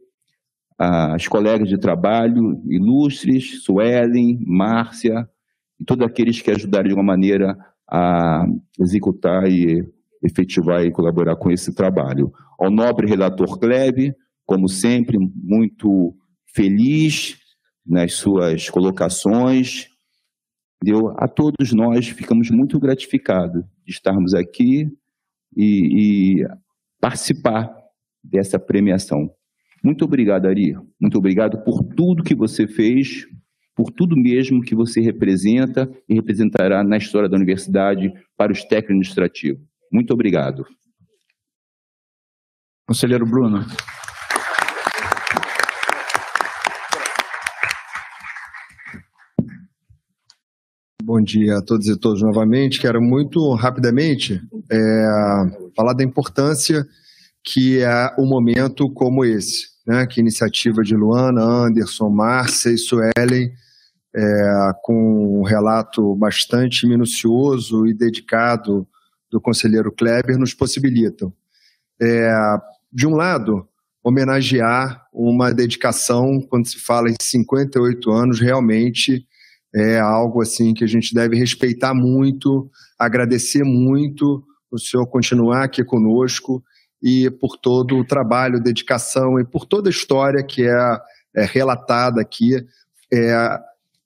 as 0.79 1.27
colegas 1.27 1.69
de 1.69 1.77
trabalho 1.77 2.63
ilustres, 2.69 3.65
Suelen, 3.65 4.39
Márcia, 4.47 5.29
e 5.81 5.85
todos 5.85 6.07
aqueles 6.07 6.41
que 6.41 6.53
ajudaram 6.53 6.87
de 6.87 6.95
uma 6.95 7.03
maneira 7.03 7.59
a 7.91 8.47
executar 8.79 9.51
e 9.51 9.85
efetivar 10.23 10.85
e 10.85 10.93
colaborar 10.93 11.35
com 11.35 11.51
esse 11.51 11.75
trabalho. 11.75 12.33
Ao 12.61 12.71
nobre 12.71 13.09
relator 13.09 13.59
Klebe, 13.59 14.15
como 14.47 14.69
sempre, 14.69 15.19
muito 15.19 16.15
feliz 16.55 17.37
nas 17.85 18.15
suas 18.15 18.71
colocações, 18.71 19.90
Entendeu? 20.83 21.15
A 21.19 21.29
todos 21.29 21.73
nós 21.73 22.09
ficamos 22.09 22.51
muito 22.51 22.81
gratificados 22.81 23.63
de 23.85 23.93
estarmos 23.93 24.33
aqui 24.33 24.89
e, 25.55 26.39
e 26.41 26.47
participar 27.01 27.71
dessa 28.25 28.59
premiação. 28.59 29.31
Muito 29.83 30.05
obrigado, 30.05 30.47
Ari. 30.47 30.75
Muito 30.99 31.19
obrigado 31.19 31.63
por 31.65 31.83
tudo 31.83 32.23
que 32.23 32.35
você 32.35 32.67
fez, 32.67 33.27
por 33.75 33.91
tudo 33.91 34.17
mesmo 34.17 34.63
que 34.63 34.75
você 34.75 35.01
representa 35.01 35.91
e 36.09 36.15
representará 36.15 36.83
na 36.83 36.97
história 36.97 37.29
da 37.29 37.37
universidade 37.37 38.13
para 38.37 38.53
os 38.53 38.61
técnicos 38.61 38.91
administrativos. 38.91 39.63
Muito 39.93 40.13
obrigado. 40.13 40.65
Conselheiro 42.87 43.27
Bruno. 43.27 43.65
Bom 51.13 51.21
dia 51.21 51.59
a 51.59 51.61
todos 51.61 51.89
e 51.89 51.99
todas 51.99 52.23
novamente. 52.23 52.81
Quero 52.81 53.03
muito 53.03 53.53
rapidamente 53.55 54.41
é, 54.71 55.07
falar 55.75 55.93
da 55.93 56.05
importância 56.05 56.87
que 57.43 57.83
é 57.83 58.15
um 58.17 58.27
momento 58.27 58.89
como 58.93 59.25
esse. 59.25 59.67
né, 59.85 60.07
que 60.07 60.21
iniciativa 60.21 60.85
de 60.85 60.95
Luana, 60.95 61.43
Anderson, 61.43 62.09
Márcia 62.11 62.71
e 62.71 62.79
Suelen, 62.79 63.51
é, 64.15 64.71
com 64.85 65.41
um 65.41 65.43
relato 65.43 66.15
bastante 66.15 66.87
minucioso 66.87 67.89
e 67.89 67.93
dedicado 67.93 68.87
do 69.29 69.41
conselheiro 69.41 69.91
Kleber, 69.91 70.39
nos 70.39 70.55
possibilitam. 70.55 71.33
É, 72.01 72.33
de 72.93 73.09
um 73.09 73.17
lado, 73.17 73.67
homenagear 74.01 75.09
uma 75.13 75.53
dedicação, 75.53 76.41
quando 76.49 76.69
se 76.69 76.79
fala 76.79 77.11
em 77.11 77.17
58 77.21 78.13
anos, 78.13 78.39
realmente 78.39 79.27
é 79.75 79.99
algo 79.99 80.43
assim 80.43 80.75
que 80.75 80.85
a 80.85 80.87
gente 80.87 81.15
deve 81.15 81.37
respeitar 81.37 81.95
muito, 81.95 82.71
agradecer 82.99 83.63
muito 83.63 84.45
o 84.71 84.79
senhor 84.79 85.07
continuar 85.07 85.65
aqui 85.65 85.85
conosco 85.85 86.63
e 87.03 87.31
por 87.31 87.57
todo 87.57 87.97
o 87.97 88.05
trabalho, 88.05 88.63
dedicação 88.63 89.39
e 89.41 89.45
por 89.45 89.67
toda 89.67 89.89
a 89.89 89.91
história 89.91 90.45
que 90.45 90.63
é, 90.63 90.99
é 91.37 91.45
relatada 91.45 92.21
aqui. 92.21 92.55
É, 93.13 93.59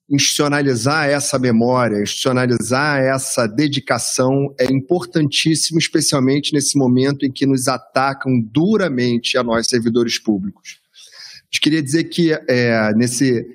institucionalizar 0.09 1.09
essa 1.09 1.39
memória, 1.39 2.01
institucionalizar 2.01 2.99
essa 2.99 3.47
dedicação 3.47 4.53
é 4.59 4.65
importantíssimo, 4.65 5.79
especialmente 5.79 6.53
nesse 6.53 6.77
momento 6.77 7.25
em 7.25 7.31
que 7.31 7.45
nos 7.45 7.67
atacam 7.67 8.31
duramente 8.39 9.37
a 9.37 9.43
nós, 9.43 9.67
servidores 9.67 10.19
públicos. 10.19 10.79
Eu 11.53 11.59
queria 11.61 11.81
dizer 11.81 12.05
que 12.05 12.33
é, 12.47 12.93
nesse, 12.95 13.45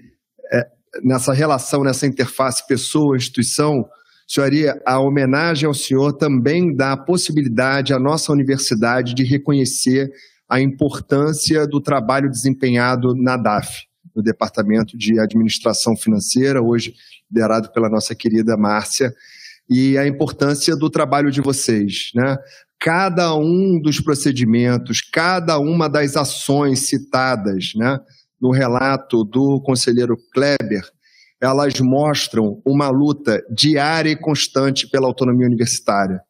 nessa 1.03 1.33
relação, 1.33 1.83
nessa 1.83 2.07
interface 2.07 2.67
pessoa-instituição, 2.67 3.85
senhoria, 4.27 4.81
a 4.87 5.01
homenagem 5.01 5.67
ao 5.67 5.75
senhor 5.75 6.13
também 6.13 6.75
dá 6.75 6.93
a 6.93 6.97
possibilidade 6.97 7.93
à 7.93 7.99
nossa 7.99 8.33
universidade 8.33 9.15
de 9.15 9.25
reconhecer 9.25 10.11
a 10.49 10.61
importância 10.61 11.67
do 11.67 11.81
trabalho 11.81 12.29
desempenhado 12.29 13.15
na 13.15 13.37
DAF 13.37 13.89
no 14.15 14.23
Departamento 14.23 14.97
de 14.97 15.19
Administração 15.21 15.97
Financeira, 15.97 16.63
hoje 16.63 16.95
liderado 17.31 17.71
pela 17.73 17.89
nossa 17.89 18.15
querida 18.15 18.57
Márcia, 18.57 19.13
e 19.69 19.97
a 19.97 20.07
importância 20.07 20.75
do 20.77 20.91
trabalho 20.91 21.31
de 21.31 21.41
vocês. 21.41 22.11
Né? 22.15 22.37
Cada 22.81 23.35
um 23.37 23.81
dos 23.81 24.01
procedimentos, 24.01 25.01
cada 25.01 25.59
uma 25.59 25.89
das 25.89 26.17
ações 26.17 26.81
citadas 26.81 27.73
né, 27.77 28.01
no 28.41 28.51
relato 28.51 29.25
do 29.25 29.61
conselheiro 29.61 30.17
Kleber, 30.33 30.89
elas 31.41 31.79
mostram 31.81 32.61
uma 32.65 32.89
luta 32.89 33.43
diária 33.51 34.11
e 34.11 34.17
constante 34.17 34.89
pela 34.89 35.07
autonomia 35.07 35.47
universitária. 35.47 36.21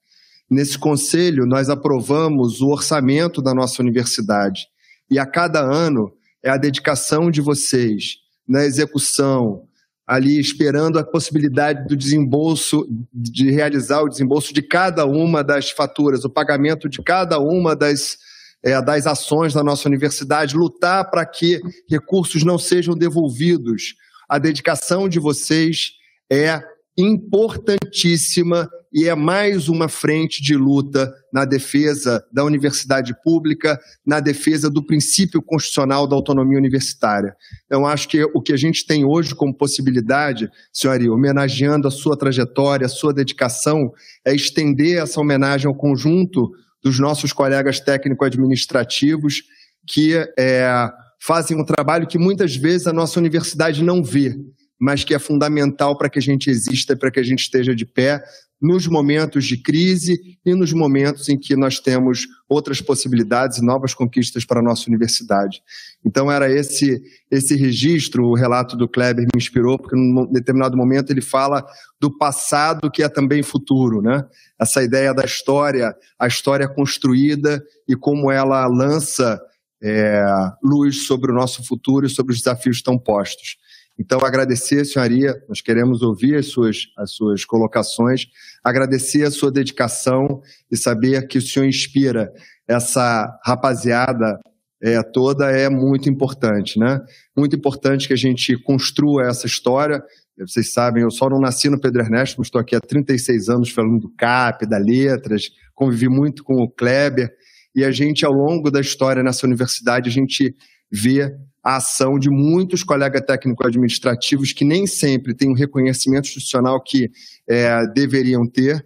Nesse 0.48 0.78
conselho, 0.78 1.46
nós 1.46 1.68
aprovamos 1.68 2.60
o 2.60 2.68
orçamento 2.68 3.40
da 3.40 3.54
nossa 3.54 3.82
universidade. 3.82 4.66
E 5.10 5.18
a 5.18 5.26
cada 5.26 5.60
ano 5.60 6.12
é 6.42 6.50
a 6.50 6.56
dedicação 6.56 7.30
de 7.30 7.40
vocês 7.40 8.16
na 8.48 8.64
execução, 8.64 9.64
ali 10.06 10.40
esperando 10.40 10.98
a 10.98 11.04
possibilidade 11.04 11.86
do 11.86 11.96
desembolso, 11.96 12.84
de 13.12 13.50
realizar 13.50 14.02
o 14.02 14.08
desembolso 14.08 14.52
de 14.52 14.60
cada 14.60 15.06
uma 15.06 15.44
das 15.44 15.70
faturas, 15.70 16.24
o 16.24 16.30
pagamento 16.30 16.88
de 16.88 17.00
cada 17.00 17.38
uma 17.38 17.76
das, 17.76 18.18
é, 18.62 18.80
das 18.82 19.06
ações 19.06 19.54
da 19.54 19.62
nossa 19.62 19.88
universidade, 19.88 20.56
lutar 20.56 21.10
para 21.10 21.24
que 21.24 21.60
recursos 21.88 22.44
não 22.44 22.58
sejam 22.58 22.94
devolvidos. 22.94 23.94
A 24.28 24.38
dedicação 24.38 25.08
de 25.08 25.18
vocês 25.18 25.92
é 26.30 26.62
importantíssima 26.96 28.68
e 28.92 29.08
é 29.08 29.14
mais 29.14 29.68
uma 29.68 29.88
frente 29.88 30.42
de 30.42 30.56
luta 30.56 31.12
na 31.32 31.44
defesa 31.44 32.24
da 32.32 32.44
universidade 32.44 33.14
pública, 33.22 33.78
na 34.04 34.18
defesa 34.18 34.68
do 34.68 34.84
princípio 34.84 35.40
constitucional 35.40 36.08
da 36.08 36.16
autonomia 36.16 36.58
universitária. 36.58 37.34
Então, 37.66 37.86
acho 37.86 38.08
que 38.08 38.22
o 38.34 38.42
que 38.42 38.52
a 38.52 38.56
gente 38.56 38.84
tem 38.84 39.04
hoje 39.04 39.34
como 39.34 39.56
possibilidade, 39.56 40.50
senhoria, 40.72 41.12
homenageando 41.12 41.86
a 41.86 41.90
sua 41.90 42.16
trajetória, 42.16 42.86
a 42.86 42.88
sua 42.90 43.14
dedicação, 43.14 43.92
é 44.24 44.34
estender 44.34 45.00
essa 45.00 45.20
homenagem 45.20 45.68
ao 45.68 45.74
conjunto 45.74 46.50
dos 46.82 46.98
nossos 46.98 47.32
colegas 47.32 47.80
técnico-administrativos 47.80 49.42
que 49.86 50.14
é, 50.38 50.90
fazem 51.20 51.60
um 51.60 51.64
trabalho 51.64 52.06
que 52.06 52.18
muitas 52.18 52.56
vezes 52.56 52.86
a 52.86 52.92
nossa 52.92 53.18
universidade 53.18 53.82
não 53.82 54.02
vê 54.02 54.36
mas 54.80 55.04
que 55.04 55.14
é 55.14 55.18
fundamental 55.18 55.96
para 55.96 56.08
que 56.08 56.18
a 56.18 56.22
gente 56.22 56.48
exista, 56.48 56.96
para 56.96 57.10
que 57.10 57.20
a 57.20 57.22
gente 57.22 57.40
esteja 57.40 57.74
de 57.74 57.84
pé 57.84 58.22
nos 58.60 58.86
momentos 58.86 59.46
de 59.46 59.56
crise 59.56 60.20
e 60.44 60.54
nos 60.54 60.72
momentos 60.72 61.28
em 61.28 61.38
que 61.38 61.56
nós 61.56 61.80
temos 61.80 62.26
outras 62.48 62.80
possibilidades 62.80 63.58
e 63.58 63.64
novas 63.64 63.94
conquistas 63.94 64.44
para 64.44 64.60
a 64.60 64.62
nossa 64.62 64.88
universidade. 64.88 65.62
Então 66.04 66.30
era 66.30 66.50
esse 66.50 67.00
esse 67.30 67.54
registro, 67.56 68.24
o 68.24 68.34
relato 68.34 68.76
do 68.76 68.88
Kleber 68.88 69.24
me 69.24 69.38
inspirou, 69.38 69.78
porque 69.78 69.96
num 69.96 70.30
determinado 70.30 70.76
momento 70.76 71.10
ele 71.10 71.22
fala 71.22 71.64
do 71.98 72.16
passado 72.16 72.90
que 72.90 73.02
é 73.02 73.08
também 73.08 73.42
futuro, 73.42 74.02
né? 74.02 74.24
Essa 74.60 74.82
ideia 74.82 75.14
da 75.14 75.24
história, 75.24 75.94
a 76.18 76.26
história 76.26 76.68
construída 76.68 77.62
e 77.88 77.96
como 77.96 78.30
ela 78.30 78.66
lança 78.66 79.40
é, 79.82 80.22
luz 80.62 81.06
sobre 81.06 81.30
o 81.30 81.34
nosso 81.34 81.64
futuro 81.66 82.06
e 82.06 82.10
sobre 82.10 82.32
os 82.32 82.40
desafios 82.40 82.76
estão 82.76 82.98
postos. 82.98 83.56
Então, 84.00 84.18
agradecer, 84.24 84.86
senhoria, 84.86 85.34
nós 85.46 85.60
queremos 85.60 86.00
ouvir 86.00 86.36
as 86.36 86.46
suas, 86.46 86.86
as 86.96 87.10
suas 87.10 87.44
colocações, 87.44 88.24
agradecer 88.64 89.24
a 89.24 89.30
sua 89.30 89.52
dedicação 89.52 90.40
e 90.72 90.76
saber 90.76 91.28
que 91.28 91.36
o 91.36 91.42
senhor 91.42 91.66
inspira 91.66 92.32
essa 92.66 93.28
rapaziada 93.44 94.40
é, 94.82 95.02
toda 95.02 95.50
é 95.50 95.68
muito 95.68 96.08
importante, 96.08 96.78
né? 96.78 96.98
Muito 97.36 97.54
importante 97.54 98.08
que 98.08 98.14
a 98.14 98.16
gente 98.16 98.56
construa 98.62 99.28
essa 99.28 99.46
história. 99.46 100.02
Vocês 100.38 100.72
sabem, 100.72 101.02
eu 101.02 101.10
só 101.10 101.28
não 101.28 101.38
nasci 101.38 101.68
no 101.68 101.78
Pedro 101.78 102.00
Ernesto, 102.00 102.36
mas 102.38 102.46
estou 102.46 102.62
aqui 102.62 102.74
há 102.74 102.80
36 102.80 103.50
anos 103.50 103.68
falando 103.68 104.00
do 104.00 104.14
CAP, 104.16 104.66
da 104.66 104.78
Letras, 104.78 105.50
convivi 105.74 106.08
muito 106.08 106.42
com 106.42 106.54
o 106.62 106.70
Kleber, 106.70 107.30
e 107.76 107.84
a 107.84 107.90
gente, 107.90 108.24
ao 108.24 108.32
longo 108.32 108.70
da 108.70 108.80
história 108.80 109.22
nessa 109.22 109.46
universidade, 109.46 110.08
a 110.08 110.12
gente 110.12 110.56
vê 110.90 111.30
a 111.62 111.76
ação 111.76 112.18
de 112.18 112.30
muitos 112.30 112.82
colegas 112.82 113.22
técnico-administrativos 113.26 114.52
que 114.52 114.64
nem 114.64 114.86
sempre 114.86 115.34
têm 115.34 115.50
o 115.50 115.54
reconhecimento 115.54 116.26
institucional 116.26 116.82
que 116.82 117.10
é, 117.48 117.86
deveriam 117.88 118.46
ter, 118.46 118.84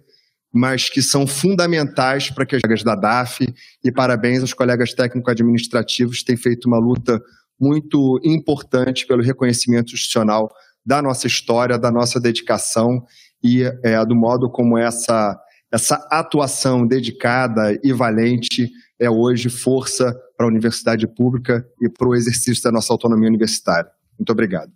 mas 0.53 0.89
que 0.89 1.01
são 1.01 1.25
fundamentais 1.25 2.29
para 2.29 2.45
que 2.45 2.55
as 2.55 2.61
colegas 2.61 2.83
da 2.83 2.95
DAF 2.95 3.45
e 3.83 3.91
parabéns 3.91 4.41
aos 4.41 4.53
colegas 4.53 4.93
técnico-administrativos 4.93 6.19
que 6.19 6.25
têm 6.25 6.37
feito 6.37 6.65
uma 6.65 6.79
luta 6.79 7.21
muito 7.59 8.19
importante 8.23 9.07
pelo 9.07 9.23
reconhecimento 9.23 9.93
institucional 9.93 10.49
da 10.85 11.01
nossa 11.01 11.27
história, 11.27 11.77
da 11.77 11.91
nossa 11.91 12.19
dedicação 12.19 13.03
e 13.43 13.63
é, 13.83 14.05
do 14.05 14.15
modo 14.15 14.49
como 14.49 14.77
essa, 14.77 15.37
essa 15.71 15.95
atuação 16.11 16.85
dedicada 16.85 17.77
e 17.83 17.93
valente 17.93 18.69
é 18.99 19.09
hoje 19.09 19.49
força 19.49 20.15
para 20.35 20.45
a 20.45 20.49
universidade 20.49 21.07
pública 21.07 21.65
e 21.81 21.89
para 21.89 22.07
o 22.07 22.15
exercício 22.15 22.63
da 22.63 22.71
nossa 22.71 22.93
autonomia 22.93 23.27
universitária. 23.27 23.89
Muito 24.17 24.31
obrigado. 24.31 24.71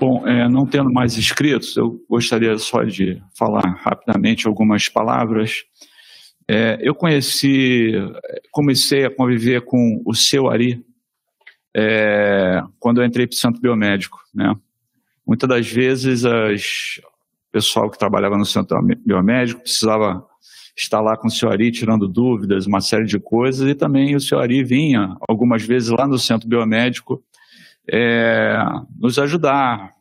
Bom, 0.00 0.26
é, 0.26 0.48
não 0.48 0.66
tendo 0.66 0.92
mais 0.92 1.16
inscritos, 1.16 1.76
eu 1.76 2.00
gostaria 2.10 2.58
só 2.58 2.82
de 2.82 3.22
falar 3.38 3.62
rapidamente 3.84 4.48
algumas 4.48 4.88
palavras. 4.88 5.62
É, 6.50 6.76
eu 6.82 6.92
conheci, 6.92 7.92
comecei 8.50 9.04
a 9.04 9.14
conviver 9.14 9.64
com 9.64 10.02
o 10.04 10.12
seu 10.12 10.48
Ari 10.50 10.84
é, 11.74 12.60
quando 12.80 13.00
eu 13.00 13.06
entrei 13.06 13.26
para 13.28 13.34
o 13.34 13.38
Centro 13.38 13.60
Biomédico. 13.60 14.18
Né? 14.34 14.52
Muitas 15.24 15.48
das 15.48 15.70
vezes, 15.70 16.24
o 16.24 17.52
pessoal 17.52 17.88
que 17.88 17.98
trabalhava 17.98 18.36
no 18.36 18.44
Centro 18.44 18.76
Biomédico 19.06 19.60
precisava 19.60 20.26
estar 20.76 21.00
lá 21.00 21.16
com 21.16 21.28
o 21.28 21.30
senhor 21.30 21.52
Ari 21.52 21.70
tirando 21.70 22.08
dúvidas, 22.08 22.66
uma 22.66 22.80
série 22.80 23.04
de 23.04 23.18
coisas, 23.18 23.68
e 23.68 23.74
também 23.74 24.14
o 24.16 24.20
senhor 24.20 24.40
Ari 24.40 24.64
vinha 24.64 25.16
algumas 25.28 25.62
vezes 25.62 25.90
lá 25.90 26.06
no 26.06 26.18
centro 26.18 26.48
biomédico 26.48 27.22
é, 27.90 28.56
nos 28.98 29.18
ajudar, 29.18 29.92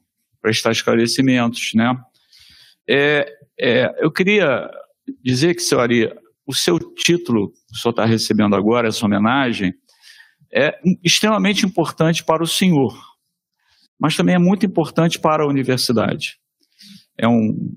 prestar 0.41 0.71
esclarecimentos, 0.71 1.71
né? 1.73 1.95
É, 2.87 3.25
é, 3.59 3.95
eu 4.03 4.11
queria 4.11 4.69
dizer 5.23 5.55
que, 5.55 5.61
senhor 5.61 5.81
Ari, 5.81 6.13
o 6.45 6.53
seu 6.53 6.79
título 6.79 7.51
que 7.51 7.75
o 7.75 7.77
senhor 7.77 7.91
está 7.91 8.05
recebendo 8.05 8.55
agora, 8.55 8.87
essa 8.87 9.05
homenagem, 9.05 9.73
é 10.53 10.77
extremamente 11.03 11.65
importante 11.65 12.23
para 12.23 12.43
o 12.43 12.47
senhor, 12.47 12.97
mas 13.99 14.15
também 14.15 14.35
é 14.35 14.39
muito 14.39 14.65
importante 14.65 15.19
para 15.19 15.43
a 15.43 15.47
universidade. 15.47 16.39
É 17.17 17.27
um, 17.27 17.73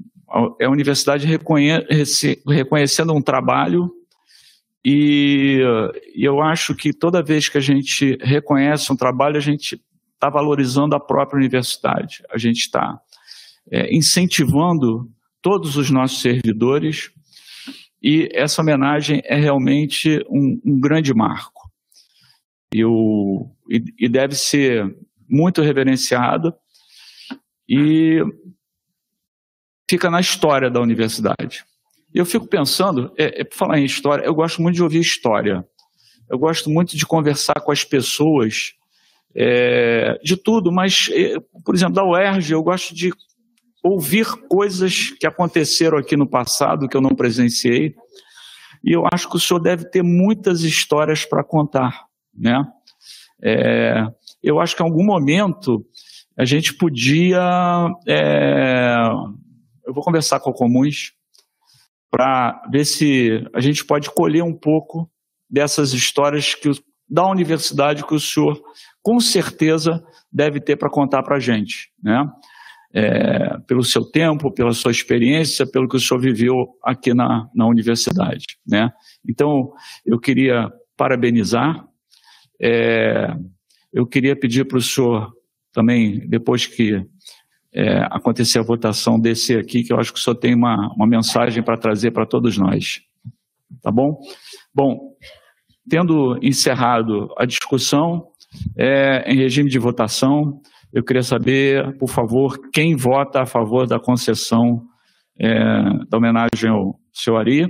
é 0.61 0.65
a 0.65 0.71
universidade 0.71 1.27
reconhece, 1.27 2.43
reconhecendo 2.47 3.15
um 3.15 3.23
trabalho 3.23 3.91
e, 4.85 5.61
e, 6.15 6.25
eu 6.25 6.43
acho 6.43 6.75
que 6.75 6.93
toda 6.93 7.23
vez 7.23 7.49
que 7.49 7.57
a 7.57 7.61
gente 7.61 8.19
reconhece 8.21 8.93
um 8.93 8.97
trabalho, 8.97 9.39
a 9.39 9.41
gente 9.41 9.81
está 10.13 10.29
valorizando 10.29 10.95
a 10.95 11.01
própria 11.01 11.39
universidade, 11.39 12.23
a 12.31 12.37
gente 12.37 12.59
está 12.59 12.99
é, 13.71 13.95
incentivando 13.95 15.11
todos 15.41 15.77
os 15.77 15.91
nossos 15.91 16.21
servidores 16.21 17.11
e 18.03 18.29
essa 18.35 18.61
homenagem 18.61 19.23
é 19.25 19.37
realmente 19.37 20.23
um, 20.29 20.61
um 20.63 20.79
grande 20.79 21.15
marco. 21.15 21.71
e, 22.75 22.85
o, 22.85 23.51
e, 23.71 23.83
e 23.99 24.09
deve 24.09 24.35
ser 24.35 24.85
muito 25.27 25.63
reverenciado 25.63 26.55
e 27.67 28.23
fica 29.95 30.11
na 30.11 30.21
história 30.21 30.69
da 30.69 30.81
universidade. 30.81 31.65
Eu 32.13 32.27
fico 32.27 32.47
pensando, 32.49 33.13
é, 33.17 33.43
é, 33.43 33.49
falar 33.53 33.79
em 33.79 33.85
história, 33.85 34.25
eu 34.25 34.35
gosto 34.35 34.61
muito 34.61 34.75
de 34.75 34.83
ouvir 34.83 34.99
história. 34.99 35.65
Eu 36.29 36.37
gosto 36.37 36.69
muito 36.69 36.97
de 36.97 37.07
conversar 37.07 37.61
com 37.61 37.71
as 37.71 37.85
pessoas 37.85 38.73
é, 39.37 40.19
de 40.23 40.37
tudo, 40.37 40.73
mas, 40.73 41.09
é, 41.13 41.37
por 41.65 41.75
exemplo, 41.75 41.95
da 41.95 42.05
UERJ, 42.05 42.53
eu 42.53 42.63
gosto 42.63 42.93
de 42.93 43.13
ouvir 43.85 44.27
coisas 44.49 45.11
que 45.11 45.27
aconteceram 45.27 45.99
aqui 45.99 46.17
no 46.17 46.27
passado, 46.27 46.89
que 46.89 46.97
eu 46.97 47.01
não 47.01 47.15
presenciei, 47.15 47.95
e 48.83 48.93
eu 48.93 49.05
acho 49.13 49.29
que 49.29 49.37
o 49.37 49.41
senhor 49.41 49.61
deve 49.61 49.89
ter 49.89 50.03
muitas 50.03 50.63
histórias 50.63 51.25
para 51.25 51.45
contar, 51.45 52.07
né? 52.37 52.65
É, 53.43 54.07
eu 54.43 54.59
acho 54.59 54.75
que 54.75 54.83
em 54.83 54.87
algum 54.87 55.05
momento 55.05 55.85
a 56.37 56.45
gente 56.45 56.75
podia, 56.75 57.89
é, 58.09 58.97
eu 59.87 59.93
vou 59.93 60.03
conversar 60.03 60.41
com 60.41 60.51
o 60.51 60.55
Comuns 60.55 61.13
para 62.11 62.63
ver 62.71 62.85
se 62.85 63.45
a 63.53 63.61
gente 63.61 63.85
pode 63.85 64.11
colher 64.11 64.43
um 64.43 64.55
pouco 64.55 65.11
dessas 65.51 65.93
histórias 65.93 66.55
que 66.55 66.71
da 67.09 67.27
universidade 67.27 68.05
que 68.07 68.15
o 68.15 68.21
senhor 68.21 68.61
com 69.03 69.21
certeza 69.21 70.03
deve 70.33 70.61
ter 70.61 70.77
para 70.77 70.89
contar 70.89 71.23
para 71.23 71.37
a 71.37 71.41
gente, 71.41 71.91
né? 72.03 72.29
É, 72.97 73.59
pelo 73.67 73.83
seu 73.83 74.05
tempo, 74.05 74.53
pela 74.53 74.73
sua 74.73 74.93
experiência, 74.93 75.67
pelo 75.67 75.89
que 75.89 75.97
o 75.97 76.01
senhor 76.01 76.21
viveu 76.21 76.79
aqui 76.83 77.13
na, 77.13 77.49
na 77.53 77.67
universidade, 77.67 78.47
né? 78.67 78.93
Então, 79.29 79.73
eu 80.07 80.19
queria 80.19 80.73
parabenizar, 80.97 81.85
é, 82.63 83.35
eu 83.93 84.07
queria 84.07 84.37
pedir 84.37 84.65
para 84.65 84.79
o 84.79 84.83
senhor 84.83 85.33
também, 85.73 86.21
depois 86.29 86.67
que 86.67 87.05
é, 87.75 88.05
acontecer 88.11 88.61
a 88.61 88.63
votação, 88.63 89.19
descer 89.19 89.59
aqui, 89.59 89.83
que 89.83 89.93
eu 89.93 89.99
acho 89.99 90.13
que 90.13 90.21
senhor 90.21 90.37
tem 90.37 90.55
uma, 90.55 90.93
uma 90.95 91.07
mensagem 91.07 91.63
para 91.63 91.77
trazer 91.77 92.13
para 92.13 92.27
todos 92.27 92.57
nós. 92.57 93.01
Tá 93.83 93.91
bom? 93.91 94.19
Bom, 94.73 95.15
tendo 95.89 96.39
encerrado 96.43 97.29
a 97.37 97.45
discussão, 97.45 98.29
é, 98.77 99.31
em 99.31 99.37
regime 99.37 99.69
de 99.69 99.79
votação, 99.79 100.61
eu 100.93 101.03
queria 101.03 101.23
saber, 101.23 101.99
por 101.99 102.09
favor, 102.09 102.57
quem 102.73 102.95
vota 102.95 103.43
a 103.43 103.47
favor 103.47 103.87
da 103.87 103.99
concessão 103.99 104.87
é, 105.39 105.49
da 106.09 106.19
homenagem 106.19 106.71
ao 106.71 106.99
senhor 107.13 107.39
Ari. 107.39 107.67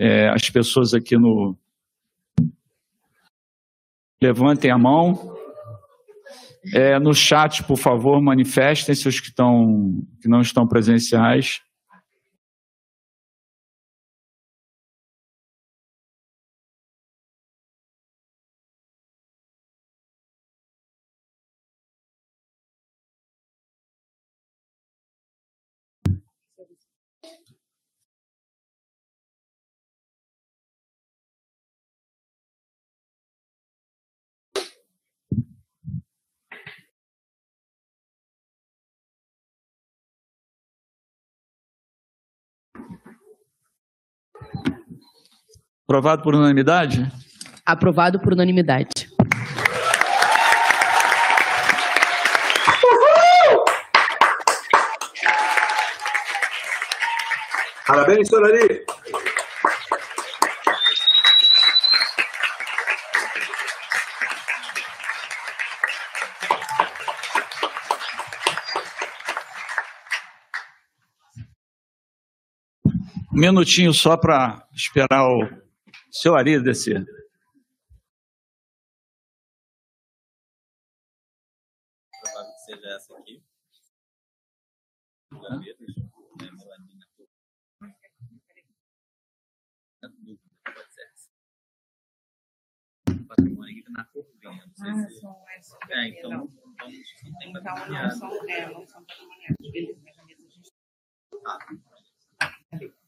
É, 0.00 0.28
as 0.28 0.48
pessoas 0.48 0.94
aqui 0.94 1.16
no. 1.16 1.56
Levantem 4.22 4.70
a 4.70 4.78
mão. 4.78 5.31
É, 6.72 6.98
no 6.98 7.14
chat, 7.14 7.62
por 7.64 7.76
favor, 7.76 8.20
manifestem-se 8.20 9.08
os 9.08 9.18
que, 9.18 9.28
estão, 9.28 10.02
que 10.20 10.28
não 10.28 10.40
estão 10.40 10.66
presenciais. 10.66 11.60
Aprovado 45.92 46.22
por 46.22 46.34
unanimidade? 46.34 47.06
Aprovado 47.66 48.18
por 48.18 48.32
unanimidade. 48.32 49.10
Parabéns, 57.86 58.26
senhor 58.26 58.46
Ari. 58.46 58.86
Um 73.30 73.38
minutinho 73.38 73.92
só 73.92 74.16
para 74.16 74.66
esperar 74.74 75.22
o 75.26 75.62
seu 76.12 76.36
Ari 76.36 76.62
descer. 76.62 77.04
seja 82.64 82.88
essa 82.88 83.18
aqui. 83.18 83.42
Patrimônio 93.28 93.80
aqui 93.80 93.90
na 93.90 94.04
cor 94.04 94.26
vinha. 94.40 94.64
Ah, 94.80 95.08
são 95.08 95.44
essas. 95.56 95.78
É, 95.90 96.08
então. 96.08 96.48
Então 97.42 97.88
não 97.88 98.10
são, 98.10 98.48
é, 98.48 98.70
não 98.70 98.86
são 98.86 99.04
patrimoniais. 99.04 99.56
Beleza, 99.60 100.00
mas 100.04 100.18
a 100.18 100.24
mesa 100.24 100.44
a 100.44 100.50
gente. 102.76 103.01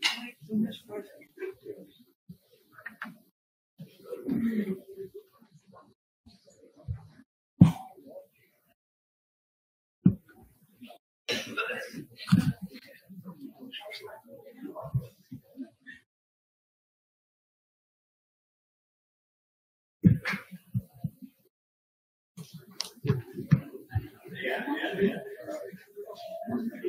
Tá. 0.00 0.30
Pode 0.86 1.06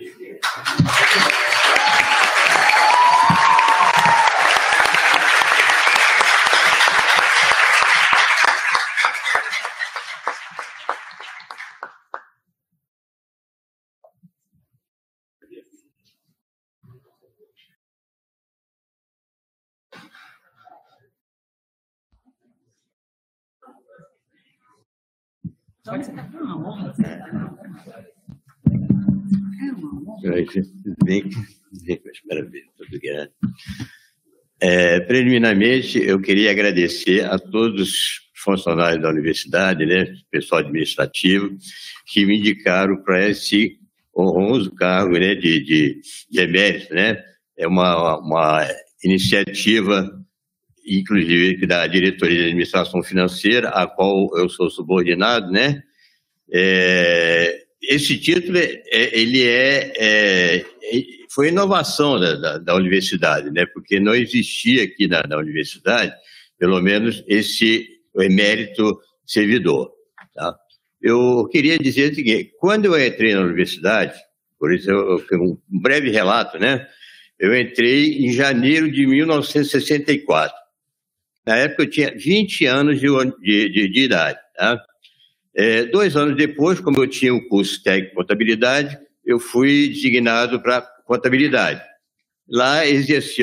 ser 0.10 1.51
Bem, 31.04 31.30
parabéns, 32.28 32.66
obrigado. 32.80 33.32
É, 34.60 35.00
preliminarmente, 35.00 35.98
eu 36.00 36.22
queria 36.22 36.52
agradecer 36.52 37.26
a 37.26 37.40
todos 37.40 37.82
os 37.82 38.22
funcionários 38.44 39.02
da 39.02 39.10
universidade, 39.10 39.86
né, 39.86 40.14
pessoal 40.30 40.62
administrativo, 40.62 41.56
que 42.08 42.26
me 42.26 42.38
indicaram 42.38 43.02
para 43.04 43.28
esse 43.28 43.78
honroso 44.16 44.72
cargo 44.76 45.18
né, 45.18 45.36
de, 45.36 45.64
de, 45.64 46.02
de 46.30 46.40
emérito. 46.40 46.94
Né? 46.94 47.24
É 47.58 47.68
uma, 47.68 48.20
uma 48.20 48.68
iniciativa, 49.04 50.12
inclusive, 50.86 51.66
da 51.66 51.88
Diretoria 51.88 52.38
de 52.38 52.46
Administração 52.46 53.02
Financeira, 53.02 53.70
a 53.70 53.88
qual 53.88 54.30
eu 54.38 54.50
sou 54.50 54.70
subordinado, 54.70 55.52
né? 55.52 55.82
É, 56.54 57.64
esse 57.82 58.18
título 58.18 58.58
é, 58.58 58.82
ele 58.92 59.44
é, 59.44 59.94
é, 59.98 60.66
foi 61.32 61.50
inovação 61.50 62.20
da, 62.20 62.36
da, 62.36 62.58
da, 62.58 62.76
universidade, 62.76 63.50
né? 63.52 63.66
Porque 63.74 64.00
não 64.00 64.14
existia 64.14 64.84
aqui 64.84 65.08
na, 65.08 65.24
na 65.24 65.38
universidade, 65.38 66.14
pelo 66.60 66.80
menos 66.82 67.24
esse 67.28 67.88
emérito 68.18 69.00
servidor. 69.26 69.92
Tá? 70.36 70.56
Eu 71.02 71.48
queria 71.52 71.80
dizer 71.80 72.12
o 72.12 72.16
seguinte: 72.16 72.52
quando 72.60 72.86
eu 72.86 73.08
entrei 73.08 73.34
na 73.34 73.42
universidade, 73.42 74.14
por 74.60 74.74
isso 74.74 74.90
eu, 74.92 75.24
eu 75.32 75.42
um 75.42 75.58
breve 75.82 76.12
relato, 76.12 76.60
né? 76.60 76.88
Eu 77.40 77.60
entrei 77.60 78.26
em 78.26 78.32
janeiro 78.32 78.92
de 78.92 79.08
1964. 79.08 80.56
Na 81.48 81.56
época 81.56 81.84
eu 81.84 81.90
tinha 81.90 82.14
20 82.16 82.66
anos 82.68 83.00
de, 83.00 83.08
de, 83.42 83.70
de, 83.70 83.90
de 83.90 84.04
idade. 84.04 84.38
Tá? 84.56 84.80
É, 85.56 85.84
dois 85.86 86.16
anos 86.16 86.36
depois, 86.36 86.80
como 86.80 87.02
eu 87.02 87.08
tinha 87.08 87.34
o 87.34 87.48
curso 87.48 87.82
técnico 87.84 88.12
de 88.12 88.16
contabilidade, 88.16 88.98
eu 89.26 89.40
fui 89.40 89.90
designado 89.90 90.62
para 90.62 90.82
contabilidade. 91.06 91.82
Lá 92.50 92.86
exerci 92.86 93.42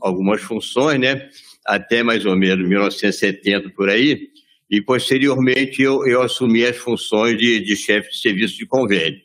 algumas 0.00 0.42
funções, 0.42 1.00
né? 1.00 1.28
até 1.64 2.02
mais 2.02 2.26
ou 2.26 2.36
menos 2.36 2.68
1970 2.68 3.70
por 3.70 3.88
aí, 3.88 4.28
e 4.70 4.82
posteriormente 4.82 5.82
eu, 5.82 6.06
eu 6.06 6.22
assumi 6.22 6.64
as 6.64 6.76
funções 6.76 7.38
de, 7.38 7.60
de 7.60 7.76
chefe 7.76 8.10
de 8.10 8.18
serviço 8.18 8.56
de 8.56 8.66
convênio. 8.66 9.20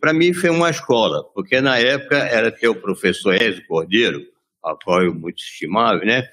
Para 0.00 0.12
mim 0.12 0.32
foi 0.32 0.50
uma 0.50 0.70
escola, 0.70 1.24
porque 1.34 1.60
na 1.60 1.78
época 1.78 2.16
era 2.16 2.50
ter 2.50 2.68
o 2.68 2.74
professor 2.74 3.34
Ezio 3.34 3.66
Cordeiro, 3.66 4.22
a 4.64 4.74
qual 4.74 5.02
eu 5.02 5.14
muito 5.14 5.42
estimava, 5.42 6.00
né? 6.04 6.26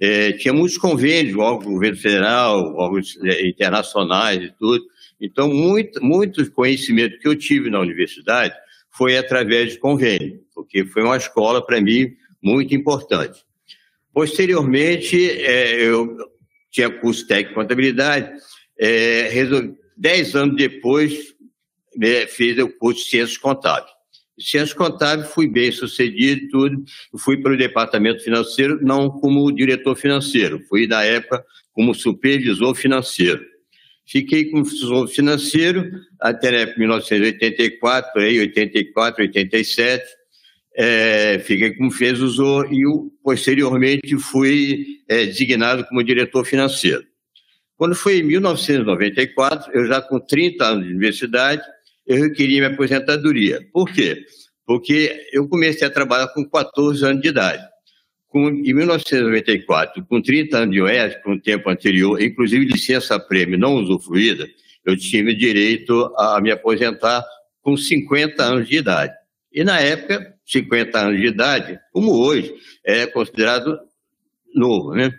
É, 0.00 0.32
tinha 0.32 0.52
muitos 0.52 0.76
convênios, 0.76 1.36
órgãos 1.36 1.64
do 1.64 1.70
governo 1.70 1.96
federal, 1.96 2.74
órgãos 2.74 3.16
é, 3.24 3.46
internacionais 3.46 4.42
e 4.42 4.52
tudo. 4.58 4.84
Então, 5.20 5.48
muito, 5.48 6.02
muito 6.04 6.50
conhecimento 6.52 7.18
que 7.18 7.28
eu 7.28 7.36
tive 7.36 7.70
na 7.70 7.80
universidade 7.80 8.54
foi 8.90 9.16
através 9.16 9.72
de 9.72 9.78
convênio, 9.78 10.40
porque 10.54 10.84
foi 10.84 11.02
uma 11.02 11.16
escola, 11.16 11.64
para 11.64 11.80
mim, 11.80 12.14
muito 12.42 12.74
importante. 12.74 13.44
Posteriormente, 14.12 15.30
é, 15.30 15.82
eu 15.82 16.16
tinha 16.70 16.90
curso 16.90 17.26
técnico 17.26 17.50
de 17.50 17.54
contabilidade, 17.54 18.30
é, 18.78 19.28
resolvi, 19.30 19.74
dez 19.96 20.34
anos 20.34 20.56
depois, 20.56 21.34
né, 21.96 22.26
fiz 22.26 22.58
o 22.58 22.68
curso 22.68 23.04
de 23.04 23.10
ciências 23.10 23.38
contábeis. 23.38 23.92
Ciências 24.38 24.72
contábeis, 24.72 25.30
fui 25.30 25.48
bem 25.48 25.70
sucedido 25.70 26.48
tudo, 26.50 26.84
fui 27.18 27.36
para 27.36 27.52
o 27.52 27.56
departamento 27.56 28.22
financeiro, 28.22 28.78
não 28.82 29.08
como 29.08 29.50
diretor 29.52 29.96
financeiro, 29.96 30.60
fui 30.68 30.86
na 30.86 31.04
época 31.04 31.44
como 31.72 31.94
supervisor 31.94 32.74
financeiro. 32.74 33.44
Fiquei 34.06 34.50
como 34.50 34.64
supervisor 34.64 35.08
financeiro 35.08 35.90
até 36.20 36.76
1984, 36.76 38.20
aí, 38.20 38.38
84, 38.40 39.22
87, 39.22 40.04
é, 40.76 41.38
fiquei 41.38 41.74
como 41.74 41.90
fez 41.90 42.20
usou 42.20 42.66
e 42.66 42.82
posteriormente 43.22 44.18
fui 44.18 44.84
é, 45.08 45.24
designado 45.24 45.84
como 45.86 46.02
diretor 46.02 46.44
financeiro. 46.44 47.04
Quando 47.76 47.94
foi 47.94 48.18
em 48.18 48.22
1994, 48.24 49.72
eu 49.72 49.86
já 49.86 50.00
com 50.00 50.20
30 50.20 50.64
anos 50.64 50.84
de 50.84 50.90
universidade, 50.90 51.62
eu 52.06 52.22
requeri 52.22 52.56
minha 52.56 52.68
aposentadoria. 52.68 53.60
Por 53.72 53.90
quê? 53.90 54.24
Porque 54.66 55.28
eu 55.32 55.48
comecei 55.48 55.86
a 55.86 55.90
trabalhar 55.90 56.28
com 56.28 56.48
14 56.48 57.04
anos 57.04 57.22
de 57.22 57.28
idade. 57.28 57.62
Com, 58.34 58.48
em 58.48 58.74
1994, 58.74 60.04
com 60.06 60.20
30 60.20 60.58
anos 60.58 60.74
de 60.74 60.82
UES, 60.82 61.14
com 61.22 61.34
o 61.34 61.40
tempo 61.40 61.70
anterior, 61.70 62.20
inclusive 62.20 62.64
licença-prêmio 62.64 63.56
não 63.56 63.76
usufruída, 63.76 64.44
eu 64.84 64.96
tive 64.96 65.36
direito 65.36 66.12
a 66.18 66.40
me 66.40 66.50
aposentar 66.50 67.24
com 67.62 67.76
50 67.76 68.42
anos 68.42 68.68
de 68.68 68.78
idade. 68.78 69.14
E 69.52 69.62
na 69.62 69.78
época, 69.78 70.34
50 70.44 70.98
anos 70.98 71.20
de 71.20 71.28
idade, 71.28 71.78
como 71.92 72.10
hoje, 72.10 72.52
é 72.84 73.06
considerado 73.06 73.78
novo, 74.52 74.94
né? 74.94 75.12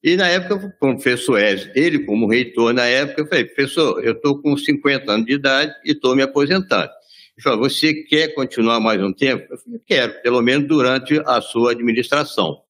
E 0.00 0.14
na 0.14 0.28
época, 0.28 0.54
o 0.64 0.70
professor 0.78 1.42
Ezio, 1.42 1.72
ele 1.74 2.04
como 2.04 2.30
reitor 2.30 2.72
na 2.72 2.86
época, 2.86 3.22
eu 3.22 3.26
falei, 3.26 3.44
professor, 3.44 4.04
eu 4.04 4.12
estou 4.12 4.40
com 4.40 4.56
50 4.56 5.10
anos 5.10 5.26
de 5.26 5.32
idade 5.32 5.74
e 5.84 5.90
estou 5.90 6.14
me 6.14 6.22
aposentando. 6.22 6.92
Ele 7.42 7.56
falou, 7.56 7.68
você 7.68 7.92
quer 7.92 8.28
continuar 8.34 8.78
mais 8.78 9.02
um 9.02 9.12
tempo? 9.12 9.44
Eu 9.50 9.58
falei, 9.58 9.80
quero, 9.84 10.22
pelo 10.22 10.40
menos 10.40 10.68
durante 10.68 11.20
a 11.26 11.40
sua 11.40 11.72
administração. 11.72 12.60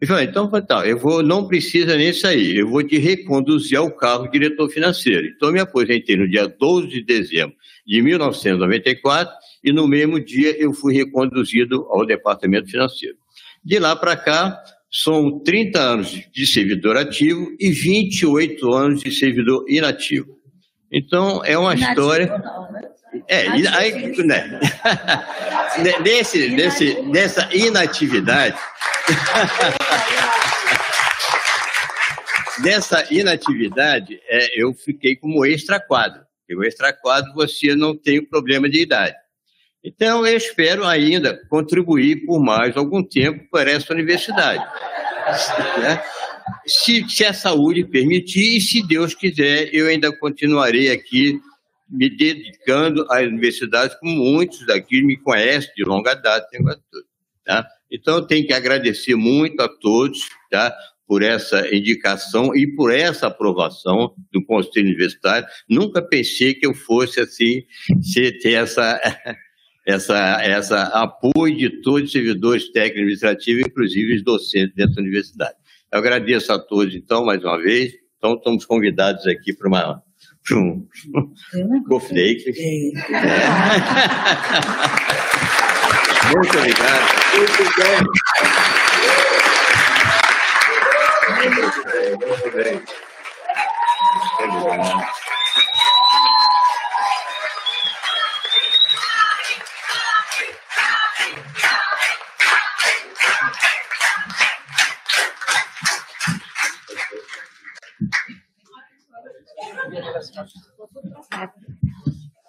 Ele 0.00 0.08
falou, 0.08 0.22
então, 0.24 0.50
tá, 0.66 0.86
eu 0.86 0.98
vou, 0.98 1.22
não 1.22 1.46
precisa 1.46 1.96
nem 1.96 2.12
sair, 2.12 2.56
eu 2.56 2.68
vou 2.68 2.82
te 2.82 2.98
reconduzir 2.98 3.78
ao 3.78 3.90
cargo 3.90 4.24
de 4.24 4.32
diretor 4.32 4.68
financeiro. 4.68 5.28
Então, 5.28 5.48
eu 5.48 5.52
me 5.52 5.60
aposentei 5.60 6.16
no 6.16 6.28
dia 6.28 6.48
12 6.48 6.88
de 6.88 7.02
dezembro 7.02 7.54
de 7.86 8.02
1994 8.02 9.32
e 9.62 9.72
no 9.72 9.86
mesmo 9.86 10.18
dia 10.18 10.60
eu 10.60 10.72
fui 10.72 10.92
reconduzido 10.92 11.86
ao 11.88 12.04
departamento 12.04 12.68
financeiro. 12.68 13.16
De 13.64 13.78
lá 13.78 13.94
para 13.94 14.16
cá, 14.16 14.60
são 14.90 15.38
30 15.44 15.78
anos 15.78 16.10
de 16.32 16.46
servidor 16.46 16.96
ativo 16.96 17.54
e 17.60 17.70
28 17.70 18.72
anos 18.72 19.00
de 19.00 19.12
servidor 19.12 19.64
inativo. 19.68 20.36
Então, 20.90 21.44
é 21.44 21.56
uma 21.56 21.74
inativo 21.74 21.90
história. 22.00 22.38
Não, 22.38 22.72
né? 22.72 22.95
É, 23.28 23.48
aí, 23.48 24.24
né? 24.24 24.58
nesse, 26.02 26.48
nesse, 26.48 27.02
nessa 27.02 27.48
inatividade. 27.54 28.56
nessa 32.62 33.06
inatividade, 33.10 34.20
é, 34.28 34.60
eu 34.60 34.74
fiquei 34.74 35.16
como 35.16 35.44
extra-quadro. 35.44 36.22
O 36.50 36.64
extra-quadro 36.64 37.32
você 37.34 37.74
não 37.74 37.96
tem 37.96 38.24
problema 38.24 38.68
de 38.68 38.82
idade. 38.82 39.14
Então, 39.82 40.26
eu 40.26 40.36
espero 40.36 40.84
ainda 40.84 41.40
contribuir 41.48 42.24
por 42.26 42.40
mais 42.40 42.76
algum 42.76 43.02
tempo 43.02 43.48
para 43.50 43.70
essa 43.70 43.92
universidade. 43.92 44.64
Né? 45.80 46.00
Se, 46.64 47.04
se 47.08 47.24
a 47.24 47.34
saúde 47.34 47.84
permitir 47.84 48.58
e 48.58 48.60
se 48.60 48.86
Deus 48.86 49.12
quiser, 49.12 49.74
eu 49.74 49.88
ainda 49.88 50.16
continuarei 50.16 50.92
aqui 50.92 51.40
me 51.88 52.08
dedicando 52.08 53.06
à 53.10 53.20
universidade, 53.20 53.98
como 54.00 54.16
muitos 54.16 54.64
daqui 54.66 55.02
me 55.02 55.16
conhecem 55.16 55.70
de 55.76 55.84
longa 55.84 56.14
data. 56.14 56.48
Tá? 57.44 57.66
Então, 57.90 58.16
eu 58.16 58.22
tenho 58.22 58.46
que 58.46 58.52
agradecer 58.52 59.14
muito 59.14 59.60
a 59.60 59.68
todos 59.68 60.28
tá? 60.50 60.74
por 61.06 61.22
essa 61.22 61.72
indicação 61.74 62.54
e 62.54 62.66
por 62.74 62.92
essa 62.92 63.28
aprovação 63.28 64.14
do 64.32 64.44
Conselho 64.44 64.86
Universitário. 64.86 65.46
Nunca 65.68 66.02
pensei 66.02 66.54
que 66.54 66.66
eu 66.66 66.74
fosse 66.74 67.20
assim, 67.20 67.64
ter 68.42 68.52
essa 68.52 69.00
essa, 69.86 70.42
essa 70.42 70.82
apoio 71.00 71.56
de 71.56 71.80
todos 71.80 72.06
os 72.06 72.12
servidores 72.12 72.70
técnicos 72.72 73.22
administrativos, 73.22 73.66
inclusive 73.66 74.16
os 74.16 74.24
docentes 74.24 74.74
da 74.74 75.00
universidade. 75.00 75.54
Eu 75.92 76.00
agradeço 76.00 76.52
a 76.52 76.58
todos, 76.58 76.92
então, 76.94 77.24
mais 77.24 77.42
uma 77.44 77.56
vez. 77.56 77.94
Então, 78.18 78.34
estamos 78.34 78.66
convidados 78.66 79.24
aqui 79.26 79.52
para 79.52 79.68
uma 79.68 80.02
para 80.46 80.58
um 80.58 80.86
Coflake. 81.88 82.44
É. 82.56 82.92
Muito 86.34 86.58
obrigado. 86.58 87.06
Muito 87.36 87.64
bem. 87.76 87.96
Muito 92.26 92.50
bem. 92.54 92.72
Muito 92.72 92.86
bem. 94.64 95.06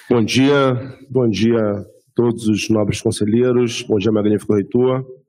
Bom 0.08 0.24
dia, 0.24 0.96
bom 1.08 1.28
dia 1.28 1.58
a 1.58 1.84
todos 2.14 2.48
os 2.48 2.68
nobres 2.68 3.00
conselheiros, 3.00 3.82
bom 3.82 3.98
dia, 3.98 4.12
magnífico 4.12 4.54
reitor. 4.54 5.21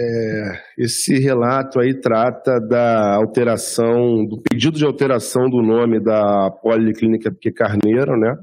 É, 0.00 0.62
esse 0.78 1.18
relato 1.18 1.80
aí 1.80 1.92
trata 1.92 2.60
da 2.60 3.16
alteração, 3.16 4.24
do 4.24 4.40
pedido 4.40 4.78
de 4.78 4.84
alteração 4.84 5.50
do 5.50 5.60
nome 5.60 5.98
da 5.98 6.50
Policlínica 6.50 7.32
Pique 7.32 7.50
Carneiro, 7.50 8.16
né? 8.16 8.36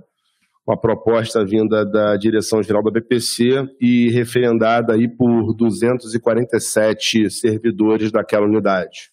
Uma 0.68 0.78
proposta 0.78 1.46
vinda 1.46 1.86
da 1.86 2.18
direção-geral 2.18 2.84
da 2.84 2.92
BPC 2.92 3.64
e 3.80 4.10
referendada 4.10 4.94
aí 4.94 5.08
por 5.08 5.56
247 5.56 7.30
servidores 7.30 8.12
daquela 8.12 8.46
unidade. 8.46 9.12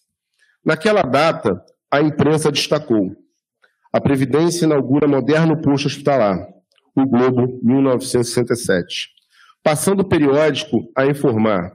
Naquela 0.65 1.01
data, 1.01 1.61
a 1.91 2.01
imprensa 2.01 2.51
destacou: 2.51 3.11
a 3.91 4.01
Previdência 4.01 4.65
inaugura 4.65 5.07
moderno 5.07 5.61
posto 5.61 5.87
hospitalar, 5.87 6.47
o 6.95 7.05
Globo 7.05 7.59
1967, 7.63 9.09
passando 9.63 10.01
o 10.01 10.07
periódico 10.07 10.89
a 10.95 11.05
informar 11.05 11.73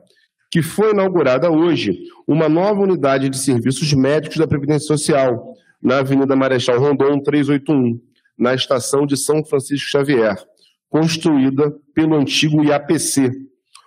que 0.51 0.63
foi 0.63 0.93
inaugurada 0.93 1.51
hoje 1.51 1.93
uma 2.27 2.49
nova 2.49 2.81
unidade 2.81 3.29
de 3.29 3.39
serviços 3.39 3.93
médicos 3.93 4.39
da 4.39 4.47
Previdência 4.47 4.87
Social, 4.87 5.55
na 5.83 5.99
Avenida 5.99 6.35
Marechal 6.35 6.79
Rondon 6.79 7.21
381, 7.21 8.01
na 8.39 8.55
estação 8.55 9.07
de 9.07 9.17
São 9.17 9.45
Francisco 9.45 9.91
Xavier, 9.91 10.37
construída 10.89 11.73
pelo 11.95 12.17
antigo 12.17 12.65
IAPC. 12.65 13.31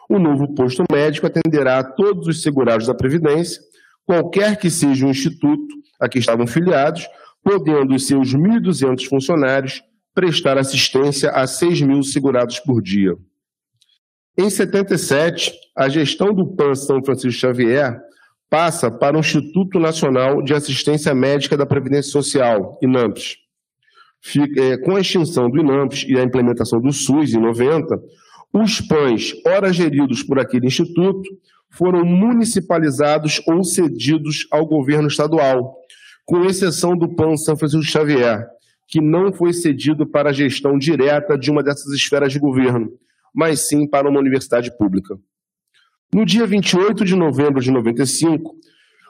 O 0.09 0.19
novo 0.19 0.53
posto 0.53 0.83
médico 0.91 1.27
atenderá 1.27 1.79
a 1.79 1.83
todos 1.83 2.27
os 2.27 2.41
segurados 2.41 2.87
da 2.87 2.93
Previdência, 2.93 3.61
qualquer 4.05 4.57
que 4.57 4.69
seja 4.69 5.05
o 5.05 5.09
instituto 5.09 5.73
a 5.99 6.09
que 6.09 6.19
estavam 6.19 6.45
filiados, 6.45 7.07
podendo 7.43 7.95
os 7.95 8.07
seus 8.07 8.35
1.200 8.35 9.07
funcionários 9.07 9.81
prestar 10.13 10.57
assistência 10.57 11.31
a 11.31 11.47
6 11.47 11.81
mil 11.81 12.03
segurados 12.03 12.59
por 12.59 12.81
dia. 12.81 13.15
Em 14.37 14.49
77, 14.49 15.51
a 15.75 15.89
gestão 15.89 16.33
do 16.33 16.55
PAN 16.55 16.73
São 16.73 17.03
Francisco 17.03 17.39
Xavier 17.39 17.99
passa 18.49 18.89
para 18.89 19.17
o 19.17 19.19
Instituto 19.19 19.77
Nacional 19.77 20.41
de 20.41 20.53
Assistência 20.53 21.13
Médica 21.13 21.57
da 21.57 21.65
Previdência 21.65 22.11
Social, 22.11 22.79
INAMPS. 22.81 23.35
É, 24.57 24.77
com 24.77 24.95
a 24.95 25.01
extinção 25.01 25.49
do 25.49 25.59
INAMPS 25.59 26.05
e 26.07 26.17
a 26.17 26.23
implementação 26.23 26.79
do 26.79 26.93
SUS 26.93 27.33
em 27.33 27.41
90, 27.41 27.99
os 28.53 28.79
PANs, 28.79 29.33
ora 29.45 29.73
geridos 29.73 30.23
por 30.23 30.39
aquele 30.39 30.67
instituto, 30.67 31.29
foram 31.69 32.05
municipalizados 32.05 33.41
ou 33.47 33.63
cedidos 33.63 34.47
ao 34.49 34.65
governo 34.65 35.07
estadual, 35.07 35.75
com 36.25 36.45
exceção 36.45 36.95
do 36.95 37.13
PAN 37.15 37.35
São 37.35 37.57
Francisco 37.57 37.83
Xavier, 37.83 38.47
que 38.87 39.01
não 39.01 39.33
foi 39.33 39.51
cedido 39.51 40.05
para 40.05 40.29
a 40.29 40.33
gestão 40.33 40.77
direta 40.77 41.37
de 41.37 41.51
uma 41.51 41.61
dessas 41.61 41.91
esferas 41.93 42.31
de 42.31 42.39
governo, 42.39 42.91
mas 43.33 43.67
sim 43.67 43.87
para 43.87 44.09
uma 44.09 44.19
universidade 44.19 44.75
pública. 44.77 45.15
No 46.13 46.25
dia 46.25 46.45
28 46.45 47.05
de 47.05 47.15
novembro 47.15 47.61
de 47.61 47.71
95, 47.71 48.53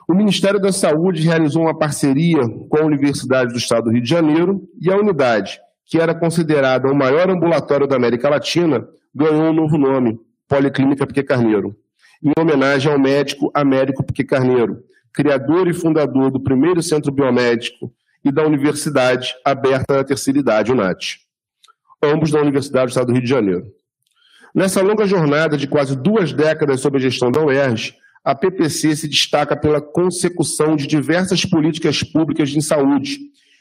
o 0.08 0.14
Ministério 0.14 0.60
da 0.60 0.72
Saúde 0.72 1.22
realizou 1.22 1.62
uma 1.62 1.76
parceria 1.76 2.48
com 2.68 2.78
a 2.78 2.84
Universidade 2.84 3.52
do 3.52 3.58
Estado 3.58 3.84
do 3.84 3.90
Rio 3.90 4.02
de 4.02 4.08
Janeiro 4.08 4.62
e 4.80 4.90
a 4.90 4.96
unidade, 4.96 5.60
que 5.86 5.98
era 5.98 6.14
considerada 6.14 6.90
o 6.90 6.94
maior 6.94 7.28
ambulatório 7.28 7.86
da 7.86 7.96
América 7.96 8.28
Latina, 8.28 8.86
ganhou 9.14 9.44
um 9.44 9.52
novo 9.52 9.76
nome, 9.76 10.18
Policlínica 10.48 11.06
Pique 11.06 11.22
Carneiro, 11.22 11.76
em 12.22 12.32
homenagem 12.40 12.92
ao 12.92 12.98
médico 12.98 13.50
Américo 13.54 14.04
Pique 14.04 14.24
Carneiro, 14.24 14.82
criador 15.12 15.68
e 15.68 15.74
fundador 15.74 16.30
do 16.30 16.42
primeiro 16.42 16.82
centro 16.82 17.12
biomédico 17.12 17.92
e 18.24 18.30
da 18.30 18.44
Universidade 18.44 19.34
Aberta 19.44 19.94
da 19.94 20.04
Terceira 20.04 20.38
Idade, 20.38 20.72
UNAT, 20.72 21.18
ambos 22.02 22.30
da 22.30 22.40
Universidade 22.40 22.86
do 22.86 22.88
Estado 22.90 23.06
do 23.08 23.12
Rio 23.12 23.22
de 23.22 23.28
Janeiro. 23.28 23.66
Nessa 24.54 24.82
longa 24.82 25.06
jornada 25.06 25.56
de 25.56 25.66
quase 25.66 25.96
duas 25.96 26.32
décadas 26.32 26.80
sob 26.80 26.98
a 26.98 27.00
gestão 27.00 27.30
da 27.30 27.42
UERJ, 27.42 27.94
a 28.22 28.34
PPC 28.34 28.94
se 28.94 29.08
destaca 29.08 29.56
pela 29.56 29.80
consecução 29.80 30.76
de 30.76 30.86
diversas 30.86 31.44
políticas 31.44 32.02
públicas 32.02 32.50
de 32.50 32.60
saúde, 32.62 33.18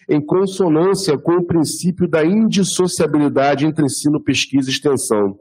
em 0.09 0.19
consonância 0.19 1.17
com 1.17 1.33
o 1.37 1.45
princípio 1.45 2.09
da 2.09 2.25
indissociabilidade 2.25 3.65
entre 3.65 3.85
ensino, 3.85 4.21
pesquisa 4.21 4.69
e 4.69 4.73
extensão, 4.73 5.37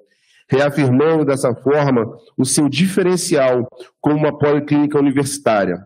reafirmando 0.49 1.25
dessa 1.25 1.53
forma 1.53 2.07
o 2.39 2.45
seu 2.45 2.69
diferencial 2.69 3.69
como 4.01 4.19
uma 4.19 4.39
policlínica 4.39 5.01
universitária. 5.01 5.85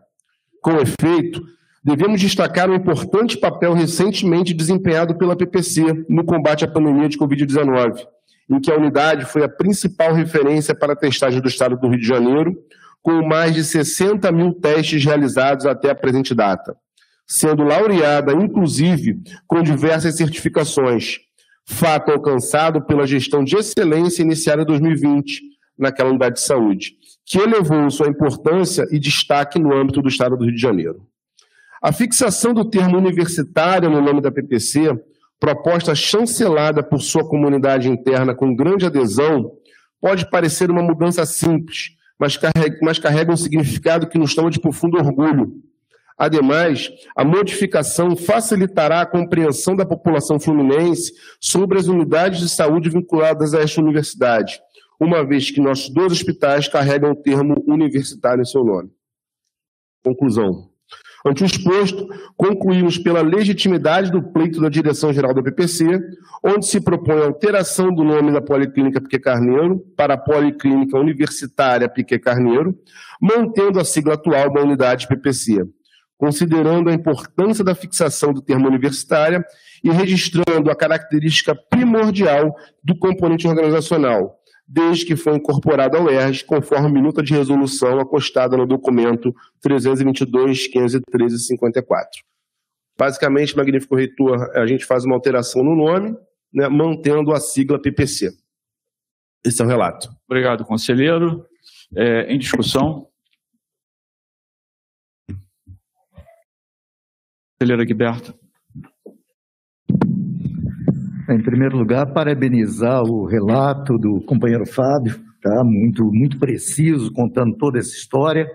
Com 0.61 0.73
efeito, 0.73 1.43
devemos 1.82 2.20
destacar 2.20 2.69
o 2.69 2.74
importante 2.74 3.39
papel 3.39 3.73
recentemente 3.73 4.53
desempenhado 4.53 5.16
pela 5.16 5.35
PPC 5.35 6.05
no 6.09 6.24
combate 6.24 6.66
à 6.66 6.69
pandemia 6.69 7.09
de 7.09 7.19
Covid-19, 7.19 8.07
em 8.51 8.61
que 8.61 8.71
a 8.71 8.77
unidade 8.77 9.25
foi 9.25 9.43
a 9.43 9.49
principal 9.49 10.12
referência 10.12 10.75
para 10.75 10.93
a 10.93 10.97
testagem 10.97 11.41
do 11.41 11.49
estado 11.49 11.77
do 11.77 11.89
Rio 11.89 11.99
de 11.99 12.07
Janeiro, 12.07 12.55
com 13.03 13.27
mais 13.27 13.55
de 13.55 13.62
60 13.62 14.31
mil 14.33 14.53
testes 14.55 15.05
realizados 15.05 15.66
até 15.66 15.91
a 15.91 15.95
presente 15.95 16.35
data, 16.35 16.77
sendo 17.27 17.62
laureada, 17.62 18.33
inclusive, 18.33 19.21
com 19.47 19.62
diversas 19.62 20.16
certificações, 20.16 21.19
fato 21.66 22.11
alcançado 22.11 22.83
pela 22.83 23.07
gestão 23.07 23.45
de 23.45 23.57
excelência 23.57 24.23
iniciada 24.23 24.62
em 24.62 24.66
2020 24.66 25.43
naquela 25.79 26.11
unidade 26.11 26.37
de 26.37 26.43
saúde, 26.43 26.93
que 27.27 27.39
elevou 27.39 27.91
sua 27.91 28.09
importância 28.09 28.87
e 28.91 28.99
destaque 28.99 29.59
no 29.59 29.75
âmbito 29.75 30.01
do 30.01 30.09
estado 30.09 30.37
do 30.37 30.45
Rio 30.45 30.55
de 30.55 30.61
Janeiro. 30.61 31.07
A 31.83 31.93
fixação 31.93 32.55
do 32.55 32.65
termo 32.65 32.97
universitário 32.97 33.91
no 33.91 34.01
nome 34.01 34.23
da 34.23 34.33
PPC, 34.33 34.91
proposta 35.40 35.94
chancelada 35.94 36.82
por 36.82 37.01
sua 37.01 37.27
comunidade 37.27 37.89
interna 37.89 38.35
com 38.35 38.55
grande 38.55 38.86
adesão, 38.86 39.52
pode 40.01 40.28
parecer 40.31 40.70
uma 40.70 40.82
mudança 40.82 41.24
simples, 41.27 41.97
mas 42.19 42.36
carregam, 42.36 42.78
mas 42.82 42.98
carregam 42.98 43.35
um 43.35 43.36
significado 43.36 44.09
que 44.09 44.19
nos 44.19 44.35
toma 44.35 44.51
de 44.51 44.61
profundo 44.61 44.98
orgulho. 44.98 45.52
Ademais, 46.16 46.90
a 47.16 47.24
modificação 47.24 48.15
facilitará 48.15 49.01
a 49.01 49.06
compreensão 49.06 49.74
da 49.74 49.85
população 49.85 50.39
fluminense 50.39 51.12
sobre 51.40 51.78
as 51.78 51.89
unidades 51.89 52.40
de 52.40 52.48
saúde 52.48 52.89
vinculadas 52.89 53.52
a 53.52 53.61
esta 53.61 53.81
universidade, 53.81 54.61
uma 55.01 55.27
vez 55.27 55.51
que 55.51 55.61
nossos 55.61 55.93
dois 55.93 56.12
hospitais 56.12 56.69
carregam 56.69 57.11
o 57.11 57.16
termo 57.16 57.65
universitário 57.66 58.43
em 58.43 58.47
seu 58.47 58.62
nome. 58.62 58.90
Conclusão. 60.05 60.74
Ante 61.27 61.43
o 61.43 61.47
exposto, 61.47 62.07
concluímos 62.37 62.99
pela 62.99 63.23
legitimidade 63.23 64.11
do 64.11 64.23
pleito 64.23 64.61
da 64.61 64.69
direção-geral 64.69 65.33
da 65.33 65.43
PPC, 65.43 65.99
onde 66.45 66.67
se 66.67 66.79
propõe 66.83 67.23
a 67.23 67.25
alteração 67.25 67.95
do 67.95 68.05
nome 68.05 68.31
da 68.31 68.43
Policlínica 68.43 69.01
Piquet 69.01 69.21
Carneiro 69.21 69.79
para 69.97 70.19
Policlínica 70.19 70.99
Universitária 70.99 71.89
Piquet 71.89 72.19
Carneiro, 72.19 72.79
mantendo 73.19 73.81
a 73.81 73.85
sigla 73.85 74.15
atual 74.15 74.53
da 74.53 74.61
unidade 74.61 75.09
PPC, 75.09 75.65
considerando 76.19 76.91
a 76.91 76.93
importância 76.93 77.65
da 77.65 77.75
fixação 77.75 78.31
do 78.31 78.43
termo 78.43 78.69
universitária 78.69 79.43
e 79.83 79.91
registrando 79.91 80.71
a 80.71 80.77
característica 80.77 81.55
primordial 81.55 82.55
do 82.83 82.99
componente 82.99 83.49
organizacional, 83.49 84.39
desde 84.66 85.05
que 85.05 85.16
foi 85.16 85.36
incorporado 85.36 85.97
ao 85.97 86.09
ERJ, 86.11 86.45
conforme 86.45 86.91
minuta 86.91 87.23
de 87.23 87.35
resolução 87.35 88.01
acostada 88.01 88.57
no 88.57 88.66
documento 88.66 89.35
322, 89.61 90.69
513 90.69 91.36
e 91.36 91.39
54. 91.39 92.23
Basicamente, 92.97 93.57
Magnífico 93.57 93.97
Reitor, 93.97 94.51
a 94.57 94.66
gente 94.66 94.85
faz 94.85 95.05
uma 95.05 95.15
alteração 95.15 95.62
no 95.62 95.74
nome, 95.74 96.16
né, 96.53 96.69
mantendo 96.69 97.32
a 97.32 97.41
sigla 97.41 97.81
PPC. 97.81 98.31
Esse 99.45 99.61
é 99.61 99.65
o 99.65 99.69
relato. 99.69 100.09
Obrigado, 100.27 100.65
conselheiro. 100.65 101.47
É, 101.95 102.32
em 102.32 102.39
discussão. 102.39 103.09
Conselheiro 107.59 107.85
Guiberto. 107.85 108.44
Em 111.31 111.43
primeiro 111.43 111.79
lugar, 111.79 112.13
parabenizar 112.13 113.03
o 113.03 113.27
relato 113.27 113.97
do 113.97 114.23
companheiro 114.27 114.67
Fábio, 114.67 115.15
tá? 115.41 115.63
muito, 115.65 116.05
muito 116.13 116.39
preciso, 116.39 117.11
contando 117.13 117.57
toda 117.57 117.79
essa 117.79 117.97
história. 117.97 118.47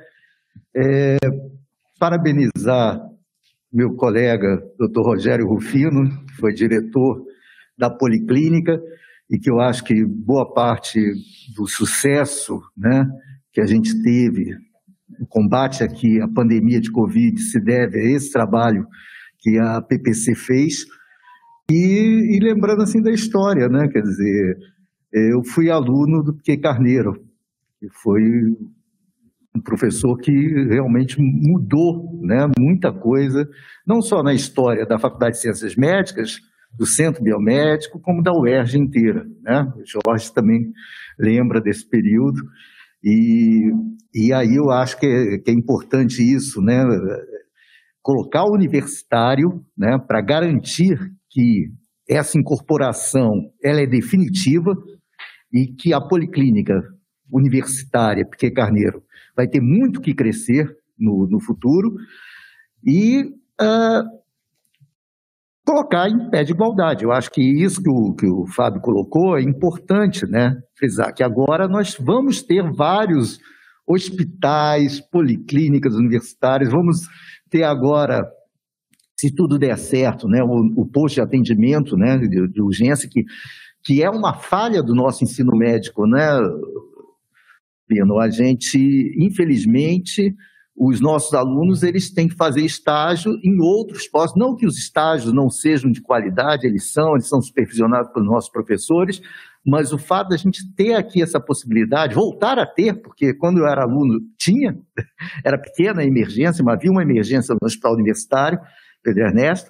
É, 0.76 1.18
parabenizar 2.00 3.00
meu 3.74 3.96
colega, 3.96 4.62
doutor 4.78 5.04
Rogério 5.04 5.48
Rufino, 5.48 6.10
que 6.28 6.34
foi 6.36 6.54
diretor 6.54 7.24
da 7.78 7.90
Policlínica, 7.90 8.80
e 9.32 9.38
que 9.38 9.50
eu 9.50 9.60
acho 9.60 9.84
que 9.84 10.06
boa 10.06 10.52
parte 10.54 11.00
do 11.56 11.68
sucesso 11.68 12.60
né, 12.78 13.06
que 13.52 13.62
a 13.62 13.66
gente 13.66 14.02
teve 14.02 14.56
no 15.20 15.28
combate 15.28 15.84
aqui 15.84 16.22
à 16.22 16.28
pandemia 16.28 16.80
de 16.80 16.92
Covid 16.92 17.40
se 17.40 17.60
deve 17.60 18.00
a 18.00 18.16
esse 18.16 18.32
trabalho 18.32 18.86
que 19.40 19.58
a 19.60 19.82
PPC 19.82 20.36
fez. 20.36 20.86
E, 21.70 22.36
e, 22.36 22.40
lembrando 22.42 22.82
assim 22.82 23.02
da 23.02 23.12
história, 23.12 23.68
né? 23.68 23.88
Quer 23.88 24.02
dizer, 24.02 24.58
eu 25.14 25.44
fui 25.44 25.70
aluno 25.70 26.24
do 26.24 26.36
Piquet 26.36 26.58
Carneiro, 26.58 27.14
que 27.80 27.88
foi 28.02 28.22
um 29.56 29.62
professor 29.62 30.18
que 30.18 30.32
realmente 30.32 31.18
mudou, 31.20 32.20
né? 32.24 32.50
Muita 32.58 32.92
coisa, 32.92 33.48
não 33.86 34.02
só 34.02 34.24
na 34.24 34.34
história 34.34 34.86
da 34.86 34.98
Faculdade 34.98 35.36
de 35.36 35.42
Ciências 35.42 35.76
Médicas, 35.76 36.40
do 36.78 36.86
Centro 36.86 37.24
Biomédico, 37.24 38.00
como 38.00 38.24
da 38.24 38.32
UERJ 38.32 38.78
inteira, 38.78 39.26
né? 39.42 39.72
O 39.76 39.84
Jorge 39.86 40.34
também 40.34 40.72
lembra 41.20 41.62
desse 41.62 41.88
período. 41.88 42.42
E, 43.04 43.72
e 44.14 44.34
aí 44.34 44.56
eu 44.56 44.72
acho 44.72 45.00
que 45.00 45.06
é, 45.06 45.38
que 45.38 45.52
é 45.52 45.54
importante 45.54 46.22
isso, 46.22 46.62
né? 46.62 46.84
Colocar 48.02 48.44
o 48.44 48.54
universitário, 48.54 49.64
né, 49.78 50.00
para 50.00 50.22
garantir 50.22 50.98
que 51.30 51.72
essa 52.08 52.38
incorporação 52.38 53.52
ela 53.64 53.82
é 53.82 53.86
definitiva 53.86 54.76
e 55.54 55.68
que 55.68 55.94
a 55.94 56.02
policlínica 56.02 56.82
universitária 57.32 58.26
Piquet 58.26 58.52
Carneiro 58.52 59.04
vai 59.36 59.48
ter 59.48 59.62
muito 59.62 60.02
que 60.02 60.14
crescer 60.14 60.76
no, 60.98 61.28
no 61.30 61.40
futuro 61.40 61.96
e 62.84 63.24
uh, 63.62 64.20
colocar 65.66 66.10
em 66.10 66.30
pé 66.32 66.44
de 66.44 66.52
igualdade. 66.52 67.04
Eu 67.04 67.12
acho 67.12 67.30
que 67.30 67.42
isso 67.42 67.82
que 67.82 67.90
o, 67.90 68.14
que 68.16 68.26
o 68.26 68.48
Fábio 68.48 68.82
colocou 68.82 69.38
é 69.38 69.42
importante, 69.42 70.26
né? 70.26 70.58
Frisar 70.76 71.14
que 71.14 71.24
agora 71.24 71.68
nós 71.68 71.96
vamos 72.00 72.42
ter 72.42 72.64
vários 72.72 73.40
hospitais, 73.88 75.00
policlínicas 75.00 75.96
universitárias, 75.96 76.72
vamos 76.72 77.08
ter 77.50 77.64
agora 77.64 78.22
se 79.20 79.36
tudo 79.36 79.60
der 79.60 79.78
certo, 79.78 80.30
né, 80.30 80.42
o, 80.42 80.82
o 80.82 80.86
posto 80.86 81.16
de 81.16 81.22
atendimento 81.22 81.98
né, 81.98 82.18
de, 82.18 82.48
de, 82.48 82.62
urgência, 82.62 83.10
que, 83.12 83.26
que 83.84 84.02
é 84.02 84.10
uma 84.10 84.34
falha 84.34 84.82
do 84.82 84.96
nosso 84.96 85.26
ensino 85.26 85.52
médico, 85.58 86.08
né, 86.08 86.40
Lino? 87.92 88.18
A 88.18 88.30
gente, 88.30 88.80
infelizmente, 89.18 90.34
os 90.74 91.02
nossos 91.02 91.34
alunos 91.34 91.84
eles 91.84 92.10
têm 92.10 92.30
que 92.30 92.36
fazer 92.36 92.62
estágio 92.62 93.34
em 93.44 93.62
outros 93.62 94.08
postos. 94.08 94.40
Não 94.40 94.56
que 94.56 94.66
os 94.66 94.78
estágios 94.78 95.34
não 95.34 95.50
sejam 95.50 95.92
de 95.92 96.02
qualidade, 96.02 96.66
eles 96.66 96.90
são, 96.90 97.12
eles 97.16 97.28
são 97.28 97.42
supervisionados 97.42 98.14
pelos 98.14 98.30
nossos 98.30 98.50
professores, 98.50 99.20
mas 99.66 99.92
o 99.92 99.98
fato 99.98 100.30
da 100.30 100.38
gente 100.38 100.62
ter 100.78 100.94
aqui 100.94 101.22
essa 101.22 101.42
possibilidade, 101.42 102.16
voltar 102.16 102.58
a 102.58 102.66
ter, 102.66 103.02
porque 103.02 103.34
quando 103.34 103.58
eu 103.58 103.68
era 103.68 103.84
aluno 103.84 104.22
tinha, 104.38 104.78
era 105.44 105.60
pequena 105.60 106.04
a 106.04 106.06
emergência, 106.06 106.64
mas 106.64 106.76
havia 106.76 106.92
uma 106.92 107.04
emergência 107.04 107.54
no 107.54 107.68
hospital 107.68 107.96
universitário, 107.96 108.58
Pedro 109.04 109.24
Ernesto, 109.24 109.70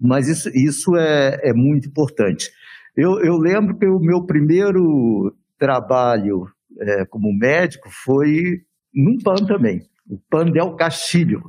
mas 0.00 0.28
isso, 0.28 0.50
isso 0.54 0.96
é, 0.96 1.38
é 1.42 1.52
muito 1.52 1.88
importante. 1.88 2.50
Eu, 2.96 3.20
eu 3.20 3.36
lembro 3.36 3.76
que 3.76 3.86
o 3.86 3.98
meu 3.98 4.24
primeiro 4.24 5.34
trabalho 5.58 6.46
é, 6.80 7.04
como 7.06 7.36
médico 7.36 7.88
foi 8.04 8.60
num 8.94 9.18
PAN 9.22 9.46
também, 9.46 9.82
o 10.08 10.18
PAN 10.30 10.50
Del 10.50 10.76
Castilho, 10.76 11.42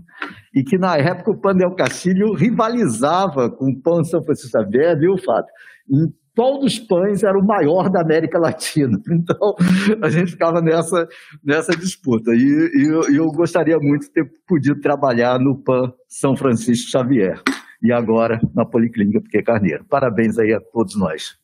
e 0.53 0.63
que 0.63 0.77
na 0.77 0.97
época 0.97 1.31
o 1.31 1.39
PAN 1.39 1.55
Del 1.55 1.75
Castilho 1.75 2.33
rivalizava 2.33 3.49
com 3.49 3.69
o 3.69 3.81
PAN 3.81 4.03
São 4.03 4.23
Francisco 4.23 4.57
Xavier, 4.57 4.97
viu, 4.97 5.17
Fábio? 5.17 5.51
Em 5.89 6.13
todos 6.37 6.73
os 6.73 6.79
pães 6.79 7.23
era 7.23 7.35
o 7.35 7.43
maior 7.43 7.89
da 7.89 8.01
América 8.01 8.39
Latina. 8.39 8.95
Então, 9.17 9.55
a 10.03 10.09
gente 10.09 10.31
ficava 10.31 10.61
nessa, 10.61 11.07
nessa 11.43 11.75
disputa. 11.75 12.31
E, 12.31 13.09
e 13.09 13.17
eu, 13.17 13.25
gostaria 13.31 13.77
muito 13.79 14.03
de 14.03 14.11
ter 14.11 14.25
podido 14.47 14.79
trabalhar 14.79 15.39
no 15.39 15.61
PAN 15.63 15.91
São 16.07 16.35
Francisco 16.35 16.91
Xavier. 16.91 17.41
E 17.81 17.91
agora 17.91 18.39
na 18.55 18.63
Policlínica 18.63 19.21
Piquet 19.21 19.43
Carneiro. 19.43 19.85
Parabéns 19.89 20.37
aí 20.37 20.53
a 20.53 20.59
todos 20.71 20.95
nós. 20.95 21.35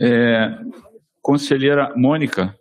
É, 0.00 0.56
conselheira 1.20 1.92
Mônica. 1.96 2.54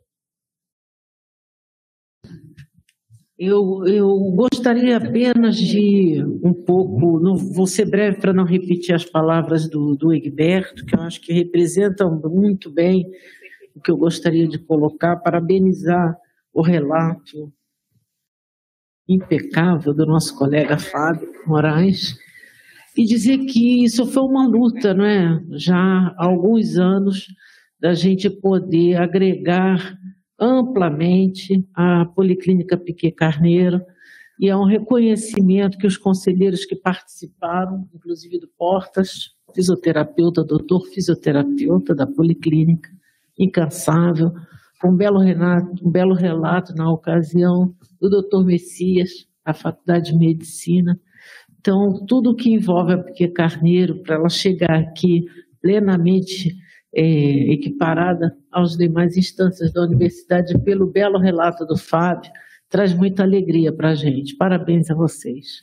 Eu, 3.41 3.85
eu 3.87 4.17
gostaria 4.35 4.97
apenas 4.97 5.55
de 5.55 6.21
um 6.43 6.53
pouco, 6.53 7.21
não, 7.21 7.37
vou 7.37 7.65
ser 7.65 7.85
breve 7.85 8.19
para 8.19 8.33
não 8.33 8.43
repetir 8.43 8.93
as 8.93 9.05
palavras 9.05 9.69
do, 9.69 9.95
do 9.95 10.13
Egberto, 10.13 10.85
que 10.85 10.93
eu 10.93 10.99
acho 10.99 11.21
que 11.21 11.31
representam 11.31 12.19
muito 12.19 12.69
bem 12.69 13.09
o 13.73 13.79
que 13.79 13.89
eu 13.89 13.95
gostaria 13.95 14.45
de 14.45 14.59
colocar, 14.59 15.15
parabenizar 15.15 16.17
o 16.53 16.61
relato 16.61 17.49
impecável 19.07 19.93
do 19.93 20.05
nosso 20.05 20.37
colega 20.37 20.77
Fábio 20.77 21.31
Moraes 21.47 22.17
e 22.97 23.05
dizer 23.05 23.37
que 23.45 23.85
isso 23.85 24.05
foi 24.05 24.23
uma 24.23 24.45
luta, 24.45 24.93
não 24.93 25.05
é? 25.05 25.41
Já 25.51 25.77
há 25.77 26.25
alguns 26.25 26.75
anos 26.77 27.27
da 27.79 27.93
gente 27.93 28.29
poder 28.29 28.97
agregar 28.97 29.97
amplamente 30.39 31.67
a 31.73 32.05
Policlínica 32.05 32.77
Piquet 32.77 33.11
Carneiro 33.11 33.81
e 34.39 34.47
é 34.47 34.55
um 34.55 34.63
reconhecimento 34.63 35.77
que 35.77 35.85
os 35.85 35.97
conselheiros 35.97 36.63
que 36.63 36.75
participaram, 36.75 37.87
inclusive 37.93 38.39
do 38.39 38.47
Portas, 38.57 39.35
fisioterapeuta, 39.53 40.43
doutor 40.43 40.87
fisioterapeuta 40.87 41.93
da 41.93 42.07
Policlínica, 42.07 42.89
incansável, 43.37 44.31
com 44.79 44.91
um 44.91 44.95
belo, 44.95 45.19
relato, 45.19 45.85
um 45.85 45.91
belo 45.91 46.13
relato 46.13 46.73
na 46.73 46.89
ocasião 46.89 47.75
do 47.99 48.09
doutor 48.09 48.45
Messias, 48.45 49.27
da 49.45 49.53
Faculdade 49.53 50.13
de 50.13 50.17
Medicina. 50.17 50.97
Então, 51.59 52.05
tudo 52.05 52.35
que 52.35 52.49
envolve 52.49 52.93
a 52.93 52.97
Piquet 52.97 53.33
Carneiro, 53.33 54.01
para 54.03 54.15
ela 54.15 54.29
chegar 54.29 54.71
aqui 54.71 55.25
plenamente 55.61 56.55
é, 56.95 57.03
equiparada 57.51 58.33
aos 58.51 58.77
demais 58.77 59.17
instâncias 59.17 59.71
da 59.71 59.81
universidade 59.81 60.57
pelo 60.59 60.87
belo 60.87 61.19
relato 61.19 61.65
do 61.65 61.77
Fábio. 61.77 62.31
Traz 62.67 62.93
muita 62.93 63.23
alegria 63.23 63.73
para 63.73 63.89
a 63.89 63.95
gente. 63.95 64.35
Parabéns 64.35 64.89
a 64.89 64.95
vocês. 64.95 65.59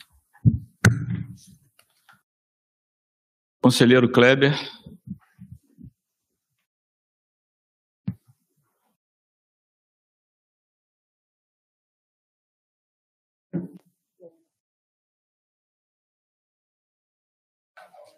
Conselheiro 3.61 4.09
Kleber. 4.11 4.53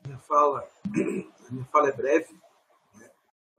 Minha 0.05 0.17
fala, 0.19 0.67
minha 1.51 1.65
fala 1.65 1.89
é 1.89 1.91
breve. 1.91 2.38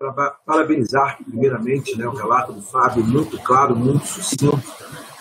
Para 0.01 0.31
parabenizar, 0.47 1.22
primeiramente, 1.22 1.94
né, 1.94 2.09
o 2.09 2.14
relato 2.14 2.55
do 2.55 2.62
Fábio, 2.62 3.05
muito 3.05 3.39
claro, 3.43 3.77
muito 3.77 4.06
sucinto 4.06 4.59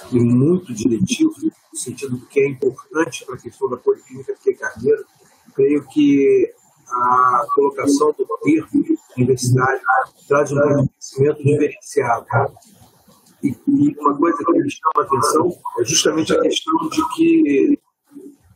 e 0.09 0.17
muito 0.17 0.73
diretivo, 0.73 1.33
no 1.43 1.77
sentido 1.77 2.15
do 2.15 2.25
que 2.27 2.39
é 2.39 2.47
importante 2.47 3.25
para 3.25 3.35
a 3.35 3.37
questão 3.37 3.69
da 3.69 3.75
Policlínica 3.75 4.33
Piquet 4.35 4.53
Carneiro. 4.53 5.05
Creio 5.53 5.85
que 5.89 6.49
a 6.87 7.45
colocação 7.53 8.15
do 8.17 8.25
termo 8.41 8.97
universitário 9.17 9.81
traz 10.29 10.49
um 10.53 10.55
conhecimento 10.55 11.43
diferenciado. 11.43 12.25
E, 13.43 13.49
e, 13.49 13.95
uma 13.99 14.17
coisa 14.17 14.37
que 14.37 14.51
me 14.53 14.71
chama 14.71 14.93
a 14.95 15.01
atenção 15.01 15.49
é 15.77 15.83
justamente 15.83 16.31
a 16.31 16.39
questão 16.39 16.87
de 16.87 17.15
que, 17.15 17.79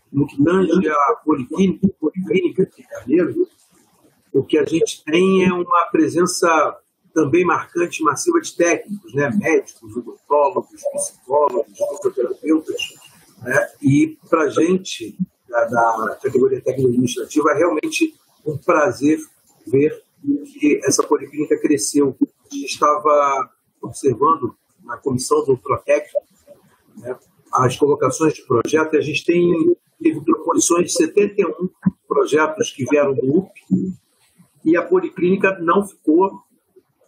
no 0.10 0.26
que 0.26 0.42
tange 0.42 0.88
a 0.88 1.16
policlínica, 1.26 1.86
policlínica 2.00 2.66
de 2.66 2.84
Carneiro, 2.84 3.46
o 4.34 4.44
que 4.44 4.58
a 4.58 4.66
gente 4.66 5.04
tem 5.04 5.46
é 5.46 5.54
uma 5.54 5.86
presença 5.92 6.78
também 7.14 7.46
marcante 7.46 8.02
massiva 8.02 8.42
de 8.42 8.56
técnicos, 8.56 9.14
né? 9.14 9.30
médicos, 9.30 9.96
odontólogos, 9.96 10.82
psicólogos, 10.94 11.78
fisioterapeutas. 11.78 12.82
Né? 13.44 13.72
E 13.82 14.18
para 14.28 14.44
a 14.44 14.50
gente, 14.50 15.16
da, 15.48 15.66
da 15.66 16.18
categoria 16.22 16.60
técnico-administrativa, 16.62 17.52
é 17.52 17.58
realmente 17.58 18.16
um 18.44 18.58
prazer 18.58 19.20
ver 19.68 20.02
que 20.46 20.82
essa 20.84 21.04
policlínica 21.04 21.60
cresceu. 21.60 22.18
A 22.20 22.56
gente 22.56 22.66
estava 22.66 23.50
observando 23.82 24.56
na 24.84 24.98
comissão 24.98 25.46
do 25.46 25.56
Protec 25.58 26.10
né, 26.98 27.16
as 27.54 27.78
colocações 27.78 28.34
de 28.34 28.42
projeto 28.42 28.96
e 28.96 28.98
a 28.98 29.02
gente 29.02 29.24
tem 29.24 29.76
teve 30.02 30.20
proposições 30.22 30.88
de 30.88 30.94
71 30.98 31.70
projetos 32.08 32.72
que 32.72 32.84
vieram 32.86 33.14
do 33.14 33.38
UP 33.38 33.50
e 34.64 34.78
a 34.78 34.84
policlínica 34.84 35.58
não 35.60 35.86
ficou 35.86 36.42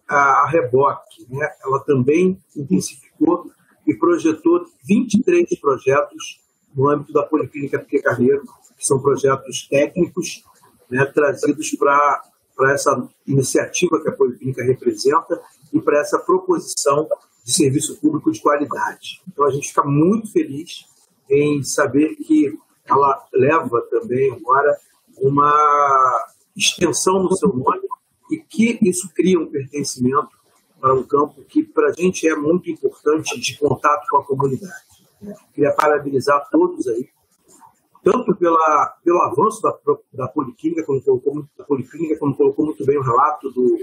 a, 0.07 0.48
reboque. 0.48 1.26
Né? 1.30 1.48
Ela 1.64 1.80
também 1.80 2.40
intensificou 2.56 3.52
e 3.86 3.94
projetou 3.94 4.65
23 4.88 5.60
projetos 5.60 6.41
no 6.76 6.90
âmbito 6.90 7.14
da 7.14 7.23
Policlínica 7.23 7.80
Piquet 7.80 8.02
Carneiro, 8.02 8.44
que 8.77 8.86
são 8.86 8.99
projetos 8.99 9.68
técnicos 9.68 10.44
né, 10.90 11.06
trazidos 11.06 11.72
para 11.76 12.73
essa 12.73 13.07
iniciativa 13.26 14.02
que 14.02 14.10
a 14.10 14.11
Policlínica 14.11 14.64
representa 14.64 15.41
e 15.72 15.80
para 15.80 15.99
essa 15.99 16.19
proposição 16.19 17.07
de 17.44 17.53
serviço 17.53 17.99
público 18.02 18.32
de 18.32 18.41
qualidade. 18.41 19.22
Então 19.27 19.45
a 19.45 19.52
gente 19.52 19.69
fica 19.69 19.84
muito 19.84 20.32
feliz 20.32 20.86
em 21.30 21.64
saber 21.64 22.15
que 22.15 22.57
ela 22.86 23.26
leva 23.34 23.82
também 23.90 24.34
agora 24.34 24.77
uma 25.18 26.27
extensão 26.56 27.23
no 27.23 27.36
seu 27.36 27.49
nome 27.49 27.82
e 28.32 28.38
que 28.38 28.80
isso 28.82 29.10
cria 29.14 29.40
um 29.40 29.48
pertencimento 29.48 30.30
para 30.80 30.94
um 30.94 31.03
campo 31.03 31.44
que 31.44 31.64
para 31.64 31.90
a 31.90 31.94
gente 31.94 32.27
é 32.27 32.36
muito 32.36 32.69
importante 32.69 33.40
de 33.40 33.57
contato 33.57 34.06
com 34.10 34.18
a 34.18 34.23
comunidade. 34.23 34.86
Queria 35.53 35.73
parabenizar 35.73 36.48
todos 36.52 36.88
aí 36.88 37.10
tanto 38.06 38.36
pela, 38.36 38.95
pelo 39.03 39.19
avanço 39.23 39.60
da, 39.64 39.76
da 40.14 40.27
Policlínica, 40.27 40.84
como 40.84 41.02
colocou, 41.02 41.44
da 41.57 41.64
Policlínica, 41.64 42.19
como 42.19 42.38
colocou 42.38 42.65
muito 42.65 42.86
bem 42.86 42.99
o 42.99 43.02
relato 43.02 43.49
do, 43.49 43.80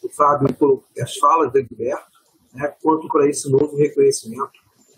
do 0.00 0.08
Fábio 0.08 0.48
e 0.96 1.02
as 1.02 1.16
falas 1.16 1.50
do 1.50 1.58
Egberto, 1.58 2.16
né, 2.54 2.72
quanto 2.80 3.08
para 3.08 3.28
esse 3.28 3.50
novo 3.50 3.76
reconhecimento, 3.76 4.52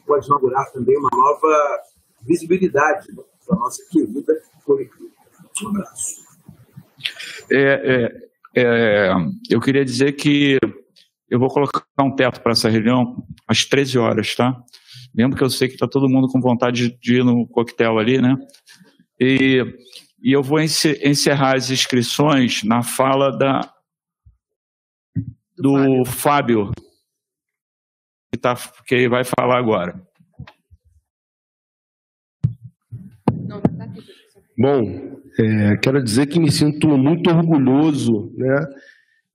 pode 0.07 0.27
inaugurar 0.27 0.71
também 0.71 0.99
uma 0.99 1.09
nova 1.11 1.81
visibilidade 2.21 3.11
da 3.15 3.57
nossa 3.57 3.83
querida 3.91 4.39
Policlínica. 4.67 5.17
Um 5.63 5.69
abraço. 5.69 6.28
É, 7.51 8.13
é, 8.55 8.61
é, 8.61 9.13
eu 9.51 9.61
queria 9.61 9.85
dizer 9.85 10.13
que 10.13 10.59
eu 11.31 11.39
vou 11.39 11.49
colocar 11.49 11.85
um 12.01 12.15
teto 12.15 12.41
para 12.41 12.53
essa 12.53 12.69
reunião 12.69 13.27
às 13.47 13.65
13 13.65 13.99
horas, 13.99 14.35
tá? 14.35 14.63
mesmo 15.15 15.35
que 15.35 15.43
eu 15.43 15.51
sei 15.51 15.69
que 15.69 15.75
está 15.75 15.89
todo 15.89 16.09
mundo 16.09 16.29
com 16.29 16.41
vontade 16.41 16.97
de 17.01 17.17
ir 17.17 17.25
no 17.25 17.47
coquetel 17.47 17.99
ali, 17.99 18.21
né? 18.21 18.37
E, 19.21 19.63
e 20.23 20.33
eu 20.33 20.43
vou 20.43 20.61
encerrar 20.61 21.57
as 21.57 21.71
inscrições 21.71 22.63
na 22.63 22.83
fala 22.83 23.37
da, 23.37 23.61
do 25.57 26.05
Fábio, 26.05 26.71
que, 28.33 28.39
tá, 28.39 28.55
que 28.87 29.09
vai 29.09 29.25
falar 29.25 29.59
agora. 29.59 30.01
Bom, 34.57 35.21
é, 35.39 35.77
quero 35.77 36.03
dizer 36.03 36.27
que 36.27 36.41
me 36.41 36.51
sinto 36.51 36.89
muito 36.99 37.31
orgulhoso 37.31 38.33
né, 38.37 38.67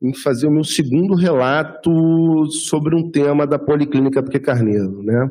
em 0.01 0.13
fazer 0.13 0.47
o 0.47 0.51
meu 0.51 0.63
segundo 0.63 1.15
relato 1.15 1.91
sobre 2.51 2.95
um 2.95 3.09
tema 3.09 3.47
da 3.47 3.57
Policlínica 3.57 4.21
Pique 4.21 4.39
Carneiro. 4.39 5.01
Né? 5.03 5.29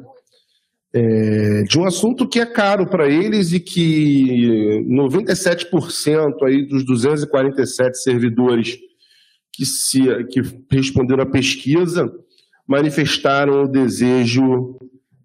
é, 0.93 1.63
de 1.63 1.79
um 1.79 1.87
assunto 1.87 2.29
que 2.29 2.39
é 2.39 2.47
caro 2.47 2.87
para 2.87 3.09
eles 3.09 3.53
e 3.53 3.61
que 3.61 4.85
97% 4.87 6.43
aí 6.43 6.67
dos 6.67 6.85
247 6.85 8.03
servidores 8.03 8.79
que, 9.53 9.65
se, 9.65 10.03
que 10.25 10.43
responderam 10.71 11.23
à 11.23 11.27
pesquisa 11.27 12.13
manifestaram 12.67 13.65
o 13.65 13.69
desejo 13.69 14.79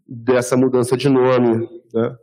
dessa 0.07 0.55
mudança 0.55 0.95
de 0.95 1.09
nome. 1.09 1.67
Né? 1.93 2.15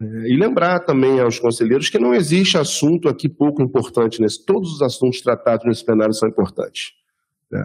É, 0.00 0.04
e 0.30 0.36
lembrar 0.36 0.80
também 0.80 1.20
aos 1.20 1.38
conselheiros 1.38 1.90
que 1.90 1.98
não 1.98 2.14
existe 2.14 2.56
assunto 2.56 3.08
aqui 3.08 3.28
pouco 3.28 3.62
importante 3.62 4.20
nesse. 4.20 4.44
Todos 4.44 4.72
os 4.74 4.82
assuntos 4.82 5.20
tratados 5.20 5.66
nesse 5.66 5.84
plenário 5.84 6.14
são 6.14 6.28
importantes. 6.28 6.92
Né? 7.50 7.64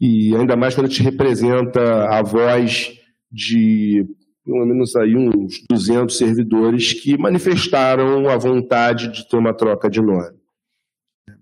E 0.00 0.34
ainda 0.34 0.56
mais 0.56 0.74
quando 0.74 0.86
a 0.86 0.88
gente 0.88 1.02
representa 1.02 2.08
a 2.08 2.22
voz 2.22 2.98
de 3.30 4.06
pelo 4.44 4.64
menos 4.64 4.96
aí 4.96 5.14
uns 5.14 5.62
200 5.68 6.16
servidores 6.16 6.94
que 6.94 7.18
manifestaram 7.18 8.28
a 8.30 8.36
vontade 8.38 9.12
de 9.12 9.28
ter 9.28 9.36
uma 9.36 9.52
troca 9.52 9.90
de 9.90 10.00
nome. 10.00 10.38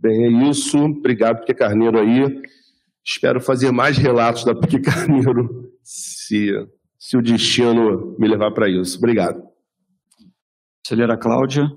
Bem, 0.00 0.24
é 0.24 0.50
isso. 0.50 0.76
Obrigado, 0.76 1.38
Pique 1.40 1.54
Carneiro 1.54 2.00
aí. 2.00 2.42
Espero 3.04 3.40
fazer 3.40 3.70
mais 3.70 3.96
relatos 3.96 4.44
da 4.44 4.56
Pique 4.56 4.80
Carneiro 4.80 5.70
se, 5.84 6.50
se 6.98 7.16
o 7.16 7.22
destino 7.22 8.16
me 8.18 8.26
levar 8.26 8.50
para 8.50 8.68
isso. 8.68 8.98
Obrigado. 8.98 9.55
Conselheira 10.86 11.18
Cláudia. 11.18 11.68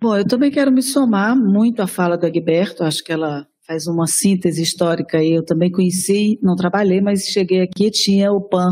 Bom, 0.00 0.16
eu 0.16 0.24
também 0.24 0.52
quero 0.52 0.70
me 0.70 0.82
somar 0.82 1.36
muito 1.36 1.82
à 1.82 1.88
fala 1.88 2.16
do 2.16 2.24
Egberto, 2.24 2.84
acho 2.84 3.02
que 3.02 3.10
ela 3.10 3.44
faz 3.66 3.88
uma 3.88 4.06
síntese 4.06 4.62
histórica 4.62 5.18
aí. 5.18 5.32
Eu 5.32 5.44
também 5.44 5.68
conheci, 5.68 6.38
não 6.40 6.54
trabalhei, 6.54 7.00
mas 7.00 7.24
cheguei 7.24 7.60
aqui 7.60 7.90
tinha 7.90 8.30
o 8.30 8.40
PAN 8.40 8.70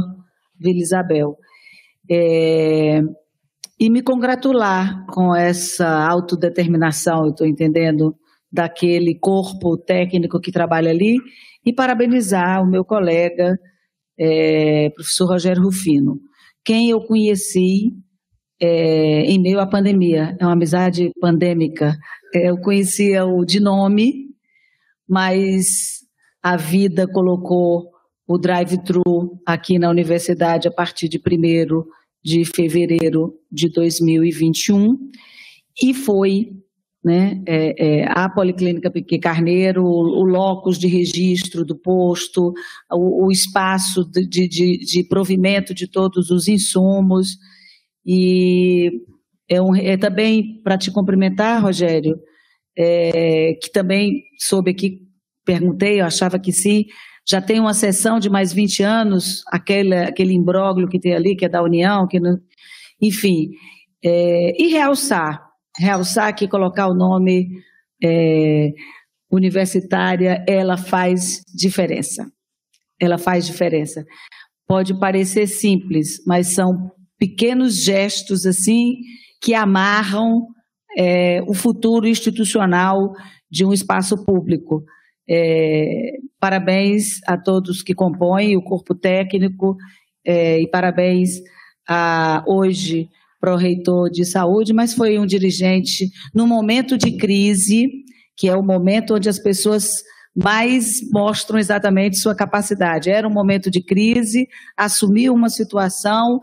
Vila 0.56 0.78
Isabel. 0.78 1.36
É, 2.08 3.00
e 3.80 3.90
me 3.90 4.00
congratular 4.00 5.04
com 5.06 5.34
essa 5.34 5.88
autodeterminação, 5.88 7.24
eu 7.24 7.30
estou 7.30 7.48
entendendo, 7.48 8.14
daquele 8.52 9.18
corpo 9.18 9.76
técnico 9.76 10.38
que 10.38 10.52
trabalha 10.52 10.90
ali, 10.90 11.16
e 11.66 11.72
parabenizar 11.72 12.62
o 12.62 12.70
meu 12.70 12.84
colega, 12.84 13.58
é, 14.16 14.88
professor 14.90 15.26
Rogério 15.26 15.64
Rufino, 15.64 16.20
quem 16.64 16.90
eu 16.90 17.00
conheci 17.00 17.90
é, 18.60 19.22
em 19.22 19.40
meio 19.40 19.60
à 19.60 19.66
pandemia, 19.66 20.36
é 20.38 20.44
uma 20.44 20.52
amizade 20.52 21.10
pandêmica. 21.20 21.96
É, 22.34 22.50
eu 22.50 22.58
conhecia 22.58 23.24
o 23.24 23.44
de 23.44 23.60
nome, 23.60 24.26
mas 25.08 26.00
a 26.42 26.56
vida 26.56 27.06
colocou 27.06 27.90
o 28.26 28.38
drive-thru 28.38 29.40
aqui 29.44 29.78
na 29.78 29.90
universidade 29.90 30.68
a 30.68 30.70
partir 30.70 31.08
de 31.08 31.18
1 31.18 31.84
de 32.22 32.44
fevereiro 32.44 33.34
de 33.50 33.68
2021 33.70 34.96
e 35.82 35.94
foi 35.94 36.52
né, 37.02 37.42
é, 37.46 38.02
é, 38.02 38.04
a 38.08 38.28
Policlínica 38.28 38.90
Pique 38.90 39.18
Carneiro, 39.18 39.82
o, 39.82 40.20
o 40.20 40.24
locus 40.24 40.78
de 40.78 40.86
registro 40.86 41.64
do 41.64 41.74
posto, 41.74 42.52
o, 42.92 43.26
o 43.26 43.32
espaço 43.32 44.04
de, 44.04 44.26
de, 44.26 44.78
de, 44.78 45.04
provimento 45.04 45.74
de 45.74 45.86
todos 45.86 46.30
os 46.30 46.46
insumos. 46.46 47.38
E 48.04 48.90
é, 49.48 49.60
um, 49.60 49.74
é 49.74 49.96
também 49.96 50.60
para 50.62 50.78
te 50.78 50.90
cumprimentar, 50.90 51.62
Rogério, 51.62 52.16
é, 52.76 53.54
que 53.60 53.70
também 53.72 54.22
soube 54.38 54.70
aqui, 54.70 55.00
perguntei, 55.44 56.00
eu 56.00 56.06
achava 56.06 56.38
que 56.38 56.52
sim, 56.52 56.84
já 57.28 57.40
tem 57.40 57.60
uma 57.60 57.74
sessão 57.74 58.18
de 58.18 58.30
mais 58.30 58.52
20 58.52 58.82
anos, 58.82 59.42
aquele, 59.48 59.94
aquele 59.94 60.32
imbróglio 60.32 60.88
que 60.88 60.98
tem 60.98 61.14
ali, 61.14 61.36
que 61.36 61.44
é 61.44 61.48
da 61.48 61.62
União, 61.62 62.06
que 62.06 62.18
não, 62.18 62.36
enfim. 63.00 63.50
É, 64.04 64.62
e 64.62 64.68
realçar, 64.68 65.40
realçar 65.78 66.34
que 66.34 66.48
colocar 66.48 66.88
o 66.88 66.94
nome 66.94 67.48
é, 68.02 68.70
universitária, 69.30 70.44
ela 70.48 70.76
faz 70.76 71.42
diferença. 71.54 72.26
Ela 73.00 73.18
faz 73.18 73.46
diferença. 73.46 74.04
Pode 74.66 74.98
parecer 74.98 75.46
simples, 75.46 76.22
mas 76.26 76.48
são 76.48 76.90
pequenos 77.20 77.84
gestos 77.84 78.46
assim 78.46 78.94
que 79.40 79.54
amarram 79.54 80.48
é, 80.98 81.42
o 81.46 81.54
futuro 81.54 82.08
institucional 82.08 83.12
de 83.50 83.64
um 83.64 83.72
espaço 83.72 84.24
público. 84.24 84.82
É, 85.28 86.14
parabéns 86.40 87.20
a 87.26 87.36
todos 87.36 87.82
que 87.82 87.94
compõem 87.94 88.56
o 88.56 88.62
corpo 88.62 88.94
técnico 88.94 89.76
é, 90.26 90.60
e 90.60 90.68
parabéns 90.68 91.30
a, 91.86 92.42
hoje 92.46 93.08
o 93.42 93.56
reitor 93.56 94.10
de 94.10 94.24
saúde, 94.24 94.72
mas 94.72 94.92
foi 94.92 95.18
um 95.18 95.26
dirigente 95.26 96.10
no 96.34 96.46
momento 96.46 96.98
de 96.98 97.16
crise, 97.16 97.88
que 98.36 98.48
é 98.48 98.56
o 98.56 98.62
momento 98.62 99.14
onde 99.14 99.28
as 99.28 99.38
pessoas 99.38 100.02
mais 100.34 101.00
mostram 101.10 101.58
exatamente 101.58 102.18
sua 102.18 102.34
capacidade. 102.34 103.10
Era 103.10 103.26
um 103.26 103.32
momento 103.32 103.70
de 103.70 103.82
crise, 103.82 104.46
assumiu 104.76 105.34
uma 105.34 105.48
situação, 105.48 106.40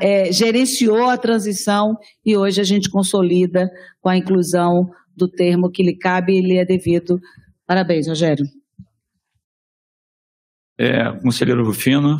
é, 0.00 0.32
gerenciou 0.32 1.08
a 1.08 1.16
transição 1.16 1.96
e 2.24 2.36
hoje 2.36 2.60
a 2.60 2.64
gente 2.64 2.90
consolida 2.90 3.70
com 4.00 4.08
a 4.08 4.16
inclusão 4.16 4.90
do 5.16 5.28
termo 5.28 5.70
que 5.70 5.82
lhe 5.82 5.96
cabe 5.96 6.34
e 6.34 6.42
lhe 6.42 6.56
é 6.56 6.64
devido. 6.64 7.20
Parabéns, 7.66 8.06
Rogério. 8.08 8.46
É, 10.78 11.10
conselheiro 11.20 11.64
Rufino. 11.64 12.18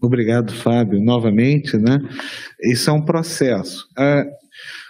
Obrigado, 0.00 0.52
Fábio, 0.52 1.00
novamente, 1.00 1.76
né? 1.76 2.00
Isso 2.60 2.90
é 2.90 2.92
um 2.92 3.04
processo. 3.04 3.86
É, 3.96 4.24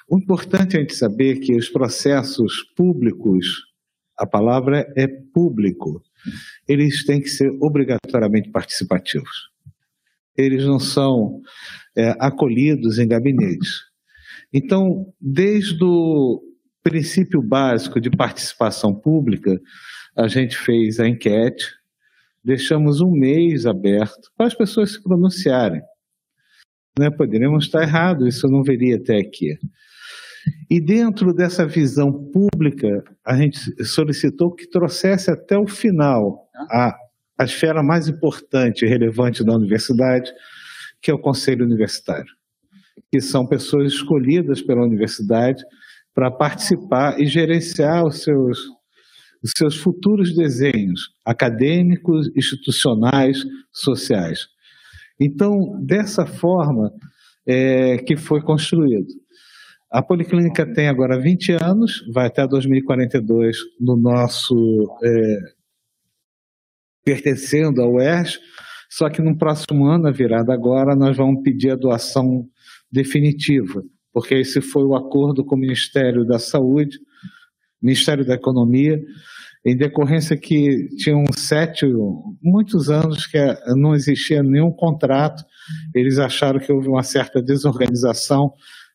o 0.09 0.17
importante 0.17 0.75
é 0.75 0.79
a 0.79 0.81
gente 0.81 0.95
saber 0.95 1.41
que 1.41 1.55
os 1.55 1.69
processos 1.69 2.63
públicos, 2.75 3.47
a 4.17 4.27
palavra 4.27 4.91
é 4.97 5.07
público, 5.07 6.03
eles 6.69 7.05
têm 7.05 7.21
que 7.21 7.29
ser 7.29 7.51
obrigatoriamente 7.61 8.51
participativos. 8.51 9.51
Eles 10.37 10.65
não 10.65 10.79
são 10.79 11.41
é, 11.97 12.15
acolhidos 12.19 12.99
em 12.99 13.07
gabinetes. 13.07 13.83
Então, 14.53 15.13
desde 15.21 15.83
o 15.83 16.43
princípio 16.83 17.41
básico 17.43 18.01
de 18.01 18.11
participação 18.11 18.95
pública, 18.95 19.59
a 20.17 20.29
gente 20.29 20.57
fez 20.57 21.01
a 21.01 21.09
enquete, 21.09 21.67
deixamos 22.45 23.01
um 23.01 23.11
mês 23.11 23.67
aberto 23.67 24.31
para 24.37 24.47
as 24.47 24.55
pessoas 24.55 24.93
se 24.93 25.03
pronunciarem. 25.03 25.81
Né? 26.99 27.11
Poderíamos 27.11 27.65
estar 27.65 27.83
errados, 27.83 28.37
isso 28.37 28.49
não 28.49 28.63
viria 28.63 28.97
até 28.97 29.19
aqui. 29.19 29.57
E 30.71 30.81
dentro 30.81 31.33
dessa 31.33 31.67
visão 31.67 32.13
pública, 32.13 33.05
a 33.25 33.37
gente 33.37 33.59
solicitou 33.85 34.51
que 34.53 34.69
trouxesse 34.69 35.31
até 35.31 35.57
o 35.57 35.67
final 35.67 36.49
a, 36.71 36.97
a 37.39 37.45
esfera 37.45 37.83
mais 37.83 38.09
importante 38.09 38.85
e 38.85 38.89
relevante 38.89 39.45
da 39.45 39.55
universidade, 39.55 40.33
que 41.01 41.11
é 41.11 41.15
o 41.15 41.19
Conselho 41.19 41.65
Universitário, 41.65 42.33
que 43.11 43.21
são 43.21 43.47
pessoas 43.47 43.93
escolhidas 43.93 44.63
pela 44.63 44.85
universidade 44.85 45.63
para 46.15 46.31
participar 46.31 47.21
e 47.21 47.27
gerenciar 47.27 48.05
os 48.05 48.23
seus, 48.23 48.59
os 49.43 49.53
seus 49.57 49.77
futuros 49.77 50.35
desenhos 50.35 51.11
acadêmicos, 51.25 52.31
institucionais, 52.37 53.45
sociais. 53.73 54.47
Então, 55.19 55.81
dessa 55.81 56.27
forma 56.27 56.93
é, 57.47 57.99
que 57.99 58.17
foi 58.17 58.41
construído. 58.43 59.09
A 59.93 60.03
Policlínica 60.03 60.65
tem 60.65 60.89
agora 60.89 61.21
20 61.21 61.53
anos, 61.63 62.03
vai 62.15 62.27
até 62.27 62.47
2042 62.47 63.59
no 63.79 63.95
nosso. 63.95 64.55
É, 65.05 65.39
pertencendo 67.05 67.83
ao 67.83 67.95
UERJ, 67.95 68.39
só 68.89 69.11
que 69.11 69.21
no 69.21 69.37
próximo 69.37 69.87
ano, 69.87 70.07
a 70.07 70.13
virada 70.13 70.55
agora, 70.55 70.95
nós 70.95 71.17
vamos 71.17 71.43
pedir 71.43 71.73
a 71.73 71.77
doação 71.77 72.47
definitiva, 72.91 73.83
porque 74.13 74.37
esse 74.37 74.61
foi 74.61 74.85
o 74.85 74.95
acordo 74.95 75.45
com 75.45 75.57
o 75.57 75.59
Ministério 75.59 76.25
da 76.25 76.39
Saúde, 76.39 76.99
Ministério 77.83 78.25
da 78.25 78.35
Economia, 78.35 79.03
em 79.67 79.77
decorrência 79.77 80.37
que 80.37 80.89
tinham 80.97 81.25
sete, 81.37 81.87
muitos 82.43 82.89
anos 82.89 83.27
que 83.27 83.39
não 83.77 83.95
existia 83.95 84.43
nenhum 84.43 84.71
contrato, 84.71 85.45
eles 85.95 86.19
acharam 86.19 86.61
que 86.61 86.73
houve 86.73 86.89
uma 86.89 87.03
certa 87.03 87.43
desorganização 87.43 88.53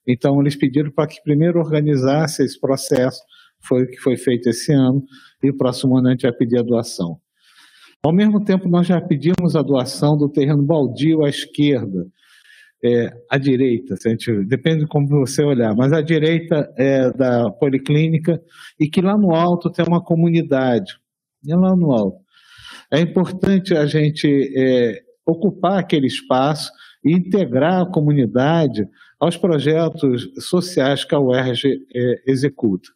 então, 0.08 0.40
eles 0.40 0.56
pediram 0.56 0.90
para 0.92 1.08
que 1.08 1.22
primeiro 1.22 1.60
organizasse 1.60 2.44
esse 2.44 2.60
processo, 2.60 3.22
foi 3.60 3.84
o 3.84 3.88
que 3.88 3.98
foi 3.98 4.16
feito 4.16 4.50
esse 4.50 4.72
ano, 4.72 5.04
e 5.44 5.50
o 5.50 5.58
próximo 5.58 5.98
ano 5.98 6.08
a 6.08 6.12
gente 6.12 6.22
vai 6.22 6.32
pedir 6.32 6.60
a 6.60 6.64
doação. 6.64 7.18
Ao 8.04 8.14
mesmo 8.14 8.44
tempo, 8.44 8.70
nós 8.70 8.88
já 8.88 9.02
pedimos 9.02 9.56
a 9.56 9.62
doação 9.62 10.16
do 10.16 10.30
terreno 10.30 10.64
baldio 10.64 11.26
à 11.26 11.30
esquerda, 11.30 12.06
é, 12.84 13.10
à 13.30 13.38
direita, 13.40 13.96
gente, 14.02 14.46
depende 14.46 14.82
de 14.82 14.88
como 14.88 15.08
você 15.08 15.44
olhar, 15.44 15.76
mas 15.76 15.92
à 15.92 16.00
direita 16.00 16.72
é 16.78 17.12
da 17.12 17.50
policlínica 17.50 18.40
e 18.80 18.88
que 18.88 19.02
lá 19.02 19.18
no 19.18 19.34
alto 19.34 19.72
tem 19.72 19.84
uma 19.86 20.02
comunidade, 20.02 20.94
e 21.44 21.54
lá 21.56 21.76
no 21.76 21.92
alto. 21.92 22.20
É 22.92 23.00
importante 23.00 23.76
a 23.76 23.86
gente 23.88 24.28
é, 24.56 25.02
ocupar 25.26 25.80
aquele 25.80 26.06
espaço 26.08 26.72
e 27.04 27.12
integrar 27.12 27.82
a 27.82 27.92
comunidade 27.92 28.88
aos 29.20 29.38
projetos 29.38 30.30
sociais 30.40 31.04
que 31.04 31.16
a 31.16 31.20
UERJ 31.20 31.80
é, 31.94 32.32
executa. 32.32 32.90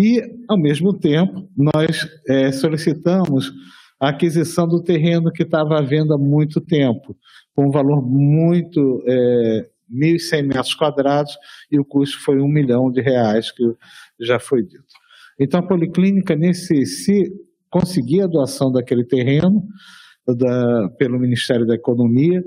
E, 0.00 0.22
ao 0.48 0.58
mesmo 0.58 0.96
tempo, 0.96 1.48
nós 1.56 2.08
é, 2.28 2.52
solicitamos 2.52 3.52
a 4.00 4.10
aquisição 4.10 4.66
do 4.66 4.82
terreno 4.82 5.32
que 5.32 5.42
estava 5.42 5.78
à 5.78 5.82
venda 5.82 6.14
há 6.14 6.18
muito 6.18 6.60
tempo, 6.60 7.16
com 7.54 7.66
um 7.66 7.70
valor 7.70 8.00
muito. 8.02 9.02
É, 9.06 9.68
1.100 9.90 10.42
metros 10.42 10.74
quadrados 10.74 11.36
e 11.70 11.78
o 11.78 11.84
custo 11.84 12.20
foi 12.20 12.40
um 12.40 12.48
milhão 12.48 12.90
de 12.90 13.00
reais, 13.00 13.50
que 13.50 13.64
já 14.20 14.38
foi 14.38 14.62
dito. 14.62 14.84
Então, 15.40 15.60
a 15.60 15.66
Policlínica, 15.66 16.36
nesse, 16.36 16.84
se 16.84 17.32
conseguir 17.70 18.22
a 18.22 18.26
doação 18.26 18.72
daquele 18.72 19.04
terreno 19.04 19.62
da, 20.26 20.90
pelo 20.98 21.18
Ministério 21.18 21.66
da 21.66 21.74
Economia, 21.74 22.42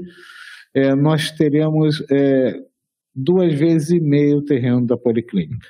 é, 0.73 0.93
nós 0.95 1.31
teremos 1.31 2.03
é, 2.11 2.59
duas 3.13 3.53
vezes 3.53 3.89
e 3.91 3.99
meio 3.99 4.37
o 4.37 4.45
terreno 4.45 4.85
da 4.85 4.97
policlínica. 4.97 5.67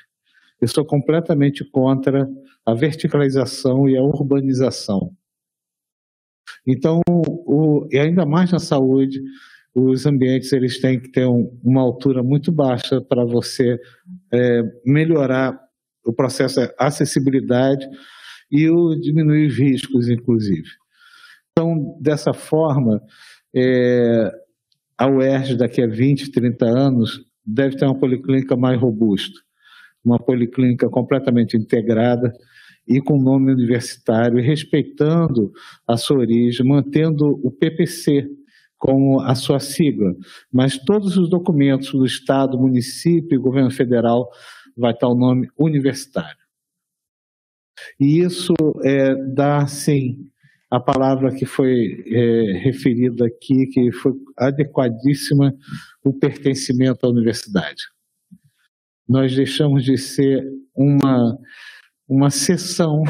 Eu 0.61 0.68
sou 0.68 0.85
completamente 0.85 1.63
contra 1.63 2.27
a 2.65 2.73
verticalização 2.73 3.89
e 3.89 3.97
a 3.97 4.01
urbanização. 4.01 5.11
Então, 6.68 7.01
o, 7.07 7.88
e 7.89 7.97
ainda 7.97 8.26
mais 8.26 8.51
na 8.51 8.59
saúde, 8.59 9.19
os 9.73 10.05
ambientes 10.05 10.51
eles 10.53 10.80
têm 10.80 10.99
que 10.99 11.11
ter 11.11 11.26
um, 11.26 11.59
uma 11.63 11.81
altura 11.81 12.22
muito 12.22 12.51
baixa 12.51 13.01
para 13.01 13.26
você 13.26 13.80
é, 14.31 14.61
melhorar 14.85 15.59
o 16.05 16.13
processo 16.13 16.61
de 16.61 16.73
acessibilidade 16.77 17.88
e 18.51 18.69
o 18.69 18.95
diminuir 18.95 19.47
os 19.47 19.57
riscos, 19.57 20.09
inclusive. 20.09 20.68
Então, 21.51 21.97
dessa 22.01 22.34
forma, 22.34 23.01
é, 23.55 24.31
a 24.97 25.07
UERJ 25.07 25.55
daqui 25.55 25.81
a 25.81 25.88
20, 25.88 26.31
30 26.31 26.65
anos 26.65 27.31
deve 27.45 27.76
ter 27.76 27.85
uma 27.85 27.97
policlínica 27.97 28.55
mais 28.55 28.80
robusta, 28.80 29.39
uma 30.03 30.19
policlínica 30.19 30.89
completamente 30.89 31.57
integrada 31.57 32.31
e 32.88 32.99
com 32.99 33.22
nome 33.22 33.51
universitário, 33.51 34.39
e 34.39 34.41
respeitando 34.41 35.51
a 35.88 35.95
sua 35.97 36.18
origem, 36.18 36.65
mantendo 36.65 37.39
o 37.43 37.51
PPC 37.51 38.27
como 38.77 39.22
a 39.22 39.35
sua 39.35 39.59
sigla, 39.59 40.15
mas 40.51 40.76
todos 40.76 41.15
os 41.15 41.30
documentos 41.30 41.91
do 41.91 42.03
Estado, 42.03 42.57
município 42.57 43.35
e 43.35 43.41
governo 43.41 43.69
federal 43.69 44.27
vai 44.76 44.91
estar 44.91 45.07
o 45.07 45.15
nome 45.15 45.47
universitário. 45.55 46.41
E 47.99 48.19
isso 48.19 48.53
é, 48.84 49.13
dá, 49.34 49.68
sim, 49.68 50.27
a 50.72 50.80
palavra 50.80 51.35
que 51.35 51.45
foi 51.45 52.02
é, 52.07 52.53
referida 52.60 53.26
aqui, 53.26 53.68
que 53.68 53.91
foi 53.91 54.14
adequadíssima, 54.38 55.53
o 56.02 56.14
pertencimento 56.14 57.06
à 57.06 57.10
universidade. 57.10 57.84
Nós 59.07 59.35
deixamos 59.35 59.84
de 59.84 59.98
ser 59.98 60.41
uma, 60.73 61.38
uma 62.07 62.30
seção 62.30 63.03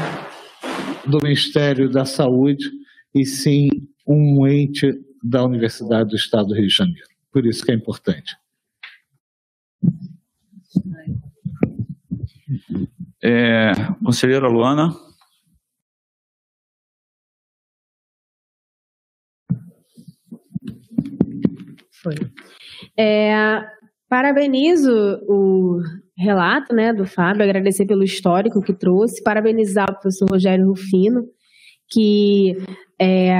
do 1.06 1.18
Ministério 1.22 1.88
da 1.88 2.04
Saúde 2.04 2.68
e 3.14 3.24
sim 3.24 3.68
um 4.04 4.44
ente 4.44 4.92
da 5.22 5.44
Universidade 5.44 6.10
do 6.10 6.16
Estado 6.16 6.48
do 6.48 6.54
Rio 6.54 6.66
de 6.66 6.74
Janeiro. 6.74 7.06
Por 7.30 7.46
isso 7.46 7.64
que 7.64 7.70
é 7.70 7.74
importante. 7.76 8.36
É, 13.22 13.72
conselheira 14.02 14.48
Luana. 14.48 15.11
Foi. 22.02 22.14
É, 22.98 23.62
parabenizo 24.08 24.92
o 25.28 25.80
relato 26.16 26.74
né, 26.74 26.92
do 26.92 27.06
Fábio, 27.06 27.42
agradecer 27.42 27.86
pelo 27.86 28.02
histórico 28.04 28.62
que 28.62 28.72
trouxe, 28.72 29.22
parabenizar 29.22 29.90
o 29.90 29.94
professor 29.94 30.28
Rogério 30.30 30.68
Rufino, 30.68 31.24
que 31.90 32.56
é, 33.00 33.32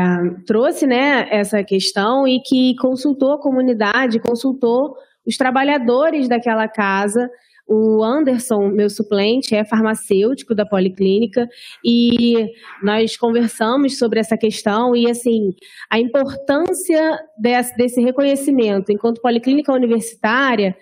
trouxe 0.46 0.86
né, 0.86 1.28
essa 1.30 1.62
questão 1.62 2.26
e 2.26 2.40
que 2.40 2.74
consultou 2.76 3.32
a 3.32 3.40
comunidade, 3.40 4.18
consultou 4.18 4.94
os 5.26 5.36
trabalhadores 5.36 6.28
daquela 6.28 6.68
casa. 6.68 7.28
O 7.74 8.04
Anderson, 8.04 8.68
meu 8.68 8.90
suplente, 8.90 9.54
é 9.54 9.64
farmacêutico 9.64 10.54
da 10.54 10.66
Policlínica 10.66 11.48
e 11.82 12.50
nós 12.82 13.16
conversamos 13.16 13.96
sobre 13.96 14.20
essa 14.20 14.36
questão 14.36 14.94
e, 14.94 15.10
assim, 15.10 15.54
a 15.88 15.98
importância 15.98 17.18
desse, 17.38 17.74
desse 17.74 18.02
reconhecimento 18.02 18.92
enquanto 18.92 19.22
Policlínica 19.22 19.72
Universitária 19.72 20.76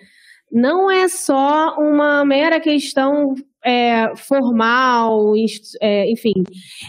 não 0.51 0.91
é 0.91 1.07
só 1.07 1.77
uma 1.79 2.25
mera 2.25 2.59
questão 2.59 3.35
é, 3.63 4.13
formal, 4.15 5.33
é, 5.79 6.11
enfim. 6.11 6.33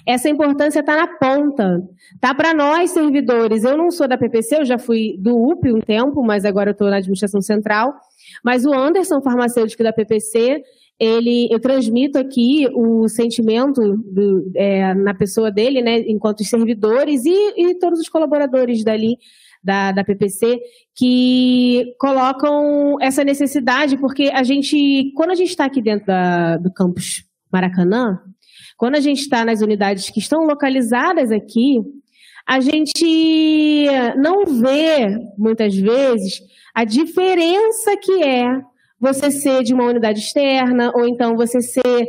Essa 0.05 0.29
importância 0.29 0.81
está 0.81 0.97
na 0.97 1.07
ponta. 1.07 1.81
Tá 2.21 2.35
para 2.35 2.53
nós, 2.53 2.91
servidores. 2.91 3.63
Eu 3.63 3.77
não 3.77 3.91
sou 3.91 4.09
da 4.09 4.19
PPC, 4.19 4.57
eu 4.57 4.65
já 4.65 4.79
fui 4.79 5.17
do 5.19 5.37
UP 5.37 5.71
um 5.71 5.81
tempo, 5.81 6.25
mas 6.25 6.45
agora 6.45 6.71
eu 6.71 6.73
estou 6.73 6.91
na 6.91 6.97
administração 6.97 7.41
central. 7.41 7.95
Mas 8.45 8.65
o 8.65 8.73
Anderson, 8.73 9.21
farmacêutico 9.23 9.83
da 9.83 9.93
PPC, 9.93 10.63
ele, 10.99 11.49
eu 11.51 11.59
transmito 11.59 12.19
aqui 12.19 12.69
o 12.75 13.09
sentimento 13.09 13.81
do, 13.97 14.51
é, 14.55 14.95
na 14.95 15.13
pessoa 15.15 15.51
dele, 15.51 15.83
né, 15.83 16.01
enquanto 16.07 16.45
servidores 16.45 17.25
e, 17.25 17.55
e 17.57 17.75
todos 17.79 17.99
os 17.99 18.09
colaboradores 18.09 18.85
dali 18.85 19.17
da, 19.63 19.93
da 19.93 20.05
PPC 20.05 20.61
que 20.95 21.95
colocam 21.99 22.97
essa 23.01 23.25
necessidade, 23.25 23.97
porque 23.97 24.31
a 24.33 24.43
gente, 24.43 25.13
quando 25.17 25.31
a 25.31 25.35
gente 25.35 25.51
está 25.51 25.65
aqui 25.65 25.81
dentro 25.81 26.07
da, 26.07 26.57
do 26.57 26.73
campus 26.73 27.25
Maracanã, 27.51 28.21
quando 28.77 28.97
a 28.97 29.01
gente 29.01 29.21
está 29.21 29.45
nas 29.45 29.61
unidades 29.61 30.11
que 30.11 30.19
estão 30.19 30.45
localizadas 30.45 31.31
aqui, 31.31 31.81
a 32.47 32.61
gente 32.61 33.87
não 34.17 34.45
vê, 34.45 35.17
muitas 35.39 35.77
vezes, 35.77 36.43
a 36.75 36.85
diferença 36.85 37.97
que 37.97 38.23
é 38.23 38.47
você 38.99 39.33
ser 39.33 39.65
de 39.65 39.75
uma 39.75 39.85
unidade 39.85 40.21
externa, 40.21 40.93
ou 40.95 41.07
então 41.07 41.37
você 41.37 41.61
ser 41.61 42.09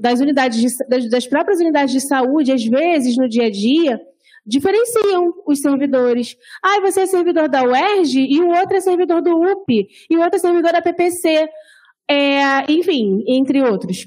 das 0.00 0.20
unidades 0.20 0.60
de, 0.60 0.88
das, 0.88 1.10
das 1.10 1.26
próprias 1.26 1.58
unidades 1.58 1.92
de 1.92 2.00
saúde, 2.00 2.52
às 2.52 2.64
vezes, 2.64 3.16
no 3.16 3.28
dia 3.28 3.46
a 3.46 3.50
dia, 3.50 4.00
diferenciam 4.46 5.34
os 5.44 5.60
servidores. 5.60 6.36
Ah, 6.62 6.80
você 6.80 7.00
é 7.00 7.06
servidor 7.06 7.48
da 7.48 7.64
UERJ 7.64 8.26
e 8.30 8.40
o 8.40 8.48
outro 8.48 8.76
é 8.76 8.80
servidor 8.80 9.22
do 9.22 9.36
UP 9.36 9.88
e 10.08 10.16
o 10.16 10.20
outro 10.20 10.36
é 10.36 10.38
servidor 10.38 10.72
da 10.72 10.82
PPC. 10.82 11.48
É, 12.08 12.70
enfim, 12.70 13.24
entre 13.26 13.62
outros. 13.62 14.06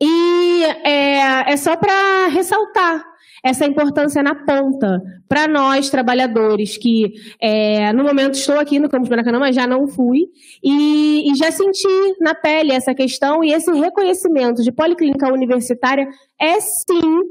E 0.00 0.64
é, 0.84 1.52
é 1.52 1.56
só 1.56 1.76
para 1.76 2.28
ressaltar 2.28 3.04
essa 3.46 3.64
importância 3.64 4.22
na 4.22 4.34
ponta. 4.34 5.00
Para 5.28 5.46
nós 5.46 5.88
trabalhadores 5.88 6.76
que 6.76 7.12
é, 7.40 7.92
no 7.92 8.04
momento 8.04 8.34
estou 8.34 8.58
aqui 8.58 8.78
no 8.78 8.88
campus 8.88 9.08
Maracanã, 9.08 9.38
mas 9.38 9.54
já 9.54 9.66
não 9.66 9.86
fui. 9.86 10.26
E, 10.62 11.30
e, 11.30 11.34
já 11.36 11.50
senti 11.50 11.88
na 12.20 12.34
pele 12.34 12.72
essa 12.72 12.94
questão 12.94 13.42
e 13.42 13.52
esse 13.52 13.72
reconhecimento 13.72 14.62
de 14.62 14.72
policlínica 14.72 15.32
universitária 15.32 16.08
é 16.40 16.60
sim 16.60 17.22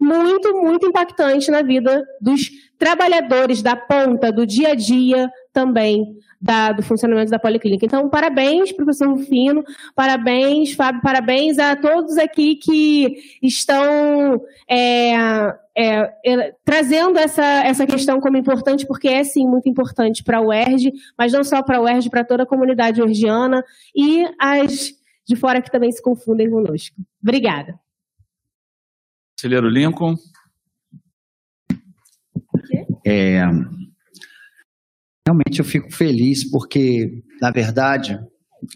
muito, 0.00 0.52
muito 0.54 0.86
impactante 0.86 1.50
na 1.50 1.62
vida 1.62 2.04
dos 2.20 2.50
trabalhadores 2.78 3.62
da 3.62 3.76
ponta, 3.76 4.32
do 4.32 4.46
dia 4.46 4.70
a 4.70 4.74
dia 4.74 5.30
também 5.52 6.16
da, 6.40 6.72
do 6.72 6.82
funcionamento 6.82 7.30
da 7.30 7.38
Policlínica. 7.38 7.86
Então, 7.86 8.08
parabéns, 8.10 8.70
professor 8.70 9.08
Rufino, 9.08 9.64
parabéns, 9.94 10.74
Fábio, 10.74 11.00
parabéns 11.00 11.58
a 11.58 11.74
todos 11.74 12.18
aqui 12.18 12.56
que 12.56 13.16
estão 13.42 14.42
é, 14.68 15.14
é, 15.74 16.12
é, 16.26 16.54
trazendo 16.64 17.18
essa, 17.18 17.42
essa 17.42 17.86
questão 17.86 18.20
como 18.20 18.36
importante, 18.36 18.86
porque 18.86 19.08
é 19.08 19.24
sim 19.24 19.46
muito 19.46 19.68
importante 19.68 20.22
para 20.22 20.40
o 20.40 20.48
UERJ, 20.48 20.92
mas 21.16 21.32
não 21.32 21.42
só 21.42 21.62
para 21.62 21.80
o 21.80 21.84
UERJ, 21.84 22.10
para 22.10 22.24
toda 22.24 22.42
a 22.42 22.46
comunidade 22.46 23.00
urgiana 23.00 23.64
e 23.96 24.26
as 24.38 24.92
de 25.26 25.36
fora 25.36 25.62
que 25.62 25.70
também 25.70 25.90
se 25.90 26.02
confundem 26.02 26.50
conosco. 26.50 26.96
Obrigada. 27.22 27.80
Conselheiro 29.34 29.68
Lincoln. 29.68 30.14
É, 33.06 33.42
realmente 35.26 35.58
eu 35.58 35.64
fico 35.64 35.92
feliz 35.92 36.48
porque, 36.50 37.22
na 37.40 37.50
verdade, 37.50 38.18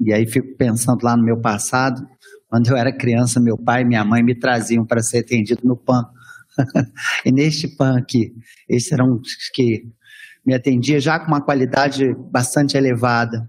e 0.00 0.12
aí 0.12 0.26
fico 0.26 0.56
pensando 0.56 1.02
lá 1.02 1.16
no 1.16 1.24
meu 1.24 1.40
passado, 1.40 2.06
quando 2.48 2.68
eu 2.68 2.76
era 2.76 2.96
criança, 2.96 3.40
meu 3.40 3.56
pai 3.56 3.82
e 3.82 3.84
minha 3.84 4.04
mãe 4.04 4.22
me 4.22 4.38
traziam 4.38 4.84
para 4.84 5.02
ser 5.02 5.18
atendido 5.18 5.60
no 5.64 5.76
PAN. 5.76 6.04
e 7.24 7.30
neste 7.30 7.68
PAN 7.76 7.98
aqui, 7.98 8.32
esses 8.68 8.90
eram 8.90 9.14
os 9.14 9.50
que 9.52 9.84
me 10.44 10.54
atendia 10.54 10.98
já 10.98 11.18
com 11.18 11.26
uma 11.26 11.42
qualidade 11.44 12.14
bastante 12.30 12.76
elevada. 12.76 13.48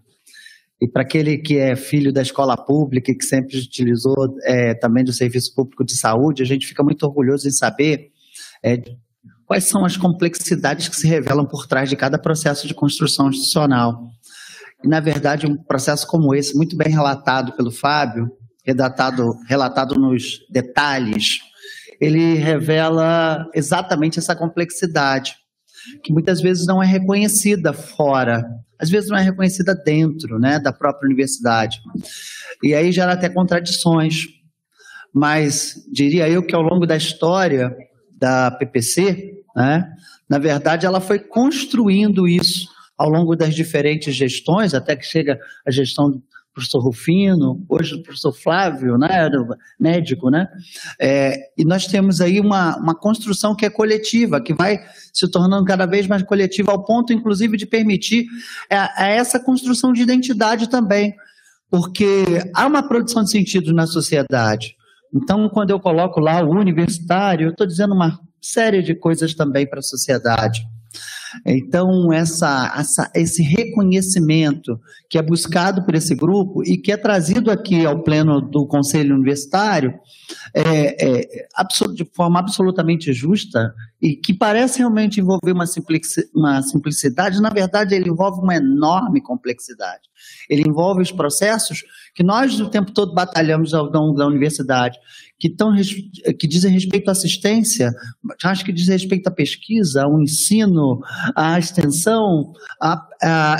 E 0.81 0.87
para 0.87 1.01
aquele 1.01 1.37
que 1.37 1.57
é 1.57 1.75
filho 1.75 2.11
da 2.11 2.21
escola 2.21 2.55
pública 2.57 3.11
e 3.11 3.15
que 3.15 3.25
sempre 3.25 3.57
utilizou 3.57 4.15
é, 4.43 4.73
também 4.73 5.03
do 5.03 5.11
serviço 5.11 5.53
público 5.53 5.83
de 5.83 5.97
saúde, 5.97 6.43
a 6.43 6.45
gente 6.45 6.67
fica 6.67 6.83
muito 6.83 7.03
orgulhoso 7.03 7.47
em 7.47 7.51
saber 7.51 8.11
é, 8.63 8.77
quais 9.49 9.67
são 9.67 9.83
as 9.83 9.97
complexidades 9.97 10.87
que 10.87 10.95
se 10.95 11.07
revelam 11.07 11.43
por 11.43 11.65
trás 11.65 11.89
de 11.89 11.95
cada 11.95 12.19
processo 12.19 12.67
de 12.67 12.75
construção 12.75 13.29
institucional. 13.29 13.99
E, 14.83 14.87
na 14.87 14.99
verdade, 14.99 15.47
um 15.47 15.57
processo 15.57 16.05
como 16.05 16.35
esse, 16.35 16.55
muito 16.55 16.77
bem 16.77 16.89
relatado 16.91 17.53
pelo 17.53 17.71
Fábio, 17.71 18.29
redatado, 18.63 19.33
relatado 19.47 19.95
nos 19.95 20.37
detalhes, 20.51 21.39
ele 21.99 22.35
revela 22.35 23.43
exatamente 23.55 24.19
essa 24.19 24.35
complexidade, 24.35 25.33
que 26.03 26.13
muitas 26.13 26.39
vezes 26.39 26.67
não 26.67 26.81
é 26.81 26.85
reconhecida 26.85 27.73
fora 27.73 28.45
às 28.79 28.89
vezes 28.89 29.09
não 29.09 29.17
é 29.17 29.21
reconhecida 29.21 29.75
dentro 29.75 30.39
né, 30.39 30.57
da 30.57 30.71
própria 30.71 31.05
universidade. 31.05 31.81
E 32.63 32.73
aí 32.73 32.93
gera 32.93 33.11
até 33.11 33.27
contradições. 33.27 34.23
Mas 35.13 35.73
diria 35.91 36.29
eu 36.29 36.41
que 36.41 36.55
ao 36.55 36.61
longo 36.61 36.85
da 36.85 36.95
história 36.95 37.75
da 38.17 38.51
PPC, 38.51 39.38
né, 39.59 39.91
na 40.29 40.37
verdade, 40.37 40.85
ela 40.85 41.01
foi 41.01 41.19
construindo 41.19 42.27
isso 42.27 42.69
ao 42.97 43.09
longo 43.09 43.35
das 43.35 43.55
diferentes 43.55 44.13
gestões, 44.15 44.73
até 44.73 44.95
que 44.95 45.05
chega 45.05 45.39
a 45.65 45.71
gestão 45.71 46.21
professor 46.53 46.83
Rufino, 46.83 47.63
hoje 47.69 47.95
o 47.95 48.03
professor 48.03 48.33
Flávio, 48.33 48.97
né, 48.97 49.29
médico, 49.79 50.29
né? 50.29 50.47
É, 50.99 51.37
e 51.57 51.63
nós 51.63 51.87
temos 51.87 52.19
aí 52.19 52.39
uma, 52.39 52.77
uma 52.77 52.93
construção 52.93 53.55
que 53.55 53.65
é 53.65 53.69
coletiva, 53.69 54.41
que 54.41 54.53
vai 54.53 54.79
se 55.13 55.29
tornando 55.31 55.63
cada 55.63 55.85
vez 55.85 56.07
mais 56.07 56.21
coletiva, 56.23 56.71
ao 56.71 56.83
ponto, 56.83 57.13
inclusive, 57.13 57.55
de 57.55 57.65
permitir 57.65 58.25
é, 58.69 58.75
é 59.05 59.15
essa 59.17 59.39
construção 59.39 59.93
de 59.93 60.01
identidade 60.01 60.69
também, 60.69 61.15
porque 61.69 62.25
há 62.53 62.67
uma 62.67 62.87
produção 62.87 63.23
de 63.23 63.31
sentido 63.31 63.73
na 63.73 63.87
sociedade. 63.87 64.75
Então, 65.13 65.47
quando 65.49 65.69
eu 65.69 65.79
coloco 65.79 66.19
lá 66.19 66.41
o 66.43 66.51
universitário, 66.51 67.47
eu 67.47 67.51
estou 67.51 67.65
dizendo 67.65 67.93
uma 67.93 68.19
série 68.41 68.81
de 68.81 68.95
coisas 68.95 69.33
também 69.33 69.67
para 69.67 69.79
a 69.79 69.83
sociedade. 69.83 70.61
Então, 71.45 72.11
essa, 72.11 72.73
essa, 72.77 73.11
esse 73.15 73.43
reconhecimento 73.43 74.79
que 75.09 75.17
é 75.17 75.21
buscado 75.21 75.85
por 75.85 75.95
esse 75.95 76.15
grupo 76.15 76.63
e 76.63 76.77
que 76.77 76.91
é 76.91 76.97
trazido 76.97 77.51
aqui 77.51 77.85
ao 77.85 78.03
pleno 78.03 78.41
do 78.41 78.65
Conselho 78.65 79.15
Universitário 79.15 79.93
é, 80.53 81.21
é, 81.21 81.45
de 81.93 82.05
forma 82.13 82.39
absolutamente 82.39 83.13
justa 83.13 83.73
e 84.01 84.15
que 84.15 84.33
parece 84.33 84.79
realmente 84.79 85.19
envolver 85.19 85.51
uma, 85.51 85.65
simplicidade, 86.61 87.41
na 87.41 87.49
verdade, 87.49 87.93
ele 87.93 88.09
envolve 88.09 88.41
uma 88.41 88.55
enorme 88.55 89.21
complexidade. 89.21 90.03
Ele 90.49 90.63
envolve 90.67 91.01
os 91.01 91.11
processos 91.11 91.83
que 92.15 92.23
nós 92.23 92.59
o 92.59 92.69
tempo 92.69 92.91
todo 92.91 93.13
batalhamos 93.13 93.73
ao 93.73 93.91
longo 93.91 94.17
da 94.17 94.25
universidade, 94.25 94.97
que, 95.37 95.49
tão, 95.49 95.73
que 96.37 96.47
dizem 96.47 96.71
respeito 96.71 97.09
à 97.09 97.11
assistência, 97.11 97.91
acho 98.43 98.65
que 98.65 98.73
diz 98.73 98.87
respeito 98.87 99.27
à 99.27 99.31
pesquisa, 99.31 100.03
ao 100.03 100.21
ensino, 100.21 100.99
à 101.35 101.59
extensão, 101.59 102.53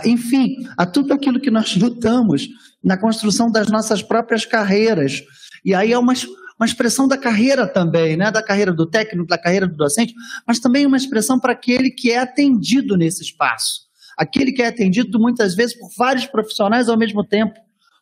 enfim, 0.06 0.56
a 0.78 0.86
tudo 0.86 1.14
aquilo 1.14 1.40
que 1.40 1.52
nós 1.52 1.76
lutamos 1.76 2.48
na 2.84 2.98
construção 2.98 3.52
das 3.52 3.70
nossas 3.70 4.02
próprias 4.02 4.46
carreiras. 4.46 5.22
E 5.64 5.74
aí 5.74 5.92
é 5.92 6.00
uma, 6.00 6.14
uma 6.60 6.66
expressão 6.66 7.08
da 7.08 7.18
carreira 7.18 7.66
também, 7.66 8.18
né? 8.18 8.30
da 8.30 8.44
carreira 8.44 8.74
do 8.74 8.86
técnico, 8.86 9.28
da 9.28 9.38
carreira 9.38 9.66
do 9.66 9.76
docente, 9.76 10.14
mas 10.46 10.60
também 10.60 10.86
uma 10.86 10.98
expressão 10.98 11.40
para 11.40 11.54
aquele 11.54 11.90
que 11.90 12.12
é 12.12 12.20
atendido 12.20 12.98
nesse 12.98 13.24
espaço. 13.24 13.88
Aquele 14.18 14.52
que 14.52 14.62
é 14.62 14.68
atendido 14.68 15.18
muitas 15.18 15.56
vezes 15.56 15.78
por 15.78 15.90
vários 15.98 16.26
profissionais 16.26 16.90
ao 16.90 16.98
mesmo 16.98 17.26
tempo 17.26 17.54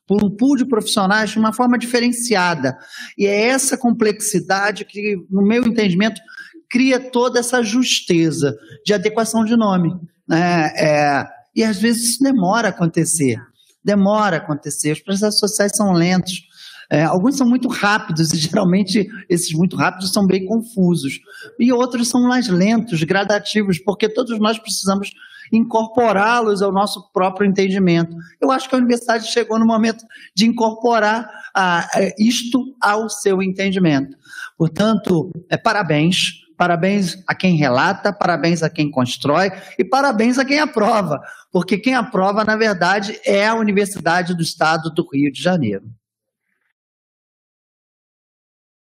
por 0.08 0.24
um 0.24 0.30
pool 0.30 0.56
de 0.56 0.66
profissionais 0.66 1.32
de 1.32 1.38
uma 1.38 1.52
forma 1.52 1.78
diferenciada. 1.78 2.78
E 3.18 3.28
é 3.28 3.48
essa 3.50 3.78
complexidade 3.78 4.86
que, 4.86 5.18
no 5.30 5.46
meu 5.46 5.64
entendimento, 5.64 6.22
cria 6.70 7.00
toda 7.00 7.40
essa 7.40 7.62
justeza 7.62 8.58
de 8.86 8.94
adequação 8.94 9.44
de 9.44 9.58
nome. 9.58 9.94
Né? 10.28 10.72
É, 10.78 11.28
e 11.54 11.64
às 11.64 11.78
vezes 11.78 12.12
isso 12.12 12.24
demora 12.24 12.70
a 12.70 12.72
acontecer. 12.72 13.38
Demora 13.84 14.38
a 14.38 14.40
acontecer. 14.40 14.94
Os 14.94 15.02
processos 15.02 15.40
sociais 15.40 15.74
são 15.76 15.92
lentos. 15.92 16.47
É, 16.90 17.04
alguns 17.04 17.36
são 17.36 17.48
muito 17.48 17.68
rápidos 17.68 18.32
e 18.34 18.38
geralmente 18.38 19.08
esses 19.30 19.52
muito 19.54 19.76
rápidos 19.76 20.12
são 20.12 20.26
bem 20.26 20.46
confusos. 20.46 21.20
E 21.60 21.72
outros 21.72 22.08
são 22.08 22.22
mais 22.24 22.48
lentos, 22.48 23.04
gradativos, 23.04 23.80
porque 23.80 24.08
todos 24.08 24.40
nós 24.40 24.58
precisamos 24.58 25.12
incorporá-los 25.52 26.62
ao 26.62 26.72
nosso 26.72 27.10
próprio 27.12 27.50
entendimento. 27.50 28.16
Eu 28.42 28.52
acho 28.52 28.68
que 28.68 28.76
a 28.76 28.78
universidade 28.78 29.28
chegou 29.28 29.58
no 29.60 29.66
momento 29.66 30.04
de 30.36 30.46
incorporar 30.46 31.30
ah, 31.56 31.88
isto 32.20 32.60
ao 32.82 33.10
seu 33.10 33.42
entendimento. 33.42 34.16
Portanto, 34.58 35.32
é, 35.50 35.58
parabéns. 35.58 36.46
Parabéns 36.58 37.24
a 37.28 37.36
quem 37.36 37.56
relata, 37.56 38.12
parabéns 38.12 38.64
a 38.64 38.70
quem 38.70 38.90
constrói 38.90 39.52
e 39.78 39.86
parabéns 39.86 40.40
a 40.40 40.44
quem 40.44 40.58
aprova, 40.58 41.22
porque 41.52 41.78
quem 41.78 41.94
aprova, 41.94 42.44
na 42.44 42.58
verdade, 42.58 43.16
é 43.24 43.46
a 43.46 43.54
Universidade 43.54 44.34
do 44.34 44.42
Estado 44.42 44.90
do 44.90 45.08
Rio 45.08 45.32
de 45.32 45.40
Janeiro. 45.40 45.84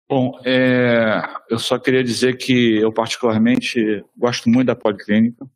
Bom, 0.08 0.40
é, 0.42 1.20
eu 1.50 1.58
só 1.58 1.78
queria 1.78 2.02
dizer 2.02 2.38
que 2.38 2.78
eu 2.78 2.90
particularmente 2.90 4.02
gosto 4.16 4.48
muito 4.48 4.68
da 4.68 4.74
Policlínica 4.74 5.46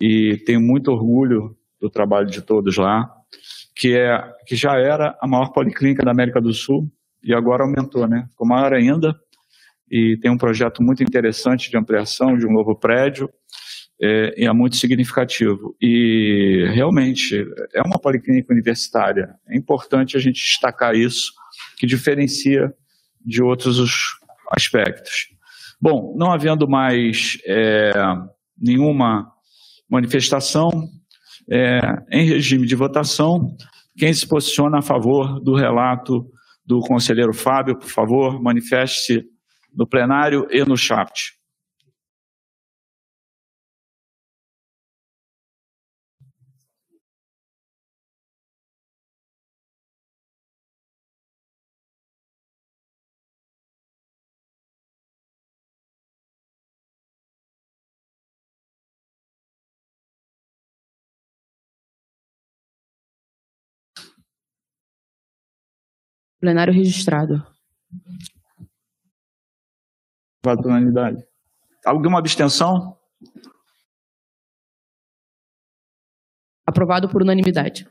e 0.00 0.38
tenho 0.44 0.60
muito 0.60 0.90
orgulho 0.90 1.56
do 1.80 1.88
trabalho 1.88 2.26
de 2.26 2.42
todos 2.42 2.76
lá, 2.76 3.08
que 3.76 3.96
é 3.96 4.20
que 4.44 4.56
já 4.56 4.76
era 4.76 5.16
a 5.20 5.28
maior 5.28 5.52
policlínica 5.52 6.04
da 6.04 6.10
América 6.10 6.40
do 6.40 6.52
Sul 6.52 6.90
e 7.22 7.32
agora 7.32 7.62
aumentou, 7.62 8.08
né? 8.08 8.26
Ficou 8.30 8.46
maior 8.46 8.72
ainda 8.72 9.14
e 9.88 10.16
tem 10.16 10.32
um 10.32 10.38
projeto 10.38 10.82
muito 10.82 11.04
interessante 11.04 11.70
de 11.70 11.76
ampliação 11.76 12.36
de 12.36 12.46
um 12.46 12.52
novo 12.52 12.74
prédio 12.74 13.30
é, 14.00 14.34
e 14.36 14.46
é 14.46 14.52
muito 14.52 14.76
significativo. 14.76 15.76
E 15.80 16.66
realmente 16.74 17.46
é 17.72 17.82
uma 17.82 18.00
policlínica 18.00 18.52
universitária. 18.52 19.34
É 19.48 19.56
importante 19.56 20.16
a 20.16 20.20
gente 20.20 20.42
destacar 20.42 20.96
isso, 20.96 21.32
que 21.76 21.86
diferencia 21.86 22.74
de 23.24 23.42
outros 23.42 24.16
aspectos. 24.50 25.28
Bom, 25.80 26.14
não 26.16 26.32
havendo 26.32 26.68
mais 26.68 27.38
é, 27.46 27.92
nenhuma 28.58 29.30
manifestação, 29.88 30.70
é, 31.50 31.80
em 32.10 32.26
regime 32.26 32.66
de 32.66 32.74
votação, 32.74 33.54
quem 33.96 34.12
se 34.12 34.26
posiciona 34.26 34.78
a 34.78 34.82
favor 34.82 35.40
do 35.40 35.54
relato 35.54 36.26
do 36.64 36.80
conselheiro 36.80 37.34
Fábio, 37.34 37.78
por 37.78 37.88
favor, 37.88 38.42
manifeste-se 38.42 39.24
no 39.74 39.86
plenário 39.86 40.46
e 40.50 40.64
no 40.64 40.76
chat. 40.76 41.34
Plenário 66.44 66.74
registrado. 66.74 67.42
Aprovado 70.42 70.62
por 70.62 70.68
unanimidade. 70.68 71.24
Alguma 71.86 72.18
abstenção? 72.18 72.98
Aprovado 76.66 77.08
por 77.08 77.22
unanimidade. 77.22 77.88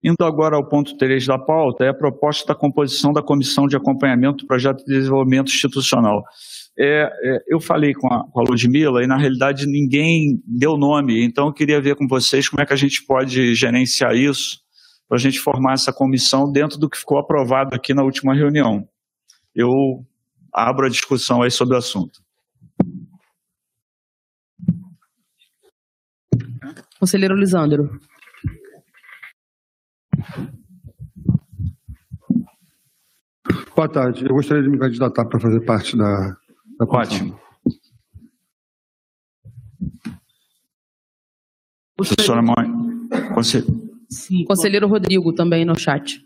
Indo 0.00 0.24
agora 0.24 0.54
ao 0.54 0.68
ponto 0.68 0.96
3 0.96 1.26
da 1.26 1.40
pauta, 1.40 1.84
é 1.84 1.88
a 1.88 1.94
proposta 1.94 2.46
da 2.46 2.54
composição 2.54 3.12
da 3.12 3.20
Comissão 3.20 3.66
de 3.66 3.76
Acompanhamento 3.76 4.44
do 4.44 4.46
Projeto 4.46 4.84
de 4.84 4.94
Desenvolvimento 4.94 5.48
Institucional. 5.48 6.22
É, 6.76 7.08
é, 7.22 7.38
eu 7.46 7.60
falei 7.60 7.94
com 7.94 8.12
a, 8.12 8.24
com 8.28 8.40
a 8.40 8.42
Ludmilla 8.42 9.02
e, 9.02 9.06
na 9.06 9.16
realidade, 9.16 9.66
ninguém 9.66 10.42
deu 10.44 10.76
nome, 10.76 11.24
então 11.24 11.46
eu 11.46 11.52
queria 11.52 11.80
ver 11.80 11.94
com 11.94 12.06
vocês 12.08 12.48
como 12.48 12.62
é 12.62 12.66
que 12.66 12.72
a 12.72 12.76
gente 12.76 13.04
pode 13.06 13.54
gerenciar 13.54 14.14
isso 14.14 14.58
para 15.08 15.16
a 15.16 15.20
gente 15.20 15.38
formar 15.38 15.74
essa 15.74 15.92
comissão 15.92 16.50
dentro 16.50 16.78
do 16.78 16.90
que 16.90 16.98
ficou 16.98 17.18
aprovado 17.18 17.74
aqui 17.74 17.94
na 17.94 18.02
última 18.02 18.34
reunião. 18.34 18.88
Eu 19.54 19.70
abro 20.52 20.86
a 20.86 20.90
discussão 20.90 21.42
aí 21.42 21.50
sobre 21.50 21.76
o 21.76 21.78
assunto. 21.78 22.20
Conselheiro 26.98 27.36
Lisandro. 27.36 28.00
Boa 33.76 33.88
tarde. 33.88 34.24
Eu 34.24 34.34
gostaria 34.34 34.62
de 34.62 34.68
me 34.68 34.78
candidatar 34.78 35.24
para 35.26 35.38
fazer 35.38 35.60
parte 35.64 35.96
da, 35.96 36.36
comissão. 36.86 37.16
Ótimo. 37.16 37.40
Professora 41.96 42.42
Mãe. 42.42 42.72
Conselheiro. 43.34 43.84
Sim, 44.10 44.44
Conselheiro 44.44 44.88
Rodrigo 44.88 45.32
também 45.32 45.64
no 45.64 45.78
chat. 45.78 46.22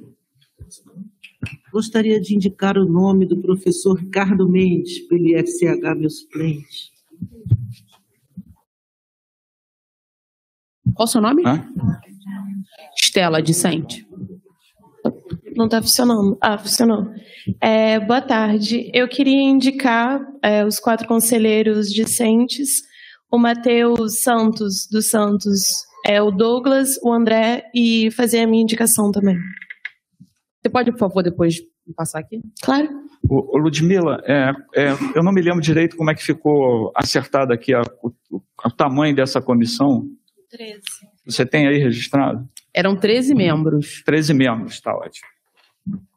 Gostaria 1.72 2.20
de 2.20 2.34
indicar 2.34 2.78
o 2.78 2.88
nome 2.88 3.26
do 3.26 3.40
professor 3.40 3.94
Ricardo 3.94 4.48
Mendes, 4.48 5.00
pelo 5.06 5.26
IFCH, 5.26 5.94
meu 5.96 6.10
suplente. 6.10 6.90
Qual 10.94 11.04
o 11.04 11.06
seu 11.06 11.20
nome? 11.20 11.42
Hã? 11.46 11.68
Estela, 13.00 13.42
discente. 13.42 14.07
Não 15.58 15.64
está 15.64 15.82
funcionando. 15.82 16.38
Ah, 16.40 16.56
funcionou. 16.56 17.12
É, 17.60 17.98
boa 17.98 18.22
tarde. 18.22 18.92
Eu 18.94 19.08
queria 19.08 19.42
indicar 19.42 20.20
é, 20.40 20.64
os 20.64 20.78
quatro 20.78 21.08
conselheiros 21.08 21.88
discentes, 21.88 22.82
o 23.28 23.36
Matheus 23.36 24.22
Santos, 24.22 24.86
dos 24.88 25.10
Santos, 25.10 25.58
é, 26.06 26.22
o 26.22 26.30
Douglas, 26.30 26.90
o 27.02 27.12
André 27.12 27.64
e 27.74 28.08
fazer 28.12 28.42
a 28.42 28.46
minha 28.46 28.62
indicação 28.62 29.10
também. 29.10 29.36
Você 30.62 30.70
pode, 30.70 30.92
por 30.92 31.00
favor, 31.00 31.24
depois 31.24 31.56
passar 31.96 32.20
aqui? 32.20 32.40
Claro. 32.62 32.88
O, 33.28 33.58
Ludmila, 33.58 34.22
é, 34.28 34.52
é, 34.76 34.92
eu 35.16 35.24
não 35.24 35.32
me 35.32 35.42
lembro 35.42 35.60
direito 35.60 35.96
como 35.96 36.12
é 36.12 36.14
que 36.14 36.22
ficou 36.22 36.92
acertado 36.94 37.52
aqui 37.52 37.74
a, 37.74 37.82
o, 38.00 38.12
o, 38.30 38.70
tamanho 38.70 39.12
dessa 39.12 39.42
comissão. 39.42 40.06
13. 40.50 40.80
Você 41.26 41.44
tem 41.44 41.66
aí 41.66 41.78
registrado? 41.78 42.48
Eram 42.72 42.94
13 42.94 43.34
membros. 43.34 44.04
13 44.04 44.32
membros, 44.34 44.74
está 44.74 44.94
ótimo. 44.94 45.26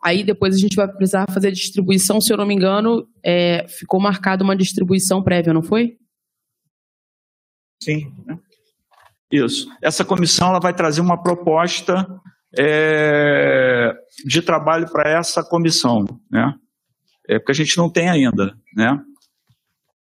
Aí 0.04 0.24
depois 0.24 0.56
a 0.56 0.58
gente 0.58 0.76
vai 0.76 0.88
precisar 0.88 1.26
fazer 1.32 1.50
a 1.50 1.52
distribuição, 1.52 2.20
se 2.20 2.34
eu 2.34 2.38
não 2.38 2.46
me 2.46 2.56
engano, 2.56 3.08
é, 3.24 3.68
ficou 3.68 4.00
marcada 4.00 4.44
uma 4.44 4.56
distribuição 4.56 5.22
prévia, 5.24 5.54
não 5.54 5.62
foi? 5.62 5.98
Sim. 7.82 8.12
Isso. 9.32 9.68
Essa 9.82 10.04
comissão 10.04 10.50
ela 10.50 10.60
vai 10.60 10.74
trazer 10.74 11.02
uma 11.02 11.22
proposta 11.22 12.08
é, 12.58 13.94
de 14.26 14.42
trabalho 14.42 14.92
para 14.92 15.10
essa 15.10 15.44
comissão, 15.44 16.06
né? 16.30 16.54
É 17.28 17.40
porque 17.40 17.52
a 17.52 17.56
gente 17.56 17.78
não 17.78 17.90
tem 17.90 18.10
ainda, 18.10 18.58
né? 18.76 19.00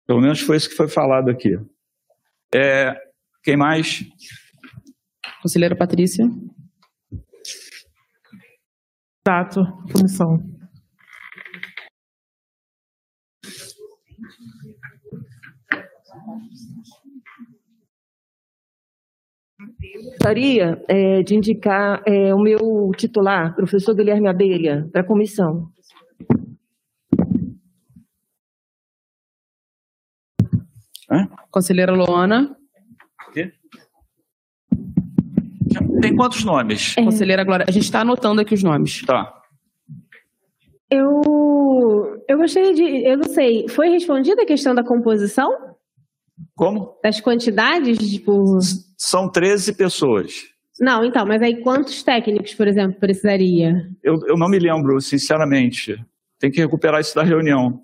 Pelo 0.08 0.22
menos 0.22 0.42
foi 0.42 0.58
isso 0.58 0.70
que 0.70 0.76
foi 0.76 0.88
falado 0.88 1.30
aqui. 1.30 1.60
É, 2.54 2.96
quem 3.44 3.56
mais? 3.56 4.04
Conselheira 5.42 5.76
Patrícia. 5.76 6.30
Tato, 9.24 9.64
comissão. 9.94 10.44
Gostaria 20.06 20.84
é, 20.88 21.22
de 21.22 21.36
indicar 21.36 22.02
é, 22.06 22.34
o 22.34 22.40
meu 22.40 22.92
titular, 22.98 23.56
professor 23.56 23.94
Guilherme 23.94 24.28
Abelha, 24.28 24.90
para 24.92 25.02
a 25.02 25.04
comissão. 25.04 25.72
Conselheira 31.52 31.92
Luana. 31.92 32.58
Tem 36.02 36.16
quantos 36.16 36.44
nomes? 36.44 36.96
É. 36.98 37.04
Conselheira 37.04 37.44
Glória. 37.44 37.66
A 37.68 37.72
gente 37.72 37.84
está 37.84 38.02
anotando 38.02 38.42
aqui 38.42 38.54
os 38.54 38.64
nomes. 38.64 39.04
Tá. 39.06 39.34
Eu, 40.90 41.22
eu 42.28 42.38
gostaria 42.38 42.74
de. 42.74 42.84
Eu 42.84 43.18
não 43.18 43.30
sei. 43.30 43.68
Foi 43.70 43.90
respondida 43.90 44.42
a 44.42 44.46
questão 44.46 44.74
da 44.74 44.84
composição? 44.84 45.50
Como? 46.56 46.98
Das 47.04 47.22
quantidades? 47.22 47.98
Tipo... 47.98 48.58
São 48.98 49.30
13 49.30 49.74
pessoas. 49.74 50.34
Não, 50.80 51.06
então, 51.06 51.26
mas 51.26 51.42
aí 51.42 51.62
quantos 51.62 52.02
técnicos, 52.02 52.56
por 52.56 52.68
exemplo, 52.68 53.00
precisaria? 53.00 53.88
Eu, 54.04 54.16
eu 54.28 54.36
não 54.36 54.50
me 54.50 54.58
lembro, 54.58 55.00
sinceramente. 55.00 55.96
Tem 56.40 56.50
que 56.50 56.60
recuperar 56.60 57.00
isso 57.00 57.14
da 57.14 57.24
reunião. 57.24 57.84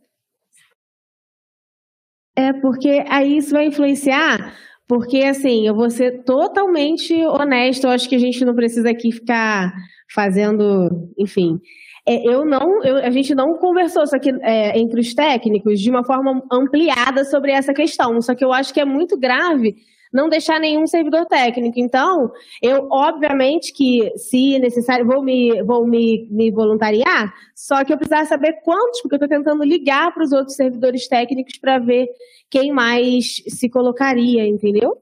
É, 2.36 2.54
porque 2.54 3.04
aí 3.08 3.38
isso 3.38 3.52
vai 3.52 3.68
influenciar 3.68 4.56
Porque, 4.88 5.18
assim, 5.20 5.68
eu 5.68 5.76
vou 5.76 5.90
ser 5.90 6.24
totalmente 6.24 7.14
honesta, 7.26 7.88
eu 7.88 7.92
acho 7.92 8.08
que 8.08 8.16
a 8.16 8.20
gente 8.20 8.44
não 8.46 8.56
precisa 8.56 8.90
aqui 8.90 9.12
ficar 9.12 9.74
fazendo, 10.14 11.10
enfim. 11.18 11.60
É, 12.08 12.26
eu 12.26 12.46
não, 12.46 12.82
eu- 12.86 12.98
a 12.98 13.10
gente 13.10 13.36
não 13.36 13.58
conversou 13.58 14.04
isso 14.04 14.16
aqui 14.16 14.32
é, 14.42 14.80
entre 14.80 15.02
os 15.02 15.14
técnicos 15.14 15.80
de 15.82 15.90
uma 15.90 16.06
forma 16.06 16.42
ampliada 16.52 17.26
sobre 17.26 17.52
essa 17.52 17.74
questão. 17.74 18.22
Só 18.22 18.34
que 18.34 18.46
eu 18.46 18.54
acho 18.54 18.74
que 18.74 18.80
é 18.80 18.86
muito 18.86 19.18
grave 19.20 19.76
não 20.18 20.28
deixar 20.28 20.60
nenhum 20.60 20.88
servidor 20.88 21.28
técnico. 21.28 21.80
Então, 21.80 22.32
eu, 22.62 22.88
obviamente, 22.92 23.72
que 23.72 24.12
se 24.18 24.58
necessário, 24.58 25.06
vou 25.06 25.22
me, 25.24 25.62
vou 25.62 25.86
me, 25.86 26.28
me 26.32 26.50
voluntariar, 26.50 27.32
só 27.56 27.86
que 27.86 27.94
eu 27.94 27.98
precisava 27.98 28.26
saber 28.26 28.54
quantos, 28.64 29.00
porque 29.02 29.14
eu 29.14 29.24
estou 29.24 29.30
tentando 29.30 29.64
ligar 29.64 30.12
para 30.14 30.24
os 30.24 30.32
outros 30.32 30.56
servidores 30.56 31.08
técnicos 31.08 31.60
para 31.60 31.78
ver 31.78 32.08
quem 32.50 32.72
mais 32.74 33.36
se 33.48 33.70
colocaria, 33.70 34.46
entendeu? 34.48 34.98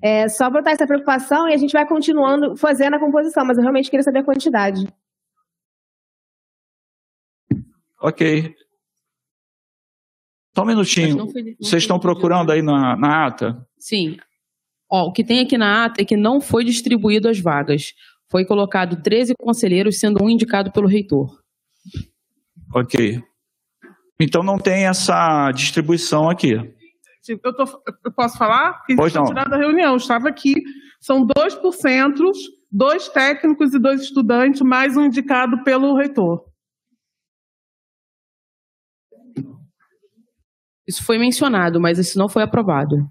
É, 0.00 0.28
só 0.28 0.48
botar 0.48 0.70
essa 0.72 0.86
preocupação 0.86 1.48
e 1.48 1.54
a 1.54 1.56
gente 1.56 1.72
vai 1.72 1.86
continuando 1.86 2.56
fazendo 2.56 2.94
a 2.94 3.00
composição, 3.00 3.44
mas 3.44 3.56
eu 3.56 3.62
realmente 3.62 3.90
queria 3.90 4.04
saber 4.04 4.20
a 4.20 4.24
quantidade. 4.24 4.86
Ok. 8.00 8.54
Só 10.54 10.62
um 10.62 10.66
minutinho. 10.66 11.08
Mas 11.08 11.16
não 11.16 11.28
foi- 11.30 11.42
não 11.42 11.54
Vocês 11.60 11.82
estão 11.82 11.98
procurando 11.98 12.52
aí 12.52 12.62
na, 12.62 12.96
na 12.96 13.26
ata? 13.26 13.66
Sim. 13.78 14.16
Ó, 14.92 15.06
o 15.06 15.12
que 15.12 15.24
tem 15.24 15.40
aqui 15.40 15.56
na 15.56 15.86
ata 15.86 16.02
é 16.02 16.04
que 16.04 16.16
não 16.16 16.38
foi 16.40 16.64
distribuído 16.64 17.26
as 17.28 17.38
vagas. 17.40 17.94
Foi 18.30 18.44
colocado 18.44 19.02
13 19.02 19.32
conselheiros, 19.40 19.98
sendo 19.98 20.22
um 20.22 20.28
indicado 20.28 20.70
pelo 20.70 20.86
reitor. 20.86 21.40
Ok. 22.74 23.22
Então 24.20 24.42
não 24.42 24.58
tem 24.58 24.86
essa 24.86 25.50
distribuição 25.52 26.28
aqui. 26.28 26.52
Eu, 27.28 27.54
tô- 27.56 27.82
eu 28.04 28.12
posso 28.12 28.36
falar? 28.36 28.84
Que 28.84 28.94
Pois 28.94 29.12
foi 29.12 29.20
não. 29.22 29.28
tirado 29.28 29.50
da 29.50 29.56
reunião. 29.56 29.96
Estava 29.96 30.28
aqui. 30.28 30.54
São 31.00 31.24
dois 31.24 31.54
por 31.54 31.72
centros, 31.72 32.36
dois 32.70 33.08
técnicos 33.08 33.72
e 33.74 33.78
dois 33.78 34.02
estudantes, 34.02 34.60
mais 34.60 34.96
um 34.96 35.04
indicado 35.06 35.62
pelo 35.64 35.96
reitor. 35.96 36.44
Isso 40.86 41.02
foi 41.04 41.18
mencionado, 41.18 41.80
mas 41.80 41.98
isso 41.98 42.18
não 42.18 42.28
foi 42.28 42.42
aprovado. 42.42 43.08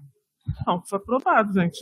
Não, 0.66 0.82
foi 0.84 0.98
aprovado, 0.98 1.52
gente. 1.52 1.78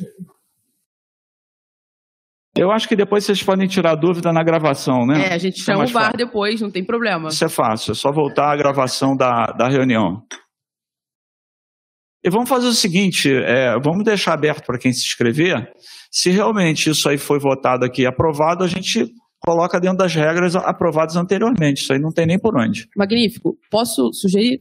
Eu 2.56 2.70
acho 2.70 2.88
que 2.88 2.96
depois 2.96 3.24
vocês 3.24 3.42
podem 3.42 3.68
tirar 3.68 3.94
dúvida 3.94 4.32
na 4.32 4.42
gravação, 4.42 5.06
né? 5.06 5.28
É, 5.28 5.34
a 5.34 5.38
gente 5.38 5.58
Isso 5.58 5.70
é 5.70 5.72
chama 5.72 5.78
mais 5.78 5.90
o 5.90 5.94
VAR 5.94 6.04
fácil. 6.10 6.18
depois, 6.18 6.60
não 6.60 6.70
tem 6.70 6.84
problema. 6.84 7.28
Isso 7.28 7.44
é 7.44 7.48
fácil, 7.48 7.92
é 7.92 7.94
só 7.94 8.10
voltar 8.12 8.52
à 8.52 8.56
gravação 8.56 9.16
da, 9.16 9.46
da 9.46 9.68
reunião. 9.68 10.22
E 12.22 12.28
vamos 12.28 12.48
fazer 12.48 12.66
o 12.66 12.72
seguinte: 12.72 13.32
é, 13.32 13.78
vamos 13.80 14.04
deixar 14.04 14.34
aberto 14.34 14.66
para 14.66 14.78
quem 14.78 14.92
se 14.92 15.00
inscrever. 15.00 15.72
Se 16.10 16.30
realmente 16.30 16.90
isso 16.90 17.08
aí 17.08 17.16
foi 17.16 17.38
votado 17.38 17.84
aqui 17.84 18.02
e 18.02 18.06
aprovado, 18.06 18.64
a 18.64 18.68
gente 18.68 19.06
coloca 19.38 19.80
dentro 19.80 19.98
das 19.98 20.14
regras 20.14 20.54
aprovadas 20.54 21.16
anteriormente. 21.16 21.82
Isso 21.82 21.92
aí 21.92 21.98
não 21.98 22.12
tem 22.12 22.26
nem 22.26 22.38
por 22.38 22.54
onde. 22.58 22.88
Magnífico. 22.96 23.56
Posso 23.70 24.12
sugerir, 24.12 24.60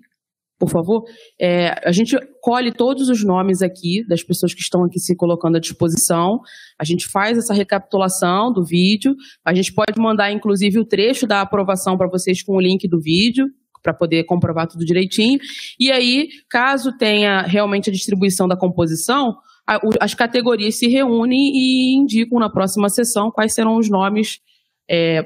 por 0.59 0.69
favor? 0.69 1.05
É, 1.39 1.73
a 1.87 1.91
gente 1.93 2.17
colhe 2.41 2.71
todos 2.71 3.07
os 3.07 3.23
nomes 3.23 3.61
aqui 3.61 4.05
das 4.05 4.21
pessoas 4.21 4.53
que 4.53 4.59
estão 4.59 4.83
aqui 4.83 4.99
se 4.99 5.15
colocando 5.15 5.55
à 5.55 5.59
disposição. 5.59 6.41
A 6.77 6.83
gente 6.83 7.07
faz 7.07 7.37
essa 7.37 7.53
recapitulação 7.53 8.51
do 8.51 8.63
vídeo. 8.63 9.15
A 9.45 9.53
gente 9.53 9.73
pode 9.73 9.97
mandar, 9.97 10.31
inclusive, 10.31 10.77
o 10.77 10.85
trecho 10.85 11.25
da 11.25 11.39
aprovação 11.39 11.97
para 11.97 12.09
vocês 12.09 12.43
com 12.43 12.57
o 12.57 12.61
link 12.61 12.87
do 12.89 12.99
vídeo, 12.99 13.47
para 13.81 13.93
poder 13.93 14.25
comprovar 14.25 14.67
tudo 14.67 14.83
direitinho. 14.83 15.39
E 15.79 15.89
aí, 15.89 16.27
caso 16.49 16.97
tenha 16.97 17.41
realmente 17.43 17.89
a 17.89 17.93
distribuição 17.93 18.45
da 18.45 18.57
composição, 18.57 19.37
a- 19.65 19.79
as 20.01 20.13
categorias 20.13 20.75
se 20.75 20.87
reúnem 20.87 21.51
e 21.55 21.95
indicam 21.95 22.37
na 22.37 22.49
próxima 22.49 22.89
sessão 22.89 23.31
quais 23.31 23.53
serão 23.53 23.77
os 23.77 23.89
nomes 23.89 24.39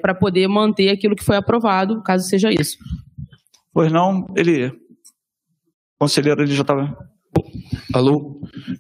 para 0.02 0.14
poder 0.14 0.48
manter 0.48 0.90
aquilo 0.90 1.16
que 1.16 1.24
foi 1.24 1.38
aprovado, 1.38 2.04
caso 2.04 2.28
seja 2.28 2.52
isso. 2.52 2.78
Pois 3.74 3.92
não, 3.92 4.28
ele. 4.36 4.72
Conselheiro, 6.00 6.42
ele 6.44 6.54
já 6.54 6.62
estava. 6.62 6.96
Alô? 7.94 8.40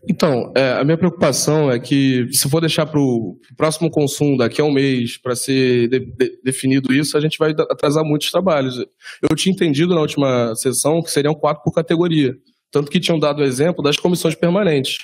Então, 0.09 0.51
é, 0.55 0.73
a 0.73 0.83
minha 0.83 0.97
preocupação 0.97 1.71
é 1.71 1.79
que 1.79 2.27
se 2.31 2.47
for 2.49 2.59
deixar 2.59 2.85
para 2.85 2.99
o 2.99 3.37
próximo 3.57 3.89
consumo 3.89 4.37
daqui 4.37 4.61
a 4.61 4.65
um 4.65 4.71
mês 4.71 5.17
para 5.17 5.35
ser 5.35 5.87
de- 5.87 5.99
de- 5.99 6.39
definido 6.43 6.93
isso, 6.93 7.17
a 7.17 7.21
gente 7.21 7.37
vai 7.37 7.51
atrasar 7.51 8.03
muitos 8.03 8.29
trabalhos. 8.29 8.77
Eu 9.21 9.35
tinha 9.35 9.53
entendido 9.53 9.95
na 9.95 10.01
última 10.01 10.53
sessão 10.55 11.01
que 11.01 11.09
seriam 11.11 11.33
quatro 11.33 11.63
por 11.63 11.73
categoria, 11.73 12.35
tanto 12.71 12.91
que 12.91 12.99
tinham 12.99 13.17
dado 13.19 13.39
o 13.39 13.43
exemplo 13.43 13.83
das 13.83 13.97
comissões 13.97 14.35
permanentes. 14.35 14.97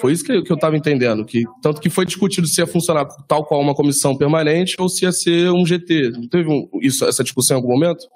Foi 0.00 0.10
isso 0.12 0.24
que, 0.24 0.40
que 0.42 0.50
eu 0.50 0.54
estava 0.56 0.74
entendendo, 0.74 1.22
que 1.24 1.44
tanto 1.62 1.80
que 1.80 1.90
foi 1.90 2.06
discutido 2.06 2.46
se 2.46 2.62
ia 2.62 2.66
funcionar 2.66 3.04
tal 3.28 3.44
qual 3.44 3.60
uma 3.60 3.74
comissão 3.74 4.16
permanente 4.16 4.74
ou 4.78 4.88
se 4.88 5.04
ia 5.04 5.12
ser 5.12 5.50
um 5.50 5.66
GT. 5.66 6.12
Não 6.12 6.28
teve 6.28 6.48
um- 6.48 6.66
isso, 6.80 7.04
essa 7.04 7.22
discussão 7.22 7.58
em 7.58 7.60
algum 7.60 7.72
momento? 7.74 8.06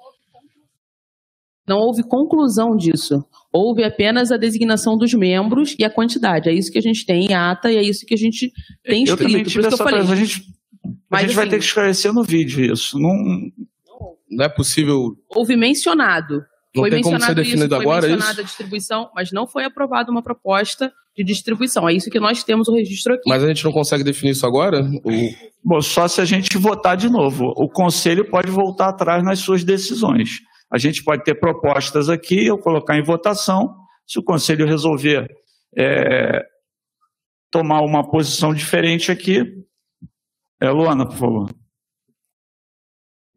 Não 1.67 1.77
houve 1.79 2.01
conclusão 2.03 2.75
disso. 2.75 3.25
Houve 3.51 3.83
apenas 3.83 4.31
a 4.31 4.37
designação 4.37 4.97
dos 4.97 5.13
membros 5.13 5.75
e 5.77 5.83
a 5.83 5.89
quantidade. 5.89 6.47
É 6.49 6.53
isso 6.53 6.71
que 6.71 6.77
a 6.77 6.81
gente 6.81 7.05
tem 7.05 7.25
em 7.25 7.33
ata 7.33 7.71
e 7.71 7.75
é 7.77 7.81
isso 7.83 8.05
que 8.05 8.13
a 8.13 8.17
gente 8.17 8.51
tem 8.83 9.05
Eu 9.05 9.17
também 9.17 9.41
escrito. 9.41 9.43
Por 9.43 9.49
tive 9.49 9.59
isso 9.59 9.59
que 9.59 9.65
eu 9.65 9.67
essa 9.67 9.83
falei. 9.83 9.99
A 9.99 10.15
gente, 10.15 10.41
a 10.85 10.89
Mas, 11.09 11.21
gente 11.23 11.35
vai 11.35 11.43
assim, 11.45 11.51
ter 11.51 11.59
que 11.59 11.65
esclarecer 11.65 12.13
no 12.13 12.23
vídeo 12.23 12.73
isso. 12.73 12.97
Não, 12.97 13.13
não 14.29 14.45
é 14.45 14.49
possível. 14.49 15.17
Houve 15.29 15.57
mencionado. 15.57 16.43
Não 16.75 16.83
foi 16.83 16.91
tem 16.91 17.01
como 17.01 17.13
mencionado 17.15 17.39
ser 17.39 17.43
definido 17.43 17.65
isso, 17.65 17.75
foi 17.75 17.81
agora, 17.81 18.05
é 18.05 18.09
mencionada 18.09 18.31
isso? 18.33 18.41
a 18.41 18.43
distribuição, 18.43 19.09
mas 19.15 19.31
não 19.31 19.47
foi 19.47 19.63
aprovada 19.63 20.11
uma 20.11 20.21
proposta 20.21 20.93
de 21.17 21.23
distribuição. 21.23 21.89
É 21.89 21.93
isso 21.93 22.09
que 22.09 22.19
nós 22.19 22.43
temos 22.43 22.67
o 22.67 22.73
registro 22.73 23.15
aqui. 23.15 23.27
Mas 23.27 23.43
a 23.43 23.47
gente 23.47 23.63
não 23.65 23.71
consegue 23.71 24.03
definir 24.03 24.31
isso 24.31 24.45
agora? 24.45 24.81
Ou- 25.03 25.47
Bom, 25.63 25.81
só 25.81 26.07
se 26.07 26.21
a 26.21 26.25
gente 26.25 26.55
votar 26.57 26.95
de 26.95 27.09
novo. 27.09 27.51
O 27.57 27.67
conselho 27.67 28.29
pode 28.29 28.51
voltar 28.51 28.89
atrás 28.89 29.23
nas 29.23 29.39
suas 29.39 29.63
decisões. 29.63 30.41
A 30.71 30.77
gente 30.77 31.03
pode 31.03 31.23
ter 31.23 31.35
propostas 31.35 32.09
aqui, 32.09 32.45
eu 32.45 32.57
colocar 32.57 32.97
em 32.97 33.03
votação. 33.03 33.75
Se 34.05 34.19
o 34.19 34.23
conselho 34.23 34.65
resolver 34.65 35.27
é, 35.77 36.45
tomar 37.51 37.81
uma 37.81 38.09
posição 38.09 38.53
diferente 38.53 39.11
aqui. 39.11 39.63
É, 40.61 40.69
Luana, 40.69 41.05
por 41.05 41.15
favor. 41.15 41.49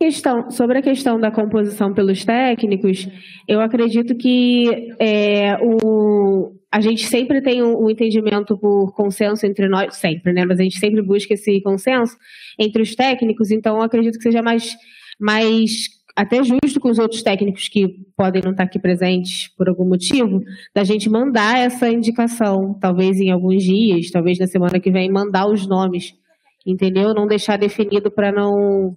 Questão, 0.00 0.50
sobre 0.50 0.78
a 0.78 0.82
questão 0.82 1.20
da 1.20 1.30
composição 1.30 1.92
pelos 1.92 2.24
técnicos, 2.24 3.06
eu 3.46 3.60
acredito 3.60 4.16
que 4.16 4.94
é, 4.98 5.58
o, 5.62 6.54
a 6.72 6.80
gente 6.80 7.06
sempre 7.06 7.42
tem 7.42 7.62
um, 7.62 7.84
um 7.84 7.90
entendimento 7.90 8.56
por 8.56 8.94
consenso 8.94 9.44
entre 9.44 9.68
nós, 9.68 9.96
sempre, 9.96 10.32
né? 10.32 10.46
Mas 10.46 10.58
a 10.58 10.62
gente 10.62 10.78
sempre 10.78 11.02
busca 11.02 11.34
esse 11.34 11.60
consenso 11.60 12.16
entre 12.58 12.80
os 12.80 12.94
técnicos, 12.94 13.50
então 13.50 13.76
eu 13.76 13.82
acredito 13.82 14.16
que 14.16 14.22
seja 14.22 14.40
mais, 14.40 14.74
mais 15.20 15.88
até 16.20 16.36
justo 16.44 16.78
com 16.78 16.90
os 16.90 16.98
outros 16.98 17.22
técnicos 17.22 17.66
que 17.66 17.88
podem 18.14 18.42
não 18.44 18.50
estar 18.50 18.64
aqui 18.64 18.78
presentes 18.78 19.48
por 19.56 19.70
algum 19.70 19.88
motivo, 19.88 20.42
da 20.74 20.84
gente 20.84 21.08
mandar 21.08 21.58
essa 21.58 21.88
indicação, 21.88 22.78
talvez 22.78 23.18
em 23.18 23.30
alguns 23.30 23.62
dias, 23.62 24.10
talvez 24.10 24.38
na 24.38 24.46
semana 24.46 24.78
que 24.78 24.90
vem, 24.90 25.10
mandar 25.10 25.46
os 25.46 25.66
nomes, 25.66 26.12
entendeu? 26.66 27.14
Não 27.14 27.26
deixar 27.26 27.56
definido 27.56 28.10
para 28.10 28.30
não 28.30 28.94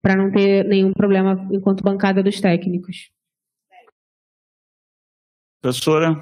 para 0.00 0.16
não 0.16 0.32
ter 0.32 0.64
nenhum 0.64 0.92
problema 0.92 1.46
enquanto 1.52 1.84
bancada 1.84 2.22
dos 2.22 2.40
técnicos. 2.40 3.10
Professora. 5.60 6.16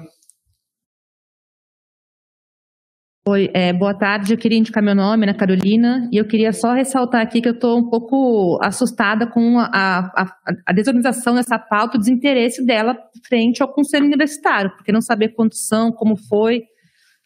Oi, 3.27 3.51
é, 3.53 3.71
boa 3.71 3.93
tarde. 3.93 4.33
Eu 4.33 4.37
queria 4.37 4.57
indicar 4.57 4.81
meu 4.81 4.95
nome, 4.95 5.25
Ana 5.25 5.33
Carolina, 5.35 6.09
e 6.11 6.17
eu 6.17 6.25
queria 6.27 6.51
só 6.51 6.73
ressaltar 6.73 7.21
aqui 7.21 7.39
que 7.39 7.47
eu 7.47 7.53
estou 7.53 7.77
um 7.77 7.87
pouco 7.87 8.57
assustada 8.63 9.27
com 9.27 9.59
a, 9.59 9.67
a, 10.15 10.25
a 10.65 10.73
desorganização 10.73 11.35
dessa 11.35 11.59
pauta, 11.59 11.97
o 11.97 11.99
desinteresse 11.99 12.65
dela 12.65 12.97
frente 13.27 13.61
ao 13.61 13.71
Conselho 13.71 14.05
Universitário, 14.05 14.71
porque 14.75 14.91
não 14.91 15.01
saber 15.01 15.29
quantos 15.35 15.67
são, 15.67 15.91
como 15.91 16.15
foi. 16.17 16.63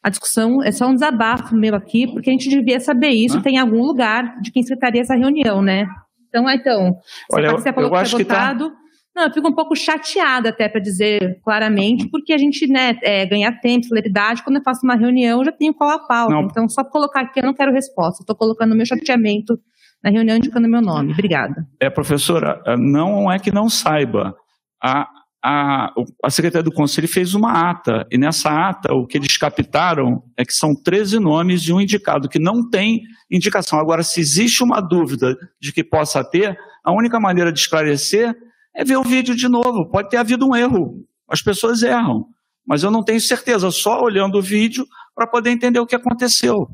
A 0.03 0.09
discussão 0.09 0.61
é 0.61 0.71
só 0.71 0.85
um 0.85 0.93
desabafo 0.93 1.55
meu 1.55 1.73
aqui, 1.73 2.07
porque 2.11 2.29
a 2.29 2.33
gente 2.33 2.49
devia 2.49 2.79
saber 2.81 3.09
isso, 3.11 3.41
tem 3.41 3.55
em 3.55 3.59
algum 3.59 3.81
lugar 3.81 4.41
de 4.41 4.51
quem 4.51 4.63
secretaria 4.63 5.01
essa 5.01 5.15
reunião, 5.15 5.61
né? 5.61 5.87
Então, 6.27 6.45
ah, 6.45 6.55
então, 6.55 6.93
você 7.31 7.37
Olha, 7.37 7.57
ser 7.57 7.69
eu- 7.69 7.73
falou 7.73 7.89
eu 7.89 7.93
que 7.93 7.97
acho 8.01 8.17
que 8.17 8.25
tá- 8.25 8.35
votado. 8.53 8.73
Não, 9.15 9.23
eu 9.23 9.33
fico 9.33 9.47
um 9.47 9.53
pouco 9.53 9.75
chateada 9.75 10.49
até 10.49 10.67
para 10.67 10.81
dizer 10.81 11.39
claramente, 11.41 12.09
porque 12.09 12.33
a 12.33 12.37
gente, 12.37 12.67
né, 12.67 12.99
é, 13.01 13.25
ganha 13.25 13.49
tempo, 13.51 13.85
celeridade, 13.85 14.43
quando 14.43 14.57
eu 14.57 14.63
faço 14.63 14.81
uma 14.83 14.95
reunião, 14.95 15.39
eu 15.39 15.45
já 15.45 15.53
tenho 15.53 15.73
qual 15.73 15.89
a 15.89 15.99
pauta. 15.99 16.33
Não. 16.33 16.43
Então, 16.43 16.67
só 16.67 16.83
colocar 16.83 17.21
aqui, 17.21 17.39
eu 17.39 17.45
não 17.45 17.53
quero 17.53 17.71
resposta. 17.71 18.23
Estou 18.23 18.35
colocando 18.35 18.73
o 18.73 18.75
meu 18.75 18.85
chateamento 18.85 19.57
na 20.03 20.09
reunião, 20.09 20.35
indicando 20.35 20.67
meu 20.67 20.81
nome. 20.81 21.13
Obrigada. 21.13 21.65
É, 21.79 21.89
professora, 21.89 22.61
não 22.77 23.31
é 23.31 23.39
que 23.39 23.53
não 23.53 23.69
saiba. 23.69 24.35
A, 24.83 25.07
a, 25.41 25.93
a 26.21 26.29
Secretaria 26.29 26.63
do 26.63 26.73
Conselho 26.73 27.07
fez 27.07 27.33
uma 27.33 27.69
ata, 27.69 28.05
e 28.11 28.17
nessa 28.17 28.49
ata 28.49 28.93
o 28.93 29.07
que 29.07 29.17
eles 29.17 29.37
captaram 29.37 30.23
é 30.37 30.43
que 30.43 30.53
são 30.53 30.75
13 30.75 31.19
nomes 31.19 31.63
de 31.63 31.71
um 31.71 31.79
indicado, 31.79 32.27
que 32.27 32.37
não 32.37 32.69
tem 32.69 33.01
indicação. 33.31 33.79
Agora, 33.79 34.03
se 34.03 34.19
existe 34.19 34.61
uma 34.61 34.81
dúvida 34.81 35.37
de 35.61 35.71
que 35.71 35.85
possa 35.85 36.21
ter, 36.21 36.57
a 36.83 36.91
única 36.91 37.17
maneira 37.17 37.51
de 37.51 37.59
esclarecer 37.59 38.35
é 38.75 38.83
ver 38.83 38.97
o 38.97 39.03
vídeo 39.03 39.35
de 39.35 39.47
novo. 39.47 39.89
Pode 39.89 40.09
ter 40.09 40.17
havido 40.17 40.47
um 40.47 40.55
erro. 40.55 41.05
As 41.29 41.41
pessoas 41.41 41.81
erram. 41.81 42.25
Mas 42.67 42.83
eu 42.83 42.91
não 42.91 43.03
tenho 43.03 43.21
certeza, 43.21 43.71
só 43.71 44.01
olhando 44.01 44.37
o 44.37 44.41
vídeo 44.41 44.85
para 45.13 45.27
poder 45.27 45.51
entender 45.51 45.79
o 45.79 45.85
que 45.85 45.95
aconteceu. 45.95 46.67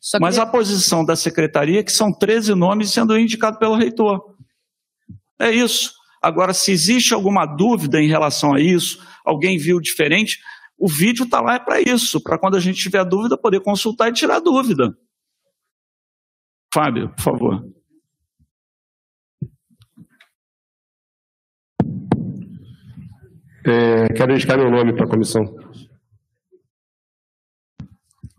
Só 0.00 0.18
Mas 0.20 0.38
a 0.38 0.46
posição 0.46 1.04
da 1.04 1.16
secretaria 1.16 1.80
é 1.80 1.82
que 1.82 1.92
são 1.92 2.12
13 2.12 2.54
nomes 2.54 2.90
sendo 2.92 3.18
indicados 3.18 3.58
pelo 3.58 3.76
reitor. 3.76 4.20
É 5.38 5.50
isso. 5.50 5.92
Agora, 6.20 6.52
se 6.52 6.72
existe 6.72 7.14
alguma 7.14 7.46
dúvida 7.46 8.00
em 8.00 8.08
relação 8.08 8.54
a 8.54 8.60
isso, 8.60 9.02
alguém 9.24 9.56
viu 9.56 9.80
diferente, 9.80 10.38
o 10.78 10.88
vídeo 10.88 11.24
está 11.24 11.40
lá 11.40 11.54
é 11.54 11.58
para 11.58 11.80
isso, 11.80 12.20
para 12.20 12.38
quando 12.38 12.56
a 12.56 12.60
gente 12.60 12.80
tiver 12.80 13.04
dúvida, 13.04 13.38
poder 13.38 13.60
consultar 13.60 14.08
e 14.08 14.12
tirar 14.12 14.40
dúvida. 14.40 14.92
Fábio, 16.72 17.08
por 17.14 17.22
favor. 17.22 17.75
É, 23.68 24.06
quero 24.14 24.32
indicar 24.32 24.56
meu 24.56 24.70
nome 24.70 24.94
para 24.94 25.06
a 25.06 25.08
comissão. 25.08 25.44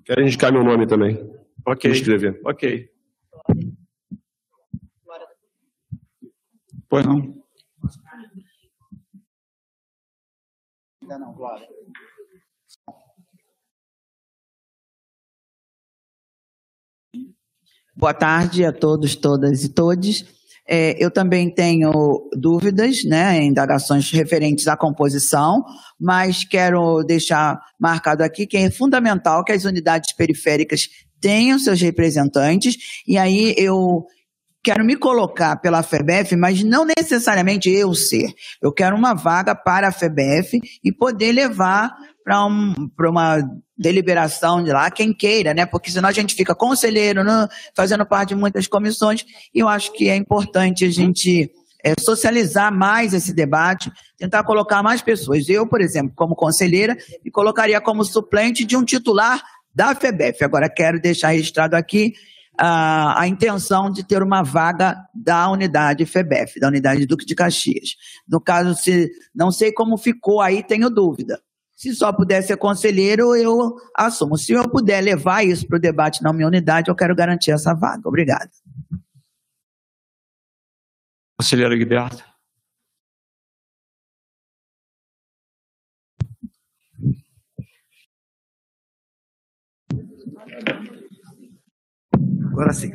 Quero 0.05 0.21
indicar 0.21 0.53
meu 0.53 0.63
nome 0.63 0.87
também. 0.87 1.17
Ok. 1.65 1.91
Me 1.91 1.97
inscrever. 1.97 2.39
Ok. 2.45 2.89
Pois 6.87 7.05
não. 7.05 7.43
Ainda 11.01 11.19
não, 11.19 11.33
Glória. 11.33 11.67
Boa 17.93 18.13
tarde 18.13 18.63
a 18.63 18.71
todos, 18.71 19.15
todas 19.17 19.63
e 19.65 19.73
todes. 19.73 20.36
É, 20.69 20.95
eu 21.03 21.09
também 21.09 21.49
tenho 21.49 21.91
dúvidas, 22.33 23.03
né, 23.05 23.43
indagações 23.43 24.11
referentes 24.11 24.67
à 24.67 24.75
composição, 24.75 25.63
mas 25.99 26.43
quero 26.43 27.03
deixar 27.03 27.59
marcado 27.79 28.23
aqui 28.23 28.45
que 28.45 28.57
é 28.57 28.69
fundamental 28.69 29.43
que 29.43 29.53
as 29.53 29.63
unidades 29.63 30.13
periféricas 30.13 30.89
tenham 31.21 31.57
seus 31.57 31.81
representantes, 31.81 32.75
e 33.07 33.17
aí 33.17 33.55
eu 33.57 34.05
quero 34.63 34.83
me 34.83 34.97
colocar 34.97 35.55
pela 35.55 35.81
FEBEF, 35.81 36.35
mas 36.35 36.61
não 36.61 36.85
necessariamente 36.85 37.69
eu 37.69 37.93
ser. 37.93 38.33
Eu 38.61 38.73
quero 38.73 38.97
uma 38.97 39.13
vaga 39.13 39.55
para 39.55 39.87
a 39.87 39.91
FEBEF 39.91 40.59
e 40.83 40.91
poder 40.91 41.31
levar 41.31 41.95
para 42.23 42.45
um, 42.45 42.73
uma 42.99 43.41
deliberação 43.77 44.63
de 44.63 44.71
lá, 44.71 44.89
quem 44.89 45.13
queira, 45.13 45.53
né? 45.53 45.65
Porque 45.65 45.91
senão 45.91 46.09
a 46.09 46.13
gente 46.13 46.33
fica 46.33 46.55
conselheiro, 46.55 47.23
né? 47.23 47.47
fazendo 47.75 48.05
parte 48.05 48.29
de 48.29 48.35
muitas 48.35 48.67
comissões, 48.67 49.25
e 49.53 49.59
eu 49.59 49.67
acho 49.67 49.93
que 49.93 50.09
é 50.09 50.15
importante 50.15 50.83
a 50.83 50.89
gente 50.89 51.51
é, 51.83 51.93
socializar 51.99 52.73
mais 52.73 53.13
esse 53.13 53.33
debate, 53.33 53.91
tentar 54.17 54.43
colocar 54.43 54.81
mais 54.81 55.01
pessoas. 55.01 55.47
Eu, 55.47 55.67
por 55.67 55.81
exemplo, 55.81 56.11
como 56.15 56.35
conselheira, 56.35 56.97
me 57.23 57.31
colocaria 57.31 57.79
como 57.79 58.03
suplente 58.03 58.65
de 58.65 58.75
um 58.75 58.83
titular 58.83 59.41
da 59.73 59.93
FEBEF. 59.93 60.43
Agora, 60.43 60.69
quero 60.69 60.99
deixar 60.99 61.29
registrado 61.29 61.75
aqui 61.75 62.13
a, 62.57 63.21
a 63.21 63.27
intenção 63.27 63.91
de 63.91 64.03
ter 64.03 64.23
uma 64.23 64.41
vaga 64.41 64.97
da 65.13 65.49
unidade 65.49 66.05
FEBEF, 66.05 66.59
da 66.59 66.67
unidade 66.67 67.05
Duque 67.05 67.25
de 67.25 67.35
Caxias. 67.35 67.95
No 68.27 68.41
caso, 68.41 68.73
se 68.73 69.09
não 69.33 69.51
sei 69.51 69.71
como 69.71 69.97
ficou 69.97 70.41
aí, 70.41 70.63
tenho 70.63 70.89
dúvida. 70.89 71.39
Se 71.77 71.93
só 71.93 72.11
puder 72.11 72.41
ser 72.41 72.57
conselheiro, 72.57 73.35
eu 73.35 73.77
assumo. 73.95 74.35
Se 74.35 74.51
eu 74.51 74.67
puder 74.67 74.99
levar 74.99 75.43
isso 75.45 75.67
para 75.67 75.77
o 75.77 75.79
debate 75.79 76.23
na 76.23 76.33
minha 76.33 76.47
unidade, 76.47 76.89
eu 76.89 76.95
quero 76.95 77.15
garantir 77.15 77.51
essa 77.51 77.71
vaga. 77.75 78.01
Obrigada. 78.03 78.49
Conselheiro 81.39 81.77
Guilherme. 81.77 82.23
Agora 92.51 92.73
sim. 92.73 92.91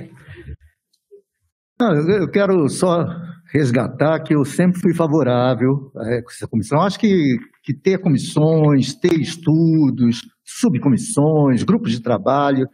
Não, 1.78 1.94
eu 1.94 2.22
eu 2.22 2.30
quero 2.32 2.68
só 2.68 3.06
resgatar 3.52 4.20
que 4.20 4.34
eu 4.34 4.44
sempre 4.44 4.80
fui 4.80 4.94
favorável 4.94 5.92
a 5.94 6.14
essa 6.14 6.48
comissão. 6.48 6.80
Acho 6.80 6.98
que, 6.98 7.36
que 7.62 7.74
ter 7.74 8.00
comissões, 8.00 8.94
ter 8.94 9.12
estudos, 9.20 10.22
subcomissões, 10.42 11.62
grupos 11.62 11.92
de 11.92 12.00
trabalho, 12.00 12.66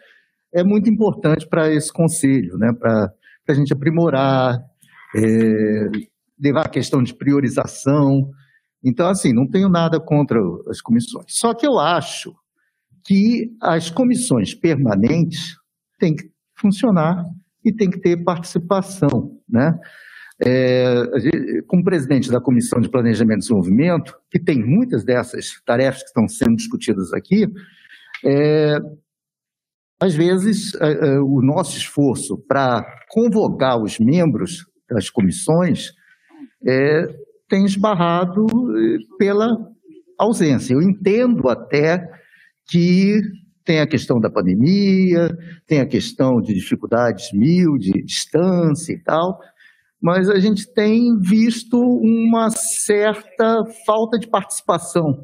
é 0.54 0.62
muito 0.62 0.88
importante 0.88 1.46
para 1.48 1.72
esse 1.72 1.92
conselho, 1.92 2.56
né? 2.56 2.72
para 2.78 3.12
a 3.48 3.54
gente 3.54 3.72
aprimorar, 3.72 4.56
é, 5.16 5.20
levar 6.40 6.66
a 6.66 6.70
questão 6.70 7.02
de 7.02 7.12
priorização. 7.12 8.30
Então, 8.84 9.08
assim, 9.08 9.32
não 9.32 9.48
tenho 9.48 9.68
nada 9.68 9.98
contra 9.98 10.38
as 10.70 10.80
comissões. 10.80 11.26
Só 11.28 11.54
que 11.54 11.66
eu 11.66 11.78
acho 11.78 12.32
que 13.04 13.50
as 13.60 13.90
comissões 13.90 14.54
permanentes 14.54 15.56
têm 15.98 16.14
que 16.14 16.30
funcionar 16.56 17.24
e 17.64 17.72
tem 17.72 17.90
que 17.90 18.00
ter 18.00 18.22
participação, 18.22 19.36
né? 19.48 19.72
É, 20.40 21.02
como 21.66 21.82
presidente 21.82 22.30
da 22.30 22.40
Comissão 22.40 22.80
de 22.80 22.88
Planejamento 22.88 23.38
e 23.38 23.40
Desenvolvimento, 23.40 24.14
que 24.30 24.38
tem 24.38 24.64
muitas 24.64 25.04
dessas 25.04 25.60
tarefas 25.66 26.02
que 26.02 26.08
estão 26.08 26.28
sendo 26.28 26.56
discutidas 26.56 27.12
aqui, 27.12 27.46
é, 28.24 28.78
às 30.00 30.14
vezes 30.14 30.74
é, 30.76 30.92
é, 30.92 31.20
o 31.20 31.40
nosso 31.42 31.76
esforço 31.76 32.38
para 32.46 32.84
convocar 33.10 33.82
os 33.82 33.98
membros 33.98 34.64
das 34.88 35.10
comissões 35.10 35.90
é, 36.64 37.08
tem 37.48 37.64
esbarrado 37.64 38.46
eh, 38.76 38.98
pela 39.18 39.56
ausência. 40.18 40.74
Eu 40.74 40.82
entendo 40.82 41.48
até 41.48 42.06
que 42.68 43.20
tem 43.64 43.80
a 43.80 43.86
questão 43.86 44.20
da 44.20 44.30
pandemia, 44.30 45.28
tem 45.66 45.80
a 45.80 45.86
questão 45.86 46.40
de 46.40 46.54
dificuldades 46.54 47.32
mil, 47.32 47.76
de 47.78 48.02
distância 48.02 48.92
e 48.92 49.02
tal, 49.02 49.38
mas 50.00 50.28
a 50.28 50.38
gente 50.38 50.72
tem 50.72 51.18
visto 51.18 51.78
uma 51.78 52.50
certa 52.50 53.64
falta 53.86 54.18
de 54.18 54.28
participação. 54.28 55.20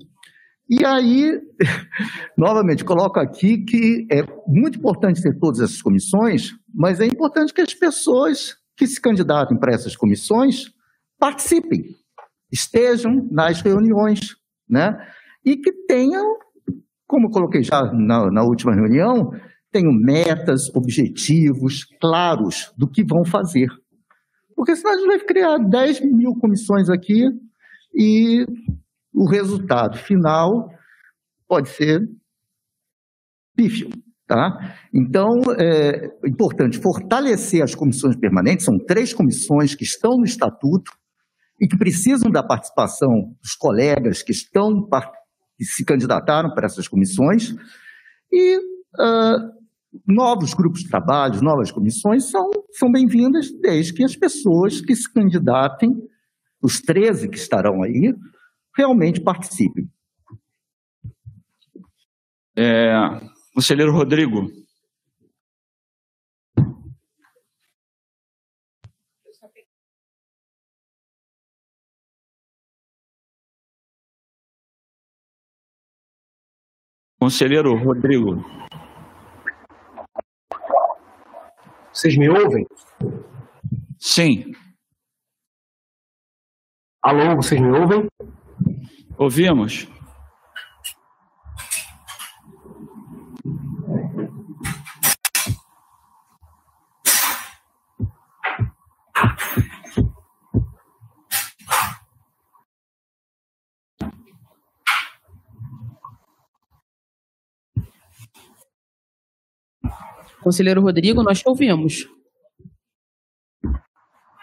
E 0.68 0.84
aí, 0.84 1.38
novamente, 2.36 2.84
coloco 2.84 3.20
aqui 3.20 3.64
que 3.64 4.06
é 4.10 4.22
muito 4.46 4.78
importante 4.78 5.22
ter 5.22 5.38
todas 5.38 5.60
essas 5.60 5.82
comissões, 5.82 6.52
mas 6.74 7.00
é 7.00 7.06
importante 7.06 7.52
que 7.52 7.60
as 7.60 7.74
pessoas 7.74 8.56
que 8.76 8.86
se 8.86 9.00
candidatem 9.00 9.58
para 9.58 9.74
essas 9.74 9.94
comissões 9.94 10.72
participem, 11.18 11.84
estejam 12.50 13.28
nas 13.30 13.60
reuniões, 13.60 14.36
né? 14.68 14.96
E 15.44 15.56
que 15.56 15.72
tenham 15.86 16.38
como 17.06 17.30
coloquei 17.30 17.62
já 17.62 17.82
na, 17.92 18.30
na 18.30 18.42
última 18.42 18.74
reunião, 18.74 19.30
tenham 19.70 19.92
metas, 19.92 20.68
objetivos 20.74 21.84
claros 22.00 22.72
do 22.76 22.88
que 22.88 23.04
vão 23.04 23.24
fazer. 23.24 23.68
Porque 24.56 24.76
senão 24.76 24.92
a 24.92 24.96
gente 24.96 25.06
vai 25.06 25.20
criar 25.20 25.58
10 25.58 26.00
mil 26.02 26.34
comissões 26.40 26.88
aqui 26.88 27.24
e 27.94 28.46
o 29.12 29.28
resultado 29.28 29.98
final 29.98 30.68
pode 31.48 31.68
ser 31.68 32.00
pífio. 33.56 33.90
Tá? 34.26 34.78
Então, 34.92 35.28
é 35.58 36.06
importante 36.26 36.78
fortalecer 36.78 37.62
as 37.62 37.74
comissões 37.74 38.16
permanentes, 38.16 38.64
são 38.64 38.78
três 38.78 39.12
comissões 39.12 39.74
que 39.74 39.84
estão 39.84 40.16
no 40.16 40.24
estatuto 40.24 40.90
e 41.60 41.68
que 41.68 41.76
precisam 41.76 42.30
da 42.30 42.42
participação 42.42 43.10
dos 43.42 43.54
colegas 43.54 44.22
que 44.22 44.32
estão 44.32 44.88
que 45.56 45.64
se 45.64 45.84
candidataram 45.84 46.54
para 46.54 46.66
essas 46.66 46.88
comissões 46.88 47.54
e 48.32 48.58
ah, 48.98 49.36
novos 50.06 50.54
grupos 50.54 50.80
de 50.80 50.88
trabalho, 50.88 51.42
novas 51.42 51.70
comissões 51.70 52.30
são, 52.30 52.50
são 52.72 52.90
bem-vindas 52.90 53.50
desde 53.60 53.92
que 53.92 54.04
as 54.04 54.16
pessoas 54.16 54.80
que 54.80 54.94
se 54.94 55.12
candidatem, 55.12 55.90
os 56.62 56.80
13 56.80 57.28
que 57.28 57.36
estarão 57.36 57.82
aí, 57.82 58.14
realmente 58.76 59.20
participem. 59.20 59.88
É, 62.56 62.92
conselheiro 63.54 63.92
Rodrigo. 63.92 64.50
Conselheiro 77.18 77.74
Rodrigo. 77.74 78.63
Vocês 81.94 82.16
me 82.16 82.28
ouvem? 82.28 82.66
Sim. 84.00 84.52
Alô, 87.00 87.36
vocês 87.36 87.60
me 87.60 87.70
ouvem? 87.70 88.08
Ouvimos. 89.16 89.86
Conselheiro 110.44 110.82
Rodrigo, 110.82 111.22
nós 111.22 111.40
te 111.40 111.48
ouvimos. 111.48 112.06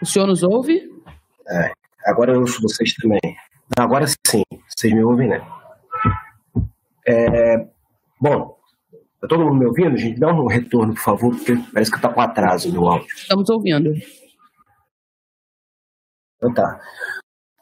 O 0.02 0.04
senhor 0.04 0.26
nos 0.26 0.42
ouve? 0.42 0.90
É, 1.48 1.72
agora 2.04 2.32
eu 2.32 2.40
ouço 2.40 2.60
vocês 2.60 2.92
também. 2.94 3.20
Agora 3.78 4.04
sim, 4.26 4.42
vocês 4.68 4.92
me 4.92 5.04
ouvem, 5.04 5.28
né? 5.28 5.40
É, 7.06 7.68
bom, 8.20 8.58
tá 9.20 9.28
todo 9.28 9.44
mundo 9.44 9.54
me 9.54 9.66
ouvindo? 9.66 9.96
Gente, 9.96 10.18
dá 10.18 10.34
um 10.34 10.48
retorno, 10.48 10.92
por 10.92 11.02
favor, 11.02 11.36
porque 11.36 11.54
parece 11.72 11.92
que 11.92 12.00
tá 12.00 12.12
com 12.12 12.20
atraso 12.20 12.68
o 12.68 12.72
meu 12.72 12.88
áudio. 12.88 13.06
Estamos 13.14 13.48
ouvindo. 13.48 13.94
Então 16.36 16.52
tá. 16.52 16.80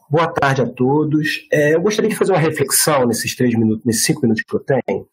Boa 0.08 0.32
tarde 0.32 0.62
a 0.62 0.66
todos. 0.66 1.46
É, 1.52 1.74
eu 1.74 1.82
gostaria 1.82 2.08
de 2.08 2.16
fazer 2.16 2.32
uma 2.32 2.38
reflexão 2.38 3.06
nesses 3.06 3.36
três 3.36 3.54
minutos, 3.54 3.84
nesses 3.84 4.02
cinco 4.02 4.22
minutos 4.22 4.42
que 4.42 4.54
eu 4.54 4.60
tenho. 4.60 5.06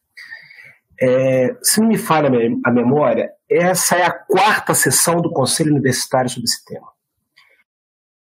É, 0.99 1.55
se 1.61 1.79
não 1.79 1.87
me 1.87 1.97
falha 1.97 2.29
a 2.65 2.71
memória, 2.71 3.31
essa 3.49 3.95
é 3.95 4.05
a 4.05 4.11
quarta 4.11 4.73
sessão 4.73 5.21
do 5.21 5.31
Conselho 5.31 5.71
Universitário 5.71 6.29
sobre 6.29 6.45
esse 6.45 6.63
tema. 6.65 6.87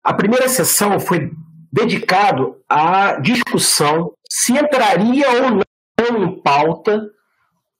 A 0.03 0.13
primeira 0.13 0.47
sessão 0.47 0.99
foi 0.99 1.31
dedicado 1.71 2.57
à 2.67 3.19
discussão 3.19 4.13
se 4.29 4.53
entraria 4.53 5.29
ou 5.43 5.51
não 5.51 6.23
em 6.23 6.41
pauta 6.41 7.09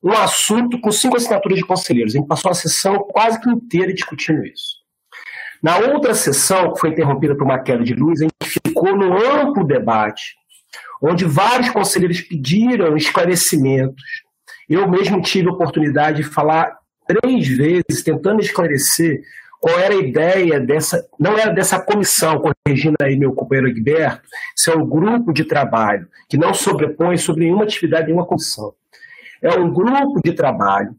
um 0.03 0.11
assunto 0.11 0.79
com 0.79 0.91
cinco 0.91 1.17
assinaturas 1.17 1.57
de 1.57 1.65
conselheiros. 1.65 2.13
A 2.13 2.17
gente 2.17 2.27
passou 2.27 2.51
a 2.51 2.55
sessão 2.55 2.99
quase 2.99 3.39
que 3.39 3.49
inteira 3.49 3.93
discutindo 3.93 4.45
isso. 4.45 4.79
Na 5.61 5.77
outra 5.77 6.13
sessão, 6.13 6.73
que 6.73 6.79
foi 6.79 6.91
interrompida 6.91 7.35
por 7.35 7.43
uma 7.43 7.59
queda 7.59 7.83
de 7.83 7.93
luz, 7.93 8.21
a 8.21 8.23
gente 8.23 8.59
ficou 8.65 8.95
no 8.95 9.13
amplo 9.13 9.65
debate, 9.65 10.35
onde 11.01 11.25
vários 11.25 11.69
conselheiros 11.69 12.21
pediram 12.21 12.95
esclarecimentos. 12.95 14.03
Eu 14.69 14.87
mesmo 14.87 15.21
tive 15.21 15.49
a 15.49 15.53
oportunidade 15.53 16.17
de 16.17 16.23
falar 16.23 16.77
três 17.07 17.47
vezes, 17.47 18.03
tentando 18.03 18.39
esclarecer 18.39 19.21
qual 19.59 19.77
era 19.77 19.93
a 19.93 19.97
ideia 19.97 20.59
dessa, 20.59 21.05
não 21.19 21.37
era 21.37 21.51
dessa 21.51 21.79
comissão, 21.79 22.39
corrigindo 22.39 22.95
aí 23.01 23.17
meu 23.17 23.33
companheiro 23.33 23.67
Egberto, 23.67 24.21
isso 24.55 24.71
é 24.71 24.75
um 24.75 24.87
grupo 24.87 25.33
de 25.33 25.43
trabalho 25.43 26.07
que 26.29 26.37
não 26.37 26.53
sobrepõe 26.53 27.17
sobre 27.17 27.45
nenhuma 27.45 27.63
atividade, 27.63 28.05
nenhuma 28.05 28.25
comissão. 28.25 28.73
É 29.41 29.51
um 29.51 29.73
grupo 29.73 30.21
de 30.23 30.33
trabalho 30.33 30.95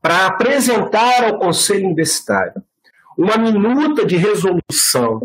para 0.00 0.26
apresentar 0.26 1.24
ao 1.24 1.38
Conselho 1.38 1.86
Universitário 1.86 2.62
uma 3.18 3.36
minuta 3.36 4.06
de 4.06 4.16
resolução 4.16 5.20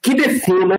que 0.00 0.14
defina 0.14 0.76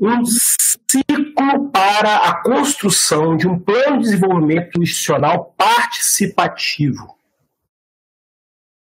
um 0.00 0.24
ciclo 0.24 1.70
para 1.70 2.16
a 2.16 2.42
construção 2.42 3.36
de 3.36 3.46
um 3.46 3.58
plano 3.58 3.98
de 3.98 4.04
desenvolvimento 4.04 4.82
institucional 4.82 5.54
participativo. 5.56 7.16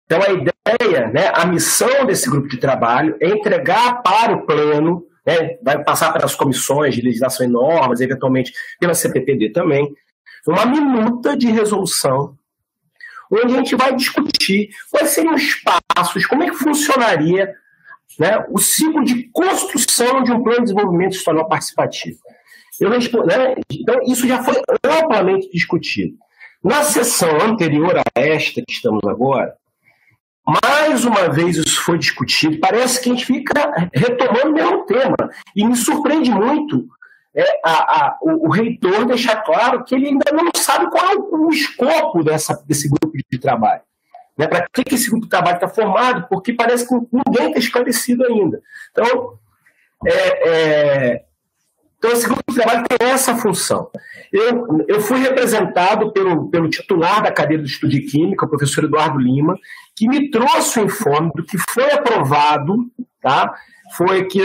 Então, 0.05 0.19
a 0.23 0.29
ideia, 0.31 1.07
né, 1.07 1.31
a 1.35 1.45
missão 1.45 2.05
desse 2.05 2.29
grupo 2.29 2.47
de 2.47 2.57
trabalho 2.57 3.17
é 3.19 3.27
entregar 3.27 4.01
para 4.01 4.33
o 4.33 4.45
plano, 4.45 5.05
né, 5.25 5.57
vai 5.61 5.83
passar 5.83 6.13
pelas 6.13 6.33
comissões 6.33 6.95
de 6.95 7.01
legislação 7.01 7.45
e 7.45 7.49
normas, 7.49 7.99
eventualmente 7.99 8.53
pela 8.79 8.93
CPPD 8.93 9.51
também, 9.51 9.93
uma 10.47 10.65
minuta 10.65 11.37
de 11.37 11.47
resolução 11.47 12.35
onde 13.31 13.53
a 13.53 13.57
gente 13.57 13.75
vai 13.75 13.95
discutir 13.95 14.69
quais 14.89 15.09
seriam 15.09 15.35
os 15.35 15.61
passos, 15.95 16.25
como 16.25 16.43
é 16.43 16.49
que 16.49 16.55
funcionaria 16.55 17.53
né, 18.17 18.45
o 18.49 18.57
ciclo 18.57 19.03
de 19.03 19.29
construção 19.31 20.23
de 20.23 20.31
um 20.31 20.41
plano 20.41 20.59
de 20.59 20.73
desenvolvimento 20.73 21.09
institucional 21.09 21.47
participativo. 21.47 22.19
Eu 22.79 22.89
respondo, 22.89 23.27
né, 23.27 23.55
então, 23.71 23.99
isso 24.05 24.27
já 24.27 24.41
foi 24.41 24.55
amplamente 24.83 25.49
discutido. 25.51 26.15
Na 26.63 26.83
sessão 26.83 27.39
anterior 27.41 27.97
a 27.97 28.03
esta 28.19 28.61
que 28.65 28.71
estamos 28.71 29.03
agora, 29.05 29.55
mais 30.63 31.05
uma 31.05 31.29
vez 31.29 31.57
isso 31.57 31.81
foi 31.81 31.97
discutido. 31.97 32.59
Parece 32.59 33.01
que 33.01 33.09
a 33.09 33.13
gente 33.13 33.25
fica 33.25 33.89
retomando 33.93 34.49
o 34.49 34.53
mesmo 34.53 34.85
tema. 34.85 35.15
E 35.55 35.65
me 35.65 35.75
surpreende 35.75 36.31
muito 36.31 36.87
é, 37.35 37.43
a, 37.63 37.71
a, 37.71 38.17
o, 38.21 38.47
o, 38.47 38.49
reitor 38.49 39.05
deixar 39.05 39.43
claro 39.43 39.83
que 39.83 39.93
ele 39.93 40.07
ainda 40.07 40.31
não 40.31 40.49
sabe 40.55 40.89
qual 40.89 41.05
é 41.05 41.15
o, 41.15 41.47
o 41.47 41.49
escopo 41.51 42.23
dessa, 42.23 42.61
desse 42.65 42.89
grupo 42.89 43.15
de 43.31 43.39
trabalho. 43.39 43.81
Né? 44.39 44.47
Para 44.47 44.65
que, 44.71 44.85
que 44.85 44.95
esse 44.95 45.09
grupo 45.09 45.25
de 45.25 45.29
trabalho 45.29 45.55
está 45.55 45.67
formado? 45.67 46.25
Porque 46.29 46.53
parece 46.53 46.87
que 46.87 46.95
ninguém 46.95 47.47
está 47.49 47.59
esclarecido 47.59 48.25
ainda. 48.25 48.61
Então, 48.89 49.37
é, 50.07 50.49
é, 50.49 51.23
então, 51.97 52.11
esse 52.13 52.25
grupo 52.25 52.41
de 52.47 52.55
trabalho 52.55 52.85
tem 52.87 53.09
essa 53.09 53.35
função. 53.35 53.89
Eu, 54.31 54.85
eu 54.87 55.01
fui 55.01 55.19
representado 55.19 56.13
pelo, 56.13 56.49
pelo 56.49 56.69
titular 56.69 57.21
da 57.21 57.33
cadeira 57.33 57.61
do 57.61 57.67
Estudo 57.67 57.91
de 57.91 58.01
Química, 58.03 58.45
o 58.45 58.49
professor 58.49 58.85
Eduardo 58.85 59.19
Lima, 59.19 59.57
que 59.93 60.07
me 60.07 60.31
trouxe 60.31 60.79
o 60.79 60.85
informe 60.85 61.31
do 61.35 61.43
que 61.43 61.57
foi 61.57 61.91
aprovado, 61.91 62.89
tá? 63.21 63.53
foi 63.97 64.25
que 64.25 64.41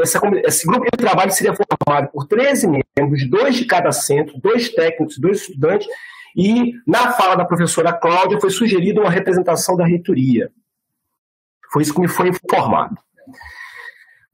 essa, 0.00 0.20
esse 0.44 0.66
grupo 0.66 0.84
de 0.84 0.98
trabalho 0.98 1.32
seria 1.32 1.54
formado 1.54 2.08
por 2.12 2.26
13 2.26 2.68
membros, 2.68 3.28
dois 3.28 3.56
de 3.56 3.64
cada 3.64 3.90
centro, 3.90 4.38
dois 4.38 4.68
técnicos, 4.68 5.18
dois 5.18 5.40
estudantes, 5.40 5.88
e 6.36 6.72
na 6.86 7.12
fala 7.12 7.36
da 7.36 7.44
professora 7.44 7.92
Cláudia 7.92 8.40
foi 8.40 8.50
sugerida 8.50 9.00
uma 9.00 9.10
representação 9.10 9.76
da 9.76 9.84
reitoria. 9.84 10.50
Foi 11.72 11.82
isso 11.82 11.94
que 11.94 12.00
me 12.00 12.08
foi 12.08 12.28
informado. 12.28 12.96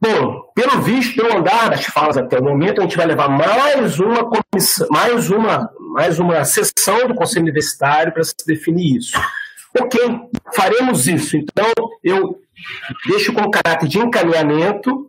Bom, 0.01 0.43
pelo 0.55 0.81
visto, 0.81 1.17
pelo 1.17 1.39
andar 1.39 1.71
das 1.71 1.85
falas 1.87 2.17
até 2.17 2.39
o 2.39 2.45
momento, 2.45 2.81
a 2.81 2.85
gente 2.85 2.97
vai 2.97 3.07
levar 3.07 3.29
mais 3.29 3.99
uma 3.99 4.31
comissão, 4.31 4.87
mais 4.91 5.29
uma, 5.29 5.71
mais 5.93 6.21
uma 6.21 6.45
sessão 6.45 7.09
do 7.09 7.15
Conselho 7.15 7.43
Universitário 7.43 8.13
para 8.13 8.23
se 8.23 8.35
definir 8.47 8.97
isso. 8.99 9.19
Ok, 9.77 10.01
faremos 10.55 11.09
isso. 11.09 11.37
Então, 11.37 11.67
eu 12.03 12.41
deixo 13.07 13.33
com 13.33 13.51
caráter 13.51 13.89
de 13.89 13.99
encaminhamento 13.99 15.07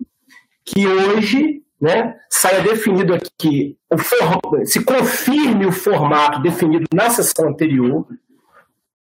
que 0.66 0.88
hoje 0.88 1.59
né, 1.82 2.16
saia 2.30 2.62
definido 2.62 3.14
aqui, 3.14 3.78
for, 3.98 4.66
se 4.66 4.84
confirme 4.84 5.66
o 5.66 5.72
formato 5.72 6.42
definido 6.42 6.86
na 6.94 7.10
sessão 7.10 7.48
anterior, 7.50 8.06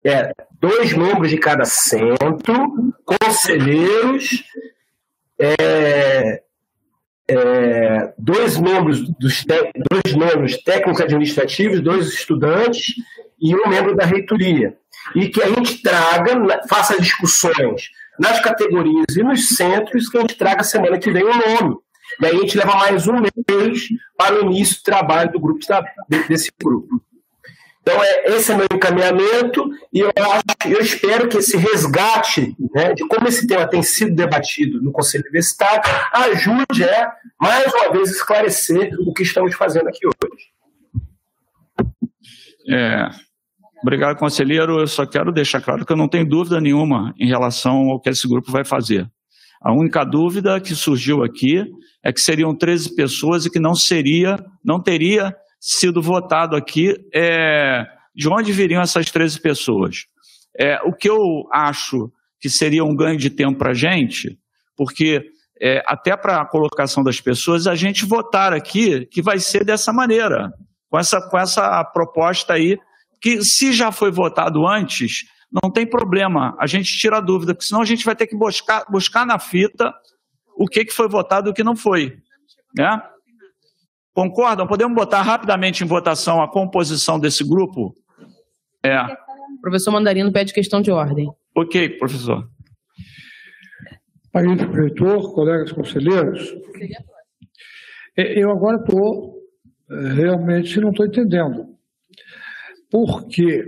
é, 0.05 0.33
dois 0.61 0.93
membros 0.93 1.31
de 1.31 1.39
cada 1.39 1.65
centro, 1.65 2.95
conselheiros, 3.05 4.45
é, 5.39 6.43
é, 7.29 8.13
dois 8.19 8.59
membros 8.59 9.09
dos 9.19 9.45
dois 9.45 10.15
membros 10.17 10.57
técnicos 10.59 11.01
administrativos, 11.01 11.81
dois 11.81 12.09
estudantes 12.09 12.95
e 13.41 13.55
um 13.55 13.69
membro 13.69 13.95
da 13.95 14.05
reitoria. 14.05 14.77
E 15.15 15.29
que 15.29 15.43
a 15.43 15.49
gente 15.49 15.83
traga, 15.83 16.63
faça 16.69 17.01
discussões 17.01 17.91
nas 18.19 18.41
categorias 18.41 19.17
e 19.17 19.23
nos 19.23 19.49
centros, 19.49 20.09
que 20.09 20.19
a 20.19 20.21
gente 20.23 20.37
traga 20.37 20.65
semana 20.65 20.99
que 20.99 21.11
vem 21.11 21.23
o 21.23 21.29
nome. 21.29 21.77
E 22.21 22.27
aí 22.27 22.37
a 22.37 22.41
gente 22.41 22.59
leva 22.59 22.75
mais 22.75 23.07
um 23.07 23.21
mês 23.21 23.89
para 24.17 24.35
o 24.35 24.51
início 24.51 24.77
do 24.77 24.83
trabalho 24.83 25.31
do 25.31 25.41
grupo, 25.41 25.61
desse 26.29 26.51
grupo. 26.61 27.01
Então, 27.81 28.05
é, 28.05 28.37
esse 28.37 28.53
é 28.53 28.57
meu 28.57 28.67
encaminhamento 28.71 29.71
e 29.91 30.01
eu, 30.01 30.11
acho, 30.11 30.75
eu 30.75 30.81
espero 30.81 31.27
que 31.27 31.39
esse 31.39 31.57
resgate 31.57 32.55
né, 32.75 32.93
de 32.93 33.07
como 33.09 33.27
esse 33.27 33.47
tema 33.47 33.67
tem 33.67 33.83
sido 33.83 34.15
debatido 34.15 34.83
no 34.83 34.93
Conselho 34.93 35.25
Universitário 35.25 35.83
ajude 36.13 36.85
a, 36.85 36.87
é, 36.87 37.09
mais 37.41 37.73
uma 37.73 37.91
vez, 37.93 38.11
esclarecer 38.11 38.91
o 39.01 39.15
que 39.15 39.23
estamos 39.23 39.55
fazendo 39.55 39.89
aqui 39.89 40.07
hoje. 40.07 40.49
É, 42.69 43.09
obrigado, 43.81 44.19
conselheiro. 44.19 44.81
Eu 44.81 44.87
só 44.87 45.07
quero 45.07 45.33
deixar 45.33 45.63
claro 45.63 45.87
que 45.87 45.93
eu 45.93 45.97
não 45.97 46.09
tenho 46.09 46.29
dúvida 46.29 46.61
nenhuma 46.61 47.15
em 47.19 47.27
relação 47.27 47.89
ao 47.89 48.01
que 48.01 48.11
esse 48.11 48.29
grupo 48.29 48.53
vai 48.53 48.67
fazer. 48.67 49.11
A 49.61 49.73
única 49.73 50.05
dúvida 50.05 50.61
que 50.61 50.75
surgiu 50.75 51.23
aqui 51.23 51.65
é 52.05 52.13
que 52.13 52.21
seriam 52.21 52.57
13 52.57 52.95
pessoas 52.95 53.45
e 53.45 53.51
que 53.51 53.59
não 53.59 53.75
seria, 53.75 54.39
não 54.65 54.81
teria 54.81 55.35
sido 55.61 56.01
votado 56.01 56.55
aqui 56.55 56.95
é, 57.15 57.85
de 58.15 58.29
onde 58.29 58.53
viriam 58.53 58.81
essas 58.81 59.11
13 59.11 59.41
pessoas. 59.41 60.05
É, 60.59 60.81
o 60.83 60.93
que 60.93 61.09
eu 61.09 61.19
acho 61.53 62.11
que 62.41 62.49
seria 62.49 62.85
um 62.85 62.95
ganho 62.95 63.19
de 63.19 63.31
tempo 63.31 63.59
para 63.59 63.71
a 63.71 63.75
gente, 63.75 64.39
porque 64.77 65.25
é, 65.61 65.83
até 65.87 66.17
para 66.17 66.41
a 66.41 66.47
colocação 66.47 67.03
das 67.03 67.21
pessoas, 67.21 67.67
a 67.67 67.75
gente 67.75 68.05
votar 68.05 68.53
aqui 68.53 69.07
que 69.07 69.21
vai 69.21 69.41
ser 69.41 69.65
dessa 69.65 69.93
maneira, 69.93 70.51
com 70.89 70.99
essa, 70.99 71.21
com 71.29 71.39
essa 71.39 71.85
proposta 71.85 72.55
aí, 72.55 72.79
que 73.21 73.45
se 73.45 73.73
já 73.73 73.91
foi 73.91 74.13
votado 74.13 74.67
antes, 74.67 75.25
não 75.51 75.71
tem 75.71 75.87
problema, 75.87 76.55
a 76.59 76.67
gente 76.67 76.97
tira 76.99 77.19
a 77.19 77.21
dúvida, 77.21 77.55
porque 77.55 77.67
senão 77.67 77.81
a 77.81 77.87
gente 77.87 78.05
vai 78.05 78.15
ter 78.15 78.27
que 78.27 78.37
buscar, 78.37 78.85
buscar 78.91 79.25
na 79.25 79.39
fita 79.39 79.95
o 80.57 80.67
que, 80.67 80.85
que 80.85 80.93
foi 80.93 81.09
votado 81.09 81.49
e 81.49 81.51
o 81.51 81.55
que 81.55 81.65
não 81.65 81.75
foi. 81.75 82.19
Né? 82.77 83.01
Concordam? 84.13 84.67
Podemos 84.67 84.95
botar 84.95 85.23
rapidamente 85.23 85.83
em 85.83 85.87
votação 85.87 86.43
a 86.43 86.51
composição 86.51 87.19
desse 87.19 87.45
grupo? 87.45 87.95
É. 88.83 89.01
O 89.01 89.61
professor 89.61 89.91
Mandarino 89.91 90.33
pede 90.33 90.53
questão 90.53 90.83
de 90.83 90.91
ordem. 90.91 91.31
Ok, 91.57 91.89
professor. 91.99 92.49
Magnífico 94.35 94.73
reitor, 94.73 95.35
colegas 95.35 95.73
conselheiros, 95.73 96.53
é, 98.17 98.43
eu 98.43 98.51
agora 98.51 98.77
estou, 98.77 99.39
é, 99.91 100.13
realmente 100.13 100.81
não 100.81 100.91
estou 100.91 101.07
entendendo. 101.07 101.69
Porque 102.91 103.65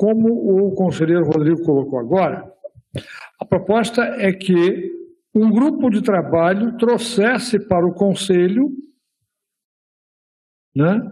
como 0.00 0.66
o 0.66 0.74
conselheiro 0.74 1.26
Rodrigo 1.26 1.62
colocou 1.62 1.98
agora, 1.98 2.50
a 3.38 3.44
proposta 3.44 4.02
é 4.02 4.32
que 4.32 4.90
um 5.34 5.50
grupo 5.50 5.90
de 5.90 6.00
trabalho 6.00 6.78
trouxesse 6.78 7.60
para 7.68 7.86
o 7.86 7.92
conselho 7.92 8.70
né, 10.74 11.02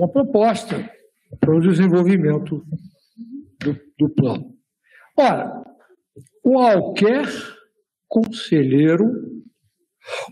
uma 0.00 0.10
proposta 0.10 0.90
para 1.38 1.54
o 1.54 1.60
desenvolvimento 1.60 2.64
do, 3.60 3.80
do 3.96 4.10
plano. 4.10 4.56
Ora, 5.16 5.62
qualquer 6.42 7.28
conselheiro 8.08 9.06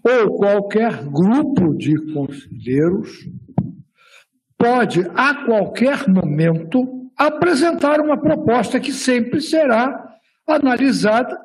ou 0.03 0.37
qualquer 0.37 1.05
grupo 1.05 1.77
de 1.77 1.95
conselheiros 2.13 3.25
pode, 4.59 5.03
a 5.15 5.45
qualquer 5.45 6.09
momento, 6.09 7.06
apresentar 7.17 8.01
uma 8.01 8.21
proposta 8.21 8.79
que 8.79 8.93
sempre 8.93 9.41
será 9.41 10.17
analisada 10.47 11.39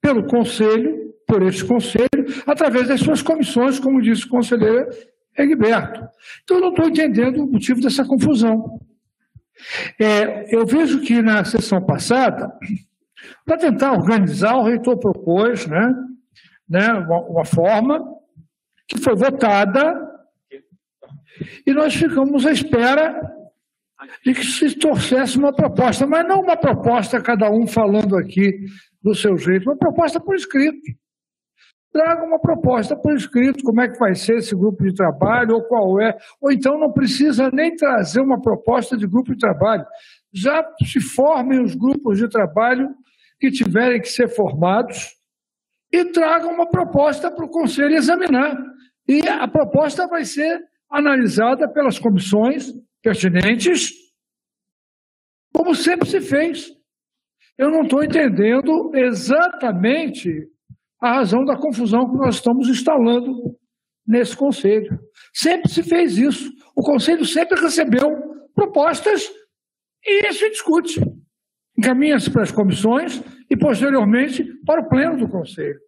pelo 0.00 0.26
Conselho, 0.26 1.12
por 1.26 1.42
esse 1.42 1.64
Conselho, 1.64 2.08
através 2.46 2.88
das 2.88 3.00
suas 3.00 3.22
comissões, 3.22 3.78
como 3.78 4.00
disse 4.00 4.26
o 4.26 4.28
conselheiro 4.28 4.88
Egberto. 5.36 6.08
Então, 6.42 6.56
eu 6.56 6.60
não 6.60 6.70
estou 6.70 6.88
entendendo 6.88 7.42
o 7.42 7.50
motivo 7.50 7.80
dessa 7.80 8.04
confusão. 8.04 8.80
É, 9.98 10.54
eu 10.54 10.66
vejo 10.66 11.00
que 11.00 11.20
na 11.20 11.44
sessão 11.44 11.84
passada, 11.84 12.50
para 13.44 13.58
tentar 13.58 13.92
organizar, 13.92 14.56
o 14.56 14.64
reitor 14.64 14.98
propôs 14.98 15.66
né, 15.66 15.94
né, 16.68 16.92
uma, 16.92 17.20
uma 17.20 17.44
forma 17.44 18.00
que 18.88 18.98
foi 18.98 19.14
votada 19.14 20.08
e 21.66 21.72
nós 21.72 21.94
ficamos 21.94 22.46
à 22.46 22.52
espera 22.52 23.20
de 24.24 24.34
que 24.34 24.44
se 24.44 24.78
torcesse 24.78 25.38
uma 25.38 25.52
proposta, 25.52 26.06
mas 26.06 26.26
não 26.26 26.40
uma 26.40 26.56
proposta, 26.56 27.20
cada 27.20 27.50
um 27.50 27.66
falando 27.66 28.16
aqui 28.16 28.50
do 29.02 29.14
seu 29.14 29.36
jeito, 29.36 29.68
uma 29.68 29.76
proposta 29.76 30.20
por 30.20 30.34
escrito. 30.34 30.80
Traga 31.92 32.24
uma 32.24 32.38
proposta 32.38 32.96
por 32.96 33.14
escrito, 33.16 33.64
como 33.64 33.80
é 33.80 33.88
que 33.88 33.98
vai 33.98 34.14
ser 34.14 34.36
esse 34.36 34.54
grupo 34.54 34.84
de 34.84 34.94
trabalho, 34.94 35.56
ou 35.56 35.64
qual 35.64 36.00
é. 36.00 36.16
Ou 36.40 36.52
então 36.52 36.78
não 36.78 36.92
precisa 36.92 37.50
nem 37.52 37.74
trazer 37.74 38.20
uma 38.20 38.40
proposta 38.40 38.96
de 38.96 39.08
grupo 39.08 39.32
de 39.32 39.38
trabalho. 39.38 39.84
Já 40.32 40.64
se 40.84 41.00
formem 41.00 41.60
os 41.60 41.74
grupos 41.74 42.18
de 42.18 42.28
trabalho 42.28 42.88
que 43.40 43.50
tiverem 43.50 44.00
que 44.00 44.08
ser 44.08 44.28
formados 44.28 45.16
e 45.92 46.04
tragam 46.04 46.52
uma 46.52 46.70
proposta 46.70 47.30
para 47.30 47.44
o 47.44 47.50
Conselho 47.50 47.96
examinar. 47.96 48.56
E 49.08 49.28
a 49.28 49.48
proposta 49.48 50.06
vai 50.06 50.24
ser 50.24 50.60
analisada 50.88 51.68
pelas 51.68 51.98
comissões 51.98 52.72
pertinentes, 53.02 53.90
como 55.52 55.74
sempre 55.74 56.08
se 56.08 56.20
fez. 56.20 56.68
Eu 57.58 57.70
não 57.70 57.82
estou 57.82 58.02
entendendo 58.02 58.90
exatamente 58.94 60.30
a 61.00 61.14
razão 61.14 61.44
da 61.44 61.58
confusão 61.58 62.10
que 62.10 62.16
nós 62.16 62.36
estamos 62.36 62.68
instalando 62.68 63.32
nesse 64.06 64.36
Conselho. 64.36 64.98
Sempre 65.34 65.70
se 65.70 65.82
fez 65.82 66.16
isso. 66.18 66.50
O 66.76 66.82
Conselho 66.82 67.24
sempre 67.24 67.60
recebeu 67.60 68.08
propostas 68.54 69.30
e 70.04 70.32
se 70.32 70.50
discute. 70.50 71.00
Encaminha-se 71.78 72.30
para 72.30 72.42
as 72.42 72.52
comissões 72.52 73.22
e, 73.48 73.56
posteriormente, 73.56 74.44
para 74.66 74.82
o 74.82 74.88
pleno 74.88 75.18
do 75.18 75.28
Conselho. 75.28 75.78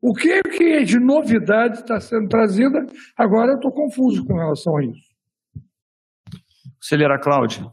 O 0.00 0.14
que, 0.14 0.42
que 0.42 0.84
de 0.84 0.98
novidade 0.98 1.78
está 1.78 2.00
sendo 2.00 2.28
trazida? 2.28 2.84
Agora 3.16 3.52
eu 3.52 3.56
estou 3.56 3.72
confuso 3.72 4.24
com 4.24 4.34
relação 4.34 4.76
a 4.76 4.84
isso. 4.84 5.11
Conselheira 6.82 7.16
Cláudia. 7.16 7.72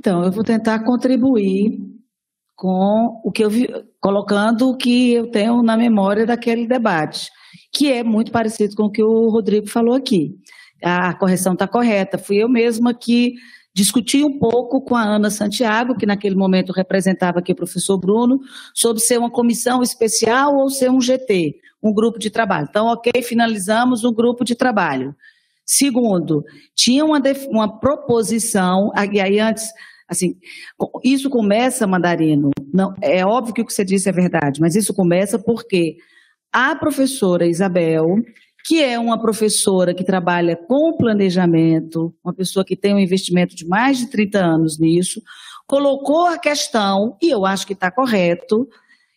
Então, 0.00 0.24
eu 0.24 0.32
vou 0.32 0.42
tentar 0.42 0.80
contribuir 0.80 1.78
com 2.56 3.20
o 3.24 3.30
que 3.30 3.44
eu 3.44 3.48
vi, 3.48 3.68
colocando 4.00 4.68
o 4.68 4.76
que 4.76 5.12
eu 5.12 5.30
tenho 5.30 5.62
na 5.62 5.76
memória 5.76 6.26
daquele 6.26 6.66
debate, 6.66 7.30
que 7.72 7.92
é 7.92 8.02
muito 8.02 8.32
parecido 8.32 8.74
com 8.74 8.84
o 8.84 8.90
que 8.90 9.02
o 9.02 9.28
Rodrigo 9.28 9.68
falou 9.68 9.94
aqui. 9.94 10.36
A 10.82 11.14
correção 11.14 11.52
está 11.52 11.68
correta. 11.68 12.18
Fui 12.18 12.36
eu 12.36 12.48
mesma 12.48 12.92
que 12.92 13.34
discuti 13.72 14.24
um 14.24 14.36
pouco 14.36 14.80
com 14.80 14.96
a 14.96 15.02
Ana 15.02 15.30
Santiago, 15.30 15.96
que 15.96 16.06
naquele 16.06 16.34
momento 16.34 16.72
representava 16.72 17.38
aqui 17.38 17.52
o 17.52 17.56
professor 17.56 17.96
Bruno, 17.98 18.40
sobre 18.74 19.00
ser 19.00 19.16
uma 19.16 19.30
comissão 19.30 19.80
especial 19.80 20.56
ou 20.56 20.68
ser 20.70 20.90
um 20.90 21.00
GT, 21.00 21.54
um 21.80 21.92
grupo 21.92 22.18
de 22.18 22.30
trabalho. 22.30 22.66
Então, 22.68 22.86
ok, 22.86 23.22
finalizamos 23.22 24.02
o 24.02 24.12
grupo 24.12 24.44
de 24.44 24.56
trabalho. 24.56 25.14
Segundo, 25.70 26.42
tinha 26.74 27.04
uma, 27.04 27.20
uma 27.50 27.78
proposição, 27.78 28.90
e 29.12 29.20
aí 29.20 29.38
antes, 29.38 29.68
assim, 30.08 30.34
isso 31.04 31.28
começa, 31.28 31.86
Mandarino, 31.86 32.50
não, 32.72 32.94
é 33.02 33.24
óbvio 33.26 33.52
que 33.52 33.60
o 33.60 33.66
que 33.66 33.74
você 33.74 33.84
disse 33.84 34.08
é 34.08 34.12
verdade, 34.12 34.62
mas 34.62 34.74
isso 34.74 34.94
começa 34.94 35.38
porque 35.38 35.98
a 36.50 36.74
professora 36.74 37.46
Isabel 37.46 38.16
que 38.64 38.82
é 38.82 38.98
uma 38.98 39.18
professora 39.18 39.94
que 39.94 40.04
trabalha 40.04 40.54
com 40.54 40.94
planejamento, 40.94 42.14
uma 42.22 42.34
pessoa 42.34 42.62
que 42.62 42.76
tem 42.76 42.94
um 42.94 42.98
investimento 42.98 43.56
de 43.56 43.66
mais 43.66 43.96
de 43.96 44.10
30 44.10 44.38
anos 44.38 44.78
nisso, 44.78 45.22
colocou 45.66 46.26
a 46.26 46.38
questão, 46.38 47.16
e 47.22 47.30
eu 47.30 47.46
acho 47.46 47.66
que 47.66 47.72
está 47.72 47.90
correto, 47.90 48.68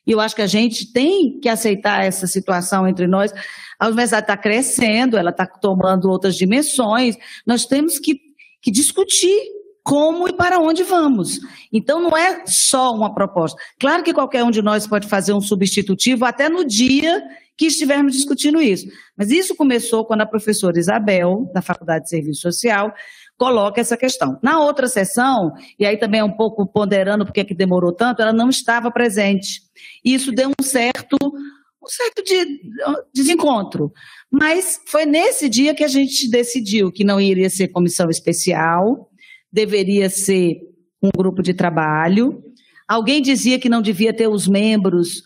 e 0.05 0.11
eu 0.11 0.19
acho 0.19 0.35
que 0.35 0.41
a 0.41 0.47
gente 0.47 0.91
tem 0.91 1.39
que 1.39 1.47
aceitar 1.47 2.03
essa 2.03 2.25
situação 2.25 2.87
entre 2.87 3.07
nós. 3.07 3.31
A 3.79 3.87
universidade 3.87 4.23
está 4.23 4.37
crescendo, 4.37 5.17
ela 5.17 5.29
está 5.29 5.45
tomando 5.45 6.09
outras 6.09 6.35
dimensões, 6.35 7.15
nós 7.45 7.65
temos 7.65 7.99
que, 7.99 8.19
que 8.61 8.71
discutir 8.71 9.39
como 9.83 10.27
e 10.27 10.33
para 10.33 10.59
onde 10.59 10.83
vamos. 10.83 11.39
Então, 11.71 11.99
não 11.99 12.15
é 12.15 12.43
só 12.45 12.93
uma 12.93 13.13
proposta. 13.13 13.59
Claro 13.79 14.03
que 14.03 14.13
qualquer 14.13 14.43
um 14.43 14.51
de 14.51 14.61
nós 14.61 14.85
pode 14.85 15.07
fazer 15.07 15.33
um 15.33 15.41
substitutivo 15.41 16.25
até 16.25 16.49
no 16.49 16.65
dia 16.65 17.21
que 17.57 17.65
estivermos 17.65 18.13
discutindo 18.13 18.61
isso. 18.61 18.87
Mas 19.15 19.29
isso 19.29 19.55
começou 19.55 20.05
quando 20.05 20.21
a 20.21 20.25
professora 20.25 20.79
Isabel, 20.79 21.49
da 21.53 21.61
Faculdade 21.61 22.05
de 22.05 22.09
Serviço 22.09 22.41
Social, 22.41 22.93
coloca 23.41 23.81
essa 23.81 23.97
questão. 23.97 24.37
Na 24.43 24.59
outra 24.59 24.87
sessão, 24.87 25.51
e 25.79 25.83
aí 25.83 25.97
também 25.97 26.19
é 26.19 26.23
um 26.23 26.31
pouco 26.31 26.63
ponderando 26.63 27.25
porque 27.25 27.39
é 27.39 27.43
que 27.43 27.55
demorou 27.55 27.91
tanto, 27.91 28.21
ela 28.21 28.31
não 28.31 28.49
estava 28.49 28.91
presente. 28.91 29.63
Isso 30.05 30.31
deu 30.31 30.49
um 30.49 30.63
certo 30.63 31.17
um 31.83 31.87
certo 31.87 32.23
de, 32.23 32.61
desencontro. 33.11 33.91
Mas 34.31 34.79
foi 34.85 35.07
nesse 35.07 35.49
dia 35.49 35.73
que 35.73 35.83
a 35.83 35.87
gente 35.87 36.29
decidiu 36.29 36.91
que 36.91 37.03
não 37.03 37.19
iria 37.19 37.49
ser 37.49 37.69
comissão 37.69 38.11
especial, 38.11 39.09
deveria 39.51 40.07
ser 40.07 40.57
um 41.01 41.09
grupo 41.09 41.41
de 41.41 41.55
trabalho. 41.55 42.43
Alguém 42.87 43.23
dizia 43.23 43.57
que 43.57 43.69
não 43.69 43.81
devia 43.81 44.13
ter 44.13 44.27
os 44.27 44.47
membros 44.47 45.23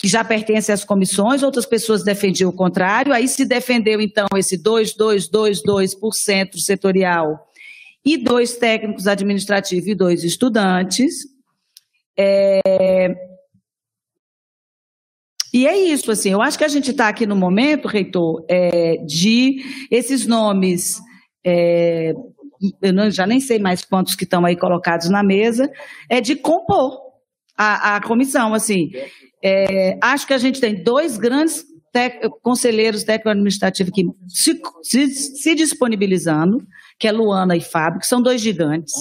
que 0.00 0.08
já 0.08 0.24
pertence 0.24 0.72
às 0.72 0.82
comissões, 0.82 1.44
outras 1.44 1.64
pessoas 1.64 2.02
defendiam 2.02 2.50
o 2.50 2.56
contrário, 2.56 3.12
aí 3.12 3.28
se 3.28 3.44
defendeu 3.44 4.00
então 4.00 4.26
esse 4.36 4.60
2,222% 4.60 6.56
setorial 6.56 7.51
e 8.04 8.16
dois 8.16 8.56
técnicos 8.56 9.06
administrativos 9.06 9.86
e 9.86 9.94
dois 9.94 10.24
estudantes. 10.24 11.24
É... 12.18 12.60
E 15.54 15.66
é 15.66 15.76
isso, 15.76 16.10
assim, 16.10 16.30
eu 16.30 16.40
acho 16.40 16.56
que 16.56 16.64
a 16.64 16.68
gente 16.68 16.92
está 16.92 17.08
aqui 17.08 17.26
no 17.26 17.36
momento, 17.36 17.86
reitor, 17.86 18.42
é, 18.48 18.96
de 19.04 19.62
esses 19.90 20.26
nomes, 20.26 20.98
é, 21.44 22.14
eu 22.80 22.92
não, 22.92 23.10
já 23.10 23.26
nem 23.26 23.38
sei 23.38 23.58
mais 23.58 23.84
quantos 23.84 24.14
que 24.14 24.24
estão 24.24 24.46
aí 24.46 24.56
colocados 24.56 25.10
na 25.10 25.22
mesa, 25.22 25.70
é 26.08 26.22
de 26.22 26.36
compor 26.36 26.98
a, 27.54 27.96
a 27.96 28.02
comissão, 28.02 28.54
assim. 28.54 28.92
É, 29.44 29.98
acho 30.00 30.26
que 30.26 30.32
a 30.32 30.38
gente 30.38 30.58
tem 30.58 30.82
dois 30.82 31.18
grandes 31.18 31.64
tec, 31.92 32.28
conselheiros 32.42 33.04
técnico-administrativos 33.04 33.92
que 33.92 34.04
se, 34.28 34.60
se, 34.82 35.08
se, 35.10 35.54
disponibilizando, 35.54 36.64
que 37.02 37.08
é 37.08 37.10
Luana 37.10 37.56
e 37.56 37.60
Fábio, 37.60 37.98
que 37.98 38.06
são 38.06 38.22
dois 38.22 38.40
gigantes. 38.40 38.94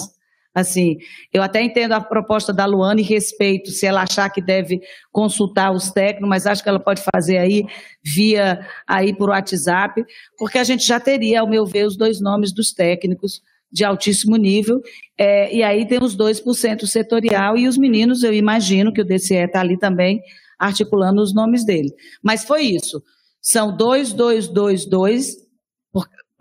Assim, 0.55 0.97
eu 1.31 1.43
até 1.43 1.61
entendo 1.61 1.91
a 1.91 2.01
proposta 2.01 2.51
da 2.51 2.65
Luana 2.65 2.99
e 2.99 3.03
respeito 3.03 3.69
se 3.69 3.85
ela 3.85 4.01
achar 4.01 4.27
que 4.31 4.41
deve 4.41 4.81
consultar 5.11 5.71
os 5.71 5.91
técnicos, 5.91 6.27
mas 6.27 6.47
acho 6.47 6.63
que 6.63 6.67
ela 6.67 6.79
pode 6.79 7.03
fazer 7.13 7.37
aí 7.37 7.63
via 8.03 8.67
aí 8.87 9.15
por 9.15 9.29
WhatsApp, 9.29 10.03
porque 10.35 10.57
a 10.57 10.63
gente 10.63 10.83
já 10.83 10.99
teria, 10.99 11.41
ao 11.41 11.47
meu 11.47 11.63
ver, 11.63 11.85
os 11.85 11.95
dois 11.95 12.19
nomes 12.19 12.51
dos 12.51 12.73
técnicos 12.73 13.39
de 13.71 13.85
altíssimo 13.85 14.35
nível, 14.35 14.81
é, 15.15 15.55
e 15.55 15.61
aí 15.61 15.87
tem 15.87 16.03
os 16.03 16.17
2% 16.17 16.87
setorial 16.87 17.55
e 17.55 17.67
os 17.67 17.77
meninos, 17.77 18.23
eu 18.23 18.33
imagino 18.33 18.91
que 18.91 19.01
o 19.01 19.05
DCE 19.05 19.35
está 19.35 19.59
ali 19.59 19.77
também 19.77 20.23
articulando 20.57 21.21
os 21.21 21.35
nomes 21.35 21.63
dele. 21.63 21.93
Mas 22.21 22.43
foi 22.43 22.63
isso. 22.63 23.01
São 23.39 23.77
dois, 23.77 24.11
dois, 24.11 24.47
dois, 24.47 24.87
dois 24.87 25.40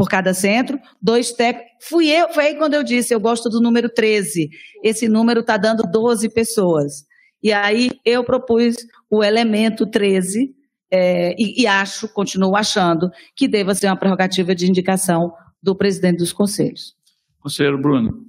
por 0.01 0.09
cada 0.09 0.33
centro, 0.33 0.81
dois 1.03 1.31
técnicos. 1.31 1.73
Fui 1.87 2.09
eu, 2.09 2.33
foi 2.33 2.47
aí 2.47 2.55
quando 2.55 2.73
eu 2.73 2.83
disse, 2.83 3.13
eu 3.13 3.21
gosto 3.21 3.51
do 3.51 3.61
número 3.61 3.87
13. 3.87 4.49
Esse 4.83 5.07
número 5.07 5.41
está 5.41 5.59
dando 5.59 5.83
12 5.83 6.31
pessoas. 6.31 7.05
E 7.43 7.53
aí 7.53 7.91
eu 8.03 8.25
propus 8.25 8.77
o 9.11 9.23
elemento 9.23 9.85
13, 9.85 10.55
é, 10.91 11.35
e, 11.39 11.61
e 11.61 11.67
acho, 11.67 12.09
continuo 12.09 12.57
achando, 12.57 13.11
que 13.37 13.47
deva 13.47 13.75
ser 13.75 13.89
uma 13.89 13.97
prerrogativa 13.97 14.55
de 14.55 14.67
indicação 14.67 15.35
do 15.63 15.77
presidente 15.77 16.17
dos 16.17 16.33
conselhos. 16.33 16.97
Conselheiro 17.39 17.77
Bruno. 17.77 18.25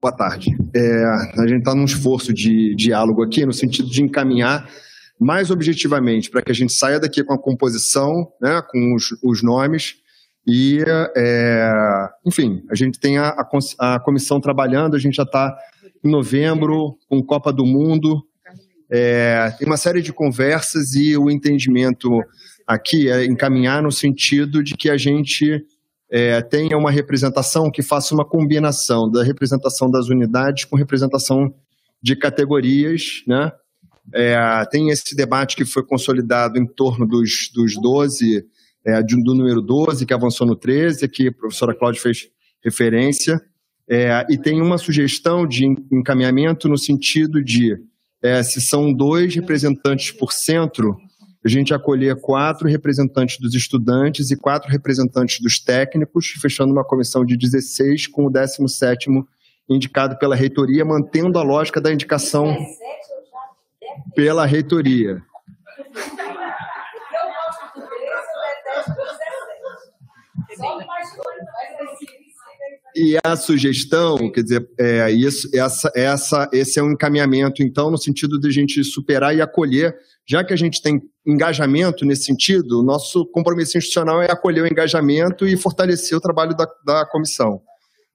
Boa 0.00 0.16
tarde. 0.16 0.50
É, 0.72 1.04
a 1.36 1.48
gente 1.48 1.58
está 1.58 1.74
num 1.74 1.84
esforço 1.84 2.32
de 2.32 2.76
diálogo 2.76 3.24
aqui, 3.24 3.44
no 3.44 3.52
sentido 3.52 3.90
de 3.90 4.04
encaminhar 4.04 4.70
mais 5.20 5.50
objetivamente 5.50 6.30
para 6.30 6.40
que 6.40 6.50
a 6.50 6.54
gente 6.54 6.72
saia 6.72 6.98
daqui 6.98 7.22
com 7.22 7.34
a 7.34 7.38
composição, 7.38 8.32
né, 8.40 8.62
com 8.62 8.94
os, 8.94 9.10
os 9.22 9.42
nomes, 9.42 9.96
e, 10.46 10.82
é, 11.14 11.70
enfim, 12.24 12.62
a 12.70 12.74
gente 12.74 12.98
tem 12.98 13.18
a, 13.18 13.28
a, 13.28 13.94
a 13.94 14.00
comissão 14.00 14.40
trabalhando, 14.40 14.96
a 14.96 14.98
gente 14.98 15.16
já 15.16 15.24
está 15.24 15.54
em 16.02 16.10
novembro, 16.10 16.96
com 17.06 17.22
Copa 17.22 17.52
do 17.52 17.66
Mundo, 17.66 18.22
é, 18.90 19.54
tem 19.58 19.66
uma 19.66 19.76
série 19.76 20.00
de 20.00 20.12
conversas 20.12 20.94
e 20.94 21.16
o 21.16 21.30
entendimento 21.30 22.08
aqui 22.66 23.10
é 23.10 23.24
encaminhar 23.26 23.82
no 23.82 23.92
sentido 23.92 24.64
de 24.64 24.74
que 24.74 24.88
a 24.88 24.96
gente 24.96 25.62
é, 26.10 26.40
tenha 26.40 26.76
uma 26.76 26.90
representação 26.90 27.70
que 27.70 27.82
faça 27.82 28.14
uma 28.14 28.24
combinação 28.24 29.08
da 29.08 29.22
representação 29.22 29.90
das 29.90 30.08
unidades 30.08 30.64
com 30.64 30.76
representação 30.76 31.54
de 32.02 32.16
categorias, 32.16 33.22
né? 33.26 33.52
É, 34.14 34.36
tem 34.70 34.90
esse 34.90 35.14
debate 35.14 35.56
que 35.56 35.64
foi 35.64 35.84
consolidado 35.84 36.58
em 36.58 36.66
torno 36.66 37.06
dos, 37.06 37.50
dos 37.54 37.74
12, 37.80 38.44
é, 38.84 39.02
do 39.02 39.34
número 39.34 39.60
12, 39.60 40.04
que 40.04 40.14
avançou 40.14 40.46
no 40.46 40.56
13, 40.56 41.08
que 41.08 41.28
a 41.28 41.32
professora 41.32 41.74
Cláudia 41.74 42.00
fez 42.00 42.28
referência, 42.62 43.40
é, 43.88 44.24
e 44.30 44.38
tem 44.38 44.60
uma 44.60 44.78
sugestão 44.78 45.46
de 45.46 45.66
encaminhamento 45.92 46.68
no 46.68 46.78
sentido 46.78 47.42
de, 47.42 47.76
é, 48.22 48.42
se 48.42 48.60
são 48.60 48.92
dois 48.92 49.34
representantes 49.34 50.12
por 50.12 50.32
centro, 50.32 50.96
a 51.44 51.48
gente 51.48 51.72
acolher 51.72 52.20
quatro 52.20 52.68
representantes 52.68 53.38
dos 53.38 53.54
estudantes 53.54 54.30
e 54.30 54.36
quatro 54.36 54.70
representantes 54.70 55.40
dos 55.40 55.58
técnicos, 55.58 56.26
fechando 56.40 56.72
uma 56.72 56.84
comissão 56.84 57.24
de 57.24 57.36
16 57.36 58.08
com 58.08 58.26
o 58.26 58.30
17º 58.30 59.24
indicado 59.68 60.18
pela 60.18 60.36
reitoria, 60.36 60.84
mantendo 60.84 61.38
a 61.38 61.42
lógica 61.42 61.80
da 61.80 61.92
indicação 61.92 62.56
pela 64.14 64.46
reitoria. 64.46 65.22
E 72.94 73.16
a 73.24 73.36
sugestão, 73.36 74.30
quer 74.32 74.42
dizer, 74.42 74.68
é, 74.78 75.10
isso, 75.10 75.48
essa, 75.54 75.90
essa, 75.94 76.50
esse 76.52 76.78
é 76.78 76.82
um 76.82 76.90
encaminhamento, 76.90 77.62
então, 77.62 77.90
no 77.90 77.96
sentido 77.96 78.38
de 78.38 78.48
a 78.48 78.50
gente 78.50 78.82
superar 78.82 79.34
e 79.34 79.40
acolher, 79.40 79.94
já 80.28 80.42
que 80.42 80.52
a 80.52 80.56
gente 80.56 80.82
tem 80.82 81.00
engajamento 81.26 82.04
nesse 82.04 82.24
sentido, 82.24 82.80
o 82.80 82.82
nosso 82.82 83.24
compromisso 83.26 83.78
institucional 83.78 84.20
é 84.20 84.30
acolher 84.30 84.64
o 84.64 84.66
engajamento 84.66 85.46
e 85.46 85.56
fortalecer 85.56 86.16
o 86.18 86.20
trabalho 86.20 86.54
da, 86.54 86.66
da 86.84 87.06
comissão. 87.06 87.62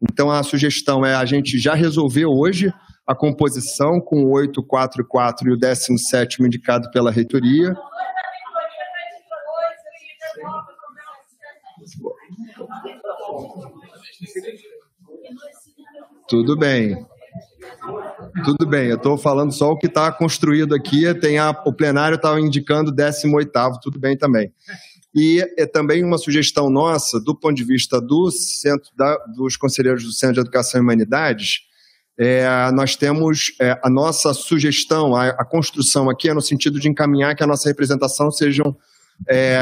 Então, 0.02 0.30
a 0.30 0.44
sugestão 0.44 1.06
é 1.06 1.16
a 1.16 1.26
gente 1.26 1.58
já 1.58 1.74
resolver 1.74 2.26
hoje 2.26 2.72
a 3.06 3.14
composição 3.14 4.02
com 4.02 4.24
o 4.24 4.32
8, 4.32 4.64
4 4.64 5.02
e 5.02 5.06
4 5.06 5.50
e 5.50 5.54
o 5.54 5.58
17 5.58 6.44
indicado 6.44 6.90
pela 6.92 7.12
reitoria. 7.12 7.76
Tudo 16.28 16.58
bem. 16.58 17.06
Tudo 18.44 18.66
bem, 18.66 18.88
eu 18.90 18.98
estou 18.98 19.18
falando 19.18 19.52
só 19.52 19.72
o 19.72 19.78
que 19.78 19.88
está 19.88 20.12
construído 20.12 20.74
aqui. 20.74 21.14
Tem 21.16 21.38
a, 21.38 21.52
o 21.66 21.74
plenário 21.74 22.16
estava 22.16 22.40
indicando 22.40 22.92
18, 22.92 23.52
tudo 23.82 24.00
bem 24.00 24.18
também. 24.18 24.52
E 25.14 25.42
é 25.58 25.66
também 25.66 26.04
uma 26.04 26.18
sugestão 26.18 26.70
nossa, 26.70 27.20
do 27.22 27.34
ponto 27.34 27.56
de 27.56 27.64
vista 27.64 28.02
do 28.02 28.30
centro 28.32 28.92
da, 28.96 29.16
dos 29.36 29.56
conselheiros 29.56 30.04
do 30.04 30.12
Centro 30.12 30.36
de 30.36 30.40
Educação 30.42 30.82
e 30.82 30.84
Humanidades, 30.84 31.62
é, 32.18 32.72
nós 32.72 32.96
temos 32.96 33.54
é, 33.60 33.78
a 33.84 33.90
nossa 33.90 34.34
sugestão, 34.34 35.16
a, 35.16 35.30
a, 35.30 35.46
construção 35.46 36.10
aqui 36.10 36.30
é 36.30 36.34
no 36.34 36.42
sentido 36.42 36.80
de 36.80 36.88
encaminhar 36.88 37.36
que 37.36 37.44
a 37.44 37.48
nossa 37.48 37.68
representação 37.68 38.32
sejam 38.32 38.76
é, 39.28 39.60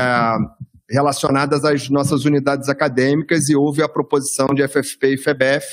relacionadas 0.89 1.65
às 1.65 1.89
nossas 1.89 2.25
unidades 2.25 2.69
acadêmicas 2.69 3.49
e 3.49 3.55
houve 3.55 3.81
a 3.81 3.89
proposição 3.89 4.47
de 4.53 4.67
FFP 4.67 5.13
e 5.13 5.17
FEBEF, 5.17 5.65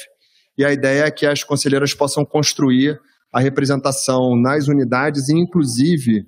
e 0.57 0.65
a 0.65 0.73
ideia 0.73 1.05
é 1.05 1.11
que 1.11 1.27
as 1.27 1.45
conselheiras 1.45 1.93
possam 1.95 2.25
construir 2.25 2.99
a 3.33 3.41
representação 3.41 4.35
nas 4.37 4.67
unidades 4.67 5.29
e, 5.29 5.35
inclusive, 5.35 6.27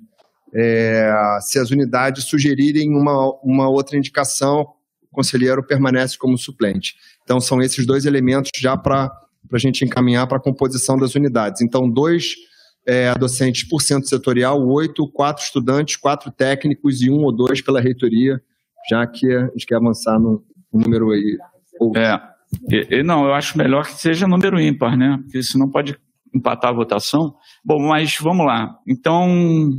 é, 0.55 1.11
se 1.41 1.59
as 1.59 1.71
unidades 1.71 2.25
sugerirem 2.25 2.89
uma, 2.89 3.31
uma 3.43 3.67
outra 3.67 3.97
indicação, 3.97 4.61
o 5.11 5.15
conselheiro 5.15 5.63
permanece 5.63 6.17
como 6.17 6.37
suplente. 6.37 6.95
Então, 7.23 7.41
são 7.41 7.61
esses 7.61 7.85
dois 7.85 8.05
elementos 8.05 8.51
já 8.55 8.77
para 8.77 9.11
a 9.51 9.57
gente 9.57 9.85
encaminhar 9.85 10.27
para 10.27 10.37
a 10.37 10.41
composição 10.41 10.97
das 10.97 11.15
unidades. 11.15 11.61
Então, 11.61 11.89
dois 11.89 12.35
é, 12.85 13.13
docentes 13.15 13.67
por 13.67 13.81
centro 13.81 14.07
setorial, 14.07 14.65
oito, 14.67 15.07
quatro 15.07 15.43
estudantes, 15.43 15.95
quatro 15.95 16.31
técnicos 16.31 17.01
e 17.01 17.09
um 17.09 17.23
ou 17.23 17.31
dois 17.31 17.61
pela 17.61 17.81
reitoria, 17.81 18.41
já 18.89 19.05
que 19.07 19.31
a 19.33 19.47
gente 19.47 19.65
quer 19.65 19.75
avançar 19.75 20.19
no, 20.19 20.43
no 20.71 20.81
número 20.81 21.11
aí. 21.11 21.37
É, 21.95 22.19
e, 22.69 22.99
e, 22.99 23.03
não, 23.03 23.25
eu 23.25 23.33
acho 23.33 23.57
melhor 23.57 23.85
que 23.85 23.93
seja 23.93 24.27
número 24.27 24.59
ímpar, 24.59 24.97
né? 24.97 25.19
Porque 25.23 25.41
senão 25.41 25.69
pode 25.69 25.97
empatar 26.33 26.71
a 26.71 26.75
votação. 26.75 27.35
Bom, 27.63 27.79
mas 27.79 28.17
vamos 28.19 28.45
lá. 28.45 28.77
Então, 28.87 29.71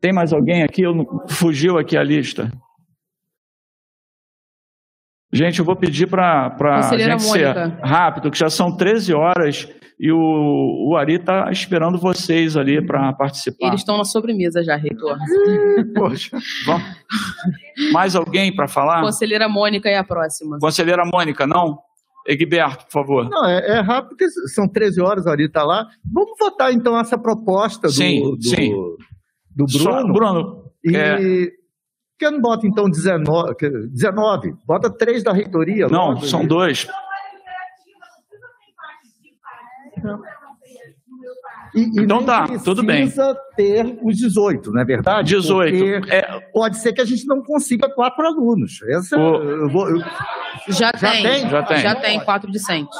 tem 0.00 0.12
mais 0.12 0.32
alguém 0.32 0.62
aqui? 0.62 0.82
Eu, 0.82 0.94
fugiu 1.28 1.78
aqui 1.78 1.96
a 1.96 2.02
lista. 2.02 2.50
Gente, 5.32 5.58
eu 5.58 5.64
vou 5.64 5.76
pedir 5.76 6.06
para 6.06 6.56
a 6.58 6.96
gente 6.96 7.22
ser 7.22 7.54
rápido, 7.82 8.30
que 8.30 8.38
já 8.38 8.48
são 8.48 8.74
13 8.74 9.12
horas 9.12 9.68
e 10.00 10.12
o, 10.12 10.88
o 10.88 10.96
Ari 10.96 11.14
está 11.14 11.50
esperando 11.50 11.98
vocês 11.98 12.56
ali 12.56 12.84
para 12.84 13.12
participar. 13.12 13.66
Eles 13.66 13.80
estão 13.80 13.98
na 13.98 14.04
sobremesa 14.04 14.62
já, 14.62 14.76
reitor. 14.76 15.18
Poxa, 15.94 16.38
vamos. 16.64 16.86
Mais 17.92 18.14
alguém 18.14 18.54
para 18.54 18.68
falar? 18.68 19.02
Conselheira 19.02 19.48
Mônica 19.48 19.88
é 19.88 19.98
a 19.98 20.04
próxima. 20.04 20.58
Conselheira 20.60 21.04
Mônica, 21.04 21.46
não? 21.46 21.78
Egberto, 22.26 22.84
por 22.84 22.92
favor. 22.92 23.28
Não, 23.28 23.44
é, 23.46 23.78
é 23.78 23.80
rápido, 23.80 24.10
porque 24.10 24.28
são 24.54 24.68
13 24.68 25.00
horas, 25.00 25.26
o 25.26 25.30
Ari 25.30 25.46
está 25.46 25.64
lá. 25.64 25.86
Vamos 26.12 26.38
votar 26.38 26.72
então 26.72 26.98
essa 26.98 27.18
proposta 27.18 27.88
do, 27.88 27.92
sim, 27.92 28.20
do, 28.20 28.42
sim. 28.42 28.70
do 29.54 29.66
Bruno. 29.66 29.78
Só, 29.78 30.12
Bruno, 30.12 30.64
e 30.84 30.96
é... 30.96 31.48
Por 32.18 32.26
que 32.26 32.30
não 32.32 32.40
bota 32.40 32.66
então 32.66 32.90
19? 32.90 33.54
19? 33.92 34.54
Bota 34.66 34.90
três 34.90 35.22
da 35.22 35.32
reitoria. 35.32 35.86
Não, 35.86 36.08
logo, 36.08 36.26
são 36.26 36.42
e... 36.42 36.46
dois. 36.48 36.88
E, 41.74 41.80
e 41.80 42.02
então 42.02 42.24
tá, 42.24 42.48
tudo 42.64 42.82
bem. 42.82 43.02
Precisa 43.02 43.36
ter 43.56 43.98
os 44.02 44.16
18, 44.16 44.72
não 44.72 44.80
é 44.80 44.84
verdade? 44.84 45.28
18. 45.36 45.78
Porque 45.78 46.12
é... 46.12 46.40
Pode 46.52 46.78
ser 46.78 46.92
que 46.92 47.00
a 47.00 47.04
gente 47.04 47.24
não 47.26 47.40
consiga 47.42 47.88
quatro 47.88 48.26
alunos. 48.26 48.80
Essa, 48.88 49.16
O- 49.16 49.42
eu 49.42 49.68
vou- 49.68 49.88
eu- 49.88 50.02
Já, 50.68 50.90
tem, 50.92 51.22
tem? 51.22 51.48
Já 51.48 51.62
tem. 51.62 51.78
Já 51.78 51.94
tem 51.94 52.20
quatro 52.24 52.50
discentes. 52.50 52.98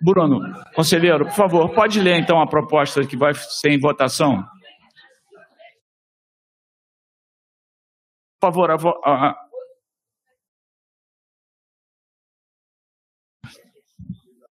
Bruno, 0.00 0.40
conselheiro, 0.74 1.24
por 1.24 1.34
favor, 1.34 1.68
pode 1.70 2.00
ler 2.00 2.16
então 2.18 2.40
a 2.40 2.46
proposta 2.46 3.04
que 3.04 3.16
vai 3.16 3.32
ser 3.34 3.70
em 3.70 3.78
votação? 3.80 4.44
Por 8.42 8.52
favor, 8.52 8.72
a, 8.72 9.36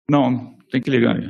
Não, 0.09 0.55
tem 0.71 0.81
que 0.81 0.89
ligar 0.89 1.17
aí. 1.17 1.29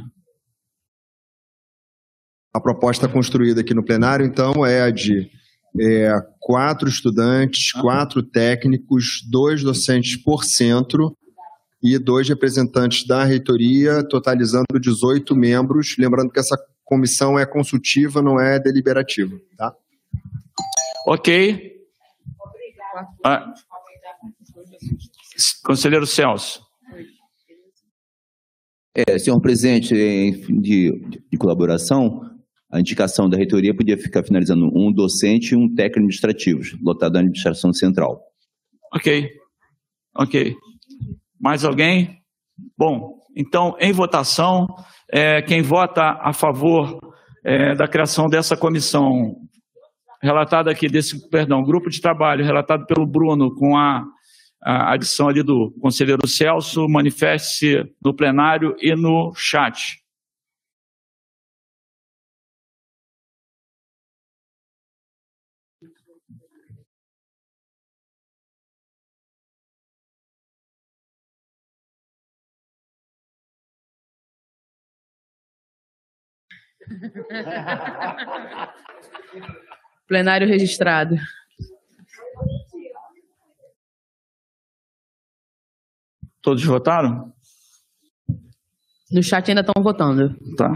A 2.53 2.61
proposta 2.61 3.09
construída 3.09 3.61
aqui 3.61 3.73
no 3.73 3.83
plenário, 3.83 4.23
então, 4.23 4.64
é 4.64 4.83
a 4.83 4.91
de 4.91 5.31
é, 5.80 6.11
quatro 6.40 6.88
estudantes, 6.88 7.72
quatro 7.72 8.22
técnicos, 8.22 9.23
dois 9.27 9.64
docentes 9.64 10.15
por 10.15 10.43
centro 10.43 11.17
e 11.81 11.98
dois 11.98 12.30
representantes 12.30 13.07
da 13.07 13.23
reitoria, 13.23 14.07
totalizando 14.07 14.80
18 14.80 15.35
membros. 15.35 15.95
Lembrando 15.98 16.30
que 16.30 16.40
essa 16.40 16.56
comissão 16.85 17.40
é 17.40 17.45
consultiva, 17.45 18.22
não 18.22 18.40
é 18.40 18.59
deliberativa. 18.59 19.35
Tá? 19.57 19.75
Ok. 21.07 21.81
Ah, 23.24 23.53
Conselheiro 25.64 26.06
Celso. 26.06 26.61
É, 28.95 29.18
senhor 29.18 29.40
presidente, 29.40 29.95
em 29.95 30.34
fim 30.34 30.60
de, 30.60 30.92
de 31.32 31.38
colaboração, 31.38 32.30
a 32.72 32.80
indicação 32.80 33.30
da 33.30 33.38
reitoria 33.38 33.76
podia 33.76 33.98
ficar 33.98 34.24
finalizando 34.24 34.66
um 34.76 34.92
docente 34.92 35.53
e 35.53 35.58
um 35.58 35.68
técnico 35.68 36.00
administrativo, 36.00 36.61
lotado 36.82 37.14
da 37.14 37.20
administração 37.20 37.74
central. 37.74 38.22
Ok. 38.94 39.30
Ok. 40.16 40.56
Mais 41.40 41.64
alguém? 41.64 42.22
Bom, 42.78 43.18
então, 43.36 43.76
em 43.80 43.94
votação, 43.94 44.68
é, 45.11 45.42
quem 45.42 45.61
vota 45.61 46.20
a 46.22 46.34
favor 46.34 47.00
é, 47.45 47.76
da 47.76 47.88
criação 47.88 48.28
dessa 48.28 48.58
comissão, 48.58 49.36
relatada 50.22 50.72
aqui, 50.72 50.88
desse, 50.88 51.30
perdão, 51.30 51.64
grupo 51.64 51.90
de 51.90 52.00
trabalho 52.00 52.45
relatado 52.45 52.85
pelo 52.85 53.06
Bruno, 53.06 53.53
com 53.56 53.77
a, 53.77 54.06
a 54.61 54.93
adição 54.93 55.27
ali 55.27 55.43
do 55.43 55.72
conselheiro 55.82 56.27
Celso, 56.27 56.88
manifeste-se 56.88 57.91
no 58.03 58.14
plenário 58.14 58.75
e 58.80 58.95
no 58.95 59.33
chat. 59.35 60.00
Plenário 80.11 80.45
registrado. 80.45 81.15
Todos 86.41 86.65
votaram? 86.65 87.33
No 89.09 89.23
chat 89.23 89.48
ainda 89.48 89.61
estão 89.61 89.81
votando. 89.81 90.38
Tá. 90.57 90.73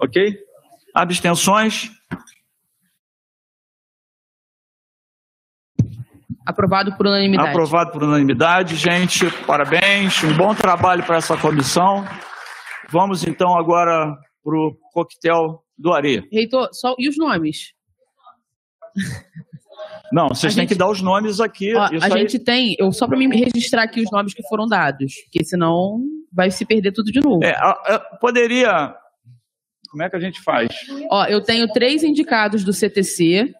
Ok? 0.00 0.38
Abstenções? 0.94 1.90
Aprovado 6.44 6.96
por 6.96 7.06
unanimidade. 7.06 7.50
Aprovado 7.50 7.92
por 7.92 8.02
unanimidade, 8.02 8.74
gente. 8.76 9.30
Parabéns. 9.46 10.22
Um 10.24 10.36
bom 10.36 10.54
trabalho 10.54 11.04
para 11.04 11.16
essa 11.16 11.36
comissão. 11.36 12.04
Vamos 12.90 13.24
então 13.24 13.56
agora 13.56 14.16
para 14.42 14.56
o 14.56 14.76
coquetel 14.92 15.64
do 15.78 15.92
Are. 15.92 16.28
Reitor, 16.32 16.68
só, 16.72 16.94
e 16.98 17.08
os 17.08 17.16
nomes? 17.16 17.72
Não, 20.12 20.28
vocês 20.28 20.52
A 20.52 20.56
têm 20.56 20.62
gente- 20.64 20.68
que 20.70 20.74
dar 20.78 20.90
os 20.90 21.00
nomes 21.00 21.40
aqui. 21.40 21.74
Ó, 21.74 21.80
a 21.80 21.88
aí- 21.88 22.10
gente 22.10 22.38
tem, 22.38 22.76
eu 22.78 22.92
só 22.92 23.06
para 23.06 23.16
mim 23.16 23.28
registrar 23.28 23.84
aqui 23.84 24.00
os 24.02 24.10
nomes 24.10 24.34
que 24.34 24.42
foram 24.48 24.66
dados, 24.66 25.14
porque 25.24 25.44
senão 25.44 26.02
vai 26.32 26.50
se 26.50 26.64
perder 26.64 26.92
tudo 26.92 27.12
de 27.12 27.20
novo. 27.20 27.44
É, 27.44 27.54
poderia. 28.20 28.94
Como 29.90 30.02
é 30.02 30.08
que 30.08 30.16
a 30.16 30.20
gente 30.20 30.40
faz? 30.42 30.68
Ó, 31.10 31.26
eu 31.26 31.42
tenho 31.42 31.68
três 31.68 32.02
indicados 32.02 32.64
do 32.64 32.72
CTC, 32.72 33.52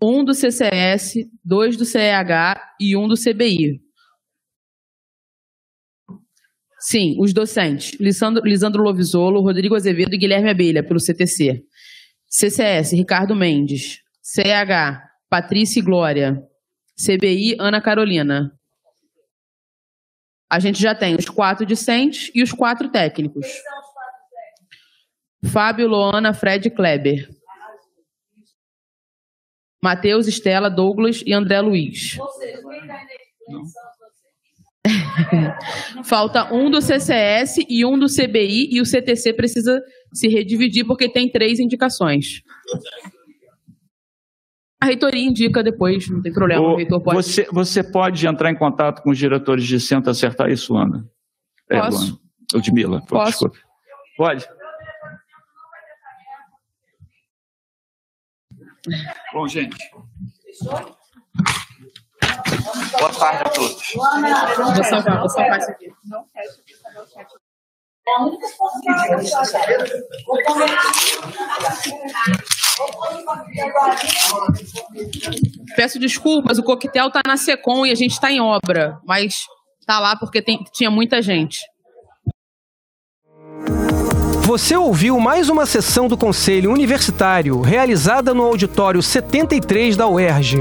um 0.00 0.24
do 0.24 0.32
CCS, 0.34 1.14
dois 1.44 1.76
do 1.76 1.84
CEH 1.84 2.74
e 2.80 2.96
um 2.96 3.08
do 3.08 3.14
CBI. 3.14 3.80
Sim, 6.78 7.16
os 7.18 7.32
docentes. 7.32 7.98
Lisandro, 7.98 8.44
Lisandro 8.44 8.82
Lovisolo, 8.82 9.40
Rodrigo 9.40 9.74
Azevedo 9.74 10.14
e 10.14 10.18
Guilherme 10.18 10.50
Abelha, 10.50 10.82
pelo 10.82 11.00
CTC. 11.00 11.62
CCS, 12.28 12.92
Ricardo 12.92 13.34
Mendes. 13.34 14.00
CEH, 14.22 15.02
Patrícia 15.30 15.80
e 15.80 15.82
Glória. 15.82 16.42
CBI, 16.94 17.56
Ana 17.58 17.80
Carolina. 17.80 18.52
A 20.54 20.60
gente 20.60 20.80
já 20.80 20.94
tem 20.94 21.16
os 21.16 21.28
quatro 21.28 21.66
discentes 21.66 22.30
e 22.32 22.40
os 22.40 22.52
quatro 22.52 22.88
técnicos. 22.88 23.44
Fábio, 25.46 25.88
Loana, 25.88 26.32
Fred 26.32 26.68
e 26.68 26.70
Kleber. 26.70 27.28
Matheus, 29.82 30.28
Estela, 30.28 30.70
Douglas 30.70 31.24
e 31.26 31.32
André 31.32 31.60
Luiz. 31.60 32.16
Falta 36.04 36.54
um 36.54 36.70
do 36.70 36.80
CCS 36.80 37.56
e 37.68 37.84
um 37.84 37.98
do 37.98 38.06
CBI 38.06 38.68
e 38.70 38.80
o 38.80 38.86
CTC 38.86 39.32
precisa 39.32 39.82
se 40.12 40.28
redividir 40.28 40.86
porque 40.86 41.10
tem 41.10 41.28
três 41.28 41.58
indicações. 41.58 42.42
A 44.84 44.86
reitoria 44.86 45.24
indica 45.24 45.62
depois, 45.62 46.10
não 46.10 46.20
tem 46.20 46.30
problema. 46.30 46.60
O, 46.60 46.72
O- 46.72 46.76
reitor 46.76 47.00
pode. 47.00 47.16
você, 47.16 47.46
você 47.50 47.82
pode 47.82 48.26
entrar 48.26 48.50
em 48.50 48.54
contato 48.54 49.00
com 49.02 49.08
os 49.10 49.16
diretores 49.16 49.64
de 49.64 49.80
centro 49.80 50.10
acertar 50.10 50.50
isso, 50.50 50.76
Ana? 50.76 51.08
É, 51.70 51.80
Posso. 51.80 52.20
Luana. 52.84 53.00
Pô, 53.06 53.16
Posso. 53.16 53.30
desculpa. 53.30 53.58
Pode? 54.18 54.46
Bom, 59.32 59.48
gente. 59.48 59.74
Boa 62.98 63.12
tarde 63.18 63.42
a 63.42 63.48
todos. 63.48 63.92
Vou 63.94 64.84
salvar, 64.84 65.18
vou 65.20 65.28
salvar 65.30 65.58
isso 65.60 65.70
aqui. 65.70 65.90
Peço 75.76 75.98
desculpas, 75.98 76.58
o 76.58 76.62
coquetel 76.62 77.10
tá 77.10 77.20
na 77.26 77.36
Secom 77.36 77.84
e 77.86 77.90
a 77.90 77.94
gente 77.94 78.18
tá 78.20 78.30
em 78.30 78.40
obra, 78.40 78.98
mas 79.06 79.44
tá 79.86 79.98
lá 79.98 80.16
porque 80.16 80.40
tem- 80.42 80.62
tinha 80.72 80.90
muita 80.90 81.20
gente. 81.20 81.58
Você 84.44 84.76
ouviu 84.76 85.18
mais 85.18 85.48
uma 85.48 85.64
sessão 85.64 86.06
do 86.06 86.16
Conselho 86.18 86.70
Universitário 86.70 87.60
realizada 87.62 88.34
no 88.34 88.42
auditório 88.44 89.02
73 89.02 89.96
da 89.96 90.06
UERJ. 90.06 90.58